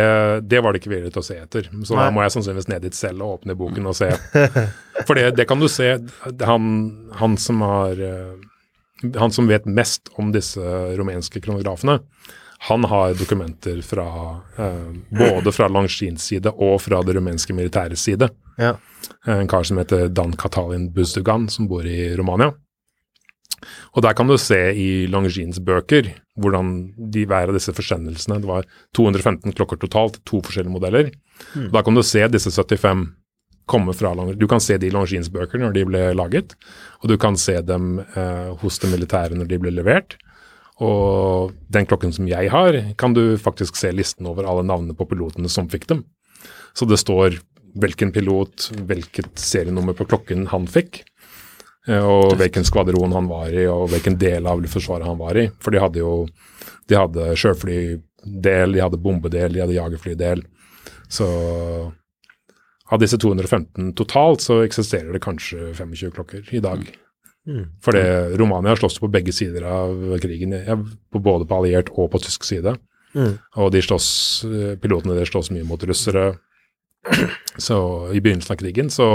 det 0.47 0.61
var 0.63 0.73
det 0.73 0.83
ikke 0.83 0.93
villig 0.93 1.11
til 1.15 1.23
å 1.23 1.27
se 1.27 1.37
etter. 1.41 1.69
Så 1.89 1.97
da 1.99 2.11
må 2.15 2.23
jeg 2.23 2.35
sannsynligvis 2.37 2.71
ned 2.71 2.85
dit 2.85 2.97
selv 2.97 3.25
og 3.25 3.39
åpne 3.41 3.57
boken 3.59 3.89
og 3.91 3.97
se. 3.97 4.11
For 5.07 5.19
det, 5.19 5.33
det 5.39 5.49
kan 5.51 5.63
du 5.63 5.67
se. 5.73 5.97
Han, 6.45 6.69
han 7.19 7.37
som 7.41 7.65
har 7.65 7.99
eh, 7.99 9.11
Han 9.19 9.35
som 9.35 9.49
vet 9.51 9.67
mest 9.67 10.13
om 10.21 10.31
disse 10.33 10.63
rumenske 10.97 11.43
kronografene, 11.45 11.99
han 12.65 12.87
har 12.89 13.17
dokumenter 13.19 13.83
fra 13.85 14.07
eh, 14.57 14.95
både 15.11 15.53
fra 15.53 15.67
Langskins 15.69 16.31
side 16.31 16.49
og 16.55 16.79
fra 16.81 17.03
det 17.05 17.17
rumenske 17.19 17.53
militærets 17.53 18.07
side. 18.07 18.31
Ja. 18.57 18.77
En 19.29 19.51
kar 19.51 19.67
som 19.69 19.81
heter 19.83 20.09
Dan 20.09 20.33
Katalin 20.41 20.87
Buzdugan, 20.95 21.49
som 21.53 21.69
bor 21.69 21.85
i 21.85 22.15
Romania. 22.17 22.55
Og 23.95 24.05
der 24.05 24.15
kan 24.17 24.31
du 24.31 24.37
se 24.41 24.61
i 24.77 24.89
Longines 25.11 25.61
bøker 25.65 26.13
hvordan 26.41 26.71
de 27.15 27.25
hver 27.31 27.53
av 27.53 27.55
disse 27.55 27.71
forsendelsene 27.71 28.41
Det 28.43 28.49
var 28.49 28.65
215 28.99 29.55
klokker 29.55 29.79
totalt, 29.79 30.19
to 30.27 30.41
forskjellige 30.43 30.75
modeller. 30.75 31.13
Da 31.71 31.83
kan 31.87 31.95
du 31.95 32.03
se 32.03 32.25
disse 32.29 32.51
75 32.51 33.07
komme 33.71 33.95
fra 33.97 34.13
Longines. 34.15 34.41
Du 34.41 34.49
kan 34.49 34.61
se 34.61 34.77
de 34.79 34.89
i 34.89 34.93
Langins 34.95 35.31
bøker 35.33 35.61
når 35.63 35.75
de 35.77 35.87
ble 35.89 36.05
laget, 36.17 36.55
og 37.01 37.09
du 37.09 37.17
kan 37.21 37.39
se 37.41 37.57
dem 37.65 37.99
eh, 38.03 38.51
hos 38.61 38.81
det 38.83 38.91
militære 38.93 39.39
når 39.39 39.51
de 39.51 39.61
ble 39.63 39.73
levert. 39.75 40.19
Og 40.83 41.55
den 41.73 41.87
klokken 41.87 42.13
som 42.13 42.29
jeg 42.29 42.51
har, 42.51 42.77
kan 42.99 43.15
du 43.15 43.39
faktisk 43.41 43.79
se 43.79 43.93
listen 43.95 44.27
over 44.27 44.49
alle 44.49 44.67
navnene 44.67 44.97
på 44.99 45.07
pilotene 45.09 45.49
som 45.49 45.71
fikk 45.71 45.87
dem. 45.93 46.03
Så 46.75 46.89
det 46.91 46.99
står 47.01 47.39
hvilken 47.79 48.13
pilot, 48.15 48.69
hvilket 48.87 49.39
serienummer 49.41 49.97
på 49.99 50.07
klokken 50.11 50.49
han 50.53 50.67
fikk, 50.71 51.03
og 51.85 52.35
hvilken 52.41 52.65
skvadron 52.65 53.13
han 53.13 53.27
var 53.29 53.53
i, 53.53 53.67
og 53.69 53.91
hvilken 53.93 54.17
del 54.21 54.47
av 54.49 54.63
Luftforsvaret 54.63 55.05
han 55.05 55.19
var 55.21 55.37
i. 55.37 55.49
For 55.61 55.75
de 55.75 55.83
hadde 55.83 56.01
jo 56.01 56.15
de 56.89 56.97
hadde 56.99 57.35
sjøflydel, 57.41 58.75
de 58.77 58.83
hadde 58.83 59.01
bombedel, 59.01 59.55
de 59.55 59.63
hadde 59.63 59.77
jagerflydel. 59.77 60.45
Så 61.13 61.29
av 62.93 63.01
disse 63.01 63.19
215 63.21 63.95
totalt, 63.97 64.45
så 64.45 64.61
eksisterer 64.65 65.15
det 65.15 65.23
kanskje 65.25 65.73
25 65.73 66.13
klokker 66.17 66.53
i 66.53 66.61
dag. 66.65 66.85
For 67.85 67.93
det, 67.97 68.37
Romania 68.41 68.77
slåss 68.77 68.99
på 69.03 69.11
begge 69.13 69.33
sider 69.37 69.67
av 69.69 70.17
krigen, 70.23 70.55
både 71.13 71.49
på 71.49 71.59
alliert 71.59 71.93
og 71.93 72.11
på 72.13 72.21
tysk 72.25 72.47
side. 72.49 72.77
Mm. 73.15 73.37
Og 73.61 73.71
de 73.73 73.83
slåss, 73.85 74.09
eh, 74.49 74.73
pilotene 74.81 75.15
der 75.15 75.29
slåss 75.29 75.53
mye 75.55 75.67
mot 75.69 75.83
russere 75.87 76.39
så 77.67 77.77
i 78.11 78.21
begynnelsen 78.25 78.57
av 78.57 78.59
krigen. 78.59 78.89
Så 78.91 79.07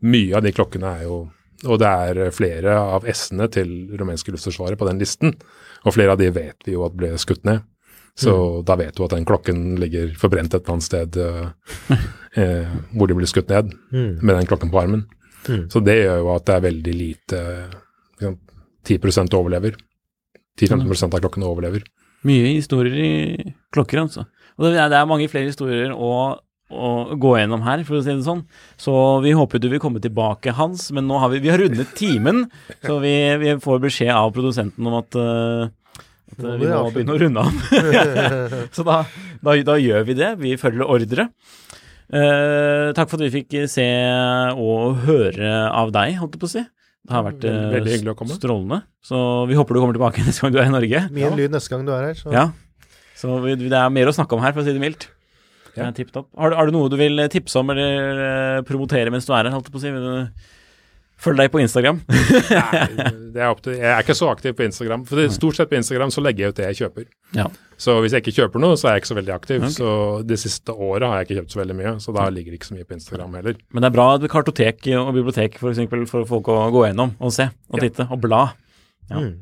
mye 0.00 0.38
av 0.38 0.46
de 0.46 0.54
klokkene 0.54 0.94
er 1.00 1.02
jo 1.08 1.18
Og 1.66 1.78
det 1.82 1.88
er 1.88 2.30
flere 2.30 2.76
av 2.78 3.06
S-ene 3.10 3.48
til 3.50 3.72
rumenske 3.98 4.30
luftforsvaret 4.30 4.78
på 4.78 4.86
den 4.86 5.00
listen. 5.02 5.34
Og 5.84 5.94
flere 5.96 6.14
av 6.14 6.20
de 6.20 6.28
vet 6.30 6.56
vi 6.66 6.76
jo 6.76 6.84
at 6.86 6.94
ble 6.98 7.10
skutt 7.18 7.42
ned. 7.48 7.64
Så 8.18 8.32
da 8.66 8.74
vet 8.78 8.96
du 8.98 9.04
at 9.04 9.12
den 9.14 9.26
klokken 9.26 9.76
ligger 9.78 10.10
forbrent 10.18 10.54
et 10.54 10.62
eller 10.64 10.74
annet 10.74 10.86
sted 10.88 11.18
eh, 11.22 11.98
eh, 12.42 12.72
hvor 12.98 13.06
de 13.10 13.14
ble 13.14 13.26
skutt 13.30 13.50
ned, 13.52 13.70
Mm. 13.92 14.18
med 14.22 14.34
den 14.40 14.46
klokken 14.50 14.70
på 14.72 14.80
armen. 14.80 15.04
Mm. 15.46 15.68
Så 15.70 15.82
det 15.86 15.94
gjør 16.00 16.18
jo 16.24 16.32
at 16.34 16.44
det 16.48 16.54
er 16.56 16.64
veldig 16.66 16.94
lite 16.98 17.42
liksom, 18.18 18.34
10% 18.84 19.34
overlever. 19.38 19.76
10-15 20.58 21.14
av 21.14 21.20
klokkene 21.22 21.46
overlever. 21.46 21.84
Mye 22.26 22.56
historier 22.56 22.98
i 22.98 23.54
klokker, 23.72 24.00
altså. 24.02 24.26
Og 24.58 24.66
det 24.66 24.80
er, 24.82 24.88
det 24.90 24.98
er 24.98 25.06
mange 25.06 25.28
flere 25.30 25.46
historier 25.52 25.92
å, 25.94 26.10
å 26.68 27.16
gå 27.16 27.32
gjennom 27.38 27.62
her, 27.64 27.82
for 27.88 27.98
å 27.98 28.02
si 28.04 28.12
det 28.12 28.26
sånn. 28.26 28.42
Så 28.80 28.92
vi 29.24 29.32
håper 29.36 29.60
du 29.62 29.70
vil 29.72 29.80
komme 29.82 30.02
tilbake, 30.04 30.52
Hans. 30.56 30.90
Men 30.94 31.08
nå 31.08 31.20
har 31.22 31.32
vi, 31.32 31.40
vi 31.44 31.52
har 31.52 31.60
rundet 31.62 31.94
timen, 31.98 32.46
så 32.84 32.98
vi, 33.02 33.14
vi 33.40 33.56
får 33.62 33.82
beskjed 33.86 34.12
av 34.14 34.34
produsenten 34.36 34.90
om 34.90 34.98
at, 35.00 35.16
uh, 35.16 36.02
at 36.34 36.44
eh, 36.44 36.58
vi 36.60 36.68
må 36.68 36.82
begynne 36.92 37.16
å 37.16 37.22
runde 37.24 37.46
av. 37.46 37.62
så 38.76 38.84
da, 38.86 39.00
da, 39.40 39.56
da 39.72 39.78
gjør 39.80 40.08
vi 40.10 40.18
det. 40.20 40.34
Vi 40.44 40.54
følger 40.60 40.84
ordre. 40.84 41.30
Uh, 42.08 42.92
takk 42.96 43.08
for 43.08 43.18
at 43.18 43.26
vi 43.26 43.34
fikk 43.40 43.60
se 43.68 43.88
og 44.56 45.04
høre 45.08 45.54
av 45.72 45.92
deg, 45.96 46.18
holdt 46.20 46.36
jeg 46.36 46.44
på 46.44 46.52
å 46.52 46.56
si. 46.58 46.68
Det 47.08 47.14
har 47.16 47.24
vært 47.24 47.44
Veldig 47.48 48.12
å 48.12 48.18
komme. 48.18 48.36
strålende. 48.36 48.82
Så 49.00 49.18
vi 49.48 49.56
håper 49.56 49.72
du 49.72 49.80
kommer 49.80 49.96
tilbake 49.96 50.20
neste 50.26 50.44
gang 50.44 50.52
du 50.52 50.60
er 50.60 50.68
i 50.68 50.74
Norge. 50.76 51.06
Mye 51.16 51.36
lyd 51.38 51.54
neste 51.56 51.72
gang 51.72 51.88
du 51.88 51.96
er 51.96 52.10
her. 52.10 52.18
Så. 52.18 52.32
Ja. 52.34 52.50
Så 53.16 53.40
vi, 53.40 53.56
det 53.56 53.72
er 53.72 53.88
mer 53.90 54.10
å 54.10 54.14
snakke 54.14 54.36
om 54.36 54.44
her, 54.44 54.52
for 54.52 54.60
å 54.60 54.68
si 54.68 54.76
det 54.76 54.82
mildt. 54.82 55.08
Ja. 55.78 55.88
er 55.88 55.96
tipp 55.96 56.12
topp. 56.14 56.28
Har, 56.36 56.50
du- 56.52 56.56
har 56.60 56.66
du 56.66 56.72
noe 56.76 56.90
du 56.92 56.96
vil 57.00 57.24
tipse 57.32 57.58
om 57.60 57.70
eller 57.74 58.22
eh, 58.28 58.62
promotere 58.68 59.10
mens 59.14 59.26
du 59.28 59.32
er 59.34 59.44
her, 59.48 59.54
holdt 59.54 59.70
jeg 59.70 59.74
på 59.76 59.82
å 59.82 59.84
si? 59.86 59.92
Vil 59.94 60.06
du 60.06 60.46
Følg 61.18 61.34
deg 61.40 61.48
på 61.50 61.58
Instagram? 61.58 61.96
Nei, 62.06 62.82
det 63.34 63.40
er 63.42 63.56
til, 63.58 63.72
jeg 63.74 63.88
er 63.90 64.04
ikke 64.04 64.14
så 64.14 64.28
aktiv 64.30 64.52
på 64.54 64.62
Instagram. 64.62 65.02
For 65.08 65.18
det, 65.18 65.32
stort 65.34 65.56
sett 65.58 65.66
på 65.66 65.74
Instagram 65.74 66.12
så 66.14 66.22
legger 66.22 66.44
jeg 66.44 66.52
ut 66.54 66.60
det 66.60 66.68
jeg 66.68 66.78
kjøper. 66.78 67.08
Ja. 67.34 67.48
Så 67.74 67.96
hvis 68.04 68.14
jeg 68.14 68.22
ikke 68.22 68.36
kjøper 68.36 68.62
noe, 68.62 68.76
så 68.78 68.86
er 68.86 68.94
jeg 68.94 69.02
ikke 69.02 69.10
så 69.10 69.16
veldig 69.18 69.34
aktiv. 69.34 69.58
Okay. 69.66 69.74
Så 69.80 69.88
det 70.30 70.38
siste 70.38 70.70
året 70.78 71.08
har 71.10 71.18
jeg 71.18 71.26
ikke 71.26 71.40
kjøpt 71.40 71.56
så 71.56 71.60
veldig 71.64 71.76
mye, 71.80 71.96
så 72.04 72.14
da 72.14 72.28
ligger 72.30 72.54
det 72.54 72.60
ikke 72.60 72.70
så 72.70 72.76
mye 72.78 72.86
på 72.86 72.94
Instagram 73.00 73.34
heller. 73.34 73.58
Men 73.74 73.82
det 73.82 73.90
er 73.90 73.96
bra 73.98 74.06
at 74.14 74.28
kartotek 74.30 74.86
og 74.94 75.10
bibliotek 75.18 75.58
for, 75.58 75.72
eksempel, 75.74 76.06
for 76.06 76.30
folk 76.30 76.52
å 76.54 76.60
gå 76.78 76.86
gjennom 76.86 77.16
og 77.18 77.34
se 77.34 77.48
og 77.66 77.82
titte 77.82 78.06
og 78.06 78.22
bla. 78.22 78.44
Ja. 79.10 79.18
Mm. 79.18 79.34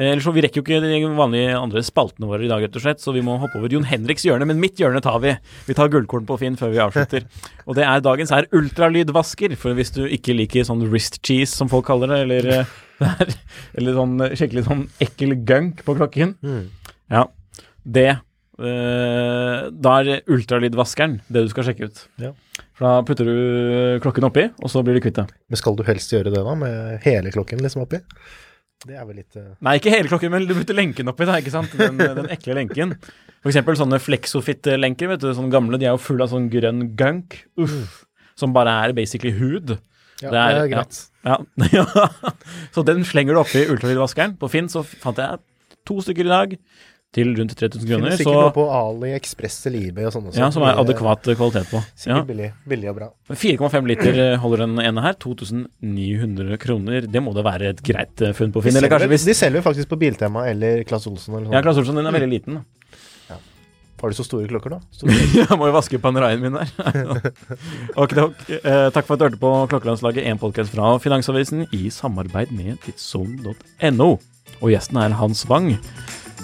Eh, 0.00 0.08
Ellers 0.14 0.24
så 0.24 0.32
Vi 0.32 0.40
rekker 0.40 0.62
jo 0.62 0.64
ikke 0.64 0.80
de 0.80 1.00
vanlige 1.18 1.52
andre 1.60 1.82
spaltene 1.84 2.28
våre 2.30 2.46
i 2.46 2.48
dag, 2.48 2.62
rett 2.64 2.76
og 2.78 2.84
slett, 2.86 3.02
så 3.04 3.12
vi 3.12 3.20
må 3.26 3.34
hoppe 3.42 3.58
over 3.60 3.68
Jon 3.74 3.84
Henriks 3.84 4.24
hjørne. 4.24 4.46
Men 4.48 4.60
mitt 4.62 4.80
hjørne 4.80 5.02
tar 5.04 5.18
vi. 5.20 5.34
Vi 5.68 5.76
tar 5.76 5.90
gullkorn 5.92 6.24
på 6.28 6.38
Finn 6.40 6.56
før 6.56 6.72
vi 6.72 6.80
avslutter. 6.80 7.26
Og 7.68 7.76
det 7.76 7.84
er 7.84 8.00
dagens 8.06 8.32
er 8.32 8.48
ultralydvasker. 8.56 9.54
For 9.60 9.76
hvis 9.76 9.92
du 9.98 10.06
ikke 10.08 10.32
liker 10.38 10.64
sånn 10.64 10.86
wrist 10.88 11.20
cheese, 11.26 11.52
som 11.52 11.68
folk 11.68 11.86
kaller 11.90 12.14
det, 12.14 12.22
eller, 12.24 12.50
eh, 12.62 12.72
er, 13.10 13.36
eller 13.76 14.00
sånn 14.00 14.16
eh, 14.24 14.34
skikkelig 14.40 14.64
sånn 14.70 14.86
ekkel 15.04 15.36
gunk 15.44 15.84
på 15.84 15.98
klokken, 16.00 16.34
Mm. 16.40 16.64
ja, 17.12 17.26
det 17.84 18.08
eh, 18.60 19.68
Da 19.70 19.94
er 20.00 20.20
ultralydvaskeren 20.28 21.20
det 21.32 21.44
du 21.46 21.50
skal 21.52 21.66
sjekke 21.68 21.88
ut. 21.90 22.02
Ja. 22.20 22.32
For 22.76 22.86
da 22.88 23.00
putter 23.08 23.28
du 23.28 24.00
klokken 24.04 24.24
oppi, 24.28 24.46
og 24.62 24.70
så 24.72 24.82
blir 24.84 24.96
du 24.96 25.04
kvitt 25.04 25.18
det. 25.20 25.26
Men 25.48 25.60
skal 25.60 25.76
du 25.76 25.84
helst 25.88 26.12
gjøre 26.12 26.32
det 26.32 26.40
da, 26.44 26.54
med 26.56 27.00
hele 27.04 27.32
klokken 27.34 27.60
liksom 27.64 27.84
oppi? 27.84 28.00
Det 28.86 28.96
er 28.96 29.04
vel 29.04 29.18
litt 29.20 29.36
uh... 29.36 29.50
Nei, 29.66 29.74
ikke 29.80 29.92
hele 29.92 30.08
klokken, 30.08 30.32
men 30.32 30.46
du 30.48 30.54
putter 30.56 30.76
lenken 30.78 31.10
oppi, 31.12 31.26
da, 31.28 31.34
ikke 31.42 31.52
sant? 31.52 31.74
Den, 31.76 31.98
den 32.00 32.30
ekle 32.32 32.54
lenken. 32.56 32.94
Eksempel 33.44 33.76
sånne 33.76 33.98
Flexofit-lenker, 34.00 35.10
vet 35.12 35.20
du, 35.24 35.28
sånne 35.36 35.52
gamle, 35.52 35.76
de 35.80 35.88
er 35.88 35.92
jo 35.94 36.00
fulle 36.00 36.24
av 36.24 36.32
sånn 36.32 36.48
grønn 36.52 36.86
gunk. 36.96 37.36
Uff. 37.60 38.02
Som 38.40 38.54
bare 38.56 38.72
er 38.86 38.94
basically 38.96 39.34
hud. 39.36 39.74
Ja, 40.22 40.30
Det 40.32 40.40
er- 40.40 40.54
det 40.56 40.62
er 40.64 40.72
greit. 40.74 41.00
Ja. 41.24 41.36
ja. 41.76 41.84
Så 42.72 42.84
den 42.88 43.04
slenger 43.04 43.36
du 43.36 43.42
oppi 43.42 43.66
ultralydvaskeren. 43.68 44.38
På 44.40 44.48
Finn 44.52 44.68
så 44.72 44.80
fant 44.84 45.20
jeg 45.20 45.40
to 45.88 45.98
stykker 46.04 46.28
i 46.28 46.32
dag 46.32 46.56
til 47.10 47.32
rundt 47.34 47.50
3000 47.58 47.88
kroner. 47.88 48.12
Finnes 48.12 48.20
Så, 48.20 48.22
sikkert 48.22 48.44
noe 48.44 48.52
på 48.54 48.64
AliExpress 48.70 49.56
eller 49.66 49.88
eBay 49.88 50.06
og 50.06 50.12
sånne. 50.14 50.34
ja, 50.38 50.50
som 50.54 50.62
er 50.62 50.78
adekvat 50.78 51.26
kvalitet 51.36 51.66
på. 51.72 51.80
Ja. 51.90 51.96
Sikkert 52.04 52.28
billig, 52.28 52.50
billig 52.70 52.90
og 52.92 52.98
bra. 53.00 53.08
4,5 53.34 53.88
liter 53.90 54.20
eh, 54.28 54.36
holder 54.42 54.62
den 54.66 54.78
ene 54.84 55.02
her. 55.04 55.16
2900 55.18 56.58
kroner. 56.62 57.08
Det 57.10 57.22
må 57.22 57.34
da 57.34 57.42
være 57.46 57.72
et 57.74 57.82
greit 57.86 58.22
eh, 58.22 58.30
funn 58.38 58.54
på 58.54 58.62
Finn. 58.62 58.76
de, 58.78 58.84
selger, 58.86 59.08
hvis 59.10 59.26
de 59.26 59.34
selger 59.34 59.64
faktisk 59.66 59.90
på 59.90 59.98
Biltema 60.00 60.46
eller 60.50 60.84
Claes 60.86 61.08
Olsen 61.10 61.34
eller 61.40 61.50
Ja. 61.56 61.62
Claes 61.66 61.82
Olsen 61.82 61.98
den 61.98 62.06
er 62.06 62.14
veldig 62.14 62.30
liten. 62.30 62.62
Har 64.00 64.08
du 64.08 64.16
så 64.16 64.24
store 64.24 64.46
klokker, 64.48 64.72
da? 64.72 64.78
Jeg 65.36 65.58
må 65.60 65.66
jo 65.68 65.74
vaske 65.76 65.98
paneraien 66.00 66.40
min 66.40 66.54
der. 66.56 66.70
ok, 68.00 68.14
takk. 68.16 68.46
Eh, 68.56 68.86
takk 68.94 69.04
for 69.04 69.12
at 69.12 69.20
du 69.20 69.26
hørte 69.26 69.40
på 69.42 69.50
Klokkelandslaget, 69.74 70.24
en 70.30 70.40
podkast 70.40 70.72
fra 70.72 70.94
Finansavisen 71.04 71.66
i 71.76 71.90
samarbeid 71.92 72.48
med 72.56 72.78
tidssonen.no. 72.86 74.08
Og 74.62 74.72
gjesten 74.72 75.02
er 75.04 75.18
Hans 75.20 75.44
Wang. 75.52 75.74